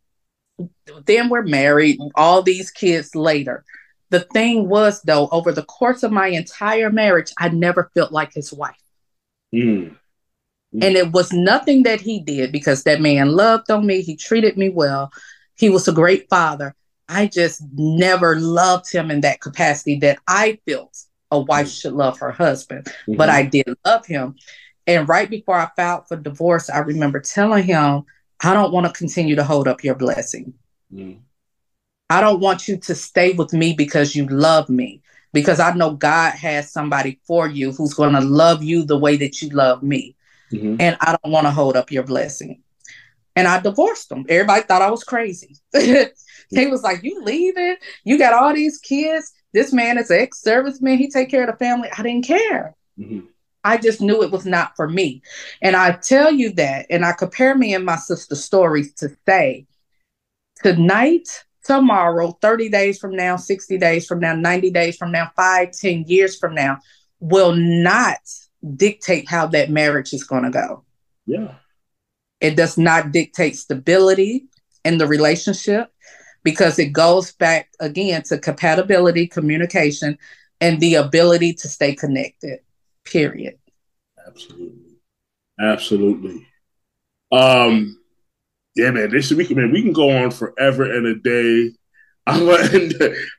then 1.06 1.30
we're 1.30 1.44
married 1.44 2.00
all 2.16 2.42
these 2.42 2.72
kids 2.72 3.16
later. 3.16 3.64
The 4.10 4.22
thing 4.22 4.70
was 4.70 5.02
though 5.04 5.28
over 5.32 5.52
the 5.52 5.64
course 5.64 6.04
of 6.04 6.12
my 6.12 6.28
entire 6.28 6.92
marriage 6.92 7.32
i 7.38 7.50
never 7.50 7.92
felt 7.94 8.12
like 8.12 8.34
his 8.34 8.52
wife. 8.52 8.76
Mm. 9.54 9.96
And 10.82 10.96
it 10.96 11.12
was 11.12 11.32
nothing 11.32 11.84
that 11.84 12.02
he 12.02 12.20
did 12.20 12.52
because 12.52 12.84
that 12.84 13.00
man 13.00 13.30
loved 13.30 13.70
on 13.70 13.86
me. 13.86 14.02
He 14.02 14.16
treated 14.16 14.58
me 14.58 14.70
well. 14.70 15.12
He 15.56 15.70
was 15.70 15.88
a 15.88 15.94
great 15.94 16.28
father. 16.30 16.76
I 17.08 17.28
just 17.28 17.62
never 17.76 18.40
loved 18.40 18.92
him 18.92 19.12
in 19.12 19.22
that 19.22 19.40
capacity 19.40 20.00
that 20.00 20.18
I 20.28 20.60
felt 20.68 20.98
a 21.30 21.40
wife 21.40 21.68
mm-hmm. 21.68 21.74
should 21.74 21.94
love 21.94 22.18
her 22.20 22.32
husband. 22.32 22.86
Mm-hmm. 22.86 23.16
But 23.16 23.30
I 23.30 23.44
did 23.44 23.68
love 23.86 24.06
him. 24.06 24.36
And 24.88 25.08
right 25.08 25.30
before 25.30 25.56
I 25.56 25.70
filed 25.76 26.08
for 26.08 26.18
divorce, 26.18 26.70
I 26.70 26.80
remember 26.80 27.20
telling 27.20 27.64
him, 27.64 28.04
I 28.44 28.54
don't 28.54 28.74
want 28.74 28.88
to 28.88 28.94
continue 28.94 29.36
to 29.36 29.44
hold 29.44 29.68
up 29.68 29.84
your 29.84 29.96
blessing. 29.96 30.54
Mm-hmm. 30.94 31.20
I 32.10 32.22
don't 32.22 32.40
want 32.40 32.68
you 32.68 32.78
to 32.78 32.96
stay 32.96 33.34
with 33.34 33.54
me 33.54 33.74
because 33.74 34.16
you 34.16 34.28
love 34.28 34.70
me, 34.70 35.02
because 35.32 35.60
I 35.60 35.74
know 35.74 35.92
God 35.92 36.34
has 36.34 36.72
somebody 36.72 37.20
for 37.26 37.48
you 37.48 37.72
who's 37.72 37.94
going 37.94 38.14
to 38.14 38.22
love 38.22 38.64
you 38.64 38.84
the 38.84 38.98
way 38.98 39.18
that 39.18 39.42
you 39.42 39.50
love 39.50 39.84
me. 39.84 40.16
Mm-hmm. 40.54 40.76
And 40.80 40.98
I 41.02 41.18
don't 41.18 41.32
want 41.32 41.48
to 41.48 41.52
hold 41.52 41.76
up 41.76 41.92
your 41.92 42.04
blessing. 42.04 42.62
And 43.36 43.48
I 43.48 43.60
divorced 43.60 44.12
him. 44.12 44.26
Everybody 44.30 44.64
thought 44.64 44.82
I 44.82 44.92
was 44.92 45.04
crazy. 45.04 45.56
he 45.74 46.68
was 46.68 46.84
like, 46.84 47.04
You 47.04 47.24
leaving? 47.24 47.78
You 48.04 48.18
got 48.18 48.34
all 48.34 48.54
these 48.54 48.78
kids. 48.78 49.34
This 49.54 49.74
man 49.74 49.98
is 49.98 50.10
an 50.10 50.20
ex-serviceman. 50.20 50.98
He 50.98 51.10
take 51.10 51.30
care 51.30 51.48
of 51.48 51.52
the 51.52 51.64
family. 51.64 51.90
I 51.98 52.04
didn't 52.04 52.26
care. 52.26 52.76
Mm-hmm. 53.00 53.28
I 53.64 53.78
just 53.78 54.02
knew 54.02 54.22
it 54.24 54.32
was 54.32 54.46
not 54.46 54.76
for 54.76 54.90
me. 54.90 55.22
And 55.62 55.76
I 55.76 55.94
tell 55.94 56.32
you 56.32 56.52
that, 56.54 56.88
and 56.90 57.06
I 57.06 57.14
compare 57.14 57.56
me 57.56 57.74
and 57.74 57.86
my 57.86 57.96
sister's 57.96 58.44
stories 58.44 58.94
to 58.96 59.10
say, 59.26 59.68
tonight, 60.62 61.46
tomorrow, 61.64 62.38
30 62.42 62.70
days 62.70 63.00
from 63.00 63.16
now, 63.16 63.38
60 63.38 63.78
days 63.78 64.06
from 64.06 64.20
now, 64.20 64.36
90 64.36 64.70
days 64.72 64.98
from 64.98 65.12
now, 65.12 65.32
five, 65.36 65.72
10 65.72 66.04
years 66.08 66.38
from 66.38 66.54
now, 66.54 66.80
will 67.20 67.56
not 67.56 68.20
dictate 68.76 69.30
how 69.30 69.48
that 69.48 69.70
marriage 69.70 70.14
is 70.14 70.24
going 70.24 70.44
to 70.44 70.50
go. 70.50 70.84
Yeah. 71.26 71.56
It 72.42 72.56
does 72.56 72.78
not 72.78 73.12
dictate 73.12 73.56
stability 73.56 74.46
in 74.84 74.98
the 74.98 75.08
relationship 75.08 75.92
because 76.44 76.78
it 76.78 76.92
goes 76.92 77.32
back 77.32 77.70
again 77.80 78.22
to 78.24 78.38
compatibility, 78.38 79.28
communication, 79.28 80.18
and 80.60 80.80
the 80.80 80.96
ability 80.96 81.54
to 81.54 81.68
stay 81.68 81.96
connected. 81.96 82.60
Period. 83.06 83.58
Absolutely. 84.26 84.98
Absolutely. 85.60 86.48
Um, 87.32 88.00
yeah, 88.76 88.92
man, 88.92 89.12
this 89.12 89.32
week, 89.32 89.52
man, 89.52 89.72
we 89.72 89.82
can 89.82 89.94
go 89.94 90.10
on 90.10 90.32
forever 90.32 90.92
and 90.92 91.06
a 91.06 91.16
day. 91.16 91.72
I'm 92.26 92.46
gonna 92.46 92.70
end 92.72 92.94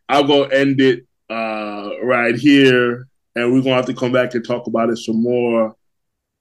I'm 0.09 0.27
gonna 0.27 0.55
end 0.55 0.81
it 0.81 1.07
uh, 1.31 1.91
right 2.03 2.35
here, 2.35 3.09
and 3.35 3.53
we're 3.53 3.63
gonna 3.63 3.77
have 3.77 3.87
to 3.87 3.95
come 3.95 4.13
back 4.13 4.35
and 4.35 4.45
talk 4.45 4.67
about 4.67 4.91
it 4.91 4.99
some 4.99 5.23
more. 5.23 5.77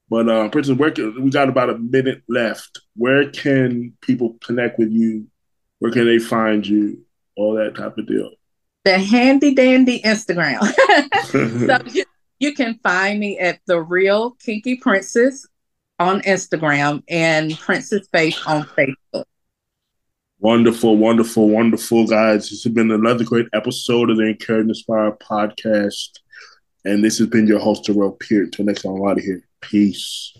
But 0.09 0.29
uh, 0.29 0.49
Princess, 0.49 0.77
where 0.77 0.91
can, 0.91 1.23
we 1.23 1.31
got 1.31 1.49
about 1.49 1.69
a 1.69 1.77
minute 1.77 2.23
left. 2.27 2.81
Where 2.95 3.29
can 3.31 3.93
people 4.01 4.37
connect 4.43 4.77
with 4.77 4.91
you? 4.91 5.27
Where 5.79 5.91
can 5.91 6.05
they 6.05 6.19
find 6.19 6.65
you? 6.65 7.03
All 7.35 7.55
that 7.55 7.75
type 7.75 7.97
of 7.97 8.07
deal. 8.07 8.29
The 8.85 8.99
handy 8.99 9.55
dandy 9.55 10.01
Instagram. 10.01 10.61
so 11.67 11.79
you, 11.91 12.03
you 12.39 12.53
can 12.53 12.79
find 12.83 13.19
me 13.19 13.39
at 13.39 13.59
the 13.65 13.81
real 13.81 14.31
Kinky 14.31 14.75
Princess 14.75 15.47
on 15.99 16.21
Instagram 16.21 17.01
and 17.07 17.57
Princess 17.57 18.07
Faith 18.11 18.37
on 18.45 18.63
Facebook. 18.63 19.23
Wonderful, 20.39 20.97
wonderful, 20.97 21.47
wonderful, 21.47 22.05
guys. 22.05 22.49
This 22.49 22.63
has 22.63 22.73
been 22.73 22.91
another 22.91 23.23
great 23.23 23.47
episode 23.53 24.09
of 24.09 24.17
the 24.17 24.23
N'Courage 24.23 24.67
N'Spire 24.67 25.17
podcast. 25.19 26.19
And 26.85 27.03
this 27.03 27.17
has 27.19 27.27
been 27.27 27.47
your 27.47 27.59
host, 27.59 27.85
Durell 27.85 28.17
Philpot. 28.21 28.45
Until 28.45 28.65
next 28.65 28.81
time, 28.83 28.95
I'm 28.95 29.07
out 29.07 29.17
of 29.17 29.23
here. 29.23 29.43
Peace. 29.61 30.35